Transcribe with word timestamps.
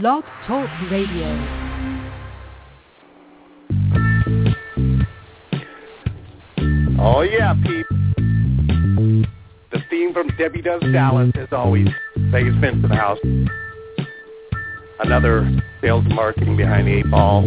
Blog 0.00 0.24
Talk 0.46 0.70
Radio. 0.90 1.26
Oh 6.98 7.20
yeah, 7.20 7.52
Pete. 7.62 7.84
The 9.70 9.82
theme 9.90 10.14
from 10.14 10.28
Debbie 10.38 10.62
Does 10.62 10.80
Dallas, 10.94 11.30
as 11.34 11.48
always. 11.52 11.88
Vegas 12.16 12.54
Vince 12.58 12.82
in 12.82 12.88
the 12.88 12.96
house. 12.96 13.18
Another 15.00 15.46
sales 15.82 16.04
marketing 16.08 16.56
behind 16.56 16.86
the 16.86 17.00
eight 17.00 17.10
ball. 17.10 17.42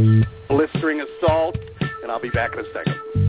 Blistering 0.47 1.01
assault, 1.01 1.57
and 2.03 2.11
I'll 2.11 2.21
be 2.21 2.29
back 2.29 2.53
in 2.53 2.59
a 2.59 2.73
second. 2.73 3.24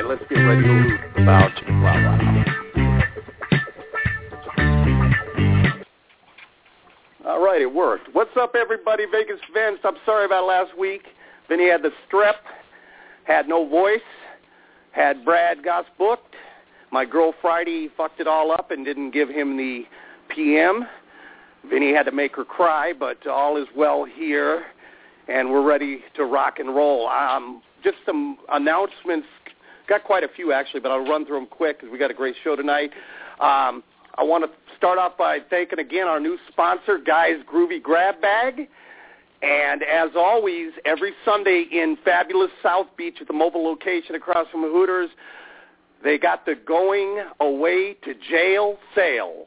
Right, 0.00 0.08
let's 0.08 0.22
get 0.30 0.36
ready 0.36 0.62
to 0.62 0.72
loot 0.72 1.00
about. 1.18 1.52
All 7.26 7.44
right, 7.44 7.60
it 7.60 7.70
worked. 7.70 8.08
What's 8.14 8.30
up, 8.40 8.54
everybody? 8.54 9.04
Vegas 9.12 9.40
Vince. 9.52 9.80
I'm 9.84 9.96
sorry 10.06 10.24
about 10.24 10.46
last 10.46 10.78
week. 10.78 11.02
Vinny 11.50 11.68
had 11.68 11.82
the 11.82 11.90
strep, 12.08 12.36
had 13.24 13.46
no 13.46 13.68
voice, 13.68 14.00
had 14.92 15.22
Brad 15.22 15.62
Gosse 15.62 15.84
booked. 15.98 16.34
My 16.90 17.04
girl 17.04 17.34
Friday 17.42 17.90
fucked 17.94 18.20
it 18.20 18.26
all 18.26 18.52
up 18.52 18.70
and 18.70 18.86
didn't 18.86 19.10
give 19.10 19.28
him 19.28 19.58
the 19.58 19.82
PM. 20.34 20.86
Vinny 21.68 21.92
had 21.92 22.04
to 22.04 22.12
make 22.12 22.36
her 22.36 22.44
cry, 22.46 22.94
but 22.98 23.26
all 23.26 23.58
is 23.58 23.68
well 23.76 24.06
here, 24.06 24.64
and 25.28 25.50
we're 25.50 25.62
ready 25.62 26.04
to 26.14 26.24
rock 26.24 26.58
and 26.58 26.74
roll. 26.74 27.06
Um, 27.06 27.60
just 27.84 27.98
some 28.06 28.38
announcements. 28.50 29.26
Got 29.90 30.04
quite 30.04 30.22
a 30.22 30.28
few 30.28 30.52
actually, 30.52 30.78
but 30.78 30.92
I'll 30.92 31.04
run 31.04 31.26
through 31.26 31.40
them 31.40 31.48
quick 31.48 31.80
because 31.80 31.90
we 31.90 31.98
got 31.98 32.12
a 32.12 32.14
great 32.14 32.36
show 32.44 32.54
tonight. 32.54 32.92
Um, 33.40 33.82
I 34.16 34.22
want 34.22 34.44
to 34.44 34.50
start 34.76 35.00
off 35.00 35.18
by 35.18 35.40
thanking 35.50 35.80
again 35.80 36.06
our 36.06 36.20
new 36.20 36.38
sponsor, 36.48 36.96
Guys 36.96 37.38
Groovy 37.52 37.82
Grab 37.82 38.20
Bag. 38.20 38.68
And 39.42 39.82
as 39.82 40.10
always, 40.14 40.70
every 40.84 41.12
Sunday 41.24 41.64
in 41.72 41.98
fabulous 42.04 42.52
South 42.62 42.86
Beach 42.96 43.16
at 43.20 43.26
the 43.26 43.32
mobile 43.32 43.64
location 43.64 44.14
across 44.14 44.46
from 44.52 44.62
the 44.62 44.68
Hooters, 44.68 45.10
they 46.04 46.18
got 46.18 46.46
the 46.46 46.54
going 46.54 47.24
away 47.40 47.96
to 48.04 48.14
jail 48.30 48.78
sale. 48.94 49.46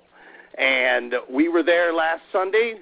And 0.58 1.14
we 1.32 1.48
were 1.48 1.64
there 1.64 1.94
last 1.94 2.22
Sunday. 2.34 2.82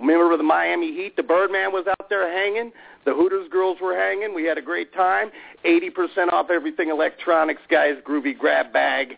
Remember 0.00 0.36
the 0.36 0.42
Miami 0.42 0.92
Heat? 0.96 1.14
The 1.14 1.22
Birdman 1.22 1.70
was 1.70 1.86
out 1.86 2.08
there 2.08 2.28
hanging. 2.28 2.72
The 3.06 3.14
Hooters 3.14 3.48
girls 3.50 3.78
were 3.80 3.96
hanging. 3.96 4.34
We 4.34 4.44
had 4.44 4.58
a 4.58 4.62
great 4.62 4.92
time. 4.92 5.30
80% 5.64 6.32
off 6.32 6.50
everything 6.50 6.90
electronics, 6.90 7.62
guys. 7.70 7.94
Groovy 8.04 8.36
grab 8.36 8.72
bag. 8.72 9.16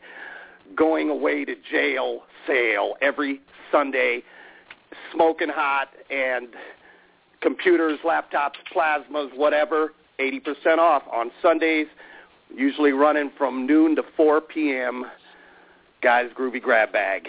Going 0.76 1.08
away 1.08 1.46
to 1.46 1.54
jail 1.70 2.24
sale 2.46 2.94
every 3.00 3.40
Sunday. 3.72 4.22
Smoking 5.12 5.48
hot 5.48 5.88
and 6.10 6.48
computers, 7.40 7.98
laptops, 8.04 8.56
plasmas, 8.74 9.34
whatever. 9.34 9.94
80% 10.20 10.76
off 10.78 11.02
on 11.10 11.30
Sundays. 11.40 11.86
Usually 12.54 12.92
running 12.92 13.32
from 13.38 13.66
noon 13.66 13.96
to 13.96 14.02
4 14.18 14.42
p.m. 14.42 15.06
Guys, 16.02 16.26
Groovy 16.38 16.60
grab 16.60 16.92
bag. 16.92 17.26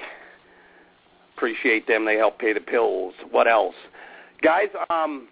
Appreciate 1.37 1.87
them. 1.87 2.03
They 2.03 2.17
help 2.17 2.37
pay 2.37 2.51
the 2.51 2.59
pills. 2.59 3.13
What 3.31 3.47
else? 3.47 3.75
Guys, 4.41 4.67
um, 4.89 5.29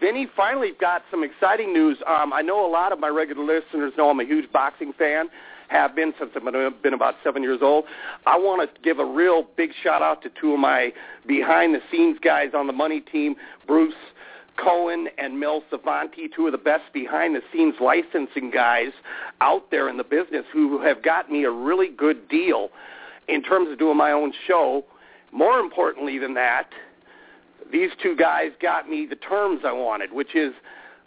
Vinny 0.00 0.26
finally 0.36 0.72
got 0.80 1.02
some 1.10 1.22
exciting 1.24 1.72
news. 1.72 1.98
Um, 2.06 2.32
I 2.32 2.42
know 2.42 2.66
a 2.66 2.70
lot 2.70 2.92
of 2.92 2.98
my 2.98 3.08
regular 3.08 3.44
listeners 3.44 3.92
know 3.96 4.10
I'm 4.10 4.20
a 4.20 4.24
huge 4.24 4.50
boxing 4.52 4.92
fan, 4.92 5.28
have 5.68 5.94
been 5.94 6.12
since 6.18 6.30
I've 6.36 6.82
been 6.82 6.94
about 6.94 7.14
seven 7.24 7.42
years 7.42 7.60
old. 7.62 7.84
I 8.26 8.36
want 8.36 8.68
to 8.68 8.80
give 8.82 8.98
a 8.98 9.04
real 9.04 9.46
big 9.56 9.70
shout 9.82 10.02
out 10.02 10.22
to 10.22 10.30
two 10.40 10.52
of 10.52 10.60
my 10.60 10.92
behind-the-scenes 11.26 12.18
guys 12.22 12.50
on 12.54 12.66
the 12.66 12.72
money 12.72 13.00
team, 13.00 13.36
Bruce 13.66 13.94
Cohen 14.62 15.08
and 15.16 15.40
Mel 15.40 15.62
Savanti, 15.70 16.28
two 16.34 16.46
of 16.46 16.52
the 16.52 16.58
best 16.58 16.92
behind-the-scenes 16.92 17.76
licensing 17.80 18.50
guys 18.50 18.92
out 19.40 19.70
there 19.70 19.88
in 19.88 19.96
the 19.96 20.04
business 20.04 20.44
who 20.52 20.80
have 20.82 21.02
got 21.02 21.30
me 21.30 21.44
a 21.44 21.50
really 21.50 21.88
good 21.88 22.28
deal 22.28 22.68
in 23.28 23.42
terms 23.42 23.70
of 23.70 23.78
doing 23.78 23.96
my 23.96 24.12
own 24.12 24.32
show. 24.46 24.84
More 25.32 25.58
importantly 25.58 26.18
than 26.18 26.34
that, 26.34 26.68
these 27.72 27.90
two 28.02 28.14
guys 28.14 28.50
got 28.60 28.88
me 28.88 29.06
the 29.06 29.16
terms 29.16 29.62
I 29.64 29.72
wanted, 29.72 30.12
which 30.12 30.34
is, 30.34 30.52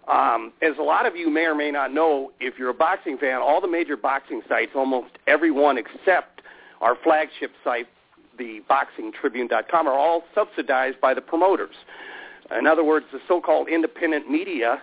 um, 0.07 0.51
as 0.61 0.73
a 0.79 0.83
lot 0.83 1.05
of 1.05 1.15
you 1.15 1.29
may 1.29 1.45
or 1.45 1.55
may 1.55 1.71
not 1.71 1.93
know, 1.93 2.31
if 2.39 2.57
you're 2.57 2.69
a 2.69 2.73
boxing 2.73 3.17
fan, 3.17 3.41
all 3.41 3.61
the 3.61 3.67
major 3.67 3.95
boxing 3.95 4.41
sites, 4.49 4.71
almost 4.75 5.11
every 5.27 5.51
one 5.51 5.77
except 5.77 6.41
our 6.81 6.97
flagship 7.03 7.51
site, 7.63 7.87
the 8.37 8.61
boxingtribune.com, 8.69 9.87
are 9.87 9.97
all 9.97 10.23
subsidized 10.33 10.99
by 10.99 11.13
the 11.13 11.21
promoters. 11.21 11.75
In 12.57 12.67
other 12.67 12.83
words, 12.83 13.05
the 13.11 13.19
so-called 13.27 13.69
independent 13.69 14.29
media 14.29 14.81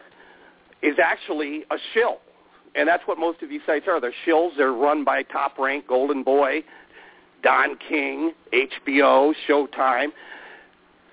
is 0.82 0.97
actually 1.03 1.65
a 1.71 1.76
shill. 1.92 2.19
And 2.75 2.88
that's 2.88 3.03
what 3.06 3.19
most 3.19 3.42
of 3.42 3.48
these 3.48 3.60
sites 3.66 3.87
are. 3.88 4.00
They're 4.00 4.15
shills. 4.26 4.56
They're 4.56 4.72
run 4.72 5.04
by 5.04 5.22
Top 5.22 5.59
Rank, 5.59 5.87
Golden 5.87 6.22
Boy, 6.22 6.65
Don 7.42 7.76
King, 7.76 8.32
HBO, 8.53 9.34
Showtime, 9.48 10.09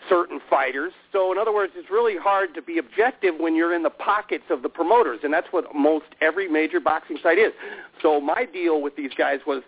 certain 0.08 0.40
fighters. 0.50 0.94
So 1.12 1.32
in 1.32 1.38
other 1.38 1.54
words, 1.54 1.74
it's 1.76 1.90
really 1.90 2.16
hard 2.18 2.54
to 2.56 2.62
be 2.62 2.78
objective 2.78 3.36
when 3.40 3.56
you're 3.56 3.74
in 3.74 3.84
the 3.84 3.90
pockets 3.90 4.46
of 4.50 4.62
the 4.62 4.70
promoters, 4.70 5.20
and 5.24 5.34
that's 5.34 5.48
what 5.52 5.74
most 5.76 6.06
every 6.22 6.48
major 6.48 6.80
boxing 6.80 7.18
site 7.22 7.38
is. 7.38 7.52
So 8.02 8.22
my 8.22 8.46
deal 8.46 8.82
with 8.82 8.96
these 8.96 9.12
guys 9.18 9.40
was, 9.46 9.64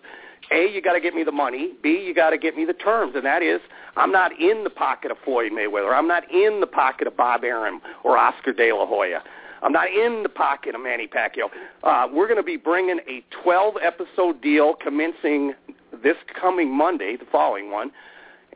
A, 0.50 0.70
you 0.72 0.80
got 0.80 0.94
to 0.94 1.00
get 1.00 1.14
me 1.14 1.24
the 1.24 1.32
money. 1.32 1.72
B, 1.82 2.02
you 2.06 2.14
got 2.14 2.30
to 2.30 2.38
get 2.38 2.56
me 2.56 2.64
the 2.64 2.72
terms, 2.72 3.14
and 3.16 3.24
that 3.24 3.42
is 3.42 3.60
I'm 3.96 4.12
not 4.12 4.32
in 4.40 4.64
the 4.64 4.70
pocket 4.70 5.10
of 5.10 5.18
Floyd 5.24 5.52
Mayweather. 5.52 5.94
I'm 5.94 6.08
not 6.08 6.30
in 6.30 6.60
the 6.60 6.66
pocket 6.66 7.06
of 7.06 7.16
Bob 7.16 7.44
Arum 7.44 7.80
or 8.04 8.16
Oscar 8.16 8.52
De 8.52 8.72
La 8.72 8.86
Hoya. 8.86 9.22
I'm 9.62 9.72
not 9.72 9.88
in 9.88 10.24
the 10.24 10.28
pocket 10.28 10.74
of 10.74 10.80
Manny 10.82 11.06
Pacquiao. 11.06 11.48
Uh, 11.84 12.08
we're 12.12 12.26
going 12.26 12.36
to 12.36 12.42
be 12.42 12.56
bringing 12.56 12.98
a 13.08 13.24
12-episode 13.46 14.42
deal 14.42 14.74
commencing 14.82 15.54
this 16.02 16.16
coming 16.40 16.76
Monday, 16.76 17.16
the 17.16 17.26
following 17.30 17.70
one, 17.70 17.92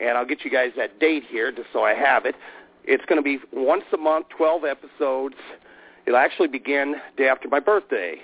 and 0.01 0.19
I'll 0.19 0.27
get 0.27 0.45
you 0.45 0.51
guys 0.51 0.73
that 0.77 0.99
date 1.01 1.25
here 1.29 1.51
just 1.53 1.69
so 1.73 1.83
I 1.83 1.95
have 1.95 2.27
it. 2.27 2.35
It's 2.85 3.05
going 3.07 3.23
to 3.23 3.23
be 3.23 3.39
once 3.53 3.85
a 3.93 3.97
month, 3.97 4.27
12 4.37 4.65
episodes. 4.65 5.35
It'll 6.07 6.19
actually 6.19 6.49
begin 6.49 6.97
day 7.17 7.29
after 7.29 7.49
my 7.49 7.59
birthday, 7.59 8.17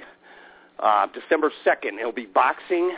uh, 0.78 1.06
December 1.12 1.50
2nd. 1.66 1.99
It'll 1.99 2.12
be 2.12 2.27
boxing 2.27 2.93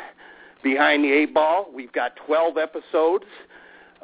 behind 0.63 1.05
the 1.05 1.13
eight 1.13 1.33
ball. 1.33 1.71
We've 1.73 1.93
got 1.93 2.17
12 2.27 2.59
episodes 2.59 3.25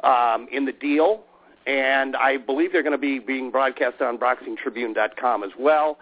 um, 0.02 0.48
in 0.50 0.64
the 0.64 0.72
deal, 0.72 1.24
and 1.66 2.16
I 2.16 2.38
believe 2.38 2.72
they're 2.72 2.82
going 2.82 2.92
to 2.92 2.98
be 2.98 3.18
being 3.18 3.50
broadcast 3.50 4.00
on 4.00 4.18
BoxingTribune.com 4.18 5.44
as 5.44 5.50
well. 5.58 5.98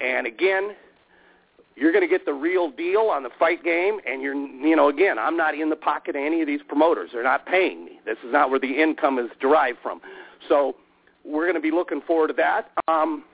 And 0.00 0.26
again, 0.26 0.70
you're 1.78 1.92
going 1.92 2.02
to 2.02 2.08
get 2.08 2.24
the 2.24 2.32
real 2.32 2.70
deal 2.70 3.02
on 3.02 3.22
the 3.22 3.30
fight 3.38 3.62
game, 3.62 4.00
and 4.06 4.20
you're, 4.20 4.34
you 4.34 4.74
know, 4.74 4.88
again, 4.88 5.18
I'm 5.18 5.36
not 5.36 5.54
in 5.54 5.70
the 5.70 5.76
pocket 5.76 6.16
of 6.16 6.22
any 6.22 6.40
of 6.40 6.46
these 6.46 6.60
promoters. 6.66 7.10
They're 7.12 7.22
not 7.22 7.46
paying 7.46 7.84
me. 7.84 8.00
This 8.04 8.18
is 8.24 8.32
not 8.32 8.50
where 8.50 8.58
the 8.58 8.82
income 8.82 9.18
is 9.18 9.30
derived 9.40 9.78
from. 9.82 10.00
So 10.48 10.76
we're 11.24 11.44
going 11.44 11.54
to 11.54 11.60
be 11.60 11.70
looking 11.70 12.00
forward 12.00 12.28
to 12.28 12.34
that. 12.34 12.70
Um, 12.88 13.24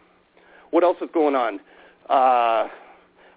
what 0.71 0.85
else 0.85 0.99
is 1.01 1.09
going 1.15 1.35
on? 1.35 1.61
Uh, 2.09 2.69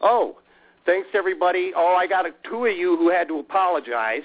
oh, 0.01 0.37
thanks 0.85 1.07
everybody. 1.13 1.71
Oh, 1.75 1.95
I 1.97 2.07
got 2.07 2.25
a, 2.25 2.31
two 2.49 2.65
of 2.65 2.75
you 2.75 2.97
who 2.97 3.09
had 3.09 3.27
to 3.29 3.39
apologize. 3.39 4.23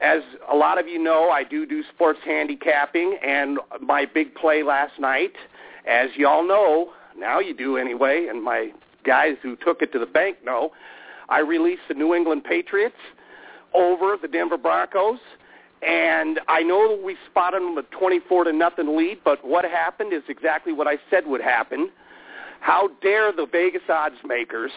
As 0.00 0.20
a 0.50 0.54
lot 0.54 0.78
of 0.78 0.86
you 0.86 1.02
know, 1.02 1.30
I 1.30 1.42
do 1.42 1.66
do 1.66 1.82
sports 1.94 2.20
handicapping, 2.24 3.18
and 3.26 3.58
my 3.80 4.04
big 4.04 4.34
play 4.34 4.62
last 4.62 5.00
night, 5.00 5.32
as 5.88 6.10
y'all 6.16 6.46
know, 6.46 6.92
now 7.16 7.40
you 7.40 7.54
do 7.54 7.78
anyway, 7.78 8.26
and 8.28 8.42
my 8.42 8.72
guys 9.06 9.36
who 9.42 9.56
took 9.56 9.82
it 9.82 9.92
to 9.92 9.98
the 9.98 10.06
bank 10.06 10.38
know, 10.44 10.72
I 11.28 11.40
released 11.40 11.82
the 11.88 11.94
New 11.94 12.14
England 12.14 12.44
Patriots 12.44 12.96
over 13.74 14.16
the 14.20 14.28
Denver 14.28 14.58
Broncos. 14.58 15.18
And 15.82 16.40
I 16.48 16.62
know 16.62 16.98
we 17.04 17.16
spotted 17.30 17.62
them 17.62 17.76
a 17.78 17.82
24 17.82 18.44
to 18.44 18.52
nothing 18.52 18.96
lead, 18.96 19.18
but 19.24 19.44
what 19.44 19.64
happened 19.64 20.12
is 20.12 20.22
exactly 20.28 20.72
what 20.72 20.86
I 20.86 20.96
said 21.10 21.26
would 21.26 21.42
happen. 21.42 21.90
How 22.60 22.88
dare 23.02 23.30
the 23.32 23.46
Vegas 23.46 23.82
odds 23.88 24.16
makers 24.24 24.70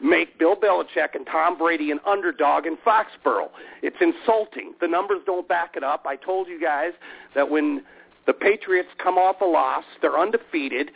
make 0.00 0.38
Bill 0.38 0.56
Belichick 0.56 1.14
and 1.14 1.26
Tom 1.26 1.58
Brady 1.58 1.90
an 1.90 2.00
underdog 2.06 2.66
in 2.66 2.76
Foxborough? 2.78 3.50
It's 3.82 3.96
insulting. 4.00 4.72
The 4.80 4.88
numbers 4.88 5.20
don't 5.26 5.46
back 5.46 5.76
it 5.76 5.84
up. 5.84 6.04
I 6.06 6.16
told 6.16 6.48
you 6.48 6.60
guys 6.60 6.92
that 7.34 7.50
when 7.50 7.84
the 8.26 8.32
Patriots 8.32 8.88
come 9.02 9.16
off 9.18 9.42
a 9.42 9.44
loss, 9.44 9.84
they're 10.00 10.18
undefeated. 10.18 10.90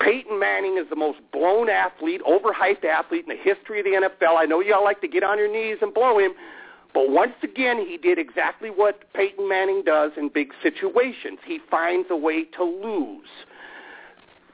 Peyton 0.00 0.38
Manning 0.38 0.76
is 0.78 0.88
the 0.90 0.96
most 0.96 1.18
blown 1.32 1.68
athlete, 1.70 2.20
overhyped 2.26 2.84
athlete 2.84 3.26
in 3.28 3.36
the 3.36 3.42
history 3.42 3.80
of 3.80 3.84
the 3.84 4.08
NFL. 4.08 4.36
I 4.36 4.44
know 4.44 4.60
y'all 4.60 4.84
like 4.84 5.00
to 5.00 5.08
get 5.08 5.22
on 5.22 5.38
your 5.38 5.50
knees 5.50 5.78
and 5.80 5.94
blow 5.94 6.18
him, 6.18 6.32
but 6.92 7.10
once 7.10 7.34
again, 7.42 7.78
he 7.78 7.96
did 7.96 8.18
exactly 8.18 8.70
what 8.70 9.12
Peyton 9.14 9.48
Manning 9.48 9.82
does 9.84 10.12
in 10.16 10.28
big 10.28 10.52
situations. 10.62 11.38
He 11.46 11.58
finds 11.70 12.08
a 12.10 12.16
way 12.16 12.44
to 12.56 12.64
lose. 12.64 13.28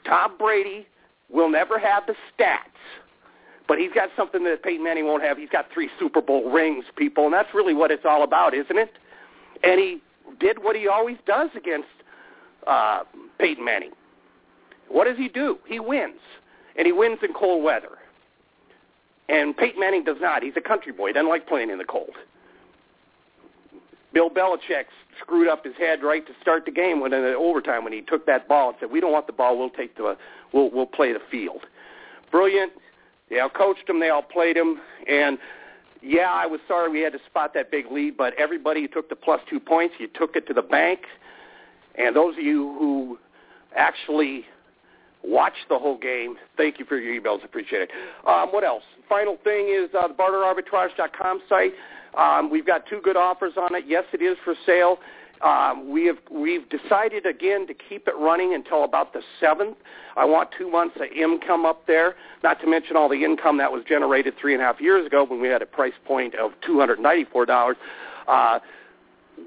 Tom 0.06 0.36
Brady 0.38 0.86
will 1.28 1.50
never 1.50 1.78
have 1.78 2.04
the 2.06 2.14
stats, 2.32 2.56
but 3.68 3.78
he's 3.78 3.92
got 3.94 4.08
something 4.16 4.42
that 4.44 4.62
Peyton 4.62 4.82
Manning 4.82 5.06
won't 5.06 5.22
have. 5.22 5.36
He's 5.36 5.50
got 5.50 5.66
three 5.72 5.90
Super 5.98 6.22
Bowl 6.22 6.50
rings, 6.50 6.84
people, 6.96 7.26
and 7.26 7.34
that's 7.34 7.54
really 7.54 7.74
what 7.74 7.90
it's 7.90 8.04
all 8.04 8.22
about, 8.24 8.54
isn't 8.54 8.78
it? 8.78 8.92
And 9.62 9.78
he 9.78 10.02
did 10.38 10.62
what 10.62 10.76
he 10.76 10.88
always 10.88 11.18
does 11.26 11.50
against 11.54 11.88
uh, 12.66 13.04
Peyton 13.38 13.64
Manning. 13.64 13.92
What 14.90 15.04
does 15.04 15.16
he 15.16 15.28
do? 15.28 15.58
He 15.66 15.78
wins, 15.78 16.20
and 16.76 16.86
he 16.86 16.92
wins 16.92 17.18
in 17.22 17.32
cold 17.32 17.62
weather. 17.62 17.98
And 19.28 19.56
Peyton 19.56 19.78
Manning 19.78 20.04
does 20.04 20.16
not. 20.20 20.42
He's 20.42 20.54
a 20.56 20.60
country 20.60 20.92
boy. 20.92 21.08
He 21.08 21.12
doesn't 21.12 21.28
like 21.28 21.46
playing 21.46 21.70
in 21.70 21.78
the 21.78 21.84
cold. 21.84 22.10
Bill 24.12 24.28
Belichick 24.28 24.86
screwed 25.20 25.46
up 25.46 25.64
his 25.64 25.74
head 25.78 26.02
right 26.02 26.26
to 26.26 26.32
start 26.42 26.64
the 26.64 26.72
game 26.72 26.98
when 26.98 27.12
in 27.12 27.22
the 27.22 27.34
overtime 27.34 27.84
when 27.84 27.92
he 27.92 28.00
took 28.00 28.26
that 28.26 28.48
ball 28.48 28.70
and 28.70 28.78
said, 28.80 28.90
"We 28.90 29.00
don't 29.00 29.12
want 29.12 29.28
the 29.28 29.32
ball. 29.32 29.56
We'll 29.56 29.70
take 29.70 29.96
the 29.96 30.16
we'll 30.52 30.70
we'll 30.70 30.86
play 30.86 31.12
the 31.12 31.20
field." 31.30 31.64
Brilliant. 32.32 32.72
They 33.28 33.38
all 33.38 33.48
coached 33.48 33.88
him. 33.88 34.00
They 34.00 34.10
all 34.10 34.22
played 34.22 34.56
him. 34.56 34.80
And 35.08 35.38
yeah, 36.02 36.32
I 36.32 36.46
was 36.46 36.60
sorry 36.66 36.90
we 36.90 37.00
had 37.00 37.12
to 37.12 37.20
spot 37.26 37.54
that 37.54 37.70
big 37.70 37.86
lead, 37.92 38.16
but 38.16 38.34
everybody 38.34 38.82
who 38.82 38.88
took 38.88 39.08
the 39.08 39.16
plus 39.16 39.40
two 39.48 39.60
points, 39.60 39.94
you 40.00 40.08
took 40.08 40.34
it 40.34 40.48
to 40.48 40.54
the 40.54 40.62
bank. 40.62 41.02
And 41.94 42.16
those 42.16 42.36
of 42.36 42.42
you 42.42 42.74
who 42.78 43.18
actually 43.76 44.46
watched 45.24 45.68
the 45.68 45.78
whole 45.78 45.98
game, 45.98 46.36
thank 46.56 46.78
you 46.78 46.84
for 46.84 46.96
your 46.96 47.20
emails. 47.20 47.44
Appreciate 47.44 47.82
it. 47.82 47.90
Um, 48.26 48.48
what 48.48 48.64
else? 48.64 48.82
Final 49.08 49.36
thing 49.42 49.68
is 49.68 49.90
uh, 49.98 50.08
the 50.08 50.14
barterarbitrage.com 50.14 51.42
site. 51.48 51.72
Um, 52.16 52.50
we've 52.50 52.66
got 52.66 52.86
two 52.86 53.00
good 53.02 53.16
offers 53.16 53.52
on 53.56 53.74
it. 53.74 53.84
Yes, 53.86 54.04
it 54.12 54.22
is 54.22 54.36
for 54.44 54.54
sale. 54.66 54.98
Um, 55.42 55.90
we 55.90 56.04
have 56.06 56.18
we've 56.30 56.68
decided 56.68 57.24
again 57.24 57.66
to 57.66 57.72
keep 57.74 58.06
it 58.06 58.14
running 58.18 58.54
until 58.54 58.84
about 58.84 59.14
the 59.14 59.22
seventh. 59.40 59.78
I 60.16 60.24
want 60.26 60.50
two 60.56 60.70
months 60.70 60.96
of 60.96 61.10
income 61.16 61.64
up 61.64 61.86
there. 61.86 62.14
Not 62.42 62.60
to 62.60 62.66
mention 62.66 62.96
all 62.96 63.08
the 63.08 63.24
income 63.24 63.56
that 63.56 63.72
was 63.72 63.82
generated 63.88 64.34
three 64.38 64.52
and 64.52 64.62
a 64.62 64.66
half 64.66 64.80
years 64.82 65.06
ago 65.06 65.24
when 65.24 65.40
we 65.40 65.48
had 65.48 65.62
a 65.62 65.66
price 65.66 65.94
point 66.04 66.34
of 66.34 66.52
two 66.66 66.78
hundred 66.78 67.00
ninety-four 67.00 67.46
dollars. 67.46 67.76
Uh, 68.28 68.58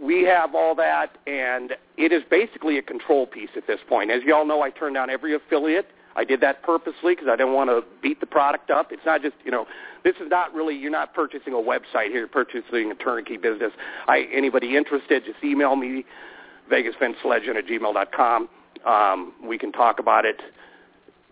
we 0.02 0.24
have 0.24 0.56
all 0.56 0.76
that, 0.76 1.18
and 1.28 1.74
it 1.98 2.12
is 2.12 2.24
basically 2.30 2.78
a 2.78 2.82
control 2.82 3.28
piece 3.28 3.50
at 3.56 3.68
this 3.68 3.80
point. 3.88 4.12
As 4.12 4.22
you 4.26 4.34
all 4.34 4.46
know, 4.46 4.62
I 4.62 4.70
turned 4.70 4.96
down 4.96 5.10
every 5.10 5.36
affiliate. 5.36 5.88
I 6.16 6.24
did 6.24 6.42
that 6.42 6.62
purposely 6.64 7.16
because 7.16 7.28
I 7.28 7.36
didn't 7.36 7.54
want 7.54 7.70
to 7.70 7.84
beat 8.02 8.20
the 8.20 8.26
product 8.26 8.70
up. 8.70 8.92
It's 8.92 9.06
not 9.06 9.22
just, 9.22 9.36
you 9.44 9.52
know, 9.52 9.66
this 10.04 10.16
is 10.18 10.30
not 10.30 10.54
really, 10.54 10.76
you're 10.76 10.92
not 10.92 11.14
purchasing 11.14 11.54
a 11.54 11.58
website 11.58 12.10
here, 12.10 12.20
you're 12.20 12.28
purchasing 12.28 12.92
a 12.92 12.96
turnkey 12.96 13.38
business. 13.38 13.72
I, 14.08 14.28
anybody 14.32 14.76
interested, 14.76 15.24
just 15.26 15.44
email 15.44 15.76
me, 15.76 16.06
vegasvincelegend 16.72 17.56
at 17.56 17.66
gmail.com. 17.66 18.50
Um, 18.86 19.34
we 19.44 19.58
can 19.58 19.72
talk 19.72 20.00
about 20.00 20.26
it. 20.26 20.42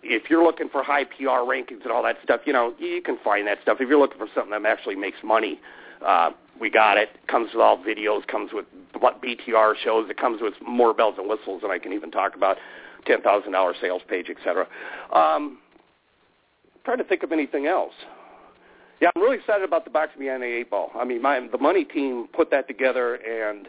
If 0.04 0.30
you're 0.30 0.44
looking 0.44 0.68
for 0.69 0.81
high 0.81 1.04
PR 1.04 1.46
rankings 1.46 1.84
and 1.84 1.92
all 1.92 2.02
that 2.04 2.18
stuff, 2.24 2.42
you 2.46 2.54
know, 2.54 2.74
you 2.80 3.02
can 3.04 3.18
find 3.24 3.46
that 3.48 3.60
stuff. 3.62 3.78
If 3.81 3.90
you're 3.90 4.00
looking 4.00 4.18
for 4.18 4.28
something 4.34 4.52
that 4.52 4.66
actually 4.66 4.96
makes 4.96 5.18
money, 5.24 5.60
uh, 6.06 6.31
we 6.59 6.69
got 6.69 6.98
it. 6.98 7.09
Comes 7.27 7.50
with 7.53 7.62
all 7.62 7.77
videos, 7.77 8.25
comes 8.27 8.51
with 8.53 8.65
what 9.00 9.21
BTR 9.21 9.74
shows. 9.83 10.09
It 10.09 10.18
comes 10.18 10.42
with 10.42 10.53
more 10.65 10.94
bells 10.94 11.15
and 11.18 11.27
whistles 11.27 11.62
than 11.62 11.71
I 11.71 11.80
can 11.80 11.94
even 11.94 12.12
talk 12.12 12.36
about 12.36 12.57
ten 13.06 13.21
thousand 13.21 13.51
dollar 13.53 13.74
sales 13.81 14.01
page, 14.07 14.27
etc. 14.30 14.68
Um, 15.12 15.59
trying 16.86 17.00
to 17.00 17.03
think 17.03 17.24
of 17.24 17.31
anything 17.31 17.65
else. 17.68 17.94
Yeah, 19.01 19.09
I'm 19.15 19.21
really 19.21 19.38
excited 19.38 19.63
about 19.63 19.83
the 19.83 19.89
box 19.89 20.12
behind 20.18 20.44
the 20.44 20.48
eight 20.48 20.69
ball. 20.69 20.92
I 20.95 21.03
mean, 21.03 21.21
my 21.21 21.39
the 21.51 21.57
money 21.57 21.83
team 21.83 22.27
put 22.33 22.51
that 22.51 22.68
together, 22.68 23.15
and 23.15 23.68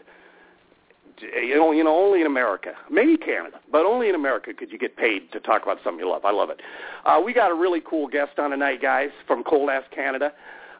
you 1.21 1.55
know, 1.55 1.71
you 1.71 1.83
know, 1.83 1.95
only 1.95 2.21
in 2.21 2.27
America, 2.27 2.73
maybe 2.91 3.17
Canada, 3.17 3.59
but 3.71 3.85
only 3.85 4.09
in 4.09 4.15
America 4.15 4.53
could 4.53 4.71
you 4.71 4.77
get 4.77 4.95
paid 4.95 5.31
to 5.31 5.39
talk 5.39 5.63
about 5.63 5.77
something 5.83 5.99
you 5.99 6.09
love. 6.09 6.25
I 6.25 6.31
love 6.31 6.49
it. 6.49 6.61
Uh, 7.05 7.19
we 7.23 7.33
got 7.33 7.51
a 7.51 7.55
really 7.55 7.81
cool 7.87 8.07
guest 8.07 8.37
on 8.37 8.51
tonight, 8.51 8.81
guys, 8.81 9.09
from 9.27 9.43
Cold 9.43 9.69
Ass 9.69 9.83
Canada. 9.93 10.33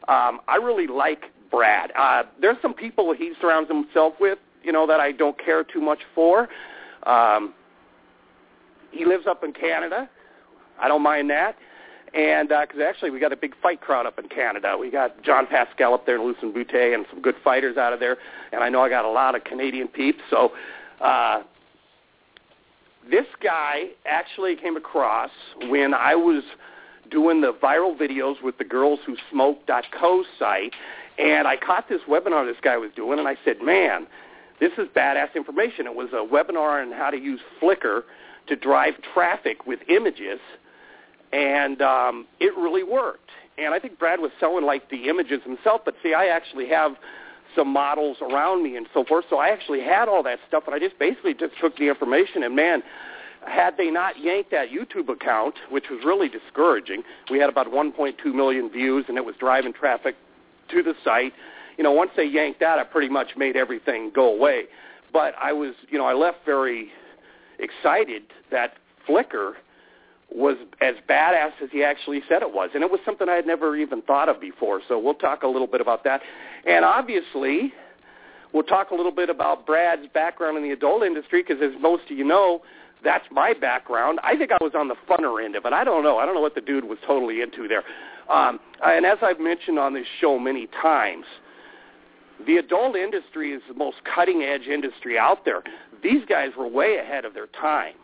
Um, 0.08 0.40
I 0.48 0.56
really 0.56 0.86
like 0.86 1.24
Brad. 1.54 1.92
Uh, 1.96 2.24
there's 2.40 2.56
some 2.60 2.74
people 2.74 3.14
he 3.14 3.32
surrounds 3.40 3.68
himself 3.68 4.14
with, 4.20 4.38
you 4.62 4.72
know, 4.72 4.86
that 4.86 5.00
I 5.00 5.12
don't 5.12 5.38
care 5.38 5.62
too 5.62 5.80
much 5.80 6.00
for. 6.14 6.48
Um, 7.04 7.54
he 8.90 9.04
lives 9.04 9.26
up 9.26 9.44
in 9.44 9.52
Canada. 9.52 10.08
I 10.80 10.88
don't 10.88 11.02
mind 11.02 11.30
that. 11.30 11.56
And 12.12 12.48
because 12.48 12.80
uh, 12.80 12.84
actually 12.84 13.10
we 13.10 13.18
got 13.18 13.32
a 13.32 13.36
big 13.36 13.54
fight 13.60 13.80
crowd 13.80 14.06
up 14.06 14.18
in 14.18 14.28
Canada. 14.28 14.76
We 14.78 14.90
got 14.90 15.22
John 15.22 15.46
Pascal 15.46 15.94
up 15.94 16.06
there 16.06 16.16
and 16.16 16.24
Lucian 16.24 16.52
Bute 16.52 16.94
and 16.94 17.06
some 17.10 17.20
good 17.20 17.34
fighters 17.42 17.76
out 17.76 17.92
of 17.92 18.00
there. 18.00 18.18
And 18.52 18.62
I 18.62 18.68
know 18.68 18.82
I 18.82 18.88
got 18.88 19.04
a 19.04 19.10
lot 19.10 19.34
of 19.34 19.44
Canadian 19.44 19.88
peeps. 19.88 20.20
So 20.30 20.52
uh, 21.00 21.42
this 23.10 23.26
guy 23.42 23.90
actually 24.06 24.56
came 24.56 24.76
across 24.76 25.30
when 25.68 25.92
I 25.92 26.14
was 26.14 26.44
doing 27.10 27.40
the 27.40 27.52
viral 27.52 27.98
videos 27.98 28.42
with 28.42 28.58
the 28.58 28.64
Girls 28.64 29.00
Who 29.06 29.16
Smoke.co 29.30 30.24
site. 30.38 30.72
And 31.18 31.46
I 31.46 31.56
caught 31.56 31.88
this 31.88 32.00
webinar 32.08 32.46
this 32.46 32.60
guy 32.62 32.76
was 32.76 32.90
doing, 32.96 33.18
and 33.18 33.28
I 33.28 33.36
said, 33.44 33.62
man, 33.62 34.06
this 34.60 34.72
is 34.78 34.88
badass 34.96 35.34
information. 35.34 35.86
It 35.86 35.94
was 35.94 36.08
a 36.12 36.24
webinar 36.26 36.82
on 36.82 36.92
how 36.92 37.10
to 37.10 37.18
use 37.18 37.40
Flickr 37.60 38.02
to 38.48 38.56
drive 38.56 38.94
traffic 39.14 39.66
with 39.66 39.80
images, 39.88 40.40
and 41.32 41.80
um, 41.82 42.26
it 42.40 42.54
really 42.56 42.82
worked. 42.82 43.30
And 43.56 43.72
I 43.72 43.78
think 43.78 43.98
Brad 43.98 44.20
was 44.20 44.32
selling 44.40 44.64
like 44.64 44.90
the 44.90 45.08
images 45.08 45.40
himself, 45.44 45.82
but 45.84 45.94
see, 46.02 46.14
I 46.14 46.26
actually 46.26 46.68
have 46.68 46.96
some 47.54 47.68
models 47.68 48.16
around 48.20 48.64
me 48.64 48.76
and 48.76 48.86
so 48.92 49.04
forth, 49.04 49.24
so 49.30 49.38
I 49.38 49.48
actually 49.48 49.80
had 49.80 50.08
all 50.08 50.24
that 50.24 50.40
stuff, 50.48 50.64
and 50.66 50.74
I 50.74 50.80
just 50.80 50.98
basically 50.98 51.34
just 51.34 51.54
took 51.60 51.76
the 51.76 51.88
information, 51.88 52.42
and 52.42 52.56
man, 52.56 52.82
had 53.46 53.76
they 53.76 53.90
not 53.90 54.18
yanked 54.18 54.50
that 54.50 54.68
YouTube 54.70 55.08
account, 55.08 55.54
which 55.70 55.84
was 55.90 56.00
really 56.04 56.28
discouraging, 56.28 57.02
we 57.30 57.38
had 57.38 57.48
about 57.48 57.68
1.2 57.68 58.34
million 58.34 58.70
views, 58.70 59.04
and 59.08 59.16
it 59.16 59.24
was 59.24 59.36
driving 59.38 59.72
traffic 59.72 60.16
to 60.74 60.82
the 60.82 60.94
site. 61.04 61.32
You 61.76 61.84
know, 61.84 61.92
once 61.92 62.10
they 62.16 62.24
yanked 62.24 62.60
that, 62.60 62.78
I 62.78 62.84
pretty 62.84 63.08
much 63.08 63.28
made 63.36 63.56
everything 63.56 64.12
go 64.14 64.34
away. 64.34 64.64
But 65.12 65.34
I 65.40 65.52
was, 65.52 65.74
you 65.88 65.98
know, 65.98 66.06
I 66.06 66.12
left 66.12 66.38
very 66.44 66.90
excited 67.58 68.22
that 68.50 68.74
Flickr 69.08 69.54
was 70.34 70.56
as 70.80 70.94
badass 71.08 71.52
as 71.62 71.68
he 71.70 71.84
actually 71.84 72.22
said 72.28 72.42
it 72.42 72.52
was. 72.52 72.70
And 72.74 72.82
it 72.82 72.90
was 72.90 73.00
something 73.04 73.28
I 73.28 73.34
had 73.34 73.46
never 73.46 73.76
even 73.76 74.02
thought 74.02 74.28
of 74.28 74.40
before. 74.40 74.80
So 74.88 74.98
we'll 74.98 75.14
talk 75.14 75.42
a 75.42 75.46
little 75.46 75.68
bit 75.68 75.80
about 75.80 76.02
that. 76.04 76.20
And 76.66 76.84
obviously, 76.84 77.72
we'll 78.52 78.64
talk 78.64 78.90
a 78.90 78.94
little 78.94 79.12
bit 79.12 79.30
about 79.30 79.66
Brad's 79.66 80.06
background 80.12 80.56
in 80.56 80.64
the 80.64 80.72
adult 80.72 81.02
industry 81.02 81.44
because 81.46 81.62
as 81.62 81.80
most 81.80 82.10
of 82.10 82.16
you 82.16 82.24
know, 82.24 82.62
that's 83.04 83.24
my 83.30 83.52
background. 83.52 84.18
I 84.24 84.36
think 84.36 84.50
I 84.50 84.58
was 84.60 84.72
on 84.74 84.88
the 84.88 84.96
funner 85.08 85.44
end 85.44 85.56
of 85.56 85.66
it. 85.66 85.72
I 85.72 85.84
don't 85.84 86.02
know. 86.02 86.18
I 86.18 86.26
don't 86.26 86.34
know 86.34 86.40
what 86.40 86.54
the 86.54 86.60
dude 86.62 86.84
was 86.84 86.98
totally 87.06 87.42
into 87.42 87.68
there. 87.68 87.84
Um, 88.28 88.60
and 88.84 89.04
as 89.04 89.18
I've 89.22 89.40
mentioned 89.40 89.78
on 89.78 89.94
this 89.94 90.06
show 90.20 90.38
many 90.38 90.68
times, 90.80 91.26
the 92.46 92.56
adult 92.56 92.96
industry 92.96 93.52
is 93.52 93.62
the 93.68 93.74
most 93.74 93.98
cutting 94.04 94.42
edge 94.42 94.66
industry 94.66 95.18
out 95.18 95.44
there. 95.44 95.62
These 96.02 96.24
guys 96.28 96.50
were 96.58 96.66
way 96.66 96.96
ahead 96.96 97.24
of 97.24 97.34
their 97.34 97.46
time 97.46 97.94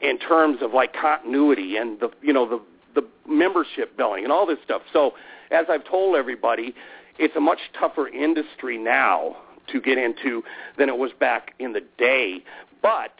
in 0.00 0.18
terms 0.18 0.58
of 0.60 0.72
like 0.72 0.92
continuity 0.92 1.76
and 1.76 1.98
the 2.00 2.10
you 2.20 2.32
know 2.32 2.48
the 2.48 2.60
the 3.00 3.06
membership 3.28 3.96
billing 3.96 4.24
and 4.24 4.32
all 4.32 4.46
this 4.46 4.58
stuff. 4.64 4.82
So 4.92 5.12
as 5.50 5.66
I've 5.68 5.84
told 5.84 6.16
everybody, 6.16 6.74
it's 7.18 7.36
a 7.36 7.40
much 7.40 7.58
tougher 7.78 8.08
industry 8.08 8.78
now 8.78 9.36
to 9.68 9.80
get 9.80 9.98
into 9.98 10.42
than 10.78 10.88
it 10.88 10.96
was 10.96 11.10
back 11.18 11.54
in 11.58 11.72
the 11.72 11.82
day. 11.98 12.42
But 12.82 13.12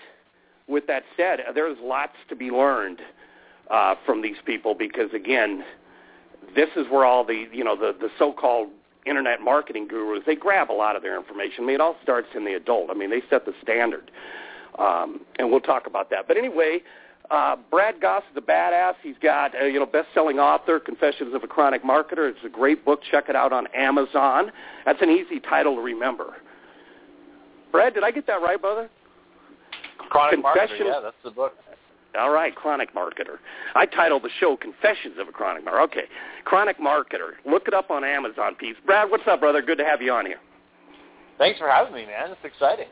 with 0.67 0.87
that 0.87 1.05
said, 1.17 1.41
there's 1.55 1.79
lots 1.83 2.17
to 2.29 2.37
be 2.37 2.51
learned 2.51 3.01
uh, 3.71 3.95
from 4.05 4.23
these 4.23 4.37
people 4.45 4.75
because 4.75 5.13
again, 5.15 5.65
this 6.57 6.71
is 6.75 6.87
where 6.91 7.05
all 7.05 7.25
the 7.25 7.47
you 7.53 7.63
know 7.63 7.77
the 7.77 7.95
the 7.99 8.09
so-called 8.19 8.69
internet 9.05 9.41
marketing 9.41 9.87
gurus 9.87 10.25
they 10.27 10.35
grab 10.35 10.71
a 10.71 10.73
lot 10.73 10.97
of 10.97 11.03
their 11.03 11.17
information. 11.17 11.63
I 11.63 11.67
mean, 11.67 11.75
it 11.77 11.81
all 11.81 11.97
starts 12.03 12.29
in 12.35 12.45
the 12.45 12.55
adult. 12.55 12.91
I 12.91 12.95
mean, 12.95 13.11
they 13.11 13.23
set 13.31 13.45
the 13.45 13.53
standard, 13.63 14.11
um, 14.79 15.21
and 15.39 15.51
we'll 15.51 15.61
talk 15.61 15.87
about 15.87 16.11
that. 16.11 16.27
But 16.27 16.37
anyway. 16.37 16.81
Uh, 17.29 17.57
Brad 17.73 18.01
Gosse 18.01 18.23
is 18.31 18.37
a 18.37 18.41
badass. 18.41 18.95
He's 19.03 19.17
got, 19.21 19.53
uh, 19.61 19.65
you 19.65 19.81
know, 19.81 19.87
best-selling 19.87 20.39
author, 20.39 20.79
Confessions 20.79 21.35
of 21.35 21.43
a 21.43 21.49
Chronic 21.49 21.83
Marketer. 21.83 22.31
It's 22.31 22.39
a 22.47 22.49
great 22.49 22.85
book. 22.85 23.01
Check 23.11 23.25
it 23.29 23.35
out 23.35 23.53
on 23.53 23.67
Amazon. 23.75 24.53
That's 24.85 25.03
an 25.03 25.11
easy 25.11 25.41
title 25.41 25.75
to 25.75 25.83
remember. 25.83 26.37
Brad, 27.73 27.95
did 27.95 28.05
I 28.05 28.13
get 28.13 28.29
that 28.29 28.41
right, 28.43 28.61
brother? 28.61 28.89
Chronic 30.09 30.39
Marketer, 30.39 30.79
yeah, 30.79 31.01
that's 31.03 31.17
the 31.25 31.33
book. 31.33 31.55
All 32.19 32.31
right, 32.31 32.55
chronic 32.55 32.95
marketer. 32.95 33.39
I 33.75 33.87
titled 33.87 34.23
the 34.23 34.31
show 34.41 34.57
"Confessions 34.57 35.19
of 35.19 35.29
a 35.29 35.33
Chronic 35.33 35.65
Marketer." 35.65 35.85
Okay, 35.85 36.05
chronic 36.45 36.79
marketer. 36.79 37.33
Look 37.45 37.69
it 37.69 37.75
up 37.75 37.91
on 37.91 38.05
Amazon, 38.05 38.55
peeps. 38.55 38.79
Brad, 38.85 39.11
what's 39.11 39.25
up, 39.27 39.41
brother? 39.41 39.63
Good 39.63 39.79
to 39.79 39.85
have 39.85 40.01
you 40.01 40.13
on 40.13 40.27
here. 40.27 40.41
Thanks 41.39 41.59
for 41.59 41.69
having 41.69 41.93
me, 41.93 42.07
man. 42.07 42.31
It's 42.31 42.41
exciting. 42.45 42.87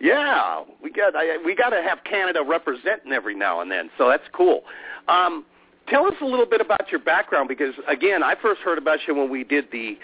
Yeah, 0.00 0.62
we 0.82 0.90
got 0.90 1.14
I, 1.14 1.36
we 1.44 1.54
got 1.54 1.70
to 1.70 1.82
have 1.82 1.98
Canada 2.04 2.42
representing 2.46 3.12
every 3.12 3.34
now 3.34 3.60
and 3.60 3.70
then, 3.70 3.90
so 3.98 4.08
that's 4.08 4.24
cool. 4.32 4.62
Um, 5.08 5.44
tell 5.88 6.06
us 6.06 6.14
a 6.22 6.24
little 6.24 6.46
bit 6.46 6.60
about 6.60 6.90
your 6.90 7.00
background 7.00 7.48
because 7.48 7.74
again, 7.86 8.22
I 8.22 8.34
first 8.40 8.60
heard 8.62 8.78
about 8.78 9.00
you 9.06 9.14
when 9.14 9.30
we 9.30 9.44
did 9.44 9.66
the 9.72 9.98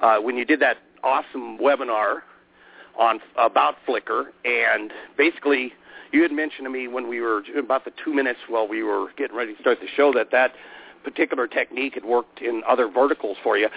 uh, 0.00 0.18
when 0.18 0.36
you 0.36 0.44
did 0.44 0.60
that 0.60 0.78
awesome 1.02 1.58
webinar 1.58 2.20
on 2.98 3.20
about 3.36 3.76
Flickr, 3.86 4.26
and 4.44 4.92
basically 5.16 5.72
you 6.12 6.22
had 6.22 6.32
mentioned 6.32 6.64
to 6.64 6.70
me 6.70 6.88
when 6.88 7.08
we 7.08 7.20
were 7.20 7.42
about 7.58 7.84
the 7.84 7.92
two 8.04 8.12
minutes 8.12 8.38
while 8.48 8.68
we 8.68 8.82
were 8.82 9.08
getting 9.16 9.36
ready 9.36 9.54
to 9.54 9.60
start 9.60 9.80
the 9.80 9.88
show 9.96 10.12
that 10.12 10.30
that 10.30 10.52
particular 11.02 11.46
technique 11.46 11.94
had 11.94 12.04
worked 12.04 12.40
in 12.40 12.62
other 12.68 12.88
verticals 12.88 13.36
for 13.42 13.58
you. 13.58 13.68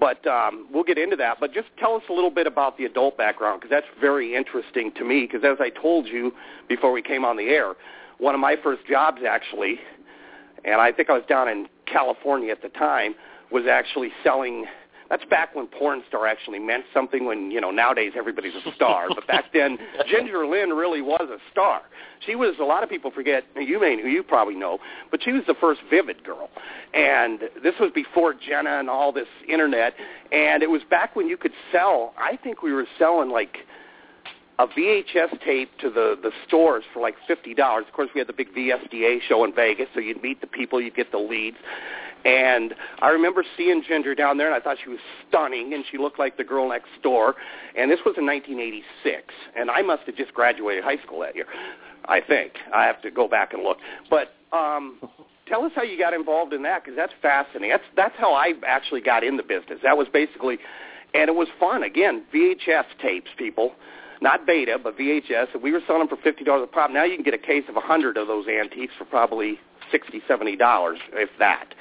But 0.00 0.26
um, 0.26 0.66
we'll 0.72 0.84
get 0.84 0.98
into 0.98 1.16
that. 1.16 1.38
But 1.38 1.52
just 1.52 1.68
tell 1.78 1.94
us 1.94 2.02
a 2.08 2.12
little 2.12 2.30
bit 2.30 2.46
about 2.46 2.76
the 2.78 2.84
adult 2.84 3.16
background 3.16 3.60
because 3.60 3.70
that's 3.70 4.00
very 4.00 4.34
interesting 4.34 4.90
to 4.92 5.04
me. 5.04 5.28
Because 5.30 5.44
as 5.44 5.58
I 5.60 5.70
told 5.70 6.06
you 6.06 6.32
before 6.68 6.90
we 6.90 7.02
came 7.02 7.24
on 7.24 7.36
the 7.36 7.44
air, 7.44 7.74
one 8.18 8.34
of 8.34 8.40
my 8.40 8.56
first 8.60 8.86
jobs 8.86 9.22
actually, 9.26 9.78
and 10.64 10.80
I 10.80 10.90
think 10.90 11.10
I 11.10 11.12
was 11.12 11.24
down 11.28 11.48
in 11.48 11.68
California 11.86 12.50
at 12.50 12.62
the 12.62 12.70
time, 12.70 13.14
was 13.52 13.66
actually 13.70 14.10
selling 14.24 14.66
that's 15.14 15.30
back 15.30 15.54
when 15.54 15.68
porn 15.68 16.02
star 16.08 16.26
actually 16.26 16.58
meant 16.58 16.84
something. 16.92 17.24
When 17.24 17.52
you 17.52 17.60
know 17.60 17.70
nowadays 17.70 18.12
everybody's 18.16 18.54
a 18.54 18.74
star, 18.74 19.06
but 19.14 19.24
back 19.28 19.44
then 19.52 19.78
Ginger 20.08 20.44
Lynn 20.44 20.70
really 20.70 21.00
was 21.00 21.28
a 21.30 21.38
star. 21.52 21.82
She 22.26 22.34
was. 22.34 22.56
A 22.60 22.64
lot 22.64 22.82
of 22.82 22.88
people 22.88 23.12
forget. 23.12 23.44
You 23.54 23.80
may, 23.80 23.94
you 23.94 24.24
probably 24.24 24.56
know, 24.56 24.78
but 25.12 25.22
she 25.22 25.30
was 25.30 25.42
the 25.46 25.54
first 25.60 25.80
Vivid 25.88 26.24
girl, 26.24 26.50
and 26.94 27.42
this 27.62 27.74
was 27.78 27.92
before 27.94 28.34
Jenna 28.34 28.80
and 28.80 28.90
all 28.90 29.12
this 29.12 29.28
internet. 29.48 29.94
And 30.32 30.64
it 30.64 30.70
was 30.70 30.82
back 30.90 31.14
when 31.14 31.28
you 31.28 31.36
could 31.36 31.52
sell. 31.70 32.12
I 32.18 32.36
think 32.42 32.62
we 32.62 32.72
were 32.72 32.86
selling 32.98 33.30
like 33.30 33.58
a 34.58 34.66
VHS 34.66 35.44
tape 35.44 35.70
to 35.78 35.90
the 35.90 36.18
the 36.20 36.32
stores 36.44 36.82
for 36.92 37.00
like 37.00 37.14
fifty 37.28 37.54
dollars. 37.54 37.84
Of 37.86 37.94
course, 37.94 38.08
we 38.16 38.18
had 38.18 38.26
the 38.26 38.32
big 38.32 38.52
VSDA 38.52 39.20
show 39.28 39.44
in 39.44 39.54
Vegas, 39.54 39.86
so 39.94 40.00
you'd 40.00 40.22
meet 40.24 40.40
the 40.40 40.48
people, 40.48 40.80
you'd 40.80 40.96
get 40.96 41.12
the 41.12 41.18
leads, 41.18 41.58
and 42.24 42.74
I 43.00 43.10
remember 43.10 43.44
seeing 43.56 43.82
Ginger 43.86 44.14
down 44.14 44.38
there, 44.38 44.46
and 44.46 44.54
I 44.54 44.60
thought 44.60 44.78
she 44.82 44.88
was 44.88 44.98
stunning, 45.28 45.74
and 45.74 45.84
she 45.90 45.98
looked 45.98 46.18
like 46.18 46.36
the 46.36 46.44
girl 46.44 46.68
next 46.68 46.88
door. 47.02 47.34
And 47.76 47.90
this 47.90 48.00
was 48.04 48.14
in 48.16 48.24
1986, 48.24 49.34
and 49.56 49.70
I 49.70 49.82
must 49.82 50.04
have 50.04 50.16
just 50.16 50.32
graduated 50.32 50.84
high 50.84 50.98
school 51.04 51.20
that 51.20 51.34
year. 51.34 51.46
I 52.06 52.20
think 52.20 52.52
I 52.74 52.84
have 52.84 53.00
to 53.02 53.10
go 53.10 53.28
back 53.28 53.52
and 53.52 53.62
look. 53.62 53.78
But 54.08 54.34
um, 54.52 54.98
tell 55.46 55.64
us 55.64 55.72
how 55.74 55.82
you 55.82 55.98
got 55.98 56.14
involved 56.14 56.52
in 56.52 56.62
that, 56.62 56.82
because 56.82 56.96
that's 56.96 57.12
fascinating. 57.20 57.70
That's 57.70 57.84
that's 57.96 58.16
how 58.16 58.32
I 58.32 58.52
actually 58.66 59.02
got 59.02 59.22
in 59.22 59.36
the 59.36 59.42
business. 59.42 59.80
That 59.82 59.98
was 59.98 60.08
basically, 60.12 60.58
and 61.12 61.28
it 61.28 61.34
was 61.34 61.48
fun. 61.60 61.82
Again, 61.82 62.24
VHS 62.32 62.86
tapes, 63.02 63.30
people 63.36 63.72
not 64.20 64.46
beta, 64.46 64.78
but 64.82 64.96
VHS. 64.96 65.48
And 65.52 65.62
we 65.62 65.72
were 65.72 65.80
selling 65.86 66.00
them 66.00 66.08
for 66.08 66.22
fifty 66.22 66.44
dollars 66.44 66.68
a 66.70 66.74
pop. 66.74 66.90
Now 66.90 67.04
you 67.04 67.16
can 67.16 67.24
get 67.24 67.34
a 67.34 67.38
case 67.38 67.64
of 67.68 67.76
a 67.76 67.80
hundred 67.80 68.16
of 68.16 68.26
those 68.26 68.46
antiques 68.48 68.94
for 68.96 69.04
probably 69.04 69.58
sixty, 69.92 70.22
seventy 70.26 70.56
dollars, 70.56 70.98
if 71.12 71.28
that 71.38 71.74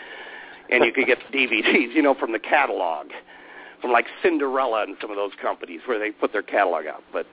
and 0.73 0.83
you 0.83 0.91
could 0.91 1.05
get 1.05 1.19
the 1.31 1.37
DVDs, 1.37 1.93
you 1.93 2.01
know, 2.01 2.15
from 2.15 2.31
the 2.31 2.39
catalog, 2.39 3.07
from 3.81 3.91
like 3.91 4.05
Cinderella 4.21 4.83
and 4.83 4.97
some 4.99 5.11
of 5.11 5.17
those 5.17 5.31
companies 5.41 5.81
where 5.85 5.99
they 5.99 6.11
put 6.11 6.31
their 6.31 6.41
catalog 6.41 6.85
out. 6.87 7.03
But 7.11 7.25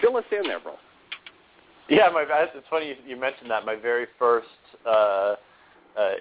fill 0.00 0.16
us 0.16 0.24
in 0.32 0.48
there, 0.48 0.60
bro. 0.60 0.74
Yeah, 1.88 2.08
my 2.12 2.24
it's 2.28 2.66
funny 2.68 2.96
you 3.06 3.16
mentioned 3.16 3.50
that. 3.50 3.64
My 3.64 3.76
very 3.76 4.06
first 4.18 4.46
uh, 4.84 4.90
uh, 4.90 5.36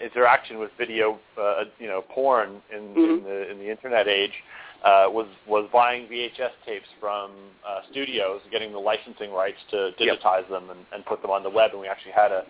interaction 0.01 0.59
with 0.59 0.71
video, 0.77 1.19
uh, 1.39 1.65
you 1.77 1.87
know, 1.87 2.03
porn 2.09 2.61
in, 2.73 2.83
mm-hmm. 2.83 2.99
in 2.99 3.23
the 3.23 3.51
in 3.51 3.57
the 3.57 3.69
internet 3.69 4.07
age 4.07 4.31
uh, 4.85 5.07
was 5.09 5.27
was 5.45 5.67
buying 5.73 6.07
VHS 6.07 6.51
tapes 6.65 6.87
from 7.01 7.31
uh, 7.67 7.81
studios, 7.91 8.41
getting 8.49 8.71
the 8.71 8.79
licensing 8.79 9.33
rights 9.33 9.57
to 9.71 9.91
digitize 9.99 10.41
yep. 10.41 10.49
them 10.49 10.69
and, 10.69 10.79
and 10.93 11.05
put 11.05 11.21
them 11.21 11.31
on 11.31 11.43
the 11.43 11.49
web. 11.49 11.71
And 11.71 11.81
we 11.81 11.87
actually 11.87 12.13
had 12.13 12.31
a 12.31 12.45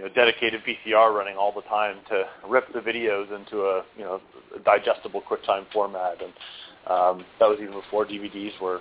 you 0.00 0.06
know, 0.06 0.14
dedicated 0.14 0.62
VCR 0.64 1.14
running 1.14 1.36
all 1.36 1.52
the 1.52 1.60
time 1.62 1.96
to 2.08 2.24
rip 2.48 2.72
the 2.72 2.78
videos 2.80 3.34
into 3.34 3.60
a 3.62 3.84
you 3.98 4.04
know 4.04 4.20
digestible 4.64 5.22
QuickTime 5.28 5.66
format, 5.72 6.16
and 6.22 6.32
um, 6.86 7.24
that 7.38 7.46
was 7.46 7.58
even 7.60 7.74
before 7.74 8.06
DVDs 8.06 8.58
were 8.62 8.80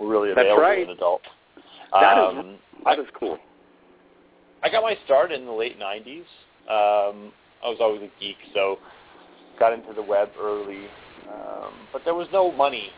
were 0.00 0.08
really 0.08 0.32
available 0.32 0.62
right. 0.62 0.80
in 0.80 0.90
adult. 0.90 1.20
That 1.92 2.16
um, 2.16 2.38
is 2.38 2.56
that 2.84 2.98
is 2.98 3.06
cool. 3.18 3.38
I 4.62 4.70
got 4.70 4.82
my 4.82 4.96
start 5.04 5.30
in 5.30 5.44
the 5.44 5.52
late 5.52 5.78
'90s. 5.78 6.20
Um, 6.68 7.32
I 7.62 7.68
was 7.68 7.76
always 7.80 8.00
a 8.00 8.10
geek, 8.18 8.36
so 8.54 8.78
got 9.58 9.74
into 9.74 9.92
the 9.92 10.02
web 10.02 10.30
early, 10.40 10.86
um, 11.28 11.72
but 11.92 12.02
there 12.04 12.14
was 12.14 12.28
no 12.32 12.50
money. 12.50 12.88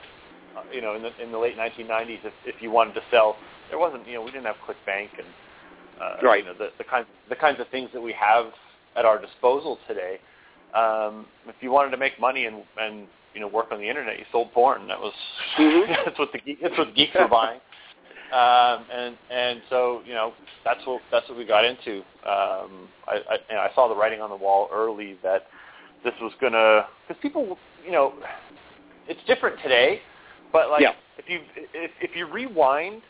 Uh, 0.57 0.63
you 0.73 0.81
know, 0.81 0.95
in 0.95 1.03
the 1.03 1.11
in 1.21 1.33
the 1.33 1.39
late 1.39 1.57
1990s, 1.59 2.25
if 2.25 2.33
if 2.47 2.63
you 2.63 2.71
wanted 2.71 2.95
to 2.95 3.03
sell, 3.11 3.37
there 3.69 3.81
wasn't. 3.81 4.07
You 4.07 4.15
know, 4.15 4.23
we 4.23 4.31
didn't 4.31 4.47
have 4.47 4.57
ClickBank 4.65 5.09
and 5.19 5.27
uh, 6.01 6.17
right. 6.23 6.45
You 6.45 6.51
know, 6.51 6.59
the, 6.59 6.69
the 6.79 6.85
kinds 6.85 7.07
the 7.29 7.37
kinds 7.37 7.61
of 7.61 7.69
things 7.69 7.91
that 7.93 8.01
we 8.01 8.13
have 8.13 8.47
at 8.97 9.05
our 9.05 9.21
disposal 9.21 9.79
today. 9.87 10.19
Um, 10.75 11.27
if 11.47 11.57
you 11.61 11.71
wanted 11.71 11.91
to 11.91 11.97
make 11.97 12.19
money 12.21 12.47
and 12.47 12.63
and 12.81 13.07
you 13.35 13.41
know 13.41 13.49
work 13.49 13.67
on 13.71 13.79
the 13.79 13.89
internet, 13.89 14.19
you 14.19 14.25
sold 14.33 14.53
porn. 14.53 14.87
That 14.89 15.01
was 15.01 15.13
mm-hmm. 15.59 15.93
that's 16.05 16.19
what 16.19 16.31
the 16.33 16.41
that's 16.63 16.77
what 16.79 16.95
geeks 16.95 17.15
were 17.15 17.29
buying. 17.29 17.61
Um, 18.33 18.85
and 18.93 19.17
and 19.31 19.63
so 19.71 20.03
you 20.07 20.15
know 20.15 20.33
that's 20.65 20.81
what 20.87 21.01
that's 21.11 21.29
what 21.29 21.39
we 21.39 21.47
got 21.47 21.65
into. 21.65 21.99
Um, 22.27 22.89
I 23.07 23.21
I, 23.31 23.35
you 23.49 23.55
know, 23.55 23.61
I 23.61 23.71
saw 23.75 23.89
the 23.89 23.97
writing 23.97 24.21
on 24.21 24.31
the 24.31 24.37
wall 24.37 24.69
early 24.73 25.17
that 25.23 25.47
this 26.05 26.13
was 26.21 26.33
gonna 26.41 26.87
because 27.07 27.21
people 27.23 27.57
you 27.85 27.93
know 27.93 28.13
it's 29.09 29.21
different 29.27 29.57
today, 29.63 30.01
but 30.53 30.71
like 30.71 30.83
yeah. 30.83 30.93
if 31.17 31.29
you 31.29 31.41
if, 31.73 31.91
if 32.03 32.15
you 32.15 32.31
rewind 32.31 33.01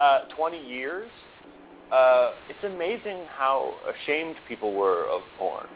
uh, 0.00 0.20
20 0.36 0.64
years, 0.64 1.08
uh, 1.92 2.32
it's 2.48 2.64
amazing 2.64 3.24
how 3.36 3.74
ashamed 3.94 4.36
people 4.48 4.74
were 4.74 5.04
of 5.08 5.22
porn, 5.38 5.66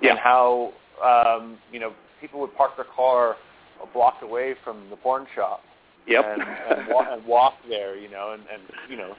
yeah. 0.00 0.10
and 0.10 0.18
how 0.18 0.72
um, 1.04 1.58
you 1.72 1.80
know 1.80 1.92
people 2.20 2.40
would 2.40 2.54
park 2.56 2.76
their 2.76 2.86
car 2.94 3.36
a 3.82 3.86
block 3.92 4.22
away 4.22 4.54
from 4.64 4.88
the 4.90 4.96
porn 4.96 5.26
shop, 5.34 5.60
yep. 6.06 6.24
and, 6.24 6.42
and, 6.42 6.88
wa- 6.88 7.06
and 7.12 7.24
walk 7.26 7.54
there, 7.68 7.96
you 7.96 8.08
know, 8.08 8.32
and, 8.32 8.42
and 8.52 8.62
you 8.88 8.96
know, 8.96 9.14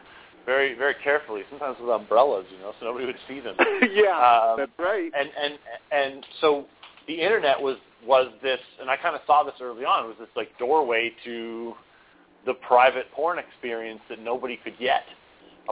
very 0.46 0.74
very 0.75 0.96
carefully, 1.04 1.44
sometimes 1.50 1.77
with 1.80 1.89
umbrellas, 1.89 2.46
you 2.51 2.60
know, 2.60 2.74
so 2.80 2.86
nobody 2.86 3.06
would 3.06 3.20
see 3.27 3.39
them. 3.39 3.56
yeah, 3.94 4.18
um, 4.18 4.58
that's 4.58 4.72
right. 4.80 5.12
And 5.18 5.30
and 5.39 5.60
and 5.92 6.25
so 6.42 6.66
the 7.08 7.22
internet 7.22 7.60
was 7.60 7.77
was 8.06 8.32
this, 8.42 8.60
and 8.80 8.89
I 8.89 8.96
kind 8.98 9.16
of 9.16 9.22
saw 9.27 9.44
this 9.44 9.56
early 9.62 9.84
on. 9.84 10.08
Was 10.08 10.16
this 10.20 10.30
like 10.36 10.58
doorway 10.58 11.12
to 11.25 11.74
the 12.46 12.54
private 12.54 13.12
porn 13.12 13.38
experience 13.39 14.00
that 14.10 14.22
nobody 14.22 14.58
could 14.63 14.80
get 14.80 15.04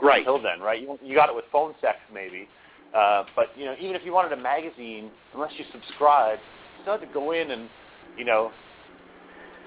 right. 0.02 0.18
until 0.18 0.40
then, 0.40 0.60
right? 0.60 0.80
You, 0.80 0.98
you 1.02 1.14
got 1.14 1.28
it 1.28 1.34
with 1.34 1.44
phone 1.50 1.74
sex 1.80 1.98
maybe, 2.12 2.48
uh, 2.94 3.24
but 3.34 3.48
you 3.56 3.64
know 3.64 3.74
even 3.80 3.96
if 3.96 4.02
you 4.04 4.12
wanted 4.12 4.32
a 4.32 4.40
magazine, 4.40 5.10
unless 5.34 5.52
you 5.56 5.64
subscribed, 5.72 6.40
you 6.78 6.82
still 6.82 6.98
had 6.98 7.06
to 7.06 7.12
go 7.12 7.32
in 7.32 7.50
and 7.50 7.68
you 8.16 8.24
know 8.24 8.50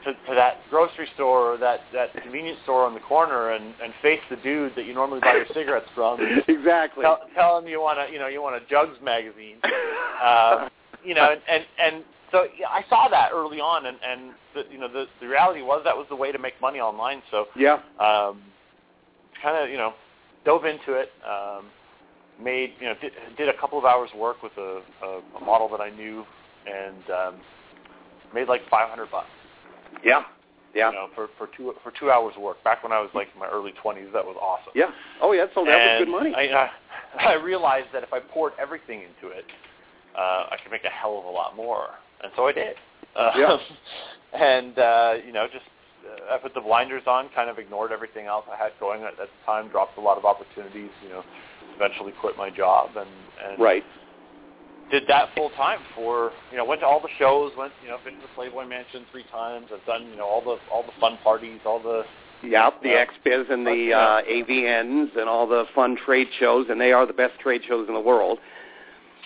to, 0.05 0.13
to 0.13 0.36
that 0.36 0.57
grocery 0.69 1.07
store 1.15 1.53
or 1.53 1.57
that 1.57 1.81
that 1.93 2.13
convenience 2.21 2.59
store 2.63 2.86
on 2.86 2.93
the 2.93 3.00
corner 3.01 3.51
and 3.51 3.74
and 3.83 3.93
face 4.01 4.19
the 4.29 4.38
dude 4.38 4.74
that 4.75 4.86
you 4.86 4.93
normally 4.93 5.19
buy 5.19 5.33
your 5.33 5.45
cigarettes 5.53 5.89
from. 5.95 6.19
exactly. 6.48 7.03
Tell, 7.03 7.19
tell 7.36 7.57
him 7.57 7.67
you 7.67 7.81
want 7.81 8.00
a 8.00 8.12
you 8.12 8.19
know 8.19 8.27
you 8.27 8.41
want 8.41 8.62
a 8.62 8.65
Jugs 8.69 8.98
magazine. 9.03 9.57
Uh, 10.24 10.69
you 11.03 11.13
know, 11.13 11.31
and 11.31 11.41
and, 11.50 11.65
and 11.81 12.03
so 12.31 12.45
yeah, 12.57 12.67
I 12.69 12.83
saw 12.89 13.07
that 13.09 13.31
early 13.33 13.59
on, 13.59 13.86
and 13.86 13.98
and 14.05 14.31
the, 14.53 14.63
you 14.71 14.77
know 14.77 14.91
the 14.91 15.05
the 15.21 15.27
reality 15.27 15.62
was 15.62 15.81
that 15.86 15.95
was 15.95 16.05
the 16.09 16.15
way 16.15 16.31
to 16.31 16.39
make 16.39 16.59
money 16.62 16.79
online. 16.79 17.21
So 17.31 17.45
yeah, 17.55 17.79
um, 18.00 18.41
kind 19.41 19.63
of 19.63 19.69
you 19.69 19.77
know 19.77 19.93
dove 20.46 20.65
into 20.65 20.93
it. 20.93 21.10
Um, 21.27 21.65
made 22.41 22.74
you 22.79 22.88
know 22.88 22.96
did, 23.01 23.12
did 23.38 23.50
a 23.50 23.58
couple 23.60 23.77
of 23.77 23.86
hours 23.86 24.10
work 24.15 24.41
with 24.41 24.53
a, 24.58 24.81
a, 25.03 25.22
a 25.38 25.46
model 25.46 25.69
that 25.69 25.81
I 25.81 25.89
knew, 25.89 26.25
and 26.65 27.10
um, 27.12 27.36
made 28.34 28.48
like 28.48 28.62
500 28.69 29.12
bucks. 29.12 29.27
Yeah, 30.03 30.24
yeah. 30.74 30.89
You 30.89 30.96
know, 30.96 31.08
for 31.15 31.27
for 31.38 31.50
two 31.55 31.74
for 31.84 31.91
two 32.00 32.12
hours 32.12 32.34
of 32.36 32.41
work. 32.41 32.63
Back 32.63 32.84
when 32.84 32.91
I 32.91 33.00
was 33.00 33.10
like 33.13 33.27
in 33.34 33.39
my 33.39 33.48
early 33.48 33.74
20s, 33.84 34.12
that 34.13 34.25
was 34.25 34.38
awesome. 34.39 34.74
Yeah. 34.75 34.91
Oh 35.22 35.31
yeah, 35.31 35.46
so 35.53 35.65
that 35.65 35.74
and 35.74 36.00
was 36.00 36.05
good 36.05 36.12
money. 36.12 36.34
I, 36.36 36.48
uh, 36.48 36.69
I 37.19 37.34
realized 37.34 37.88
that 37.93 38.03
if 38.03 38.13
I 38.13 38.19
poured 38.19 38.53
everything 38.60 39.01
into 39.01 39.36
it, 39.36 39.46
uh, 40.15 40.48
I 40.51 40.58
could 40.62 40.72
make 40.72 40.84
a 40.84 40.89
hell 40.89 41.17
of 41.17 41.25
a 41.25 41.29
lot 41.29 41.55
more, 41.55 41.89
and 42.24 42.31
so 42.36 42.48
I 42.48 42.53
did. 42.53 42.75
Uh, 43.15 43.31
yeah. 43.36 43.58
and 44.34 44.77
uh, 44.77 45.13
you 45.25 45.34
know, 45.34 45.48
just 45.51 45.65
I 46.32 46.38
put 46.38 46.53
the 46.53 46.62
blinders 46.62 47.03
on, 47.08 47.29
kind 47.36 47.50
of 47.50 47.58
ignored 47.58 47.91
everything 47.91 48.25
else 48.25 48.46
I 48.51 48.56
had 48.56 48.72
going 48.79 49.03
at, 49.03 49.20
at 49.20 49.29
the 49.29 49.46
time, 49.46 49.70
dropped 49.70 49.98
a 49.98 50.01
lot 50.01 50.18
of 50.18 50.25
opportunities, 50.25 50.89
you 51.03 51.10
know, 51.10 51.24
eventually 51.75 52.13
quit 52.20 52.38
my 52.38 52.50
job 52.50 52.91
and, 52.96 53.10
and 53.46 53.60
right. 53.60 53.84
did 54.91 55.03
that 55.08 55.29
full 55.36 55.50
time 55.51 55.79
for, 55.96 56.32
you 56.51 56.58
know, 56.58 56.65
went 56.65 56.82
to 56.82 56.88
all 56.88 57.00
the 57.00 57.10
shows, 57.18 57.51
went, 57.58 57.74
you 57.84 57.89
know, 57.89 57.98
been 58.03 58.15
to 58.15 58.22
the 58.22 58.27
Playboy 58.36 58.65
Mansion 58.65 59.06
three 59.12 59.25
times. 59.32 59.68
I've 59.74 59.86
done, 59.86 60.08
you 60.10 60.18
know, 60.18 60.25
all 60.25 60.41
the 60.41 60.58
all 60.72 60.84
the 60.84 60.94
fun 61.00 61.18
parties, 61.24 61.60
all 61.65 61.82
the 61.82 62.03
Yep, 62.41 62.84
the 62.84 63.06
XBiz 63.06 63.51
and 63.51 63.68
the 63.68 63.94
uh, 63.94 64.22
AVNs 64.22 65.18
and 65.18 65.27
all 65.27 65.46
the 65.46 65.65
fun 65.75 65.98
trade 66.06 66.27
shows, 66.39 66.68
and 66.70 66.79
they 66.79 66.94
are 66.94 67.06
the 67.06 67.13
best 67.13 67.38
trade 67.39 67.62
shows 67.68 67.89
in 67.89 67.94
the 67.94 68.00
world. 68.00 68.39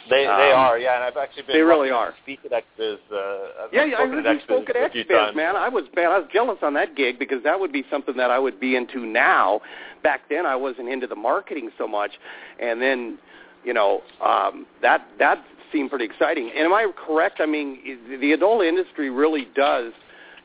They 0.09 0.25
Um, 0.25 0.37
they 0.37 0.51
are, 0.51 0.77
yeah, 0.77 0.95
and 0.95 1.03
I've 1.03 1.17
actually 1.17 1.43
been 1.43 1.55
they 1.55 1.61
really 1.61 1.89
are. 1.89 2.13
Speak 2.23 2.39
at 2.45 2.51
XBiz. 2.51 2.97
Uh, 3.11 3.67
Yeah, 3.71 3.85
yeah, 3.85 3.97
I 3.99 4.07
heard 4.07 4.25
you 4.25 4.39
spoke 4.41 4.69
at 4.69 4.91
few 4.91 5.05
man. 5.35 5.55
I 5.55 5.69
was 5.69 5.85
man, 5.95 6.11
I 6.11 6.19
was 6.19 6.27
jealous 6.31 6.57
on 6.61 6.73
that 6.73 6.95
gig 6.95 7.19
because 7.19 7.41
that 7.43 7.59
would 7.59 7.71
be 7.71 7.85
something 7.89 8.17
that 8.17 8.29
I 8.29 8.39
would 8.39 8.59
be 8.59 8.75
into 8.75 9.05
now. 9.05 9.61
Back 10.03 10.21
then, 10.29 10.45
I 10.45 10.55
wasn't 10.55 10.89
into 10.89 11.07
the 11.07 11.15
marketing 11.15 11.71
so 11.77 11.87
much, 11.87 12.11
and 12.59 12.81
then, 12.81 13.17
you 13.63 13.73
know, 13.73 14.01
um, 14.21 14.65
that 14.81 15.07
that 15.19 15.43
seemed 15.71 15.89
pretty 15.89 16.05
exciting. 16.05 16.51
And 16.55 16.65
am 16.65 16.73
I 16.73 16.91
correct? 17.05 17.39
I 17.39 17.45
mean, 17.45 17.79
the 18.19 18.33
adult 18.33 18.63
industry 18.63 19.09
really 19.09 19.47
does 19.55 19.93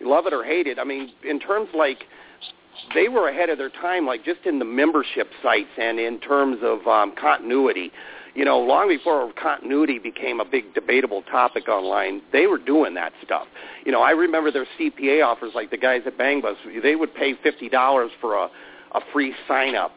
love 0.00 0.26
it 0.26 0.32
or 0.32 0.44
hate 0.44 0.68
it. 0.68 0.78
I 0.78 0.84
mean, 0.84 1.10
in 1.28 1.40
terms 1.40 1.68
like 1.74 2.04
they 2.94 3.08
were 3.08 3.28
ahead 3.28 3.50
of 3.50 3.58
their 3.58 3.70
time, 3.70 4.06
like 4.06 4.24
just 4.24 4.40
in 4.44 4.58
the 4.58 4.64
membership 4.64 5.28
sites 5.42 5.68
and 5.76 5.98
in 5.98 6.20
terms 6.20 6.58
of 6.62 6.86
um, 6.86 7.14
continuity. 7.20 7.92
You 8.38 8.44
know, 8.44 8.60
long 8.60 8.86
before 8.86 9.32
continuity 9.32 9.98
became 9.98 10.38
a 10.38 10.44
big 10.44 10.72
debatable 10.72 11.22
topic 11.22 11.66
online, 11.66 12.22
they 12.30 12.46
were 12.46 12.56
doing 12.56 12.94
that 12.94 13.12
stuff. 13.24 13.48
You 13.84 13.90
know, 13.90 14.00
I 14.00 14.12
remember 14.12 14.52
their 14.52 14.66
CPA 14.78 15.26
offers, 15.26 15.50
like 15.56 15.72
the 15.72 15.76
guys 15.76 16.02
at 16.06 16.16
Bangbus, 16.16 16.54
they 16.80 16.94
would 16.94 17.12
pay 17.16 17.34
fifty 17.42 17.68
dollars 17.68 18.12
for 18.20 18.36
a, 18.36 18.48
a 18.92 19.00
free 19.12 19.34
sign 19.48 19.74
up 19.74 19.96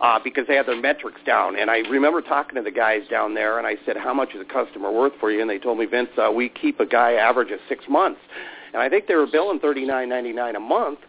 uh, 0.00 0.20
because 0.22 0.46
they 0.46 0.54
had 0.54 0.66
their 0.66 0.80
metrics 0.80 1.20
down. 1.26 1.58
And 1.58 1.68
I 1.68 1.78
remember 1.78 2.22
talking 2.22 2.54
to 2.54 2.62
the 2.62 2.70
guys 2.70 3.02
down 3.10 3.34
there, 3.34 3.58
and 3.58 3.66
I 3.66 3.74
said, 3.84 3.96
"How 3.96 4.14
much 4.14 4.36
is 4.36 4.40
a 4.40 4.44
customer 4.44 4.92
worth 4.92 5.14
for 5.18 5.32
you?" 5.32 5.40
And 5.40 5.50
they 5.50 5.58
told 5.58 5.76
me, 5.76 5.86
"Vince, 5.86 6.10
uh, 6.16 6.30
we 6.30 6.48
keep 6.48 6.78
a 6.78 6.86
guy 6.86 7.14
average 7.14 7.50
of 7.50 7.58
six 7.68 7.86
months." 7.88 8.20
And 8.72 8.80
I 8.80 8.88
think 8.88 9.08
they 9.08 9.16
were 9.16 9.26
billing 9.26 9.58
thirty 9.58 9.84
nine 9.84 10.08
ninety 10.08 10.32
nine 10.32 10.54
a 10.54 10.60
month. 10.60 11.00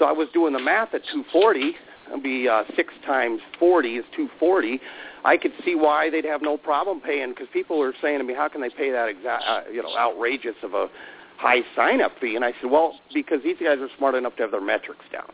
So 0.00 0.06
I 0.06 0.12
was 0.12 0.26
doing 0.34 0.54
the 0.54 0.58
math 0.58 0.92
at 0.92 1.02
240. 1.12 1.76
It'd 2.08 2.22
be 2.22 2.48
uh, 2.48 2.64
six 2.74 2.92
times 3.04 3.40
40 3.58 3.96
is 3.96 4.04
240. 4.14 4.80
I 5.26 5.36
could 5.36 5.52
see 5.64 5.74
why 5.74 6.08
they'd 6.08 6.24
have 6.24 6.40
no 6.40 6.56
problem 6.56 7.00
paying 7.00 7.30
because 7.30 7.48
people 7.52 7.78
were 7.78 7.92
saying 8.00 8.18
to 8.18 8.24
me, 8.24 8.32
"How 8.32 8.46
can 8.46 8.60
they 8.60 8.70
pay 8.70 8.90
that 8.92 9.08
exact, 9.08 9.42
uh, 9.44 9.62
you 9.70 9.82
know, 9.82 9.90
outrageous 9.98 10.54
of 10.62 10.72
a 10.74 10.88
high 11.36 11.62
sign-up 11.74 12.12
fee?" 12.20 12.36
And 12.36 12.44
I 12.44 12.52
said, 12.60 12.70
"Well, 12.70 13.00
because 13.12 13.42
these 13.42 13.58
guys 13.58 13.80
are 13.80 13.90
smart 13.98 14.14
enough 14.14 14.36
to 14.36 14.42
have 14.42 14.52
their 14.52 14.60
metrics 14.60 15.04
down, 15.10 15.30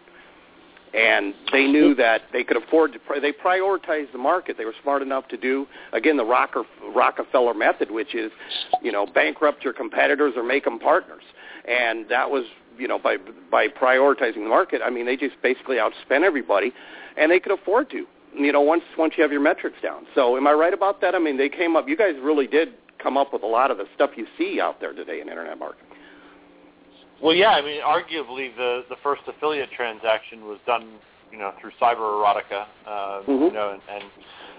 and 0.95 1.35
they 1.53 1.67
knew 1.67 1.95
that 1.97 2.23
they 2.33 2.43
could 2.43 2.57
afford 2.57 2.95
to. 2.95 2.99
Pri- 3.01 3.19
they 3.19 3.33
prioritized 3.33 4.13
the 4.13 4.19
market. 4.19 4.57
They 4.57 4.65
were 4.65 4.75
smart 4.83 5.03
enough 5.03 5.29
to 5.29 5.37
do 5.37 5.69
again 5.93 6.17
the 6.17 6.25
Rocker, 6.25 6.65
Rockefeller 6.95 7.53
method, 7.53 7.91
which 7.91 8.15
is, 8.15 8.33
you 8.81 8.93
know, 8.93 9.05
bankrupt 9.07 9.63
your 9.63 9.75
competitors 9.75 10.33
or 10.39 10.43
make 10.43 10.65
them 10.65 10.79
partners, 10.79 11.25
and 11.67 12.09
that 12.09 12.31
was 12.31 12.47
you 12.79 12.89
know, 12.89 12.99
by 12.99 13.19
by 13.51 13.69
prioritizing 13.69 14.43
the 14.43 14.49
market, 14.49 14.81
I 14.83 14.89
mean, 14.89 15.05
they 15.05 15.17
just 15.17 15.41
basically 15.43 15.77
outspent 15.77 16.23
everybody, 16.23 16.73
and 17.19 17.31
they 17.31 17.39
could 17.39 17.53
afford 17.53 17.91
to. 17.91 18.07
You 18.35 18.53
know, 18.53 18.61
once 18.63 18.83
once 18.97 19.15
you 19.17 19.23
have 19.23 19.33
your 19.33 19.43
metrics 19.43 19.77
down. 19.83 20.07
So, 20.15 20.37
am 20.37 20.47
I 20.47 20.53
right 20.53 20.73
about 20.73 21.01
that? 21.03 21.15
I 21.15 21.19
mean, 21.19 21.37
they 21.37 21.49
came 21.49 21.77
up. 21.77 21.89
You 21.89 21.97
guys 21.97 22.15
really 22.23 22.47
did 22.47 22.71
come 23.03 23.17
up 23.17 23.33
with 23.33 23.43
a 23.43 23.47
lot 23.47 23.71
of 23.71 23.79
the 23.79 23.85
stuff 23.95 24.11
you 24.17 24.27
see 24.39 24.61
out 24.61 24.81
there 24.81 24.93
today 24.93 25.21
in 25.21 25.29
internet 25.29 25.59
marketing. 25.59 25.89
Well, 27.23 27.35
yeah, 27.35 27.51
I 27.51 27.63
mean, 27.63 27.81
arguably 27.83 28.55
the 28.57 28.85
the 28.89 28.97
first 29.03 29.23
affiliate 29.27 29.71
transaction 29.77 30.45
was 30.47 30.59
done, 30.67 30.89
you 31.31 31.39
know, 31.39 31.53
through 31.61 31.73
cyber 31.81 31.99
erotica. 31.99 32.67
Uh, 32.87 33.23
Mhm. 33.29 33.49
You 33.49 33.53
know, 33.53 33.73
and, 33.73 33.83
and 33.91 34.05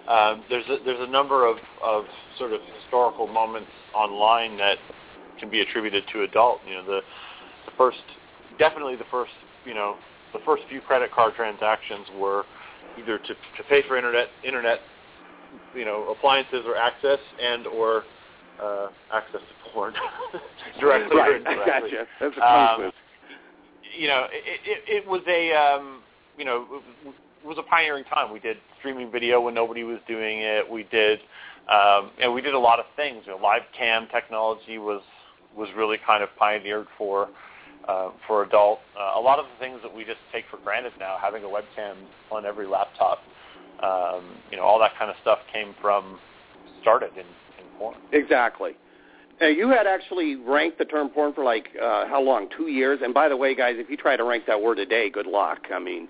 um, 0.07 0.43
there's 0.49 0.65
a, 0.69 0.77
there's 0.85 1.01
a 1.01 1.11
number 1.11 1.45
of 1.45 1.57
of 1.83 2.05
sort 2.37 2.53
of 2.53 2.61
historical 2.81 3.27
moments 3.27 3.69
online 3.95 4.57
that 4.57 4.77
can 5.39 5.49
be 5.49 5.61
attributed 5.61 6.03
to 6.13 6.23
adult. 6.23 6.59
You 6.67 6.75
know, 6.75 6.85
the 6.85 7.01
the 7.65 7.71
first, 7.77 8.03
definitely 8.59 8.95
the 8.97 9.05
first, 9.09 9.31
you 9.65 9.73
know, 9.73 9.95
the 10.31 10.39
first 10.45 10.63
few 10.69 10.81
credit 10.81 11.11
card 11.11 11.33
transactions 11.35 12.07
were 12.19 12.43
either 12.99 13.17
to 13.17 13.33
to 13.33 13.63
pay 13.69 13.81
for 13.87 13.97
internet 13.97 14.27
internet, 14.45 14.79
you 15.75 15.85
know, 15.85 16.09
appliances 16.09 16.63
or 16.65 16.75
access 16.75 17.19
and 17.41 17.67
or 17.67 18.03
uh, 18.61 18.87
access 19.11 19.41
to 19.41 19.71
porn 19.71 19.93
directly 20.79 21.17
right, 21.17 21.35
indirectly 21.35 21.91
gotcha. 21.91 22.07
That's 22.19 22.37
a 22.37 22.53
Um, 22.53 22.91
you 23.97 24.07
know, 24.07 24.25
it, 24.31 24.59
it, 24.65 25.03
it 25.03 25.07
was 25.07 25.21
a, 25.27 25.53
um, 25.53 26.01
you 26.37 26.45
know, 26.45 26.81
it 27.05 27.47
was 27.47 27.57
a 27.59 27.63
pioneering 27.63 28.03
time. 28.05 28.33
We 28.33 28.39
did 28.39 28.57
streaming 28.79 29.11
video 29.11 29.41
when 29.41 29.53
nobody 29.53 29.83
was 29.83 29.99
doing 30.07 30.39
it. 30.39 30.69
We 30.69 30.83
did, 30.83 31.19
um, 31.69 32.11
and 32.21 32.33
we 32.33 32.41
did 32.41 32.53
a 32.53 32.59
lot 32.59 32.79
of 32.79 32.85
things. 32.95 33.23
You 33.25 33.33
know, 33.33 33.37
live 33.37 33.61
cam 33.77 34.07
technology 34.11 34.77
was 34.77 35.01
was 35.55 35.69
really 35.77 35.97
kind 36.05 36.23
of 36.23 36.29
pioneered 36.37 36.87
for 36.97 37.29
uh, 37.87 38.09
for 38.27 38.43
adult. 38.43 38.79
Uh, 38.97 39.19
a 39.19 39.21
lot 39.21 39.39
of 39.39 39.45
the 39.45 39.59
things 39.59 39.79
that 39.83 39.93
we 39.93 40.03
just 40.03 40.19
take 40.31 40.45
for 40.49 40.57
granted 40.57 40.93
now, 40.99 41.17
having 41.21 41.43
a 41.43 41.47
webcam 41.47 41.95
on 42.31 42.45
every 42.45 42.67
laptop, 42.67 43.19
um, 43.81 44.37
you 44.51 44.57
know, 44.57 44.63
all 44.63 44.79
that 44.79 44.91
kind 44.97 45.09
of 45.09 45.17
stuff 45.21 45.39
came 45.51 45.75
from 45.81 46.19
started 46.81 47.11
in, 47.13 47.25
in 47.59 47.77
porn. 47.77 47.95
Exactly. 48.11 48.71
Now, 49.41 49.47
you 49.47 49.69
had 49.69 49.87
actually 49.87 50.35
ranked 50.35 50.77
the 50.77 50.85
term 50.85 51.09
porn 51.09 51.33
for 51.33 51.43
like 51.43 51.69
uh, 51.81 52.07
how 52.07 52.21
long? 52.21 52.47
Two 52.55 52.67
years. 52.67 52.99
And 53.03 53.13
by 53.13 53.27
the 53.29 53.35
way, 53.35 53.55
guys, 53.55 53.75
if 53.77 53.89
you 53.89 53.97
try 53.97 54.15
to 54.15 54.23
rank 54.23 54.45
that 54.47 54.61
word 54.61 54.75
today, 54.75 55.09
good 55.09 55.25
luck. 55.25 55.59
I 55.73 55.79
mean, 55.79 56.07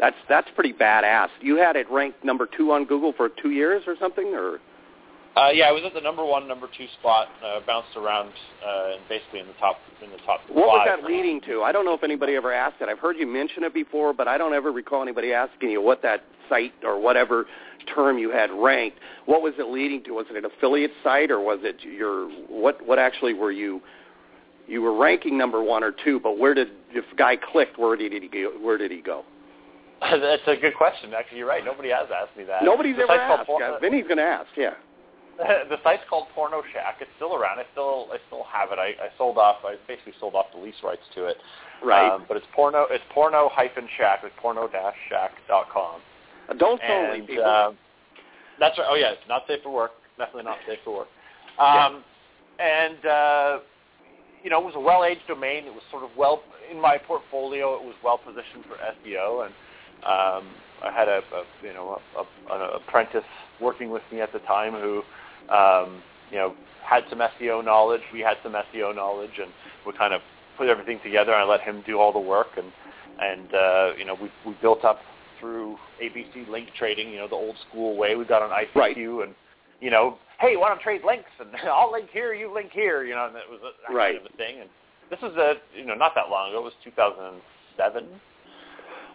that's 0.00 0.16
that's 0.28 0.48
pretty 0.54 0.72
badass. 0.72 1.28
You 1.40 1.56
had 1.56 1.76
it 1.76 1.90
ranked 1.90 2.24
number 2.24 2.48
two 2.56 2.72
on 2.72 2.84
Google 2.86 3.12
for 3.16 3.28
two 3.28 3.50
years 3.50 3.82
or 3.86 3.96
something, 4.00 4.32
or 4.34 4.60
Uh, 5.36 5.50
yeah, 5.52 5.64
I 5.64 5.72
was 5.72 5.82
at 5.84 5.94
the 5.94 6.00
number 6.00 6.24
one, 6.24 6.46
number 6.46 6.68
two 6.78 6.86
spot. 7.00 7.26
Uh, 7.44 7.58
bounced 7.66 7.96
around, 7.96 8.30
uh, 8.64 8.92
basically 9.08 9.40
in 9.40 9.48
the 9.48 9.52
top 9.54 9.78
in 10.02 10.10
the 10.10 10.16
top 10.18 10.40
what 10.48 10.66
was 10.68 10.86
that 10.86 11.04
leading 11.04 11.40
to? 11.42 11.62
I 11.62 11.72
don't 11.72 11.84
know 11.84 11.94
if 11.94 12.04
anybody 12.04 12.36
ever 12.36 12.52
asked 12.52 12.76
it. 12.80 12.88
I've 12.88 13.00
heard 13.00 13.16
you 13.18 13.26
mention 13.26 13.64
it 13.64 13.74
before, 13.74 14.12
but 14.12 14.28
I 14.28 14.38
don't 14.38 14.54
ever 14.54 14.70
recall 14.70 15.02
anybody 15.02 15.32
asking 15.32 15.70
you 15.70 15.82
what 15.82 16.02
that 16.02 16.22
site 16.48 16.72
or 16.84 17.00
whatever 17.00 17.46
term 17.92 18.16
you 18.18 18.30
had 18.30 18.50
ranked. 18.52 18.98
What 19.26 19.42
was 19.42 19.54
it 19.58 19.66
leading 19.66 20.04
to? 20.04 20.12
Was 20.12 20.26
it 20.30 20.36
an 20.36 20.44
affiliate 20.44 20.92
site, 21.02 21.32
or 21.32 21.40
was 21.40 21.58
it 21.62 21.82
your 21.82 22.28
what? 22.48 22.86
What 22.86 23.00
actually 23.00 23.34
were 23.34 23.52
you? 23.52 23.80
You 24.68 24.82
were 24.82 24.96
ranking 24.96 25.36
number 25.36 25.62
one 25.62 25.82
or 25.82 25.92
two, 26.04 26.20
but 26.20 26.38
where 26.38 26.54
did 26.54 26.68
if 26.92 27.04
guy 27.16 27.36
clicked? 27.36 27.76
Where 27.76 27.96
did 27.96 28.12
he 28.12 28.28
go? 28.28 28.52
Where 28.60 28.78
did 28.78 28.92
he 28.92 29.00
go? 29.00 29.24
That's 30.00 30.42
a 30.46 30.54
good 30.54 30.76
question. 30.76 31.12
Actually, 31.12 31.38
you're 31.38 31.48
right. 31.48 31.64
Nobody 31.64 31.90
has 31.90 32.06
asked 32.14 32.36
me 32.36 32.44
that. 32.44 32.62
Nobody's 32.62 32.96
the 32.96 33.02
ever 33.02 33.12
asked. 33.14 33.50
Guys. 33.58 33.78
Vinny's 33.80 34.04
going 34.04 34.18
to 34.18 34.22
ask. 34.22 34.48
Yeah. 34.56 34.74
the 35.68 35.76
site's 35.82 36.02
called 36.08 36.26
Porno 36.34 36.62
Shack. 36.72 36.96
It's 37.00 37.10
still 37.16 37.34
around. 37.34 37.58
I 37.58 37.64
still 37.72 38.08
I 38.12 38.18
still 38.28 38.44
have 38.50 38.70
it. 38.72 38.78
I, 38.78 38.94
I 39.02 39.08
sold 39.18 39.38
off. 39.38 39.56
I 39.64 39.76
basically 39.88 40.14
sold 40.20 40.34
off 40.34 40.46
the 40.54 40.60
lease 40.60 40.74
rights 40.82 41.02
to 41.14 41.26
it. 41.26 41.36
Right. 41.82 42.08
Um, 42.10 42.24
but 42.28 42.36
it's 42.36 42.46
porno. 42.54 42.86
It's 42.90 43.04
porno 43.12 43.50
hyphen 43.52 43.88
shack. 43.98 44.20
It's 44.22 44.34
porno 44.40 44.68
dash 44.68 44.94
shack 45.08 45.32
dot 45.48 45.66
com. 45.72 46.00
Adults 46.48 46.82
only, 46.88 47.18
And 47.20 47.26
people. 47.26 47.44
um, 47.44 47.76
that's 48.60 48.78
right. 48.78 48.86
Oh 48.88 48.94
yeah, 48.94 49.12
it's 49.12 49.28
not 49.28 49.42
safe 49.48 49.62
for 49.62 49.72
work. 49.72 49.92
Definitely 50.18 50.44
not 50.44 50.58
safe 50.66 50.78
for 50.84 50.98
work. 50.98 51.08
Um, 51.58 52.04
And 52.58 53.04
uh, 53.04 53.58
you 54.44 54.50
know, 54.50 54.60
it 54.60 54.64
was 54.64 54.74
a 54.76 54.80
well-aged 54.80 55.26
domain. 55.26 55.64
It 55.64 55.72
was 55.72 55.82
sort 55.90 56.04
of 56.04 56.10
well 56.16 56.42
in 56.70 56.80
my 56.80 56.98
portfolio. 56.98 57.74
It 57.74 57.82
was 57.82 57.94
well 58.04 58.18
positioned 58.18 58.64
for 58.68 58.76
SEO, 58.76 59.46
and 59.46 59.54
um, 60.04 60.54
I 60.84 60.92
had 60.92 61.08
a, 61.08 61.18
a 61.32 61.44
you 61.66 61.72
know 61.72 61.98
a, 62.16 62.20
a, 62.20 62.56
an 62.56 62.70
apprentice 62.76 63.24
working 63.60 63.90
with 63.90 64.02
me 64.12 64.20
at 64.20 64.32
the 64.32 64.40
time 64.40 64.74
who 64.74 65.02
um, 65.50 66.02
you 66.30 66.38
know 66.38 66.54
had 66.84 67.04
some 67.08 67.20
SEO 67.20 67.64
knowledge. 67.64 68.02
We 68.12 68.20
had 68.20 68.36
some 68.42 68.52
SEO 68.52 68.94
knowledge, 68.94 69.38
and 69.40 69.50
we 69.86 69.92
kind 69.92 70.12
of 70.14 70.20
put 70.58 70.68
everything 70.68 71.00
together. 71.02 71.32
And 71.32 71.42
I 71.42 71.44
let 71.44 71.60
him 71.62 71.82
do 71.86 71.98
all 71.98 72.12
the 72.12 72.18
work, 72.18 72.48
and 72.56 72.66
and 73.20 73.54
uh, 73.54 73.92
you 73.98 74.04
know 74.04 74.14
we 74.20 74.30
we 74.46 74.56
built 74.60 74.84
up 74.84 74.98
through 75.40 75.76
ABC 76.02 76.48
link 76.48 76.68
trading, 76.78 77.10
you 77.10 77.18
know 77.18 77.28
the 77.28 77.34
old 77.34 77.56
school 77.68 77.96
way. 77.96 78.16
We 78.16 78.24
got 78.24 78.42
on 78.42 78.50
ICQ, 78.50 78.74
Right. 78.74 78.96
and 78.96 79.34
you 79.80 79.90
know, 79.90 80.18
hey, 80.40 80.56
why 80.56 80.68
don't 80.68 80.80
trade 80.80 81.02
links? 81.04 81.30
And 81.40 81.48
I'll 81.70 81.92
link 81.92 82.08
here, 82.12 82.32
you 82.34 82.52
link 82.52 82.70
here, 82.72 83.04
you 83.04 83.14
know, 83.14 83.26
and 83.26 83.36
it 83.36 83.42
was 83.50 83.60
a, 83.60 83.72
that 83.88 83.94
Right. 83.94 84.14
kind 84.14 84.26
of 84.26 84.32
a 84.32 84.36
thing. 84.36 84.60
And 84.60 84.70
this 85.10 85.20
was 85.20 85.32
a 85.36 85.54
you 85.76 85.84
know 85.86 85.94
not 85.94 86.14
that 86.14 86.28
long 86.30 86.50
ago. 86.50 86.60
It 86.60 86.64
was 86.64 86.72
2007. 86.84 88.08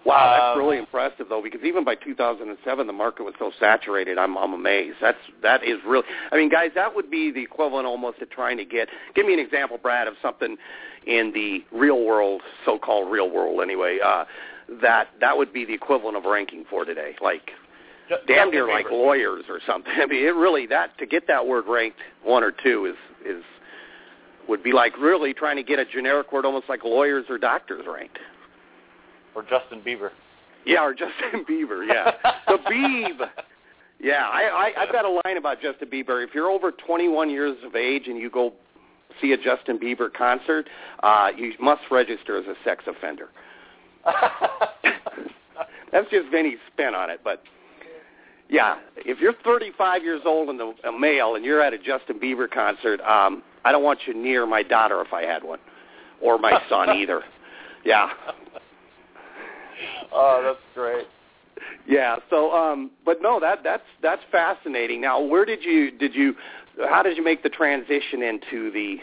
Wow, 0.06 0.32
that's 0.32 0.56
Um, 0.56 0.60
really 0.60 0.78
impressive 0.78 1.28
though, 1.30 1.42
because 1.42 1.62
even 1.64 1.84
by 1.84 1.96
2007, 1.96 2.88
the 2.88 2.94
market 2.94 3.24
was 3.24 3.34
so 3.38 3.52
saturated. 3.60 4.18
I'm 4.18 4.38
I'm 4.38 4.54
amazed. 4.54 4.98
That's 5.02 5.18
that 5.42 5.64
is 5.64 5.78
really. 5.86 6.06
I 6.32 6.38
mean, 6.38 6.50
guys, 6.50 6.72
that 6.76 6.96
would 6.96 7.12
be 7.12 7.32
the 7.32 7.42
equivalent 7.44 7.86
almost 7.86 8.20
to 8.20 8.26
trying 8.26 8.58
to 8.58 8.66
get. 8.66 8.88
Give 9.14 9.26
me 9.26 9.34
an 9.34 9.40
example, 9.40 9.78
Brad, 9.78 10.08
of 10.08 10.16
something 10.22 10.58
in 11.06 11.32
the 11.34 11.64
real 11.72 12.04
world, 12.04 12.42
so-called 12.66 13.12
real 13.12 13.30
world, 13.30 13.62
anyway. 13.62 14.00
Uh, 14.04 14.26
that 14.82 15.10
that 15.20 15.38
would 15.38 15.52
be 15.52 15.66
the 15.66 15.74
equivalent 15.74 16.16
of 16.16 16.24
ranking 16.26 16.64
for 16.70 16.86
today, 16.86 17.16
like 17.22 17.52
Ju- 18.08 18.16
damn 18.28 18.52
near 18.52 18.68
like 18.68 18.90
lawyers 18.92 19.46
or 19.50 19.60
something. 19.66 19.92
I 20.02 20.06
mean, 20.06 20.26
it 20.26 20.36
really 20.36 20.66
that 20.68 20.98
to 21.00 21.06
get 21.06 21.28
that 21.28 21.46
word 21.46 21.66
ranked 21.68 22.00
one 22.24 22.44
or 22.44 22.52
two 22.52 22.86
is 22.86 22.96
is 23.26 23.44
would 24.48 24.64
be 24.64 24.72
like 24.72 24.98
really 24.98 25.34
trying 25.34 25.58
to 25.58 25.64
get 25.64 25.78
a 25.80 25.86
generic 25.86 26.32
word, 26.32 26.46
almost 26.46 26.70
like 26.70 26.84
lawyers 26.84 27.26
or 27.30 27.38
doctors 27.38 27.86
ranked. 27.88 28.18
Or 29.40 29.44
Justin 29.44 29.82
Bieber. 29.82 30.10
Yeah, 30.66 30.84
or 30.84 30.94
Justin 30.94 31.46
Bieber. 31.50 31.88
Yeah, 31.88 32.12
the 32.48 32.58
Beeb. 32.70 33.30
Yeah, 34.00 34.28
I, 34.28 34.72
I 34.78 34.84
I've 34.84 34.92
got 34.92 35.06
a 35.06 35.22
line 35.26 35.38
about 35.38 35.62
Justin 35.62 35.90
Bieber. 35.90 36.24
If 36.24 36.34
you're 36.34 36.50
over 36.50 36.72
21 36.72 37.30
years 37.30 37.58
of 37.66 37.76
age 37.76 38.08
and 38.08 38.18
you 38.18 38.30
go 38.30 38.54
see 39.22 39.32
a 39.34 39.38
Justin 39.38 39.78
Bieber 39.80 40.12
concert, 40.14 40.68
uh, 41.04 41.30
you 41.36 41.54
must 41.60 41.82
register 41.92 42.38
as 42.38 42.46
a 42.46 42.56
sex 42.64 42.84
offender. 42.88 43.30
that's 45.92 46.10
just 46.10 46.30
Vinny's 46.32 46.60
spin 46.72 46.96
on 46.96 47.10
it. 47.10 47.20
But 47.24 47.44
yeah, 48.50 48.78
if 48.96 49.20
you're 49.20 49.34
35 49.44 50.04
years 50.04 50.22
old 50.26 50.50
and 50.50 50.62
a 50.62 50.92
male 50.98 51.36
and 51.36 51.44
you're 51.44 51.62
at 51.62 51.74
a 51.74 51.78
Justin 51.78 52.20
Bieber 52.20 52.50
concert, 52.50 53.02
um, 53.02 53.44
I 53.66 53.72
don't 53.74 53.84
want 53.84 54.00
you 54.08 54.14
near 54.14 54.46
my 54.46 54.64
daughter 54.64 55.02
if 55.02 55.12
I 55.12 55.24
had 55.24 55.44
one, 55.44 55.60
or 56.22 56.38
my 56.38 56.62
son 56.70 56.90
either. 56.90 57.24
Yeah. 57.84 58.10
Oh, 60.12 60.42
that's 60.44 60.60
great. 60.74 61.06
Yeah. 61.88 62.18
So, 62.30 62.52
um, 62.52 62.92
but 63.06 63.22
no, 63.22 63.40
that 63.40 63.60
that's 63.64 63.84
that's 64.02 64.22
fascinating. 64.32 65.02
Now, 65.02 65.22
where 65.22 65.46
did 65.46 65.64
you 65.64 65.92
did 65.92 66.16
you 66.16 66.36
how 66.90 67.04
did 67.04 67.18
you 67.18 67.24
make 67.24 67.44
the 67.44 67.50
transition 67.50 68.24
into 68.24 68.72
the 68.72 68.98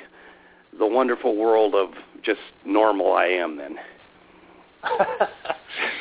the 0.78 0.86
wonderful 0.86 1.36
world 1.36 1.74
of 1.74 1.90
just 2.22 2.40
normal 2.64 3.12
I 3.12 3.26
am 3.26 3.56
then? 3.56 3.76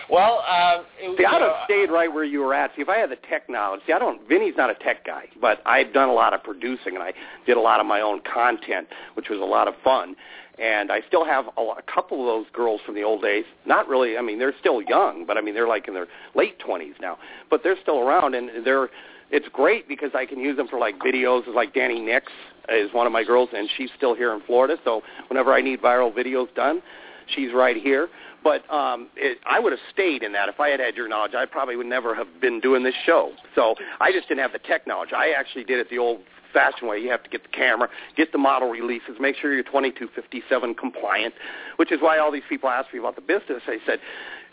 well, 0.10 0.44
uh, 0.48 0.84
it, 1.00 1.18
see, 1.18 1.26
I'd 1.26 1.42
have 1.42 1.66
stayed 1.66 1.90
right 1.90 2.12
where 2.12 2.24
you 2.24 2.40
were 2.40 2.54
at. 2.54 2.72
See, 2.76 2.82
if 2.82 2.90
I 2.90 2.98
had 2.98 3.10
the 3.10 3.18
tech 3.30 3.50
knowledge, 3.50 3.82
see, 3.88 3.94
I 3.94 4.00
don't. 4.00 4.28
Vinny's 4.28 4.54
not 4.58 4.70
a 4.70 4.76
tech 4.76 5.06
guy, 5.06 5.26
but 5.42 5.62
I've 5.66 5.94
done 5.94 6.10
a 6.10 6.14
lot 6.14 6.34
of 6.34 6.44
producing 6.44 6.96
and 6.96 7.04
I 7.04 7.14
did 7.46 7.58
a 7.58 7.62
lot 7.62 7.80
of 7.80 7.86
my 7.86 8.02
own 8.02 8.22
content, 8.22 8.88
which 9.16 9.30
was 9.30 9.40
a 9.40 9.46
lot 9.46 9.68
of 9.68 9.74
fun. 9.84 10.16
And 10.62 10.92
I 10.92 11.02
still 11.08 11.26
have 11.26 11.46
a, 11.58 11.62
a 11.62 11.82
couple 11.94 12.22
of 12.22 12.28
those 12.28 12.50
girls 12.54 12.82
from 12.86 12.96
the 12.96 13.04
old 13.04 13.22
days. 13.22 13.46
Not 13.66 13.88
really. 13.88 14.18
I 14.18 14.22
mean, 14.22 14.40
they're 14.40 14.56
still 14.60 14.82
young, 14.82 15.26
but 15.26 15.38
I 15.38 15.42
mean, 15.42 15.54
they're 15.54 15.68
like 15.68 15.88
in 15.88 15.94
their 15.94 16.08
late 16.34 16.60
twenties 16.60 16.96
now. 17.02 17.18
But 17.50 17.62
they're 17.64 17.80
still 17.82 18.00
around, 18.00 18.36
and 18.36 18.66
they're. 18.66 18.90
It's 19.32 19.48
great 19.52 19.88
because 19.88 20.12
I 20.14 20.26
can 20.26 20.40
use 20.40 20.56
them 20.56 20.68
for 20.68 20.80
like 20.80 21.00
videos. 21.00 21.48
Like 21.54 21.74
Danny 21.74 22.00
Nix 22.00 22.32
is 22.70 22.94
one 22.94 23.08
of 23.08 23.12
my 23.12 23.24
girls, 23.24 23.50
and 23.54 23.68
she's 23.76 23.90
still 23.98 24.16
here 24.16 24.34
in 24.34 24.42
Florida. 24.42 24.78
So 24.84 25.02
whenever 25.28 25.52
I 25.52 25.62
need 25.62 25.82
viral 25.82 26.14
videos 26.14 26.54
done, 26.56 26.82
she's 27.36 27.52
right 27.52 27.76
here. 27.76 28.08
But 28.44 28.72
um, 28.72 29.10
it, 29.16 29.40
I 29.48 29.60
would 29.60 29.72
have 29.72 29.82
stayed 29.92 30.22
in 30.22 30.32
that 30.34 30.50
if 30.50 30.60
I 30.60 30.70
had 30.70 30.80
had 30.80 30.96
your 30.96 31.08
knowledge. 31.08 31.34
I 31.34 31.48
probably 31.48 31.76
would 31.76 31.88
never 31.88 32.14
have 32.14 32.28
been 32.40 32.60
doing 32.60 32.84
this 32.84 32.94
show. 33.04 33.32
So 33.56 33.74
I 34.00 34.12
just 34.12 34.28
didn't 34.28 34.42
have 34.42 34.54
the 34.54 34.60
tech 34.60 34.86
knowledge. 34.86 35.10
I 35.12 35.32
actually 35.36 35.64
did 35.64 35.80
it 35.80 35.90
the 35.90 35.98
old 35.98 36.20
fashioned 36.56 36.90
way. 36.90 36.98
You 36.98 37.12
have 37.12 37.24
to 37.24 37.30
get 37.30 37.44
the 37.44 37.50
camera, 37.50 37.90
get 38.16 38.32
the 38.32 38.38
model 38.38 38.70
releases, 38.70 39.20
make 39.20 39.36
sure 39.36 39.54
you're 39.54 39.64
2257 39.64 40.74
compliant, 40.76 41.34
which 41.76 41.92
is 41.92 42.00
why 42.02 42.18
all 42.18 42.32
these 42.32 42.48
people 42.48 42.70
ask 42.70 42.92
me 42.94 43.00
about 43.00 43.16
the 43.16 43.22
business. 43.22 43.62
I 43.68 43.78
said, 43.86 44.00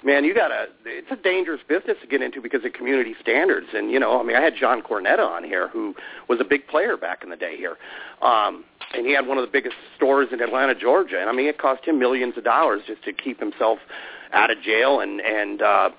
man, 0.04 0.24
you 0.24 0.34
got 0.34 0.48
to, 0.48 0.66
it's 0.84 1.10
a 1.10 1.16
dangerous 1.16 1.60
business 1.68 1.96
to 2.02 2.08
get 2.08 2.20
into 2.20 2.40
because 2.40 2.64
of 2.64 2.72
community 2.72 3.14
standards. 3.20 3.68
And, 3.72 3.90
you 3.90 4.00
know, 4.00 4.20
I 4.20 4.24
mean, 4.24 4.36
I 4.36 4.40
had 4.40 4.54
John 4.58 4.82
Cornetta 4.82 5.24
on 5.24 5.44
here 5.44 5.68
who 5.68 5.94
was 6.28 6.40
a 6.40 6.44
big 6.44 6.66
player 6.66 6.96
back 6.96 7.22
in 7.22 7.30
the 7.30 7.36
day 7.36 7.56
here. 7.56 7.76
Um, 8.20 8.64
and 8.94 9.06
he 9.06 9.14
had 9.14 9.26
one 9.26 9.38
of 9.38 9.42
the 9.46 9.50
biggest 9.50 9.76
stores 9.96 10.28
in 10.32 10.40
Atlanta, 10.40 10.74
Georgia. 10.74 11.20
And 11.20 11.30
I 11.30 11.32
mean, 11.32 11.46
it 11.46 11.58
cost 11.58 11.84
him 11.84 11.98
millions 11.98 12.36
of 12.36 12.44
dollars 12.44 12.82
just 12.86 13.04
to 13.04 13.12
keep 13.12 13.38
himself 13.38 13.78
out 14.32 14.50
of 14.50 14.60
jail. 14.60 15.00
And 15.00 15.20
and 15.20 15.62
uh, 15.62 15.90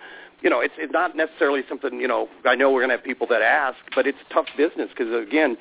you 0.41 0.49
know, 0.49 0.59
it's 0.59 0.73
it's 0.77 0.93
not 0.93 1.15
necessarily 1.15 1.61
something. 1.67 1.99
You 1.99 2.07
know, 2.07 2.27
I 2.45 2.55
know 2.55 2.71
we're 2.71 2.85
to 2.85 2.95
have 2.97 3.03
people 3.03 3.25
that 3.27 3.41
ask, 3.41 3.77
but 3.95 4.05
it's 4.05 4.17
a 4.29 4.33
tough 4.33 4.47
business 4.57 4.89
because 4.89 5.11
again, 5.25 5.57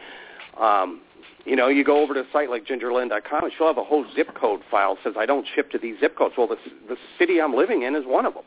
um, 0.60 1.00
you 1.44 1.56
know, 1.56 1.68
you 1.68 1.84
go 1.84 2.00
over 2.02 2.14
to 2.14 2.20
a 2.20 2.24
site 2.32 2.50
like 2.50 2.66
gingerlynn.com, 2.66 3.44
and 3.44 3.52
she'll 3.56 3.66
have 3.66 3.78
a 3.78 3.84
whole 3.84 4.04
zip 4.14 4.34
code 4.34 4.60
file 4.70 4.94
that 4.94 5.04
says 5.04 5.14
I 5.18 5.26
don't 5.26 5.46
ship 5.54 5.70
to 5.72 5.78
these 5.78 5.98
zip 6.00 6.16
codes. 6.16 6.34
Well, 6.38 6.46
the 6.46 6.56
the 6.88 6.96
city 7.18 7.40
I'm 7.40 7.54
living 7.54 7.82
in 7.82 7.96
is 7.96 8.04
one 8.06 8.26
of 8.26 8.34
them. 8.34 8.44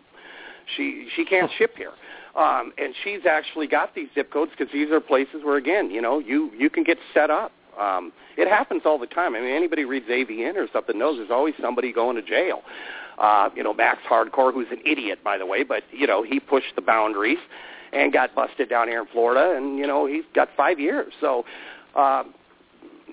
She 0.76 1.08
she 1.16 1.26
can't 1.26 1.52
ship 1.58 1.76
here. 1.78 1.92
Um, 2.36 2.74
and 2.78 2.94
she's 3.04 3.26
actually 3.26 3.68
got 3.68 3.96
these 3.96 4.10
zip 4.14 4.32
codes 4.32 4.52
because 4.58 4.72
these 4.74 4.92
are 4.92 5.00
places 5.00 5.44
where, 5.44 5.56
again, 5.56 5.90
you 5.90 6.02
know, 6.02 6.20
you 6.20 6.52
you 6.58 6.70
can 6.70 6.84
get 6.84 6.98
set 7.14 7.30
up. 7.30 7.52
Um, 7.80 8.12
it 8.38 8.48
happens 8.48 8.84
all 8.86 8.98
the 8.98 9.08
time. 9.08 9.36
I 9.36 9.40
mean, 9.40 9.54
anybody 9.54 9.86
reads 9.86 10.08
AVN 10.08 10.56
or 10.56 10.68
something 10.72 10.98
knows 10.98 11.18
there's 11.18 11.32
always 11.32 11.54
somebody 11.62 11.92
going 11.92 12.16
to 12.16 12.22
jail. 12.22 12.62
Uh, 13.18 13.50
you 13.56 13.64
know, 13.64 13.74
Max 13.74 14.00
Hardcore, 14.10 14.54
who's 14.54 14.68
an 14.72 14.82
idiot, 14.86 15.20
by 15.24 15.38
the 15.38 15.46
way, 15.46 15.64
but, 15.64 15.84
you 15.92 16.06
know, 16.06 16.22
he 16.24 16.40
pushed 16.40 16.76
the 16.76 16.82
boundaries 16.82 17.38
and 17.94 18.12
got 18.12 18.36
busted 18.36 18.70
down 18.70 18.90
here 18.90 19.00
in 19.00 19.08
Florida, 19.08 19.56
and, 19.56 19.78
you 19.78 19.88
know, 19.88 20.06
he's 20.06 20.26
got 20.34 20.50
five 20.58 20.80
years. 20.80 21.14
So, 21.22 21.46
uh, 21.96 22.24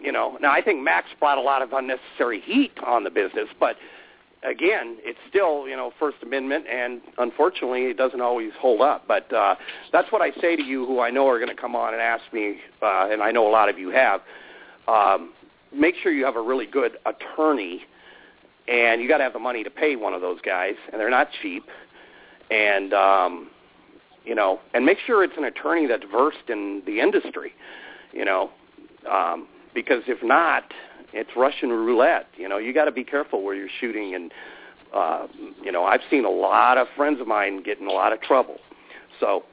you 0.01 0.13
know, 0.13 0.37
now 0.41 0.53
I 0.53 0.63
think 0.63 0.83
Max 0.83 1.09
brought 1.19 1.39
a 1.39 1.43
lot 1.43 1.63
of 1.63 1.73
unnecessary 1.73 2.41
heat 2.41 2.73
on 2.85 3.05
the 3.05 3.11
business, 3.11 3.49
but 3.61 3.77
again, 4.43 4.97
it's 5.01 5.19
still, 5.29 5.69
you 5.69 5.77
know, 5.77 5.93
First 5.99 6.17
Amendment, 6.23 6.67
and 6.67 7.01
unfortunately, 7.19 7.85
it 7.85 7.97
doesn't 7.97 8.21
always 8.21 8.51
hold 8.61 8.81
up. 8.81 9.05
But 9.07 9.33
uh, 9.33 9.55
that's 9.93 10.11
what 10.11 10.21
I 10.21 10.33
say 10.41 10.57
to 10.57 10.63
you, 10.63 10.85
who 10.87 11.01
I 11.01 11.11
know 11.11 11.29
are 11.29 11.39
going 11.39 11.55
to 11.55 11.61
come 11.61 11.77
on 11.77 11.93
and 11.93 12.03
ask 12.03 12.25
me, 12.33 12.57
uh, 12.83 13.09
and 13.11 13.23
I 13.23 13.31
know 13.31 13.49
a 13.49 13.53
lot 13.53 13.69
of 13.69 13.79
you 13.79 13.91
have 13.91 14.21
um, 14.89 15.33
make 15.73 15.95
sure 16.03 16.13
you 16.13 16.25
have 16.25 16.37
a 16.37 16.43
really 16.43 16.67
good 16.67 16.99
attorney, 17.07 17.83
and 18.69 19.01
you 19.01 19.09
got 19.09 19.19
to 19.19 19.25
have 19.25 19.33
the 19.33 19.39
money 19.39 19.65
to 19.65 19.71
pay 19.71 19.97
one 19.97 20.13
of 20.13 20.21
those 20.21 20.41
guys, 20.41 20.75
and 20.93 21.01
they're 21.01 21.11
not 21.11 21.29
cheap. 21.41 21.65
And 22.51 22.93
um, 22.93 23.51
you 24.25 24.35
know, 24.35 24.61
and 24.75 24.85
make 24.85 24.99
sure 25.07 25.25
it's 25.25 25.37
an 25.37 25.45
attorney 25.45 25.87
that's 25.87 26.05
versed 26.11 26.49
in 26.49 26.83
the 26.87 27.01
industry, 27.01 27.55
you 28.13 28.25
know, 28.25 28.51
um, 29.11 29.49
because 29.75 30.03
if 30.07 30.23
not, 30.23 30.65
it's 31.13 31.31
Russian 31.37 31.71
roulette. 31.71 32.27
You 32.37 32.49
know, 32.49 32.59
you 32.59 32.73
got 32.73 32.87
to 32.87 32.93
be 32.93 33.05
careful 33.05 33.43
where 33.43 33.55
you're 33.55 33.69
shooting, 33.81 34.15
and 34.15 34.33
uh, 34.95 35.27
you 35.63 35.73
know, 35.73 35.85
I've 35.85 36.01
seen 36.11 36.25
a 36.25 36.31
lot 36.31 36.79
of 36.79 36.87
friends 36.97 37.21
of 37.21 37.27
mine 37.27 37.63
get 37.63 37.79
in 37.79 37.87
a 37.87 37.93
lot 37.93 38.13
of 38.13 38.21
trouble. 38.21 38.59
So 39.21 39.45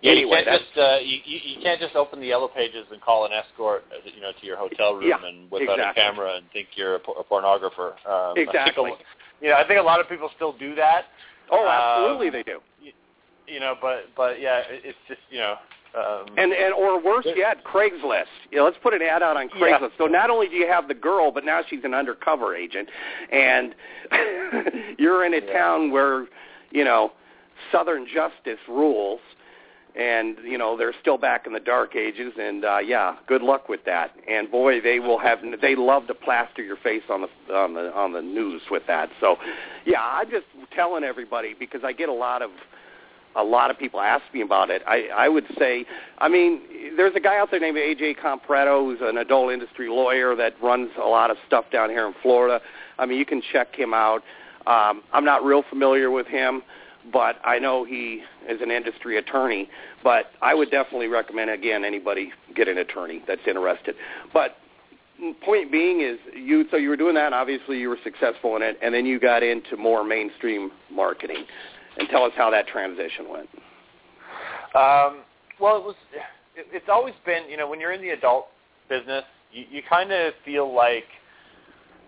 yeah, 0.00 0.12
anyway, 0.12 0.38
you 0.38 0.44
can't 0.44 0.62
just 0.62 0.78
uh, 0.78 0.96
you, 1.02 1.18
you 1.24 1.62
can't 1.62 1.80
just 1.80 1.96
open 1.96 2.20
the 2.20 2.26
yellow 2.26 2.48
pages 2.48 2.86
and 2.92 3.00
call 3.00 3.26
an 3.26 3.32
escort, 3.32 3.84
uh, 3.90 4.08
you 4.14 4.20
know, 4.20 4.30
to 4.40 4.46
your 4.46 4.56
hotel 4.56 4.94
room 4.94 5.08
yeah, 5.08 5.26
and 5.26 5.50
without 5.50 5.78
exactly. 5.78 5.90
a 5.90 5.94
camera 5.94 6.36
and 6.36 6.46
think 6.52 6.68
you're 6.76 6.96
a, 6.96 7.00
a 7.18 7.24
pornographer. 7.24 7.94
Um, 8.06 8.34
exactly. 8.36 8.92
I 8.92 8.94
think 8.94 9.00
a, 9.00 9.44
you 9.44 9.50
know, 9.50 9.56
I 9.56 9.66
think 9.66 9.80
a 9.80 9.82
lot 9.82 10.00
of 10.00 10.08
people 10.08 10.30
still 10.36 10.56
do 10.56 10.74
that. 10.76 11.06
Oh, 11.50 11.66
absolutely, 11.66 12.28
um, 12.28 12.32
they 12.32 12.42
do. 12.42 12.60
You, 12.80 12.92
you 13.46 13.60
know, 13.60 13.74
but 13.80 14.04
but 14.16 14.40
yeah, 14.40 14.58
it, 14.70 14.82
it's 14.84 14.98
just 15.08 15.20
you 15.30 15.38
know. 15.38 15.56
Um, 15.96 16.26
and 16.36 16.52
and 16.52 16.74
or 16.74 17.02
worse 17.02 17.26
yet, 17.34 17.64
Craigslist. 17.64 18.24
You 18.50 18.58
know, 18.58 18.64
let's 18.64 18.76
put 18.82 18.92
an 18.92 19.00
ad 19.02 19.22
out 19.22 19.36
on 19.36 19.48
Craigslist. 19.48 19.80
Yeah. 19.80 19.88
So 19.98 20.06
not 20.06 20.28
only 20.30 20.46
do 20.48 20.54
you 20.54 20.68
have 20.68 20.86
the 20.86 20.94
girl, 20.94 21.32
but 21.32 21.44
now 21.44 21.62
she's 21.68 21.82
an 21.84 21.94
undercover 21.94 22.54
agent, 22.54 22.88
and 23.32 23.74
you're 24.98 25.24
in 25.24 25.34
a 25.34 25.38
Yeah. 25.44 25.52
town 25.52 25.90
where 25.90 26.26
you 26.70 26.84
know 26.84 27.12
Southern 27.72 28.06
justice 28.06 28.60
rules, 28.68 29.20
and 29.96 30.36
you 30.44 30.58
know 30.58 30.76
they're 30.76 30.94
still 31.00 31.16
back 31.18 31.46
in 31.46 31.54
the 31.54 31.60
dark 31.60 31.96
ages. 31.96 32.34
And 32.38 32.64
uh, 32.64 32.78
yeah, 32.78 33.16
good 33.26 33.42
luck 33.42 33.68
with 33.70 33.84
that. 33.86 34.12
And 34.30 34.50
boy, 34.50 34.80
they 34.82 35.00
will 35.00 35.18
have 35.18 35.38
they 35.62 35.74
love 35.74 36.06
to 36.08 36.14
plaster 36.14 36.62
your 36.62 36.76
face 36.76 37.02
on 37.10 37.22
the 37.22 37.54
on 37.54 37.74
the 37.74 37.92
on 37.94 38.12
the 38.12 38.22
news 38.22 38.62
with 38.70 38.82
that. 38.88 39.08
So 39.20 39.36
yeah, 39.86 40.02
I'm 40.02 40.30
just 40.30 40.46
telling 40.76 41.02
everybody 41.02 41.54
because 41.58 41.80
I 41.82 41.92
get 41.92 42.10
a 42.10 42.12
lot 42.12 42.42
of 42.42 42.50
a 43.38 43.44
lot 43.44 43.70
of 43.70 43.78
people 43.78 44.00
ask 44.00 44.22
me 44.34 44.42
about 44.42 44.68
it. 44.68 44.82
I, 44.86 45.08
I 45.16 45.28
would 45.28 45.46
say, 45.58 45.86
I 46.18 46.28
mean, 46.28 46.60
there's 46.96 47.14
a 47.14 47.20
guy 47.20 47.38
out 47.38 47.50
there 47.50 47.60
named 47.60 47.76
AJ 47.76 48.16
Comprato 48.18 48.84
who's 48.84 48.98
an 49.00 49.16
adult 49.16 49.52
industry 49.52 49.88
lawyer 49.88 50.34
that 50.34 50.54
runs 50.60 50.90
a 51.00 51.06
lot 51.06 51.30
of 51.30 51.36
stuff 51.46 51.66
down 51.72 51.88
here 51.88 52.06
in 52.06 52.14
Florida. 52.20 52.60
I 52.98 53.06
mean, 53.06 53.18
you 53.18 53.24
can 53.24 53.40
check 53.52 53.74
him 53.74 53.94
out. 53.94 54.22
Um, 54.66 55.02
I'm 55.12 55.24
not 55.24 55.44
real 55.44 55.62
familiar 55.70 56.10
with 56.10 56.26
him, 56.26 56.62
but 57.12 57.36
I 57.44 57.60
know 57.60 57.84
he 57.84 58.22
is 58.48 58.60
an 58.60 58.72
industry 58.72 59.16
attorney. 59.16 59.68
But 60.02 60.26
I 60.42 60.54
would 60.54 60.70
definitely 60.70 61.06
recommend, 61.06 61.50
again, 61.50 61.84
anybody 61.84 62.32
get 62.54 62.66
an 62.66 62.78
attorney 62.78 63.22
that's 63.26 63.46
interested. 63.46 63.94
But 64.34 64.56
point 65.44 65.70
being 65.70 66.00
is 66.00 66.18
you 66.34 66.64
so 66.70 66.76
you 66.76 66.88
were 66.88 66.96
doing 66.96 67.14
that 67.14 67.26
and 67.26 67.34
obviously 67.34 67.76
you 67.76 67.88
were 67.88 67.98
successful 68.04 68.54
in 68.54 68.62
it 68.62 68.78
and 68.80 68.94
then 68.94 69.04
you 69.04 69.18
got 69.18 69.42
into 69.42 69.76
more 69.76 70.04
mainstream 70.04 70.70
marketing 70.92 71.44
and 71.98 72.08
tell 72.08 72.24
us 72.24 72.32
how 72.36 72.50
that 72.50 72.66
transition 72.66 73.28
went 73.28 73.48
Um, 74.74 75.22
well, 75.60 75.76
it 75.76 75.84
was. 75.84 75.94
It, 76.56 76.66
it's 76.72 76.88
always 76.88 77.14
been, 77.24 77.48
you 77.48 77.56
know, 77.56 77.68
when 77.68 77.80
you're 77.80 77.92
in 77.92 78.00
the 78.00 78.10
adult 78.10 78.46
business, 78.88 79.24
you, 79.52 79.64
you 79.70 79.82
kind 79.88 80.12
of 80.12 80.32
feel 80.44 80.72
like 80.74 81.04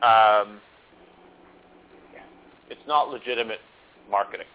um, 0.03 0.61
it's 2.69 2.81
not 2.87 3.11
legitimate 3.11 3.61
marketing. 4.11 4.47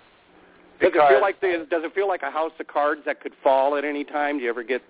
does 0.79 0.87
it 0.87 0.93
Because- 0.93 1.09
feel 1.09 1.21
like 1.21 1.39
the, 1.41 1.67
does 1.69 1.83
it 1.83 1.93
feel 1.93 2.07
like 2.07 2.21
a 2.23 2.31
house 2.31 2.51
of 2.59 2.67
cards 2.67 3.01
that 3.05 3.21
could 3.21 3.33
fall 3.43 3.75
at 3.77 3.83
any 3.85 4.03
time 4.03 4.37
do 4.37 4.43
you 4.43 4.49
ever 4.49 4.63
get 4.63 4.81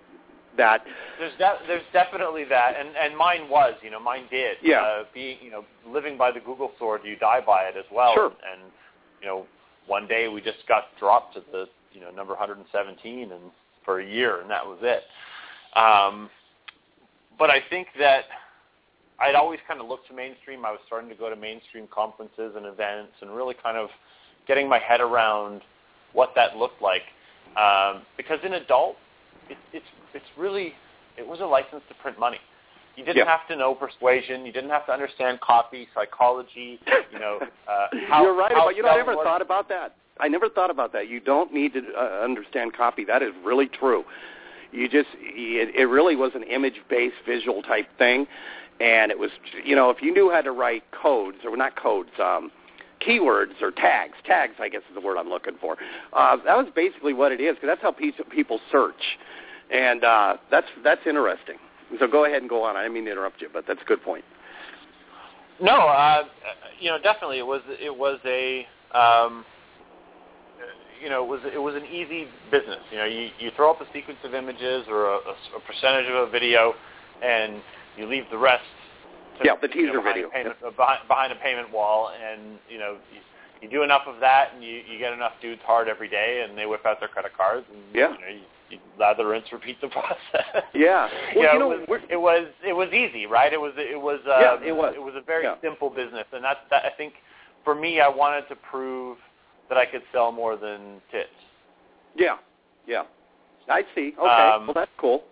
that 0.56 0.82
There's 1.18 1.36
de- 1.38 1.58
there's 1.68 1.82
definitely 1.92 2.44
that, 2.44 2.74
and 2.80 2.88
and 2.96 3.14
mine 3.14 3.48
was, 3.50 3.74
you 3.82 3.90
know, 3.90 4.00
mine 4.00 4.24
did. 4.30 4.56
Yeah. 4.62 4.80
Uh, 4.80 5.04
being, 5.12 5.36
you 5.42 5.50
know, 5.50 5.64
living 5.86 6.16
by 6.16 6.30
the 6.32 6.40
Google 6.40 6.72
sword, 6.78 7.02
you 7.04 7.14
die 7.16 7.40
by 7.46 7.64
it 7.64 7.76
as 7.76 7.84
well. 7.92 8.14
Sure. 8.14 8.26
And, 8.50 8.62
you 9.20 9.26
know, 9.28 9.46
one 9.86 10.06
day 10.06 10.28
we 10.28 10.40
just 10.40 10.66
got 10.68 10.84
dropped 10.98 11.34
to 11.34 11.42
the, 11.52 11.66
you 11.92 12.00
know, 12.00 12.10
number 12.10 12.32
117, 12.32 13.32
and 13.32 13.40
for 13.84 14.00
a 14.00 14.06
year, 14.06 14.40
and 14.40 14.50
that 14.50 14.64
was 14.64 14.78
it. 14.82 15.02
Um, 15.78 16.28
but 17.38 17.50
I 17.50 17.60
think 17.70 17.88
that 17.98 18.24
I'd 19.20 19.34
always 19.34 19.60
kind 19.66 19.80
of 19.80 19.86
looked 19.86 20.08
to 20.08 20.14
mainstream. 20.14 20.64
I 20.64 20.70
was 20.70 20.80
starting 20.86 21.08
to 21.08 21.14
go 21.14 21.30
to 21.30 21.36
mainstream 21.36 21.86
conferences 21.92 22.54
and 22.56 22.66
events, 22.66 23.12
and 23.20 23.34
really 23.34 23.54
kind 23.62 23.76
of 23.76 23.88
getting 24.46 24.68
my 24.68 24.78
head 24.78 25.00
around 25.00 25.62
what 26.12 26.32
that 26.34 26.56
looked 26.56 26.82
like. 26.82 27.02
Um, 27.56 28.02
because 28.16 28.38
in 28.44 28.54
adult, 28.54 28.96
it, 29.48 29.56
it's 29.72 29.86
it's 30.14 30.24
really 30.36 30.74
it 31.16 31.26
was 31.26 31.40
a 31.40 31.46
license 31.46 31.82
to 31.88 31.94
print 32.02 32.18
money. 32.18 32.38
You 32.96 33.04
didn't 33.04 33.18
Yeah. 33.18 33.24
have 33.26 33.46
to 33.48 33.56
know 33.56 33.74
persuasion. 33.74 34.46
You 34.46 34.52
didn't 34.52 34.70
have 34.70 34.86
to 34.86 34.92
understand 34.92 35.40
copy, 35.40 35.88
psychology. 35.94 36.80
You 37.12 37.18
know, 37.18 37.38
uh, 37.68 37.86
how, 38.08 38.22
you're 38.22 38.34
right 38.34 38.52
about 38.52 38.74
you 38.76 38.82
know 38.82 38.88
I 38.88 38.96
never 38.96 39.14
thought 39.14 39.42
about 39.42 39.68
that 39.68 39.94
I 40.18 40.28
never 40.28 40.48
thought 40.48 40.70
about 40.70 40.92
that. 40.94 41.08
You 41.08 41.20
don't 41.20 41.52
need 41.52 41.74
to 41.74 41.82
uh, 41.96 42.24
understand 42.24 42.72
copy. 42.72 43.04
That 43.04 43.22
is 43.22 43.32
really 43.44 43.68
true. 43.68 44.04
You 44.72 44.88
just 44.88 45.08
it, 45.20 45.74
it 45.74 45.84
really 45.86 46.16
was 46.16 46.32
an 46.34 46.42
image-based 46.42 47.16
visual 47.26 47.62
type 47.62 47.86
thing, 47.98 48.26
and 48.80 49.10
it 49.10 49.18
was 49.18 49.30
you 49.64 49.76
know 49.76 49.90
if 49.90 50.02
you 50.02 50.12
knew 50.12 50.30
how 50.30 50.40
to 50.40 50.52
write 50.52 50.84
codes 50.90 51.38
or 51.44 51.56
not 51.56 51.76
codes. 51.76 52.10
um 52.22 52.50
keywords 53.06 53.60
or 53.60 53.70
tags. 53.70 54.14
Tags, 54.24 54.54
I 54.58 54.70
guess, 54.70 54.80
is 54.88 54.94
the 54.94 55.02
word 55.02 55.18
I'm 55.18 55.28
looking 55.28 55.52
for. 55.60 55.76
Uh, 56.14 56.38
that 56.46 56.56
was 56.56 56.66
basically 56.74 57.12
what 57.12 57.30
it 57.30 57.42
is 57.42 57.54
because 57.54 57.68
that's 57.68 57.82
how 57.82 57.92
people 57.92 58.58
search, 58.72 59.18
and 59.70 60.02
uh, 60.02 60.38
that's 60.50 60.66
that's 60.82 61.02
interesting. 61.06 61.56
So 62.00 62.06
go 62.06 62.24
ahead 62.24 62.42
and 62.42 62.48
go 62.48 62.62
on. 62.62 62.76
I 62.76 62.82
didn't 62.82 62.94
mean 62.94 63.04
to 63.06 63.12
interrupt 63.12 63.40
you, 63.40 63.48
but 63.52 63.64
that's 63.66 63.80
a 63.80 63.84
good 63.84 64.02
point. 64.02 64.24
No, 65.60 65.72
uh, 65.72 66.24
you 66.80 66.90
know, 66.90 66.98
definitely 67.02 67.38
it 67.38 67.46
was 67.46 67.62
it 67.68 67.96
was 67.96 68.18
a 68.26 68.66
um, 68.92 69.44
you 71.02 71.08
know 71.08 71.24
it 71.24 71.28
was 71.28 71.40
it 71.54 71.58
was 71.58 71.74
an 71.74 71.84
easy 71.86 72.26
business. 72.50 72.80
You 72.90 72.98
know, 72.98 73.04
you 73.06 73.30
you 73.38 73.50
throw 73.56 73.70
up 73.70 73.80
a 73.80 73.86
sequence 73.92 74.18
of 74.24 74.34
images 74.34 74.84
or 74.88 75.06
a, 75.06 75.16
a 75.16 75.60
percentage 75.66 76.10
of 76.10 76.28
a 76.28 76.30
video, 76.30 76.74
and 77.22 77.62
you 77.96 78.06
leave 78.06 78.24
the 78.30 78.38
rest 78.38 78.64
yeah, 79.44 79.52
the 79.60 79.68
teaser 79.68 79.86
you 79.86 79.92
know, 79.94 80.02
video 80.02 80.30
payment, 80.30 80.56
yeah. 80.62 80.70
behind, 80.70 81.08
behind 81.08 81.32
a 81.32 81.36
payment 81.36 81.72
wall, 81.72 82.10
and 82.10 82.58
you 82.68 82.78
know 82.78 82.96
you, 83.12 83.20
you 83.62 83.68
do 83.68 83.82
enough 83.82 84.02
of 84.06 84.20
that, 84.20 84.50
and 84.54 84.62
you, 84.62 84.80
you 84.88 84.98
get 84.98 85.12
enough 85.12 85.32
dudes 85.42 85.60
hard 85.66 85.88
every 85.88 86.08
day, 86.08 86.44
and 86.46 86.56
they 86.56 86.66
whip 86.66 86.86
out 86.86 87.00
their 87.00 87.08
credit 87.08 87.32
cards, 87.36 87.66
and 87.72 87.82
yeah. 87.94 88.12
you, 88.12 88.20
know, 88.20 88.32
you 88.32 88.40
lather, 88.98 89.28
rinse, 89.28 89.46
repeat 89.52 89.80
the 89.80 89.88
process. 89.88 90.64
Yeah, 90.74 91.08
well, 91.34 91.52
you 91.52 91.58
know, 91.58 91.70
it, 91.72 91.88
was, 91.88 92.00
it 92.10 92.16
was 92.16 92.46
it 92.66 92.72
was 92.72 92.88
easy, 92.92 93.26
right? 93.26 93.52
It 93.52 93.60
was 93.60 93.72
it 93.76 94.00
was 94.00 94.20
um, 94.24 94.40
yeah, 94.40 94.68
it 94.68 94.74
was 94.74 94.94
it 94.96 95.02
was 95.02 95.14
a 95.16 95.22
very 95.22 95.44
yeah. 95.44 95.56
simple 95.62 95.90
business, 95.90 96.26
and 96.32 96.42
that's 96.44 96.60
that. 96.70 96.84
I 96.84 96.90
think 96.96 97.14
for 97.64 97.74
me, 97.74 98.00
I 98.00 98.08
wanted 98.08 98.48
to 98.48 98.56
prove 98.56 99.18
that 99.68 99.78
I 99.78 99.86
could 99.86 100.02
sell 100.12 100.32
more 100.32 100.56
than 100.56 101.00
tits. 101.10 101.28
Yeah, 102.16 102.36
yeah, 102.86 103.02
I 103.68 103.82
see. 103.94 104.14
Okay, 104.18 104.52
um, 104.54 104.66
well 104.66 104.74
that's 104.74 104.90
cool 104.98 105.24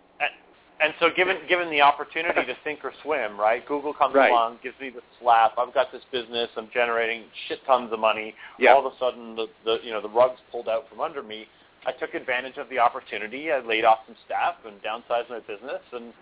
and 0.81 0.93
so 0.99 1.09
given 1.15 1.37
given 1.47 1.69
the 1.69 1.81
opportunity 1.81 2.45
to 2.45 2.53
sink 2.63 2.83
or 2.83 2.91
swim, 3.03 3.39
right? 3.39 3.65
Google 3.65 3.93
comes 3.93 4.13
right. 4.13 4.29
along, 4.29 4.59
gives 4.61 4.79
me 4.79 4.89
the 4.89 5.01
slap. 5.19 5.53
I've 5.57 5.73
got 5.73 5.91
this 5.91 6.03
business. 6.11 6.49
I'm 6.57 6.69
generating 6.73 7.23
shit 7.47 7.59
tons 7.65 7.93
of 7.93 7.99
money. 7.99 8.33
Yeah. 8.59 8.73
All 8.73 8.85
of 8.85 8.93
a 8.93 8.97
sudden, 8.97 9.35
the, 9.35 9.47
the 9.63 9.77
you 9.83 9.91
know 9.91 10.01
the 10.01 10.09
rug's 10.09 10.39
pulled 10.51 10.67
out 10.67 10.89
from 10.89 10.99
under 10.99 11.23
me. 11.23 11.45
I 11.85 11.91
took 11.91 12.13
advantage 12.13 12.57
of 12.57 12.69
the 12.69 12.79
opportunity. 12.79 13.51
I 13.51 13.59
laid 13.59 13.85
off 13.85 13.99
some 14.07 14.15
staff 14.25 14.55
and 14.65 14.81
downsized 14.81 15.29
my 15.29 15.39
business 15.39 15.81
and 15.91 16.13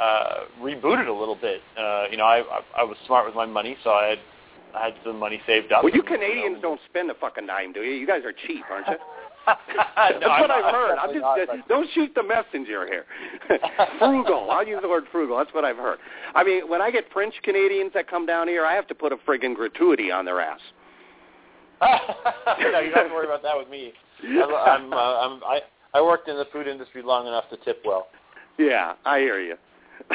uh, 0.00 0.44
rebooted 0.60 1.08
a 1.08 1.12
little 1.12 1.36
bit. 1.36 1.60
Uh, 1.78 2.04
you 2.10 2.16
know, 2.16 2.24
I, 2.24 2.38
I 2.40 2.60
I 2.78 2.82
was 2.84 2.96
smart 3.06 3.26
with 3.26 3.34
my 3.34 3.46
money, 3.46 3.76
so 3.84 3.90
I 3.90 4.08
had 4.08 4.18
I 4.74 4.84
had 4.86 4.94
some 5.04 5.18
money 5.18 5.40
saved 5.46 5.72
up. 5.72 5.84
Well, 5.84 5.92
you 5.92 6.00
and, 6.00 6.08
Canadians 6.08 6.44
you 6.44 6.54
know, 6.56 6.60
don't 6.60 6.80
spend 6.88 7.10
a 7.10 7.14
fucking 7.14 7.46
dime, 7.46 7.72
do 7.72 7.80
you? 7.80 7.94
You 7.94 8.06
guys 8.06 8.22
are 8.24 8.32
cheap, 8.32 8.64
aren't 8.70 8.88
you? 8.88 8.96
That's 9.96 10.20
no, 10.20 10.28
what 10.28 10.50
I'm 10.50 10.64
I've 10.64 10.74
heard. 10.74 10.98
I'm 10.98 11.20
not, 11.20 11.38
just 11.38 11.48
not, 11.48 11.58
uh, 11.58 11.62
don't 11.68 11.88
shoot 11.94 12.12
the 12.14 12.22
messenger 12.22 12.86
here. 12.86 13.04
frugal. 13.98 14.50
I'll 14.50 14.66
use 14.66 14.80
the 14.82 14.88
word 14.88 15.04
frugal. 15.10 15.38
That's 15.38 15.52
what 15.54 15.64
I've 15.64 15.76
heard. 15.76 15.98
I 16.34 16.44
mean, 16.44 16.68
when 16.68 16.82
I 16.82 16.90
get 16.90 17.04
French 17.12 17.34
Canadians 17.42 17.92
that 17.94 18.08
come 18.08 18.26
down 18.26 18.48
here, 18.48 18.66
I 18.66 18.74
have 18.74 18.86
to 18.88 18.94
put 18.94 19.12
a 19.12 19.16
friggin' 19.16 19.54
gratuity 19.54 20.10
on 20.10 20.24
their 20.24 20.40
ass. 20.40 20.60
no, 22.60 22.80
you 22.80 22.90
don't 22.90 22.94
have 22.94 23.08
to 23.08 23.14
worry 23.14 23.26
about 23.26 23.42
that 23.42 23.56
with 23.56 23.68
me. 23.68 23.92
I'm, 24.24 24.54
I'm, 24.54 24.92
uh, 24.92 24.96
I'm 24.96 25.44
I 25.44 25.60
I 25.94 26.02
worked 26.02 26.28
in 26.28 26.36
the 26.36 26.46
food 26.52 26.66
industry 26.66 27.02
long 27.02 27.26
enough 27.26 27.44
to 27.50 27.56
tip 27.58 27.82
well. 27.84 28.08
Yeah, 28.58 28.94
I 29.04 29.18
hear 29.20 29.40
you. 29.40 29.54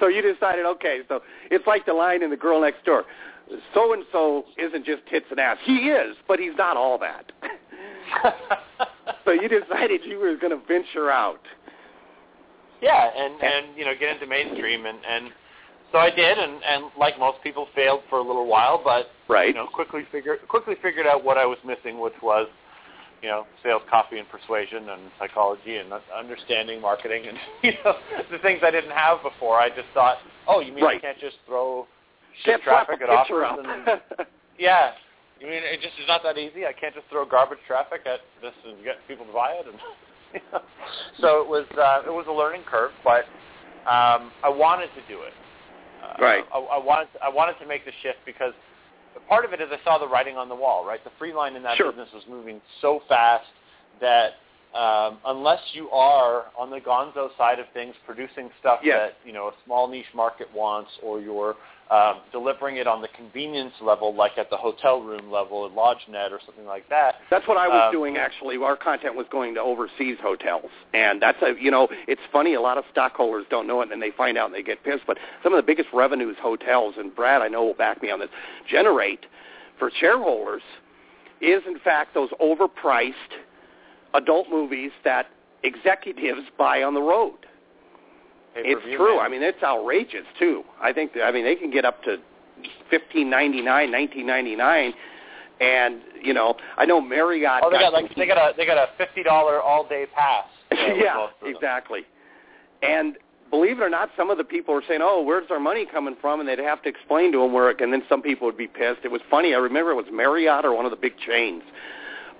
so 0.00 0.08
you 0.08 0.20
decided, 0.20 0.66
okay, 0.66 1.00
so 1.08 1.20
it's 1.50 1.66
like 1.66 1.86
the 1.86 1.92
line 1.92 2.22
in 2.22 2.30
The 2.30 2.36
Girl 2.36 2.60
Next 2.60 2.84
Door 2.84 3.04
so 3.72 3.92
and 3.92 4.04
so 4.12 4.44
isn't 4.58 4.84
just 4.84 5.06
tits 5.10 5.26
and 5.30 5.38
ass. 5.38 5.58
He 5.64 5.90
is, 5.90 6.16
but 6.26 6.38
he's 6.38 6.56
not 6.56 6.76
all 6.76 6.98
that. 6.98 7.32
so 9.24 9.32
you 9.32 9.48
decided 9.48 10.00
you 10.04 10.18
were 10.18 10.36
going 10.36 10.58
to 10.58 10.66
venture 10.66 11.10
out. 11.10 11.40
Yeah, 12.80 13.10
and 13.16 13.42
and 13.42 13.76
you 13.76 13.84
know 13.84 13.92
get 13.98 14.10
into 14.10 14.26
mainstream, 14.26 14.84
and 14.86 14.98
and 15.08 15.30
so 15.94 16.00
I 16.00 16.10
did, 16.10 16.38
and 16.38 16.58
and 16.64 16.90
like 16.98 17.20
most 17.20 17.38
people, 17.44 17.68
failed 17.72 18.00
for 18.10 18.18
a 18.18 18.22
little 18.22 18.48
while, 18.48 18.80
but 18.82 19.06
right. 19.28 19.46
you 19.46 19.54
know 19.54 19.68
quickly 19.72 20.02
figured 20.10 20.40
quickly 20.48 20.74
figured 20.82 21.06
out 21.06 21.22
what 21.22 21.38
I 21.38 21.46
was 21.46 21.58
missing, 21.64 22.00
which 22.00 22.14
was 22.20 22.48
you 23.22 23.28
know 23.28 23.46
sales, 23.62 23.82
copy, 23.88 24.18
and 24.18 24.28
persuasion, 24.28 24.88
and 24.88 25.02
psychology, 25.20 25.76
and 25.76 25.92
understanding 26.12 26.80
marketing, 26.80 27.26
and 27.28 27.38
you 27.62 27.72
know 27.84 27.94
the 28.28 28.38
things 28.38 28.58
I 28.64 28.72
didn't 28.72 28.90
have 28.90 29.22
before. 29.22 29.60
I 29.60 29.68
just 29.68 29.86
thought, 29.94 30.16
oh, 30.48 30.58
you 30.58 30.72
mean 30.72 30.82
right. 30.82 30.98
I 30.98 31.00
can't 31.00 31.20
just 31.20 31.36
throw 31.46 31.86
Can't 32.44 32.60
traffic 32.62 33.00
at 33.00 33.08
offers 33.08 33.46
and 33.62 34.26
yeah. 34.58 34.90
I 35.40 35.44
mean, 35.44 35.62
it 35.62 35.80
just 35.80 35.94
is 36.00 36.08
not 36.08 36.22
that 36.24 36.38
easy. 36.38 36.66
I 36.66 36.72
can't 36.72 36.94
just 36.94 37.06
throw 37.10 37.26
garbage 37.26 37.58
traffic 37.66 38.00
at 38.06 38.20
this 38.42 38.54
and 38.66 38.82
get 38.82 38.96
people 39.06 39.26
to 39.26 39.32
buy 39.32 39.52
it. 39.60 39.66
And 39.66 39.78
you 40.34 40.40
know. 40.52 40.60
so 41.20 41.40
it 41.40 41.46
was 41.46 41.66
uh, 41.78 42.02
it 42.04 42.12
was 42.12 42.26
a 42.28 42.32
learning 42.32 42.62
curve, 42.66 42.90
but 43.04 43.30
um, 43.86 44.32
I 44.42 44.50
wanted 44.50 44.88
to 44.98 45.02
do 45.06 45.22
it. 45.22 45.34
Right. 46.20 46.44
I, 46.52 46.58
I 46.58 46.78
wanted 46.78 47.12
to, 47.12 47.24
I 47.24 47.28
wanted 47.28 47.58
to 47.60 47.66
make 47.66 47.84
the 47.84 47.92
shift 48.02 48.18
because 48.26 48.52
part 49.28 49.44
of 49.44 49.52
it 49.52 49.60
is 49.60 49.68
I 49.70 49.82
saw 49.84 49.98
the 49.98 50.08
writing 50.08 50.36
on 50.36 50.48
the 50.48 50.54
wall. 50.54 50.86
Right, 50.86 51.02
the 51.04 51.10
free 51.18 51.32
line 51.32 51.56
in 51.56 51.62
that 51.62 51.76
sure. 51.76 51.90
business 51.92 52.08
was 52.14 52.24
moving 52.28 52.60
so 52.80 53.00
fast 53.08 53.46
that 54.00 54.32
um, 54.74 55.18
unless 55.26 55.60
you 55.72 55.88
are 55.90 56.46
on 56.58 56.70
the 56.70 56.80
Gonzo 56.80 57.28
side 57.38 57.58
of 57.60 57.66
things, 57.72 57.94
producing 58.04 58.50
stuff 58.58 58.80
yes. 58.82 59.10
that 59.10 59.26
you 59.26 59.32
know 59.32 59.48
a 59.48 59.52
small 59.64 59.88
niche 59.88 60.12
market 60.14 60.48
wants, 60.52 60.90
or 61.02 61.20
you're 61.20 61.54
um, 61.90 62.22
delivering 62.32 62.78
it 62.78 62.86
on 62.86 63.00
the 63.00 63.08
convenience 63.08 63.74
level, 63.80 64.14
like 64.14 64.32
at 64.36 64.50
the 64.50 64.56
hotel 64.56 65.00
room 65.00 65.30
level, 65.30 65.66
at 65.66 65.72
LodgeNet 65.72 66.32
or 66.32 66.40
something 66.44 66.64
like 66.64 66.88
that. 66.88 67.16
That's 67.30 67.46
what 67.46 67.56
I 67.56 67.68
was 67.68 67.84
Um, 67.86 67.92
doing 67.92 68.16
actually. 68.16 68.56
Our 68.56 68.76
content 68.76 69.14
was 69.14 69.26
going 69.30 69.54
to 69.54 69.60
overseas 69.60 70.16
hotels, 70.20 70.70
and 70.92 71.22
that's 71.22 71.40
a 71.42 71.54
you 71.60 71.70
know 71.70 71.88
it's 72.08 72.22
funny. 72.32 72.54
A 72.54 72.60
lot 72.60 72.76
of 72.76 72.84
stockholders 72.90 73.46
don't 73.50 73.66
know 73.68 73.80
it, 73.80 73.84
and 73.84 73.92
then 73.92 74.00
they 74.00 74.10
find 74.10 74.36
out 74.36 74.46
and 74.46 74.54
they 74.54 74.62
get 74.62 74.82
pissed. 74.82 75.04
But 75.06 75.18
some 75.42 75.52
of 75.52 75.56
the 75.56 75.66
biggest 75.66 75.88
revenues 75.92 76.36
hotels, 76.40 76.94
and 76.98 77.14
Brad, 77.14 77.42
I 77.42 77.48
know 77.48 77.64
will 77.64 77.74
back 77.74 78.02
me 78.02 78.10
on 78.10 78.18
this, 78.18 78.30
generate 78.68 79.26
for 79.78 79.90
shareholders 80.00 80.62
is 81.40 81.62
in 81.66 81.78
fact 81.78 82.14
those 82.14 82.30
overpriced 82.40 83.12
adult 84.14 84.48
movies 84.50 84.92
that 85.04 85.26
executives 85.62 86.42
buy 86.56 86.82
on 86.82 86.94
the 86.94 87.02
road. 87.02 87.34
It's 88.56 88.80
true. 88.96 89.16
man. 89.16 89.26
I 89.26 89.28
mean, 89.28 89.42
it's 89.42 89.62
outrageous 89.62 90.26
too. 90.38 90.62
I 90.80 90.92
think. 90.92 91.12
I 91.22 91.32
mean, 91.32 91.44
they 91.44 91.56
can 91.56 91.70
get 91.70 91.84
up 91.84 92.02
to 92.04 92.18
fifteen 92.88 93.28
ninety 93.28 93.60
nine, 93.60 93.90
nineteen 93.90 94.26
ninety 94.26 94.54
nine, 94.54 94.94
and 95.60 96.00
you 96.22 96.32
know, 96.32 96.54
I 96.76 96.84
know 96.84 97.00
Marriott. 97.00 97.62
Oh, 97.64 97.70
they 97.70 97.78
got 97.78 97.92
got 97.92 98.02
like 98.02 98.14
they 98.14 98.26
got 98.26 98.38
a 98.38 98.56
they 98.56 98.64
got 98.64 98.78
a 98.78 98.88
fifty 98.96 99.22
dollar 99.22 99.60
all 99.60 99.86
day 99.86 100.06
pass. 100.14 100.46
yeah, 100.72 101.14
most 101.16 101.32
of 101.40 101.46
them. 101.46 101.54
exactly. 101.54 102.02
And 102.82 103.16
believe 103.50 103.80
it 103.80 103.82
or 103.82 103.90
not, 103.90 104.10
some 104.16 104.30
of 104.30 104.38
the 104.38 104.44
people 104.44 104.72
were 104.72 104.84
saying, 104.86 105.00
"Oh, 105.02 105.20
where's 105.22 105.50
our 105.50 105.60
money 105.60 105.84
coming 105.90 106.16
from?" 106.20 106.38
And 106.38 106.48
they'd 106.48 106.60
have 106.60 106.82
to 106.82 106.88
explain 106.88 107.32
to 107.32 107.38
them 107.38 107.52
where. 107.52 107.70
It, 107.70 107.80
and 107.80 107.92
then 107.92 108.04
some 108.08 108.22
people 108.22 108.46
would 108.46 108.58
be 108.58 108.68
pissed. 108.68 109.00
It 109.04 109.10
was 109.10 109.20
funny. 109.28 109.52
I 109.54 109.58
remember 109.58 109.90
it 109.90 109.96
was 109.96 110.06
Marriott 110.12 110.64
or 110.64 110.76
one 110.76 110.84
of 110.84 110.92
the 110.92 110.96
big 110.96 111.14
chains. 111.18 111.62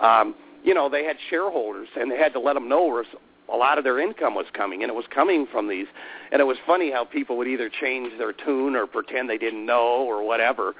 Um, 0.00 0.34
you 0.64 0.74
know, 0.74 0.88
they 0.88 1.05
had 1.05 1.16
shareholders, 1.31 1.88
and 1.94 2.11
they 2.11 2.18
had 2.18 2.33
to 2.33 2.40
let 2.40 2.55
them 2.55 2.68
know 2.68 2.87
where 2.87 3.05
a 3.53 3.57
lot 3.57 3.77
of 3.79 3.85
their 3.85 4.00
income 4.00 4.35
was 4.35 4.46
coming, 4.55 4.83
and 4.83 4.90
it 4.90 4.94
was 4.94 5.05
coming 5.14 5.46
from 5.53 5.68
these. 5.68 5.87
And 6.33 6.40
it 6.40 6.44
was 6.44 6.57
funny 6.66 6.90
how 6.90 7.05
people 7.05 7.37
would 7.37 7.46
either 7.46 7.68
change 7.68 8.16
their 8.18 8.33
tune 8.33 8.74
or 8.74 8.87
pretend 8.87 9.29
they 9.29 9.38
didn't 9.38 9.64
know 9.64 10.05
or 10.05 10.27
whatever, 10.27 10.74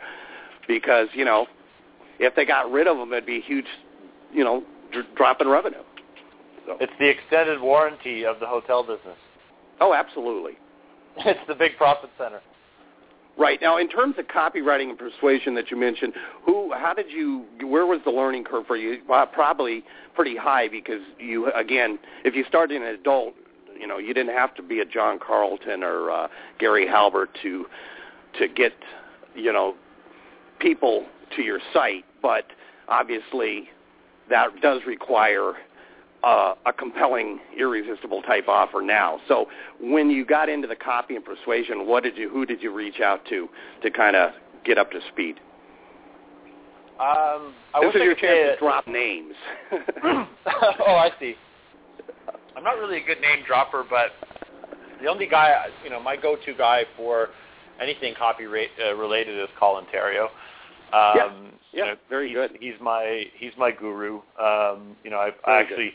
because 0.67 1.09
you 1.13 1.25
know, 1.25 1.47
if 2.19 2.35
they 2.35 2.47
got 2.47 2.71
rid 2.73 2.89
of 2.89 2.97
them, 2.97 3.13
it'd 3.13 3.27
be 3.27 3.39
a 3.39 3.43
huge, 3.43 3.67
you 4.33 4.43
know, 4.43 4.65
dr- 4.91 5.15
drop 5.15 5.41
in 5.41 5.49
revenue. 5.49 5.83
So. 6.67 6.79
It's 6.81 6.93
the 6.99 7.09
extended 7.09 7.61
warranty 7.61 8.25
of 8.25 8.41
the 8.41 8.47
hotel 8.47 8.83
business. 8.83 9.19
Oh, 9.81 9.95
absolutely. 9.95 10.59
It's 11.17 11.47
the 11.47 11.55
big 11.55 11.77
profit 11.77 12.11
center. 12.19 12.41
Right 13.37 13.59
now, 13.61 13.79
in 13.79 13.89
terms 13.89 14.15
of 14.19 14.27
copywriting 14.29 14.91
and 14.91 14.99
persuasion 14.99 15.55
that 15.57 15.71
you 15.71 15.77
mentioned, 15.77 16.13
who, 16.45 16.73
how 16.73 16.95
did 16.95 17.11
you, 17.11 17.45
where 17.63 17.85
was 17.85 18.01
the 18.05 18.11
learning 18.13 18.45
curve 18.45 18.67
for 18.67 18.77
you? 18.77 19.01
Well, 19.09 19.27
probably 19.27 19.83
pretty 20.15 20.37
high 20.37 20.69
because 20.69 21.01
you, 21.19 21.51
again, 21.53 21.99
if 22.25 22.37
you 22.37 22.45
started 22.47 22.81
an 22.81 22.89
adult, 22.89 23.35
you 23.79 23.89
know, 23.89 23.99
you 23.99 24.15
didn't 24.15 24.35
have 24.37 24.55
to 24.55 24.63
be 24.63 24.79
a 24.81 24.85
John 24.85 25.19
Carlton 25.19 25.83
or 25.83 26.11
uh, 26.11 26.29
Gary 26.59 26.87
Halbert 26.87 27.31
to 27.43 27.67
to 28.39 28.49
get, 28.49 28.73
you 29.35 29.53
know, 29.53 29.75
people 30.59 31.07
to 31.37 31.43
your 31.43 31.61
site, 31.73 32.05
but 32.21 32.47
obviously 32.89 33.69
that 34.29 34.49
does 34.61 34.81
require 34.87 35.55
uh, 36.25 36.55
a 36.67 36.73
compelling, 36.73 37.39
irresistible 37.57 38.23
type 38.23 38.49
offer 38.49 38.81
now. 38.81 39.21
So 39.29 39.47
when 39.81 40.11
you 40.11 40.25
got 40.25 40.49
into 40.49 40.67
the 40.67 40.77
copy 40.77 41.17
and 41.17 41.25
persuasion, 41.25 41.87
what 41.87 42.03
did 42.03 42.17
you, 42.17 42.31
who 42.31 42.47
did 42.47 42.63
you 42.63 42.73
reach 42.73 43.01
out 43.01 43.25
to 43.27 43.49
to 43.83 43.91
kind 43.91 44.17
of 44.17 44.33
get 44.65 44.79
up 44.79 44.91
to 44.93 45.01
speed? 45.13 45.37
Um, 46.95 47.53
I 47.75 47.81
this 47.83 47.95
is 47.97 48.03
your 48.03 48.15
chance 48.15 48.55
to 48.55 48.57
drop 48.59 48.87
names. 48.87 49.35
oh, 50.05 50.27
I 50.47 51.11
see. 51.19 51.35
I'm 52.57 52.63
not 52.63 52.79
really 52.79 53.03
a 53.03 53.05
good 53.05 53.21
name 53.21 53.45
dropper, 53.47 53.85
but 53.89 54.13
the 55.03 55.09
only 55.09 55.27
guy, 55.27 55.67
you 55.83 55.91
know, 55.91 56.01
my 56.01 56.17
go-to 56.17 56.55
guy 56.55 56.85
for 56.97 57.31
anything 57.83 58.15
copy 58.17 58.45
ra- 58.47 58.63
uh, 58.83 58.95
related 58.95 59.39
is 59.39 59.49
Colin 59.59 59.85
Theriot. 59.93 60.23
Um, 60.23 60.31
yeah, 60.93 61.25
yeah, 61.73 61.85
you 61.85 61.85
know, 61.91 61.97
very 62.09 62.29
he's, 62.29 62.37
good. 62.37 62.51
He's 62.61 62.75
my 62.81 63.25
he's 63.37 63.53
my 63.59 63.73
guru. 63.73 64.21
Um, 64.41 64.97
you 65.03 65.11
know, 65.11 65.19
I, 65.19 65.31
I 65.45 65.61
actually 65.61 65.93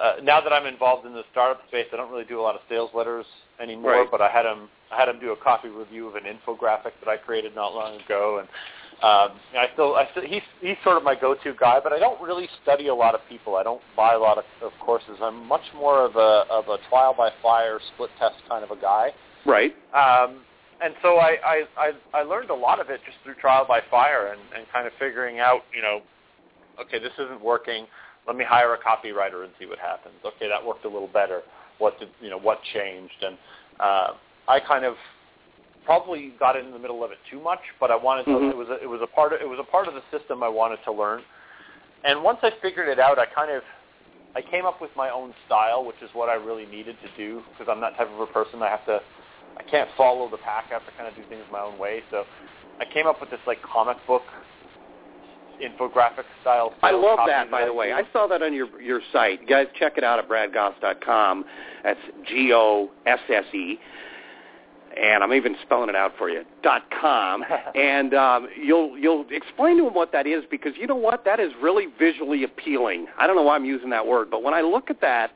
uh, 0.00 0.12
now 0.22 0.40
that 0.40 0.52
I'm 0.52 0.66
involved 0.66 1.06
in 1.06 1.12
the 1.12 1.22
startup 1.32 1.60
space, 1.68 1.86
I 1.92 1.96
don't 1.96 2.10
really 2.10 2.24
do 2.24 2.40
a 2.40 2.42
lot 2.42 2.54
of 2.54 2.60
sales 2.68 2.90
letters 2.94 3.26
anymore. 3.60 4.02
Right. 4.02 4.08
But 4.10 4.20
I 4.20 4.30
had 4.30 4.46
him 4.46 4.68
I 4.90 4.98
had 4.98 5.08
him 5.08 5.18
do 5.20 5.32
a 5.32 5.36
copy 5.36 5.68
review 5.68 6.08
of 6.08 6.14
an 6.14 6.24
infographic 6.24 6.92
that 7.00 7.08
I 7.08 7.16
created 7.16 7.54
not 7.54 7.74
long 7.74 8.00
ago, 8.00 8.38
and 8.38 8.48
um, 9.02 9.38
I 9.56 9.66
still 9.72 9.94
I 9.96 10.08
still 10.12 10.22
he's 10.24 10.42
he's 10.60 10.76
sort 10.84 10.96
of 10.96 11.02
my 11.02 11.14
go-to 11.14 11.54
guy. 11.58 11.80
But 11.82 11.92
I 11.92 11.98
don't 11.98 12.20
really 12.20 12.48
study 12.62 12.88
a 12.88 12.94
lot 12.94 13.14
of 13.14 13.20
people. 13.28 13.56
I 13.56 13.62
don't 13.62 13.82
buy 13.96 14.14
a 14.14 14.18
lot 14.18 14.38
of, 14.38 14.44
of 14.62 14.72
courses. 14.80 15.18
I'm 15.20 15.46
much 15.46 15.64
more 15.74 16.04
of 16.04 16.16
a 16.16 16.44
of 16.50 16.68
a 16.68 16.78
trial 16.88 17.14
by 17.16 17.30
fire, 17.42 17.78
split 17.94 18.10
test 18.18 18.36
kind 18.48 18.64
of 18.64 18.70
a 18.70 18.80
guy. 18.80 19.10
Right. 19.44 19.74
Um, 19.94 20.40
and 20.80 20.94
so 21.02 21.16
I, 21.16 21.36
I, 21.44 21.62
I, 21.76 21.92
I 22.14 22.22
learned 22.22 22.50
a 22.50 22.54
lot 22.54 22.80
of 22.80 22.88
it 22.88 23.00
just 23.04 23.16
through 23.24 23.34
trial 23.34 23.64
by 23.66 23.80
fire 23.90 24.28
and, 24.28 24.40
and 24.56 24.64
kind 24.72 24.86
of 24.86 24.92
figuring 24.98 25.40
out, 25.40 25.62
you 25.74 25.82
know, 25.82 26.02
okay, 26.80 26.98
this 27.00 27.12
isn't 27.18 27.42
working. 27.42 27.86
Let 28.28 28.36
me 28.36 28.44
hire 28.44 28.74
a 28.74 28.78
copywriter 28.78 29.42
and 29.42 29.52
see 29.58 29.66
what 29.66 29.78
happens. 29.78 30.14
Okay, 30.24 30.48
that 30.48 30.64
worked 30.64 30.84
a 30.84 30.88
little 30.88 31.08
better. 31.08 31.40
What 31.78 31.98
did, 31.98 32.10
you 32.20 32.28
know, 32.30 32.38
what 32.38 32.60
changed? 32.74 33.14
And 33.22 33.38
uh, 33.80 34.08
I 34.46 34.60
kind 34.60 34.84
of 34.84 34.94
probably 35.84 36.34
got 36.38 36.54
in 36.54 36.70
the 36.70 36.78
middle 36.78 37.02
of 37.02 37.10
it 37.10 37.18
too 37.30 37.40
much, 37.40 37.60
but 37.80 37.90
I 37.90 37.96
wanted 37.96 38.24
to, 38.26 38.32
Mhm. 38.32 38.50
it 38.50 38.56
was 38.56 38.68
a, 38.68 38.82
it 38.82 38.88
was 38.88 39.00
a 39.00 39.06
part 39.06 39.32
of, 39.32 39.40
it 39.40 39.48
was 39.48 39.58
a 39.58 39.64
part 39.64 39.88
of 39.88 39.94
the 39.94 40.02
system 40.10 40.42
I 40.42 40.48
wanted 40.48 40.78
to 40.84 40.92
learn. 40.92 41.22
And 42.04 42.22
once 42.22 42.38
I 42.42 42.50
figured 42.62 42.88
it 42.88 42.98
out, 42.98 43.18
I 43.18 43.26
kind 43.26 43.50
of 43.50 43.62
I 44.36 44.42
came 44.42 44.66
up 44.66 44.80
with 44.80 44.90
my 44.94 45.10
own 45.10 45.34
style, 45.46 45.84
which 45.84 45.96
is 46.02 46.10
what 46.12 46.28
I 46.28 46.34
really 46.34 46.66
needed 46.66 46.96
to 47.02 47.08
do 47.16 47.42
because 47.50 47.72
I'm 47.72 47.80
that 47.80 47.96
type 47.96 48.08
of 48.12 48.20
a 48.20 48.26
person. 48.26 48.62
I 48.62 48.68
have 48.68 48.84
to 48.86 49.00
I 49.56 49.62
can't 49.64 49.88
follow 49.96 50.28
the 50.30 50.36
pack. 50.36 50.66
I 50.70 50.74
have 50.74 50.86
to 50.86 50.92
kind 50.92 51.08
of 51.08 51.16
do 51.16 51.24
things 51.28 51.42
my 51.50 51.60
own 51.60 51.78
way. 51.78 52.02
So 52.10 52.24
I 52.78 52.84
came 52.84 53.06
up 53.06 53.20
with 53.20 53.30
this 53.30 53.40
like 53.46 53.58
comic 53.62 53.96
book 54.06 54.22
infographic 55.60 56.24
style. 56.40 56.74
I 56.82 56.90
love 56.90 57.20
that, 57.26 57.50
by 57.50 57.64
the 57.64 57.72
way. 57.72 57.92
I 57.92 58.02
saw 58.12 58.26
that 58.26 58.42
on 58.42 58.52
your 58.52 58.80
your 58.80 59.00
site. 59.12 59.48
Guys, 59.48 59.66
check 59.78 59.94
it 59.96 60.04
out 60.04 60.18
at 60.18 60.28
bradgosse.com. 60.28 61.44
That's 61.84 62.00
G 62.26 62.52
O 62.54 62.90
S 63.06 63.18
S 63.28 63.44
E, 63.54 63.78
and 64.96 65.22
I'm 65.22 65.32
even 65.32 65.56
spelling 65.62 65.88
it 65.88 65.96
out 65.96 66.12
for 66.18 66.28
you. 66.28 66.44
dot 66.62 66.82
com, 67.00 67.44
and 67.74 68.14
um, 68.14 68.48
you'll 68.56 68.96
you'll 68.98 69.26
explain 69.30 69.78
to 69.78 69.84
them 69.84 69.94
what 69.94 70.12
that 70.12 70.26
is 70.26 70.44
because 70.50 70.72
you 70.76 70.86
know 70.86 70.96
what 70.96 71.24
that 71.24 71.40
is 71.40 71.52
really 71.60 71.86
visually 71.98 72.44
appealing. 72.44 73.06
I 73.18 73.26
don't 73.26 73.36
know 73.36 73.42
why 73.42 73.56
I'm 73.56 73.64
using 73.64 73.90
that 73.90 74.06
word, 74.06 74.30
but 74.30 74.42
when 74.42 74.54
I 74.54 74.60
look 74.60 74.90
at 74.90 75.00
that, 75.00 75.32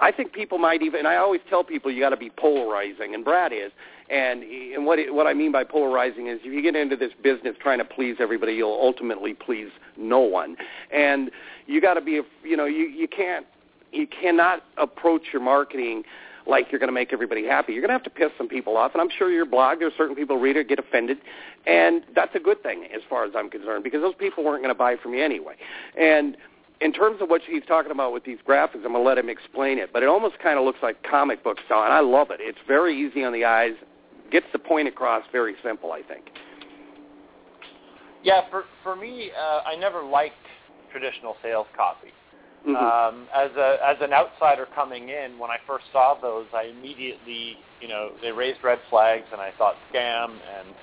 I 0.00 0.12
think 0.12 0.32
people 0.32 0.58
might 0.58 0.82
even. 0.82 1.00
And 1.00 1.08
I 1.08 1.16
always 1.16 1.40
tell 1.48 1.64
people 1.64 1.90
you 1.90 2.00
got 2.00 2.10
to 2.10 2.16
be 2.16 2.30
polarizing, 2.30 3.14
and 3.14 3.24
Brad 3.24 3.52
is. 3.52 3.72
And 4.10 4.42
and 4.42 4.84
what 4.86 4.98
it, 4.98 5.14
what 5.14 5.26
I 5.26 5.34
mean 5.34 5.52
by 5.52 5.62
polarizing 5.62 6.26
is 6.26 6.40
if 6.42 6.52
you 6.52 6.62
get 6.62 6.74
into 6.74 6.96
this 6.96 7.12
business 7.22 7.54
trying 7.60 7.78
to 7.78 7.84
please 7.84 8.16
everybody, 8.18 8.54
you'll 8.54 8.78
ultimately 8.80 9.34
please 9.34 9.68
no 9.96 10.18
one. 10.18 10.56
And 10.92 11.30
you 11.66 11.80
got 11.80 11.94
to 11.94 12.00
be, 12.00 12.20
you 12.42 12.56
know, 12.56 12.66
you 12.66 12.86
you 12.86 13.06
can't 13.06 13.46
you 13.92 14.06
cannot 14.08 14.64
approach 14.76 15.22
your 15.32 15.42
marketing 15.42 16.02
like 16.46 16.66
you're 16.72 16.78
going 16.78 16.88
to 16.88 16.94
make 16.94 17.12
everybody 17.12 17.46
happy. 17.46 17.72
You're 17.72 17.82
going 17.82 17.90
to 17.90 17.94
have 17.94 18.02
to 18.04 18.10
piss 18.10 18.30
some 18.36 18.48
people 18.48 18.76
off, 18.76 18.92
and 18.94 19.00
I'm 19.00 19.10
sure 19.16 19.30
your 19.30 19.46
blog, 19.46 19.78
there's 19.78 19.92
certain 19.96 20.16
people 20.16 20.38
read 20.38 20.56
it, 20.56 20.68
get 20.68 20.78
offended, 20.78 21.18
and 21.66 22.02
that's 22.14 22.34
a 22.34 22.40
good 22.40 22.62
thing 22.62 22.86
as 22.94 23.02
far 23.08 23.24
as 23.24 23.32
I'm 23.36 23.50
concerned 23.50 23.84
because 23.84 24.00
those 24.00 24.14
people 24.18 24.44
weren't 24.44 24.62
going 24.62 24.74
to 24.74 24.78
buy 24.78 24.96
from 24.96 25.14
you 25.14 25.22
anyway. 25.22 25.54
And 25.98 26.36
in 26.80 26.92
terms 26.92 27.20
of 27.20 27.28
what 27.28 27.42
he's 27.46 27.62
talking 27.68 27.92
about 27.92 28.12
with 28.12 28.24
these 28.24 28.38
graphics, 28.46 28.76
I'm 28.76 28.92
going 28.92 28.94
to 28.94 29.02
let 29.02 29.18
him 29.18 29.28
explain 29.28 29.78
it, 29.78 29.92
but 29.92 30.02
it 30.02 30.08
almost 30.08 30.38
kind 30.38 30.58
of 30.58 30.64
looks 30.64 30.78
like 30.82 31.02
comic 31.02 31.44
book 31.44 31.58
style, 31.66 31.84
and 31.84 31.92
I 31.92 32.00
love 32.00 32.30
it. 32.30 32.40
It's 32.40 32.58
very 32.66 32.98
easy 32.98 33.22
on 33.22 33.32
the 33.32 33.44
eyes, 33.44 33.74
gets 34.30 34.46
the 34.52 34.58
point 34.58 34.88
across, 34.88 35.22
very 35.32 35.54
simple, 35.62 35.92
I 35.92 36.02
think. 36.02 36.24
Yeah, 38.22 38.42
for 38.50 38.64
for 38.82 38.96
me, 38.96 39.30
uh, 39.38 39.60
I 39.66 39.76
never 39.76 40.02
liked 40.02 40.34
traditional 40.92 41.36
sales 41.42 41.66
copy. 41.76 42.12
Mhm. 42.66 42.76
Um, 42.76 43.28
as 43.34 43.50
a 43.56 43.78
as 43.82 43.96
an 44.00 44.12
outsider 44.12 44.66
coming 44.74 45.08
in, 45.08 45.38
when 45.38 45.50
I 45.50 45.56
first 45.66 45.86
saw 45.92 46.14
those, 46.14 46.46
I 46.52 46.64
immediately, 46.64 47.56
you 47.80 47.88
know, 47.88 48.12
they 48.20 48.32
raised 48.32 48.62
red 48.62 48.80
flags, 48.90 49.26
and 49.32 49.40
I 49.40 49.52
thought 49.52 49.76
scam 49.92 50.38
and 50.58 50.74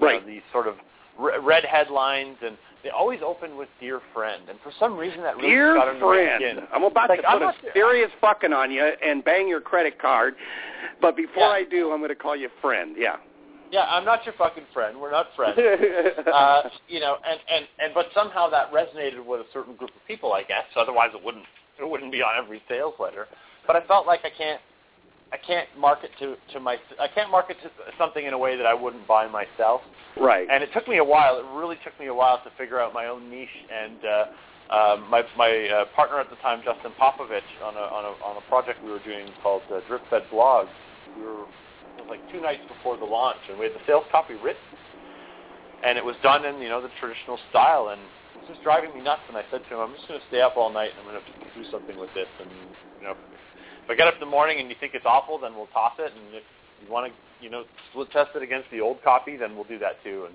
Right. 0.00 0.20
know, 0.20 0.26
these 0.26 0.42
sort 0.52 0.66
of 0.66 0.76
red 1.18 1.64
headlines, 1.64 2.36
and 2.44 2.56
they 2.82 2.90
always 2.90 3.20
open 3.24 3.56
with 3.56 3.68
"dear 3.80 4.00
friend," 4.12 4.42
and 4.48 4.58
for 4.60 4.72
some 4.78 4.96
reason 4.96 5.22
that 5.22 5.36
really 5.36 5.48
Dear 5.48 5.74
got 5.74 5.88
under 5.88 6.04
my 6.04 6.36
skin. 6.36 6.58
I'm 6.72 6.84
about 6.84 7.08
Like, 7.08 7.22
to 7.22 7.30
put 7.30 7.42
a 7.42 7.54
serious 7.72 8.10
fucking 8.20 8.52
on 8.52 8.70
you 8.70 8.82
and 8.82 9.24
bang 9.24 9.48
your 9.48 9.60
credit 9.60 9.98
card, 9.98 10.34
but 11.00 11.16
before 11.16 11.44
Yeah. 11.44 11.48
I 11.48 11.64
do, 11.64 11.92
I'm 11.92 11.98
going 11.98 12.10
to 12.10 12.14
call 12.14 12.36
you 12.36 12.48
friend. 12.60 12.96
Yeah. 12.98 13.16
Yeah, 13.70 13.86
I'm 13.88 14.04
not 14.04 14.24
your 14.24 14.34
fucking 14.34 14.66
friend. 14.72 15.00
We're 15.00 15.10
not 15.10 15.26
friends. 15.34 15.58
uh, 16.32 16.62
you 16.86 17.00
know, 17.00 17.16
and, 17.26 17.40
and, 17.50 17.66
and 17.80 17.94
but 17.94 18.06
somehow 18.14 18.48
that 18.50 18.70
resonated 18.72 19.24
with 19.24 19.40
a 19.40 19.46
certain 19.52 19.74
group 19.74 19.90
of 19.90 20.06
people, 20.06 20.32
I 20.32 20.42
guess. 20.42 20.64
Otherwise, 20.76 21.10
it 21.12 21.24
wouldn't 21.24 21.44
it 21.80 21.88
wouldn't 21.88 22.12
be 22.12 22.22
on 22.22 22.40
every 22.40 22.62
sales 22.68 22.94
letter. 23.00 23.26
But 23.66 23.74
I 23.74 23.84
felt 23.86 24.06
like 24.06 24.20
I 24.24 24.30
can't 24.30 24.60
I 25.34 25.38
can't 25.44 25.66
market 25.76 26.10
to 26.20 26.36
to 26.52 26.60
my 26.60 26.76
I 27.00 27.08
can't 27.08 27.28
market 27.28 27.56
to 27.64 27.70
something 27.98 28.24
in 28.24 28.32
a 28.32 28.38
way 28.38 28.56
that 28.56 28.66
I 28.66 28.74
wouldn't 28.74 29.06
buy 29.08 29.26
myself. 29.26 29.80
right. 30.20 30.46
And 30.48 30.62
it 30.62 30.70
took 30.72 30.86
me 30.86 30.98
a 30.98 31.04
while. 31.04 31.38
It 31.38 31.44
really 31.58 31.74
took 31.82 31.98
me 31.98 32.06
a 32.06 32.14
while 32.14 32.38
to 32.44 32.50
figure 32.56 32.78
out 32.78 32.94
my 32.94 33.06
own 33.06 33.28
niche. 33.28 33.58
And 33.66 33.98
uh, 34.04 34.24
uh, 34.70 34.96
my 35.10 35.22
my 35.36 35.50
uh, 35.50 35.84
partner 35.96 36.20
at 36.20 36.30
the 36.30 36.36
time, 36.36 36.62
Justin 36.64 36.92
Popovich, 37.00 37.50
on 37.66 37.74
a 37.74 37.84
on 37.90 38.04
a 38.06 38.12
on 38.22 38.36
a 38.38 38.48
project 38.48 38.78
we 38.84 38.92
were 38.92 39.02
doing 39.02 39.26
called 39.42 39.62
uh, 39.74 39.80
Drip 39.88 40.02
Fed 40.08 40.22
Blogs. 40.30 40.70
We 41.18 41.24
were 41.26 41.50
it 41.98 42.06
was 42.06 42.10
like 42.14 42.22
two 42.30 42.40
nights 42.40 42.62
before 42.70 42.96
the 42.96 43.04
launch, 43.04 43.42
and 43.50 43.58
we 43.58 43.66
had 43.66 43.74
the 43.74 43.82
sales 43.86 44.04
copy 44.14 44.34
written, 44.34 44.62
and 45.82 45.98
it 45.98 46.04
was 46.04 46.14
done 46.22 46.46
in 46.46 46.62
you 46.62 46.68
know 46.68 46.80
the 46.80 46.94
traditional 47.02 47.42
style, 47.50 47.90
and 47.90 47.98
it 47.98 48.38
was 48.46 48.54
just 48.54 48.62
driving 48.62 48.94
me 48.94 49.02
nuts. 49.02 49.26
And 49.26 49.36
I 49.36 49.42
said 49.50 49.66
to 49.66 49.70
him, 49.74 49.80
I'm 49.82 49.94
just 49.98 50.06
going 50.06 50.20
to 50.20 50.26
stay 50.30 50.46
up 50.46 50.54
all 50.54 50.70
night, 50.70 50.94
and 50.94 51.02
I'm 51.02 51.06
going 51.10 51.18
to 51.18 51.26
have 51.26 51.30
to 51.42 51.58
do 51.58 51.66
something 51.74 51.98
with 51.98 52.14
this. 52.14 52.30
And 52.38 52.50
you 53.02 53.06
know, 53.10 53.18
if 53.84 53.90
I 53.90 53.94
get 53.94 54.06
up 54.08 54.14
in 54.14 54.20
the 54.20 54.26
morning 54.26 54.60
and 54.60 54.68
you 54.70 54.76
think 54.80 54.94
it's 54.94 55.04
awful, 55.06 55.38
then 55.38 55.54
we'll 55.54 55.68
toss 55.68 55.92
it. 55.98 56.10
And 56.10 56.34
if 56.34 56.42
you 56.84 56.90
want 56.92 57.12
to, 57.12 57.44
you 57.44 57.50
know, 57.50 57.64
split 57.90 58.10
test 58.10 58.30
it 58.34 58.42
against 58.42 58.70
the 58.70 58.80
old 58.80 59.02
copy, 59.04 59.36
then 59.36 59.54
we'll 59.54 59.64
do 59.68 59.78
that 59.78 60.02
too. 60.02 60.24
And 60.26 60.34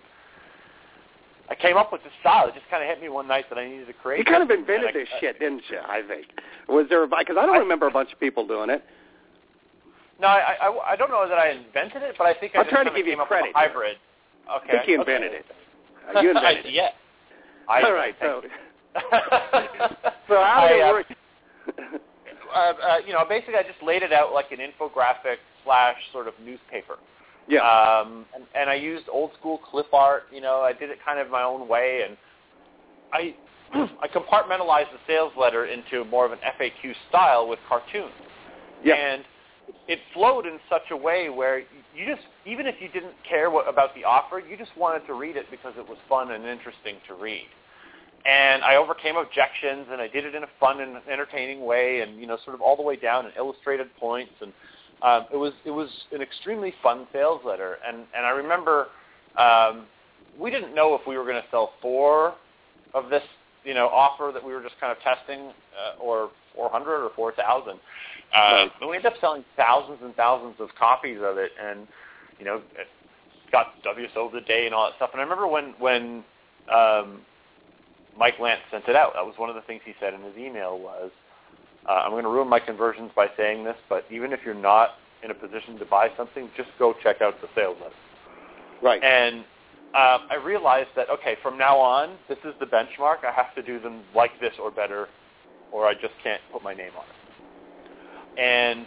I 1.49 1.55
came 1.55 1.75
up 1.75 1.91
with 1.91 2.03
this 2.03 2.13
style. 2.21 2.47
It 2.47 2.53
just 2.53 2.69
kind 2.69 2.83
of 2.83 2.89
hit 2.89 3.01
me 3.01 3.09
one 3.09 3.27
night 3.27 3.45
that 3.49 3.57
I 3.57 3.67
needed 3.67 3.87
to 3.87 3.93
create. 3.93 4.19
You 4.19 4.25
kind 4.25 4.43
of 4.43 4.51
invented 4.51 4.89
I- 4.89 4.93
this 4.93 5.09
shit, 5.19 5.39
didn't 5.39 5.63
you? 5.69 5.79
I 5.79 6.01
think. 6.07 6.27
Was 6.67 6.85
there? 6.89 7.03
A 7.03 7.07
because 7.07 7.37
I 7.39 7.45
don't 7.45 7.55
I- 7.55 7.59
remember 7.59 7.87
a 7.87 7.91
bunch 7.91 8.13
of 8.13 8.19
people 8.19 8.45
doing 8.45 8.69
it. 8.69 8.83
No, 10.21 10.27
I, 10.27 10.57
I, 10.61 10.91
I 10.91 10.95
don't 10.97 11.09
know 11.09 11.27
that 11.27 11.37
I 11.37 11.51
invented 11.51 12.03
it, 12.03 12.15
but 12.17 12.27
I 12.27 12.33
think 12.33 12.53
I 12.53 12.59
I'm 12.59 12.65
just 12.65 12.73
trying 12.73 12.85
to 12.85 12.93
give 12.93 13.07
you 13.07 13.15
credit 13.25 13.51
hybrid. 13.55 13.97
Okay. 14.51 14.67
I 14.67 14.71
think 14.71 14.87
you 14.89 15.01
okay. 15.01 15.13
invented 15.15 15.31
it. 15.31 15.45
Uh, 16.15 16.19
you 16.21 16.29
invented 16.29 16.65
it. 16.65 16.73
yeah. 16.73 16.89
I, 17.69 17.81
All 17.83 17.93
right. 17.93 18.15
So, 18.19 18.41
so 18.97 20.43
how 20.43 20.67
did 20.67 20.81
I, 20.81 20.87
it 20.87 20.89
uh, 20.89 20.91
work? 20.91 22.01
Uh, 22.53 22.73
uh, 22.73 22.97
you 23.05 23.13
know, 23.13 23.23
basically, 23.27 23.55
I 23.55 23.63
just 23.63 23.81
laid 23.83 24.03
it 24.03 24.11
out 24.13 24.33
like 24.33 24.51
an 24.51 24.59
infographic 24.59 25.37
slash 25.63 25.97
sort 26.11 26.27
of 26.27 26.33
newspaper. 26.43 26.97
yeah. 27.47 27.59
Um, 27.61 28.25
and, 28.35 28.43
and 28.55 28.69
I 28.69 28.75
used 28.75 29.05
old 29.11 29.31
school 29.39 29.59
clip 29.69 29.93
art. 29.93 30.23
You 30.33 30.41
know, 30.41 30.61
I 30.61 30.73
did 30.73 30.89
it 30.89 30.97
kind 31.03 31.19
of 31.19 31.29
my 31.29 31.43
own 31.43 31.67
way, 31.67 32.01
and 32.07 32.17
I 33.13 33.35
I 34.01 34.07
compartmentalized 34.07 34.91
the 34.91 34.99
sales 35.07 35.33
letter 35.37 35.65
into 35.65 36.03
more 36.05 36.25
of 36.25 36.31
an 36.31 36.39
FAQ 36.59 36.93
style 37.09 37.47
with 37.47 37.59
cartoons. 37.67 38.11
yeah. 38.83 38.95
And 38.95 39.23
it 39.87 39.99
flowed 40.13 40.45
in 40.47 40.59
such 40.69 40.89
a 40.91 40.97
way 40.97 41.29
where 41.29 41.59
you 41.59 42.05
just, 42.07 42.25
even 42.45 42.65
if 42.65 42.75
you 42.79 42.89
didn't 42.89 43.13
care 43.27 43.51
what, 43.51 43.69
about 43.69 43.93
the 43.93 44.03
offer, 44.03 44.39
you 44.39 44.57
just 44.57 44.75
wanted 44.77 45.05
to 45.05 45.13
read 45.13 45.35
it 45.35 45.45
because 45.51 45.73
it 45.77 45.87
was 45.87 45.97
fun 46.07 46.31
and 46.31 46.45
interesting 46.45 46.95
to 47.07 47.13
read. 47.13 47.45
And 48.29 48.63
I 48.63 48.75
overcame 48.75 49.15
objections, 49.15 49.87
and 49.91 49.99
I 49.99 50.07
did 50.07 50.23
it 50.23 50.35
in 50.35 50.43
a 50.43 50.49
fun 50.59 50.81
and 50.81 50.97
entertaining 51.11 51.65
way, 51.65 52.01
and 52.01 52.19
you 52.19 52.27
know, 52.27 52.37
sort 52.45 52.53
of 52.53 52.61
all 52.61 52.75
the 52.75 52.83
way 52.83 52.95
down 52.95 53.25
and 53.25 53.33
illustrated 53.35 53.87
points, 53.99 54.33
and 54.41 54.53
um, 55.01 55.25
it 55.33 55.37
was 55.37 55.53
it 55.65 55.71
was 55.71 55.89
an 56.11 56.21
extremely 56.21 56.73
fun 56.83 57.07
sales 57.11 57.41
letter. 57.43 57.77
And 57.87 58.05
and 58.15 58.27
I 58.27 58.29
remember 58.29 58.87
um, 59.35 59.87
we 60.39 60.51
didn't 60.51 60.75
know 60.75 60.93
if 60.93 61.01
we 61.07 61.17
were 61.17 61.23
going 61.23 61.41
to 61.41 61.47
sell 61.49 61.71
four 61.81 62.35
of 62.93 63.09
this 63.09 63.23
you 63.63 63.73
know 63.73 63.87
offer 63.87 64.29
that 64.31 64.45
we 64.45 64.53
were 64.53 64.61
just 64.61 64.79
kind 64.79 64.95
of 64.95 65.01
testing, 65.01 65.51
uh, 65.73 65.99
or 65.99 66.29
400 66.55 67.05
or 67.05 67.11
4,000. 67.15 67.79
Uh, 68.31 68.65
but 68.79 68.89
we 68.89 68.97
ended 68.97 69.11
up 69.11 69.19
selling 69.19 69.43
thousands 69.57 69.99
and 70.03 70.15
thousands 70.15 70.55
of 70.59 70.69
copies 70.77 71.17
of 71.23 71.39
it, 71.39 71.51
and 71.59 71.87
you 72.37 72.45
know, 72.45 72.57
it 72.77 72.87
got 73.51 73.81
W 73.83 74.07
sold 74.13 74.35
a 74.35 74.41
day 74.41 74.67
and 74.67 74.75
all 74.75 74.87
that 74.87 74.97
stuff. 74.97 75.09
And 75.13 75.19
I 75.19 75.23
remember 75.23 75.47
when 75.47 75.73
when 75.79 76.23
um, 76.71 77.21
Mike 78.17 78.35
Lance 78.39 78.61
sent 78.71 78.87
it 78.87 78.95
out, 78.95 79.13
that 79.15 79.25
was 79.25 79.35
one 79.37 79.49
of 79.49 79.55
the 79.55 79.61
things 79.61 79.81
he 79.85 79.93
said 79.99 80.13
in 80.13 80.21
his 80.21 80.35
email 80.37 80.77
was, 80.79 81.11
uh, 81.87 81.93
"I'm 82.05 82.11
going 82.11 82.23
to 82.23 82.29
ruin 82.29 82.47
my 82.47 82.59
conversions 82.59 83.11
by 83.15 83.27
saying 83.37 83.63
this, 83.63 83.77
but 83.87 84.05
even 84.11 84.33
if 84.33 84.39
you're 84.45 84.53
not 84.53 84.95
in 85.23 85.31
a 85.31 85.33
position 85.33 85.77
to 85.79 85.85
buy 85.85 86.09
something, 86.17 86.49
just 86.55 86.69
go 86.77 86.93
check 87.01 87.21
out 87.21 87.39
the 87.41 87.47
sales 87.55 87.77
letter." 87.81 87.95
right. 88.81 89.03
And 89.03 89.39
um, 89.95 90.27
I 90.29 90.35
realized 90.43 90.89
that 90.95 91.09
okay, 91.09 91.35
from 91.41 91.57
now 91.57 91.77
on, 91.77 92.15
this 92.27 92.37
is 92.45 92.53
the 92.59 92.65
benchmark. 92.65 93.25
I 93.25 93.31
have 93.35 93.55
to 93.55 93.63
do 93.63 93.79
them 93.79 94.03
like 94.15 94.31
this 94.39 94.53
or 94.61 94.69
better, 94.69 95.07
or 95.71 95.87
I 95.87 95.93
just 95.93 96.13
can't 96.21 96.41
put 96.51 96.63
my 96.63 96.73
name 96.73 96.91
on 96.97 97.05
it. 97.05 98.39
And 98.39 98.85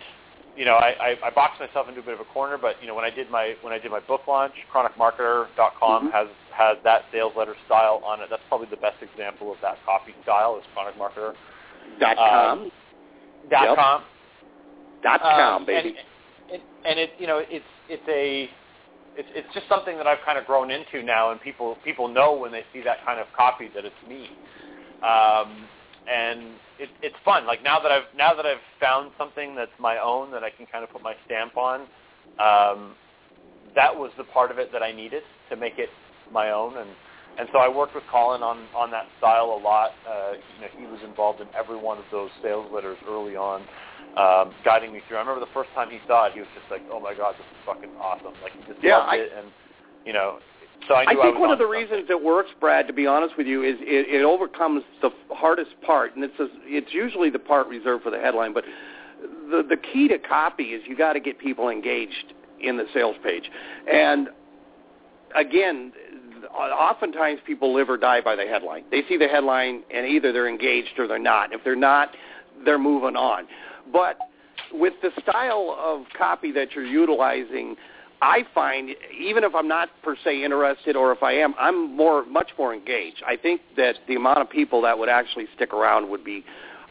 you 0.57 0.65
know, 0.65 0.75
I, 0.75 0.95
I, 1.01 1.27
I 1.27 1.31
boxed 1.31 1.61
myself 1.61 1.89
into 1.89 2.01
a 2.01 2.05
bit 2.05 2.15
of 2.15 2.21
a 2.21 2.25
corner, 2.33 2.59
but 2.59 2.77
you 2.81 2.87
know, 2.87 2.95
when 2.95 3.05
I 3.05 3.11
did 3.11 3.31
my 3.31 3.55
when 3.63 3.73
I 3.73 3.79
did 3.79 3.91
my 3.91 4.01
book 4.01 4.23
launch, 4.29 4.53
chronicmarketer.com 4.73 5.49
mm-hmm. 5.57 6.09
has 6.13 6.29
has 6.53 6.77
that 6.85 7.03
sales 7.13 7.33
letter 7.37 7.55
style 7.67 8.03
on 8.05 8.21
it. 8.21 8.29
That's 8.31 8.43
probably 8.49 8.69
the 8.71 8.77
best 8.77 9.03
example 9.03 9.53
of 9.53 9.59
that 9.63 9.79
copy 9.85 10.15
style 10.23 10.57
is 10.59 10.65
Chronic 10.75 10.97
Marketer. 10.97 11.35
Dot 11.99 12.17
com. 12.17 12.59
Um, 12.59 12.73
dot 13.51 13.65
yep. 13.69 13.77
com. 13.77 14.03
Dot 15.03 15.21
com, 15.21 15.63
um, 15.63 15.67
baby. 15.67 15.89
And, 15.89 16.53
and, 16.53 16.63
and 16.85 16.99
it, 16.99 17.11
you 17.19 17.27
know, 17.27 17.43
it's 17.45 17.65
it's 17.89 18.03
a 18.09 18.49
it's 19.17 19.29
it's 19.35 19.55
just 19.55 19.69
something 19.69 19.97
that 19.97 20.07
I've 20.07 20.25
kind 20.25 20.39
of 20.39 20.47
grown 20.47 20.71
into 20.71 21.03
now, 21.03 21.31
and 21.33 21.41
people 21.41 21.77
people 21.85 22.09
know 22.09 22.35
when 22.35 22.53
they 22.53 22.65
see 22.73 22.83
that 22.83 23.05
kind 23.05 23.21
of 23.21 23.27
copy 23.37 23.69
that 23.75 23.85
it's 23.85 23.95
me. 24.09 24.31
Um, 25.03 25.67
and 26.11 26.55
it, 26.79 26.89
it's 27.03 27.17
fun. 27.25 27.47
Like 27.47 27.63
now 27.63 27.81
that 27.81 27.91
I've 27.91 28.05
now 28.17 28.35
that 28.35 28.47
I've 28.47 28.63
found 28.81 29.11
something 29.19 29.55
that's 29.55 29.71
my 29.79 29.99
own 29.99 30.31
that 30.33 30.43
I 30.43 30.51
can 30.51 30.67
kind 30.67 30.85
of 30.85 30.91
put 30.91 31.03
my 31.03 31.15
stamp 31.27 31.57
on, 31.57 31.83
um, 32.39 32.95
that 33.75 33.95
was 33.95 34.11
the 34.17 34.25
part 34.25 34.51
of 34.51 34.59
it 34.59 34.73
that 34.73 34.83
I 34.83 34.93
needed 34.93 35.23
to 35.51 35.57
make 35.57 35.79
it 35.79 35.91
my 36.33 36.51
own. 36.51 36.77
And 36.77 36.89
and 37.39 37.49
so 37.53 37.59
I 37.59 37.69
worked 37.69 37.95
with 37.95 38.05
Colin 38.11 38.43
on 38.43 38.67
on 38.75 38.91
that 38.91 39.07
style 39.19 39.57
a 39.59 39.61
lot. 39.63 39.93
Uh, 40.09 40.33
you 40.33 40.61
know, 40.61 40.69
he 40.77 40.87
was 40.87 41.01
involved 41.05 41.41
in 41.41 41.49
every 41.57 41.77
one 41.77 41.99
of 41.99 42.05
those 42.11 42.31
sales 42.43 42.71
letters 42.73 42.99
early 43.09 43.37
on, 43.37 43.63
um, 44.17 44.55
guiding 44.65 44.93
me 44.93 45.01
through. 45.09 45.17
I 45.17 45.21
remember 45.21 45.41
the 45.41 45.53
first 45.55 45.71
time 45.75 45.91
he 45.91 45.99
saw 46.07 46.27
it, 46.27 46.35
he 46.35 46.41
was 46.41 46.49
just 46.55 46.71
like, 46.71 46.83
"Oh 46.91 47.01
my 47.01 47.15
god, 47.15 47.35
this 47.39 47.47
is 47.47 47.61
fucking 47.65 47.91
awesome!" 48.01 48.35
Like 48.43 48.53
he 48.53 48.61
just 48.71 48.85
yeah, 48.85 48.99
loved 48.99 49.13
I, 49.13 49.17
it, 49.17 49.33
and 49.39 49.49
you 50.05 50.13
know, 50.13 50.41
so 50.89 50.95
I, 50.95 51.03
I 51.03 51.15
think 51.15 51.37
I 51.37 51.41
one 51.41 51.51
of 51.51 51.59
the 51.59 51.65
something. 51.65 51.81
reasons 51.81 52.11
it 52.11 52.23
works, 52.23 52.51
Brad, 52.61 52.87
to 52.87 52.93
be 52.93 53.07
honest 53.07 53.37
with 53.39 53.47
you, 53.47 53.63
is 53.63 53.77
it, 53.81 54.21
it 54.21 54.25
overcomes 54.25 54.83
the 55.01 55.11
hardest 55.31 55.71
part, 55.81 56.15
and 56.15 56.25
it's 56.25 56.39
a, 56.39 56.49
it's 56.65 56.93
usually 56.93 57.31
the 57.31 57.39
part 57.39 57.67
reserved 57.69 58.05
for 58.05 58.11
the 58.11 58.19
headline. 58.19 58.53
But 58.53 58.65
the 59.49 59.65
the 59.67 59.77
key 59.77 60.09
to 60.09 60.19
copy 60.19 60.75
is 60.75 60.83
you 60.87 60.97
got 60.97 61.15
to 61.15 61.21
get 61.21 61.39
people 61.39 61.71
engaged 61.71 62.35
in 62.61 62.77
the 62.77 62.85
sales 62.93 63.17
page, 63.25 63.51
and 63.91 64.29
again, 65.35 65.93
Uh, 66.45 66.57
oftentimes 66.57 67.41
people 67.47 67.75
live 67.75 67.89
or 67.89 67.97
die 67.97 68.21
by 68.21 68.37
the 68.37 68.45
headline. 68.45 68.85
They 68.91 69.03
see 69.09 69.17
the 69.17 69.29
headline, 69.29 69.83
and 69.93 70.07
either 70.07 70.33
they're 70.33 70.49
engaged 70.49 70.99
or 70.99 71.07
they're 71.07 71.19
not. 71.19 71.53
If 71.53 71.63
they're 71.65 71.77
not, 71.77 72.11
they're 72.65 72.79
moving 72.79 73.17
on. 73.17 73.47
But 73.93 74.19
with 74.73 74.95
the 75.03 75.11
style 75.23 75.77
of 75.79 76.05
copy 76.17 76.53
that 76.53 76.73
you're 76.73 76.87
utilizing 76.87 77.77
I 78.23 78.45
find 78.55 78.91
even 79.19 79.43
if 79.43 79.53
I'm 79.53 79.67
not 79.67 79.89
per 80.05 80.15
se 80.25 80.45
interested 80.45 80.95
or 80.95 81.11
if 81.11 81.25
I 81.25 81.33
am, 81.33 81.55
I'm 81.59 81.97
more 81.97 82.25
much 82.25 82.51
more 82.57 82.73
engaged. 82.73 83.21
I 83.27 83.37
think 83.37 83.61
that 83.77 83.97
the 84.07 84.15
amount 84.15 84.39
of 84.39 84.49
people 84.49 84.81
that 84.83 84.97
would 84.97 85.09
actually 85.09 85.47
stick 85.57 85.75
around 85.75 86.09
would 86.09 86.25
be 86.25 86.45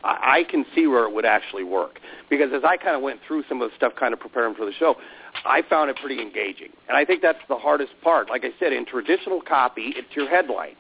I 0.03 0.43
can 0.49 0.65
see 0.75 0.87
where 0.87 1.05
it 1.05 1.13
would 1.13 1.25
actually 1.25 1.63
work 1.63 1.99
because 2.29 2.49
as 2.53 2.63
I 2.65 2.75
kind 2.75 2.97
of 2.97 3.01
went 3.01 3.21
through 3.25 3.43
some 3.47 3.61
of 3.61 3.69
the 3.69 3.75
stuff 3.77 3.93
kind 3.97 4.13
of 4.13 4.19
preparing 4.19 4.55
for 4.55 4.65
the 4.65 4.73
show, 4.73 4.95
I 5.45 5.61
found 5.69 5.89
it 5.89 5.97
pretty 5.97 6.21
engaging. 6.21 6.69
And 6.87 6.97
I 6.97 7.05
think 7.05 7.21
that's 7.21 7.39
the 7.47 7.57
hardest 7.57 7.93
part. 8.03 8.29
Like 8.29 8.43
I 8.43 8.51
said, 8.59 8.73
in 8.73 8.85
traditional 8.85 9.41
copy, 9.41 9.93
it's 9.95 10.15
your 10.15 10.29
headline. 10.29 10.75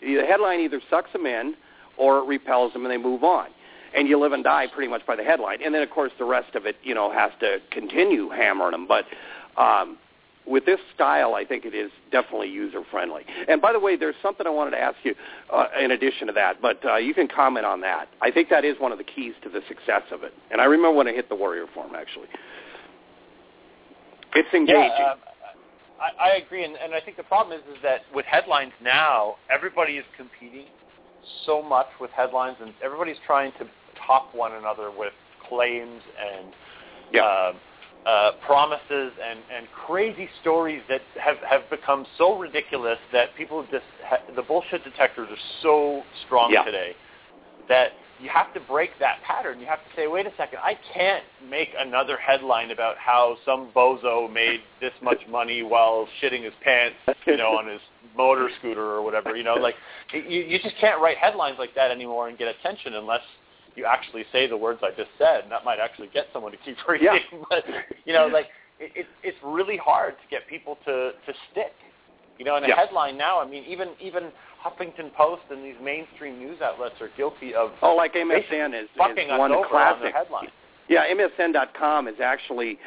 The 0.00 0.24
headline 0.26 0.60
either 0.60 0.80
sucks 0.90 1.12
them 1.12 1.26
in 1.26 1.54
or 1.96 2.18
it 2.18 2.26
repels 2.26 2.72
them 2.72 2.84
and 2.84 2.92
they 2.92 2.98
move 2.98 3.24
on. 3.24 3.48
And 3.94 4.08
you 4.08 4.18
live 4.18 4.32
and 4.32 4.42
die 4.42 4.66
pretty 4.72 4.90
much 4.90 5.06
by 5.06 5.14
the 5.14 5.22
headline. 5.22 5.62
And 5.62 5.74
then, 5.74 5.82
of 5.82 5.90
course, 5.90 6.12
the 6.18 6.24
rest 6.24 6.54
of 6.56 6.66
it, 6.66 6.76
you 6.82 6.94
know, 6.94 7.12
has 7.12 7.30
to 7.40 7.58
continue 7.70 8.28
hammering 8.28 8.72
them. 8.72 8.88
But 8.88 9.04
um, 9.56 9.98
with 10.46 10.66
this 10.66 10.80
style, 10.94 11.34
I 11.34 11.44
think 11.44 11.64
it 11.64 11.74
is 11.74 11.90
definitely 12.10 12.50
user 12.50 12.82
friendly. 12.90 13.22
And 13.48 13.62
by 13.62 13.72
the 13.72 13.80
way, 13.80 13.96
there's 13.96 14.16
something 14.20 14.46
I 14.46 14.50
wanted 14.50 14.72
to 14.72 14.80
ask 14.80 14.96
you 15.04 15.14
uh, 15.52 15.66
in 15.80 15.90
addition 15.92 16.26
to 16.26 16.32
that, 16.34 16.60
but 16.60 16.84
uh, 16.84 16.96
you 16.96 17.14
can 17.14 17.28
comment 17.28 17.64
on 17.64 17.80
that. 17.80 18.08
I 18.20 18.30
think 18.30 18.50
that 18.50 18.64
is 18.64 18.76
one 18.78 18.92
of 18.92 18.98
the 18.98 19.04
keys 19.04 19.34
to 19.42 19.48
the 19.48 19.60
success 19.68 20.02
of 20.10 20.22
it. 20.22 20.34
And 20.50 20.60
I 20.60 20.64
remember 20.64 20.96
when 20.96 21.08
I 21.08 21.12
hit 21.12 21.28
the 21.28 21.34
Warrior 21.34 21.66
Forum, 21.72 21.92
actually. 21.96 22.28
It's 24.34 24.52
engaging. 24.52 24.90
Yeah, 24.98 25.12
um, 25.12 25.18
I, 26.00 26.30
I 26.30 26.36
agree, 26.36 26.64
and, 26.64 26.76
and 26.76 26.94
I 26.94 27.00
think 27.00 27.16
the 27.16 27.22
problem 27.22 27.58
is 27.58 27.64
is 27.74 27.80
that 27.82 28.00
with 28.14 28.26
headlines 28.26 28.72
now, 28.82 29.36
everybody 29.50 29.94
is 29.94 30.04
competing 30.16 30.66
so 31.46 31.62
much 31.62 31.86
with 32.00 32.10
headlines, 32.10 32.56
and 32.60 32.74
everybody's 32.82 33.16
trying 33.26 33.52
to 33.52 33.66
top 34.06 34.34
one 34.34 34.52
another 34.52 34.90
with 34.90 35.12
claims 35.48 36.02
and. 36.18 36.52
Yeah. 37.12 37.22
Uh, 37.22 37.52
uh, 38.06 38.32
promises 38.44 38.82
and, 39.22 39.38
and 39.54 39.66
crazy 39.86 40.28
stories 40.42 40.82
that 40.90 41.00
have, 41.18 41.38
have 41.38 41.62
become 41.70 42.04
so 42.18 42.36
ridiculous 42.36 42.98
that 43.12 43.34
people 43.34 43.64
just 43.70 43.84
ha- 44.04 44.20
the 44.36 44.42
bullshit 44.42 44.84
detectors 44.84 45.26
are 45.30 45.42
so 45.62 46.02
strong 46.26 46.52
yeah. 46.52 46.62
today 46.64 46.92
that 47.68 47.92
you 48.20 48.28
have 48.28 48.52
to 48.54 48.60
break 48.60 48.90
that 49.00 49.18
pattern. 49.26 49.60
You 49.60 49.66
have 49.66 49.78
to 49.78 49.90
say, 49.96 50.06
wait 50.06 50.26
a 50.26 50.32
second, 50.36 50.60
I 50.62 50.78
can't 50.92 51.24
make 51.48 51.70
another 51.78 52.16
headline 52.16 52.70
about 52.70 52.96
how 52.96 53.36
some 53.44 53.70
bozo 53.74 54.32
made 54.32 54.60
this 54.80 54.92
much 55.02 55.18
money 55.28 55.62
while 55.62 56.08
shitting 56.22 56.44
his 56.44 56.54
pants, 56.62 56.96
you 57.26 57.36
know, 57.36 57.56
on 57.58 57.68
his 57.68 57.80
motor 58.16 58.48
scooter 58.58 58.84
or 58.84 59.02
whatever. 59.02 59.36
You 59.36 59.44
know, 59.44 59.54
like 59.54 59.74
you, 60.12 60.20
you 60.20 60.58
just 60.58 60.76
can't 60.80 61.00
write 61.00 61.16
headlines 61.16 61.56
like 61.58 61.74
that 61.74 61.90
anymore 61.90 62.28
and 62.28 62.38
get 62.38 62.48
attention 62.48 62.94
unless 62.94 63.22
you 63.74 63.84
actually 63.84 64.24
say 64.30 64.46
the 64.46 64.56
words 64.56 64.80
I 64.82 64.90
just 64.90 65.10
said, 65.18 65.42
and 65.42 65.52
that 65.52 65.64
might 65.64 65.78
actually 65.80 66.08
get 66.08 66.26
someone 66.32 66.52
to 66.52 66.58
keep 66.58 66.76
reading. 66.88 67.08
Yeah. 67.32 67.38
but 67.50 67.64
you 68.04 68.12
know, 68.12 68.26
like 68.26 68.46
it, 68.78 68.92
it, 68.94 69.06
it's 69.22 69.38
really 69.42 69.76
hard 69.76 70.14
to 70.14 70.28
get 70.30 70.48
people 70.48 70.78
to 70.84 71.12
to 71.12 71.32
stick. 71.50 71.72
You 72.38 72.44
know, 72.44 72.56
in 72.56 72.64
a 72.64 72.68
yeah. 72.68 72.76
headline 72.76 73.16
now, 73.16 73.40
I 73.40 73.48
mean, 73.48 73.64
even 73.64 73.90
even 74.00 74.30
Huffington 74.64 75.12
Post 75.14 75.42
and 75.50 75.62
these 75.64 75.74
mainstream 75.82 76.38
news 76.38 76.60
outlets 76.62 76.94
are 77.00 77.10
guilty 77.16 77.54
of 77.54 77.72
oh, 77.82 77.94
like 77.94 78.14
MSN 78.14 78.80
is, 78.80 78.88
fucking 78.96 79.28
is 79.28 79.38
one 79.38 79.52
classic. 79.68 80.14
on. 80.32 80.48
Yeah, 80.88 81.04
MSN.com 81.12 82.08
is 82.08 82.16
actually 82.22 82.78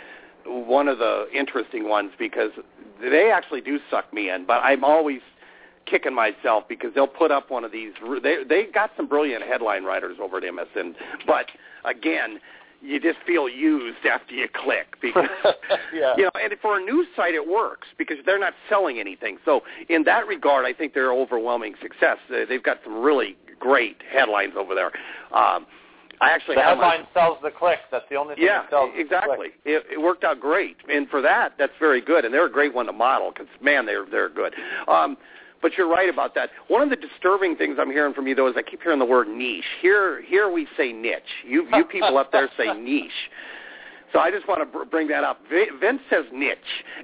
one 0.45 0.87
of 0.87 0.97
the 0.97 1.27
interesting 1.33 1.87
ones 1.87 2.11
because 2.17 2.51
they 2.99 3.31
actually 3.31 3.61
do 3.61 3.79
suck 3.91 4.11
me 4.13 4.29
in, 4.29 4.45
but 4.45 4.59
I'm 4.63 4.83
always 4.83 5.21
kicking 5.85 6.13
myself 6.13 6.63
because 6.67 6.93
they'll 6.93 7.07
put 7.07 7.31
up 7.31 7.51
one 7.51 7.63
of 7.63 7.71
these. 7.71 7.93
They 8.23 8.43
they 8.47 8.65
got 8.73 8.91
some 8.97 9.07
brilliant 9.07 9.43
headline 9.43 9.83
writers 9.83 10.17
over 10.21 10.37
at 10.37 10.43
MSN, 10.43 10.95
but 11.25 11.47
again, 11.85 12.39
you 12.81 12.99
just 12.99 13.19
feel 13.25 13.49
used 13.49 14.05
after 14.05 14.33
you 14.33 14.47
click 14.53 14.97
because 15.01 15.27
yeah. 15.93 16.13
you 16.17 16.23
know. 16.23 16.31
And 16.35 16.53
for 16.61 16.79
a 16.79 16.83
news 16.83 17.07
site, 17.15 17.33
it 17.33 17.47
works 17.47 17.87
because 17.97 18.17
they're 18.25 18.39
not 18.39 18.53
selling 18.69 18.99
anything. 18.99 19.37
So 19.45 19.61
in 19.89 20.03
that 20.03 20.27
regard, 20.27 20.65
I 20.65 20.73
think 20.73 20.93
they're 20.93 21.13
overwhelming 21.13 21.75
success. 21.81 22.17
They've 22.29 22.63
got 22.63 22.79
some 22.83 23.01
really 23.01 23.37
great 23.59 23.97
headlines 24.11 24.53
over 24.57 24.75
there. 24.75 24.91
Um, 25.37 25.65
I 26.19 26.31
actually 26.31 26.55
the 26.55 26.61
headline 26.61 27.01
my, 27.01 27.07
sells 27.13 27.37
the 27.43 27.51
click. 27.51 27.79
That's 27.91 28.05
the 28.09 28.15
only 28.15 28.35
thing 28.35 28.45
yeah, 28.45 28.63
that 28.63 28.69
sells. 28.71 28.91
exactly. 28.95 29.49
It, 29.65 29.85
it 29.91 30.01
worked 30.01 30.23
out 30.23 30.39
great, 30.39 30.77
and 30.91 31.07
for 31.09 31.21
that, 31.21 31.53
that's 31.59 31.73
very 31.79 32.01
good. 32.01 32.25
And 32.25 32.33
they're 32.33 32.47
a 32.47 32.51
great 32.51 32.73
one 32.73 32.87
to 32.87 32.93
model 32.93 33.31
because 33.31 33.47
man, 33.61 33.85
they're 33.85 34.05
they're 34.09 34.29
good. 34.29 34.53
Um, 34.87 35.17
but 35.67 35.77
you're 35.77 35.89
right 35.89 36.07
about 36.07 36.33
that. 36.33 36.51
One 36.69 36.81
of 36.81 36.89
the 36.89 36.95
disturbing 36.95 37.57
things 37.57 37.75
I'm 37.77 37.91
hearing 37.91 38.13
from 38.13 38.25
you 38.25 38.33
though 38.33 38.47
is 38.47 38.53
I 38.55 38.61
keep 38.61 38.81
hearing 38.81 38.99
the 38.99 39.05
word 39.05 39.27
niche. 39.27 39.65
Here, 39.81 40.21
here 40.21 40.49
we 40.49 40.65
say 40.77 40.93
niche. 40.93 41.19
You, 41.45 41.67
you 41.75 41.83
people 41.83 42.17
up 42.17 42.31
there 42.31 42.49
say 42.55 42.71
niche. 42.79 43.11
So 44.13 44.19
I 44.19 44.31
just 44.31 44.47
want 44.47 44.61
to 44.61 44.65
br- 44.65 44.85
bring 44.85 45.09
that 45.09 45.25
up. 45.25 45.41
Vince 45.49 45.99
says 46.09 46.23
niche, 46.31 46.57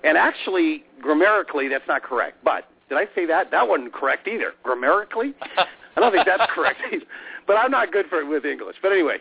and 0.06 0.18
actually, 0.18 0.86
grammatically, 1.02 1.68
that's 1.68 1.86
not 1.90 2.04
correct. 2.04 2.38
But 2.46 2.70
did 2.88 2.98
I 2.98 3.04
say 3.14 3.26
that? 3.26 3.52
That 3.52 3.68
wasn't 3.68 3.92
correct 3.92 4.30
either. 4.30 4.54
Grammatically, 4.64 5.34
I 5.58 6.00
don't 6.00 6.14
think 6.14 6.26
that's 6.26 6.50
correct 6.56 6.80
either. 6.94 7.04
But 7.46 7.58
I'm 7.58 7.72
not 7.72 7.92
good 7.92 8.06
for 8.10 8.26
with 8.26 8.46
English. 8.46 8.78
But 8.82 8.94
anyway, 8.94 9.18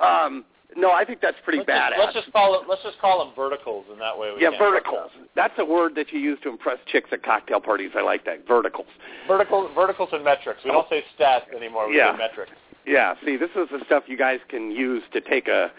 um, 0.00 0.44
no, 0.76 0.92
I 0.92 1.04
think 1.04 1.20
that's 1.20 1.36
pretty 1.42 1.58
let's 1.58 1.70
badass. 1.70 1.88
Just, 1.90 2.00
let's 2.00 2.14
just 2.14 2.32
call 2.32 2.60
it. 2.60 2.68
Let's 2.68 2.82
just 2.82 2.98
call 3.00 3.24
them 3.24 3.34
verticals, 3.34 3.86
and 3.90 4.00
that 4.00 4.16
way 4.16 4.32
we 4.34 4.42
yeah, 4.42 4.50
verticals. 4.58 5.10
That's 5.34 5.54
a 5.58 5.64
word 5.64 5.94
that 5.96 6.12
you 6.12 6.20
use 6.20 6.38
to 6.42 6.50
impress 6.50 6.78
chicks 6.86 7.08
at 7.12 7.22
cocktail 7.22 7.60
parties. 7.60 7.90
I 7.96 8.02
like 8.02 8.24
that. 8.26 8.46
Verticals. 8.46 8.86
Vertical, 9.26 9.70
verticals 9.74 10.10
and 10.12 10.22
metrics. 10.22 10.60
We 10.64 10.70
don't 10.70 10.88
say 10.88 11.02
stats 11.18 11.52
anymore. 11.54 11.88
We 11.88 11.96
Yeah. 11.96 12.12
say 12.12 12.18
metrics. 12.18 12.52
Yeah. 12.86 13.14
See, 13.24 13.36
this 13.36 13.50
is 13.56 13.68
the 13.70 13.80
stuff 13.86 14.04
you 14.06 14.16
guys 14.16 14.40
can 14.48 14.70
use 14.70 15.02
to 15.12 15.20
take 15.20 15.48
a, 15.48 15.72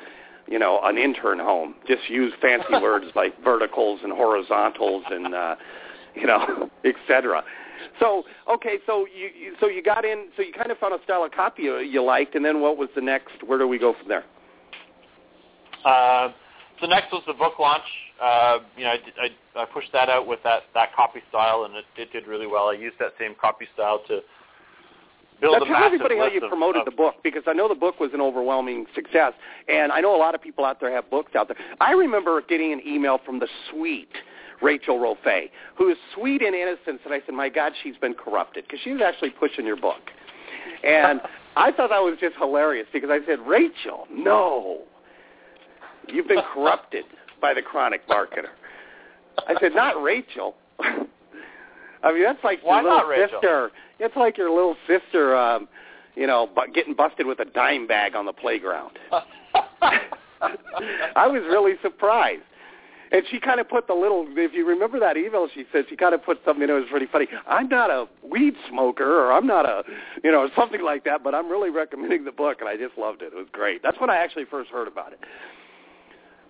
you 0.47 0.59
know, 0.59 0.79
an 0.83 0.97
intern 0.97 1.39
home. 1.39 1.75
Just 1.87 2.09
use 2.09 2.33
fancy 2.41 2.73
words 2.81 3.05
like 3.15 3.41
verticals 3.43 4.01
and 4.03 4.11
horizontals 4.11 5.03
and, 5.09 5.33
uh, 5.33 5.55
you 6.15 6.25
know, 6.25 6.69
et 6.83 6.95
cetera. 7.07 7.43
So 7.99 8.23
okay, 8.49 8.77
so 8.85 9.05
you, 9.05 9.29
you 9.39 9.55
so 9.59 9.67
you 9.67 9.83
got 9.83 10.03
in, 10.05 10.27
so 10.35 10.41
you 10.41 10.51
kind 10.51 10.71
of 10.71 10.77
found 10.79 10.93
a 10.99 11.03
style 11.03 11.23
of 11.23 11.31
copy 11.31 11.63
you, 11.63 11.77
you 11.77 12.03
liked, 12.03 12.35
and 12.35 12.43
then 12.43 12.61
what 12.61 12.77
was 12.77 12.89
the 12.95 13.01
next? 13.01 13.43
Where 13.45 13.57
do 13.59 13.67
we 13.67 13.77
go 13.77 13.93
from 13.93 14.07
there? 14.07 14.23
Uh, 15.85 16.29
so 16.79 16.87
next 16.87 17.11
was 17.11 17.23
the 17.27 17.33
book 17.33 17.59
launch. 17.59 17.83
Uh, 18.21 18.59
you 18.77 18.83
know, 18.83 18.91
I, 18.91 19.25
I, 19.57 19.61
I 19.61 19.65
pushed 19.65 19.91
that 19.93 20.09
out 20.09 20.27
with 20.27 20.39
that, 20.43 20.63
that 20.73 20.95
copy 20.95 21.21
style, 21.29 21.65
and 21.65 21.75
it, 21.75 21.85
it 21.97 22.11
did 22.11 22.27
really 22.27 22.47
well. 22.47 22.67
I 22.67 22.73
used 22.73 22.97
that 22.99 23.13
same 23.19 23.35
copy 23.39 23.67
style 23.73 24.01
to 24.07 24.21
build 25.39 25.53
now, 25.53 25.63
a 25.63 25.67
tell 25.67 25.83
everybody 25.83 26.17
how 26.17 26.27
you 26.27 26.41
of, 26.43 26.49
promoted 26.49 26.81
of, 26.81 26.85
the 26.85 26.91
book 26.91 27.15
because 27.23 27.43
I 27.47 27.53
know 27.53 27.67
the 27.67 27.75
book 27.75 27.99
was 27.99 28.11
an 28.13 28.21
overwhelming 28.21 28.85
success, 28.95 29.33
and 29.67 29.91
I 29.91 30.01
know 30.01 30.15
a 30.15 30.17
lot 30.17 30.35
of 30.35 30.41
people 30.41 30.65
out 30.65 30.79
there 30.79 30.91
have 30.91 31.09
books 31.09 31.35
out 31.35 31.47
there. 31.47 31.57
I 31.79 31.91
remember 31.91 32.41
getting 32.41 32.73
an 32.73 32.81
email 32.85 33.19
from 33.23 33.39
the 33.39 33.47
sweet 33.69 34.09
Rachel 34.61 34.97
Rofe, 34.97 35.49
who 35.77 35.89
is 35.89 35.97
sweet 36.15 36.41
and 36.41 36.55
innocent, 36.55 37.01
and 37.05 37.13
I 37.13 37.21
said, 37.25 37.35
"My 37.35 37.49
God, 37.49 37.73
she's 37.83 37.97
been 37.97 38.13
corrupted," 38.13 38.65
because 38.65 38.79
she 38.83 38.91
was 38.91 39.01
actually 39.01 39.29
pushing 39.31 39.65
your 39.65 39.77
book, 39.77 40.01
and 40.83 41.21
I 41.55 41.71
thought 41.71 41.89
that 41.89 41.99
was 41.99 42.17
just 42.19 42.35
hilarious 42.37 42.87
because 42.91 43.09
I 43.11 43.25
said, 43.25 43.39
"Rachel, 43.45 44.07
no." 44.11 44.81
You've 46.07 46.27
been 46.27 46.41
corrupted 46.53 47.05
by 47.41 47.53
the 47.53 47.61
chronic 47.61 48.07
marketer. 48.07 48.49
I 49.47 49.55
said, 49.59 49.73
not 49.75 50.01
Rachel. 50.01 50.55
I 50.79 52.13
mean, 52.13 52.23
that's 52.23 52.43
like 52.43 52.61
Why 52.63 52.81
your 52.81 52.91
little 52.91 53.09
not 53.09 53.29
sister. 53.31 53.71
It's 53.99 54.15
like 54.15 54.37
your 54.37 54.49
little 54.49 54.75
sister, 54.87 55.35
um, 55.35 55.67
you 56.15 56.27
know, 56.27 56.47
bu- 56.47 56.71
getting 56.73 56.93
busted 56.93 57.25
with 57.25 57.39
a 57.39 57.45
dime 57.45 57.87
bag 57.87 58.15
on 58.15 58.25
the 58.25 58.33
playground. 58.33 58.97
I 61.15 61.27
was 61.27 61.41
really 61.49 61.73
surprised. 61.81 62.43
And 63.11 63.23
she 63.31 63.39
kind 63.39 63.59
of 63.59 63.69
put 63.69 63.87
the 63.87 63.93
little, 63.93 64.25
if 64.29 64.53
you 64.53 64.67
remember 64.67 64.99
that 64.99 65.15
email 65.15 65.47
she 65.53 65.63
said, 65.71 65.85
she 65.89 65.95
kind 65.95 66.13
of 66.13 66.23
put 66.23 66.39
something 66.43 66.67
that 66.67 66.73
was 66.73 66.83
pretty 66.89 67.05
funny. 67.05 67.27
I'm 67.47 67.69
not 67.69 67.89
a 67.89 68.05
weed 68.21 68.53
smoker 68.69 69.21
or 69.21 69.31
I'm 69.31 69.47
not 69.47 69.65
a, 69.65 69.83
you 70.23 70.31
know, 70.31 70.49
something 70.57 70.83
like 70.83 71.05
that, 71.05 71.23
but 71.23 71.33
I'm 71.33 71.47
really 71.47 71.69
recommending 71.69 72.25
the 72.25 72.33
book 72.33 72.57
and 72.59 72.67
I 72.67 72.75
just 72.75 72.97
loved 72.97 73.21
it. 73.21 73.27
It 73.27 73.35
was 73.35 73.47
great. 73.53 73.81
That's 73.81 73.99
when 73.99 74.09
I 74.09 74.17
actually 74.17 74.43
first 74.45 74.69
heard 74.69 74.89
about 74.89 75.13
it. 75.13 75.19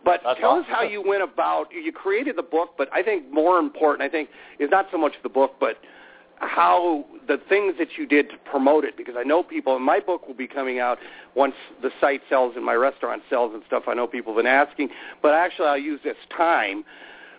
But 0.07 0.21
That's 0.23 0.39
tell 0.39 0.51
us 0.51 0.65
how 0.69 0.83
you 0.83 1.05
went 1.05 1.21
about, 1.21 1.65
you 1.73 1.91
created 1.91 2.37
the 2.37 2.41
book, 2.41 2.75
but 2.77 2.87
I 2.93 3.03
think 3.03 3.29
more 3.29 3.59
important, 3.59 4.07
I 4.07 4.09
think, 4.09 4.29
is 4.57 4.69
not 4.71 4.87
so 4.89 4.97
much 4.97 5.15
the 5.21 5.27
book, 5.27 5.55
but 5.59 5.79
how 6.37 7.03
the 7.27 7.37
things 7.49 7.73
that 7.77 7.97
you 7.97 8.07
did 8.07 8.29
to 8.29 8.37
promote 8.49 8.85
it 8.85 8.95
because 8.95 9.15
I 9.17 9.23
know 9.23 9.43
people 9.43 9.75
and 9.75 9.83
my 9.83 9.99
book 9.99 10.25
will 10.25 10.33
be 10.33 10.47
coming 10.47 10.79
out 10.79 10.97
once 11.35 11.55
the 11.81 11.89
site 11.99 12.21
sells 12.29 12.55
and 12.55 12.63
my 12.63 12.75
restaurant 12.75 13.21
sells 13.29 13.53
and 13.53 13.63
stuff 13.67 13.83
I 13.87 13.95
know 13.95 14.07
people 14.07 14.33
have 14.33 14.41
been 14.41 14.49
asking. 14.49 14.91
But 15.21 15.33
actually 15.33 15.67
I'll 15.67 15.77
use 15.77 15.99
this 16.05 16.15
time 16.35 16.85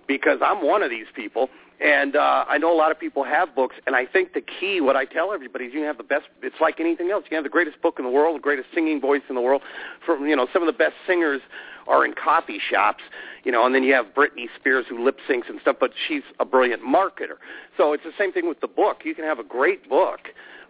because 0.07 0.41
I'm 0.45 0.67
one 0.67 0.83
of 0.83 0.91
these 0.91 1.07
people 1.15 1.49
and 1.81 2.17
uh, 2.17 2.45
I 2.49 2.59
know 2.59 2.73
a 2.73 2.77
lot 2.77 2.91
of 2.91 2.99
people 2.99 3.23
have 3.23 3.55
books 3.55 3.77
and 3.87 3.95
I 3.95 4.05
think 4.05 4.35
the 4.35 4.43
key 4.43 4.81
what 4.81 4.97
I 4.97 5.05
tell 5.07 5.33
everybody 5.33 5.67
is 5.67 5.73
you 5.73 5.81
can 5.81 5.87
have 5.87 5.97
the 5.97 6.03
best 6.03 6.27
it's 6.43 6.61
like 6.61 6.81
anything 6.81 7.11
else. 7.11 7.23
You 7.25 7.31
can 7.31 7.37
have 7.37 7.45
the 7.45 7.51
greatest 7.51 7.81
book 7.81 7.95
in 7.99 8.05
the 8.05 8.11
world 8.11 8.37
the 8.37 8.43
greatest 8.43 8.69
singing 8.75 9.01
voice 9.01 9.23
in 9.29 9.37
the 9.37 9.41
world 9.41 9.63
from 10.05 10.27
you 10.27 10.37
know 10.37 10.49
some 10.53 10.61
of 10.61 10.67
the 10.67 10.77
best 10.77 10.95
singers 11.07 11.41
are 11.89 12.05
in 12.05 12.15
coffee 12.15 12.61
shops, 12.71 13.03
you 13.45 13.51
know, 13.51 13.67
and 13.67 13.75
then 13.75 13.83
you 13.83 13.95
have 13.95 14.07
Britney 14.15 14.47
Spears 14.59 14.87
who 14.89 15.03
lip 15.03 15.19
syncs 15.29 15.49
and 15.49 15.61
stuff, 15.61 15.77
but 15.81 15.91
she's 16.07 16.23
a 16.39 16.45
brilliant 16.45 16.83
marketer. 16.83 17.39
So 17.77 17.93
it's 17.95 18.05
the 18.05 18.13
same 18.19 18.33
thing 18.33 18.49
with 18.49 18.61
the 18.61 18.69
book. 18.69 18.99
You 19.05 19.15
can 19.15 19.25
have 19.25 19.39
a 19.39 19.45
great 19.45 19.89
book, 19.89 20.21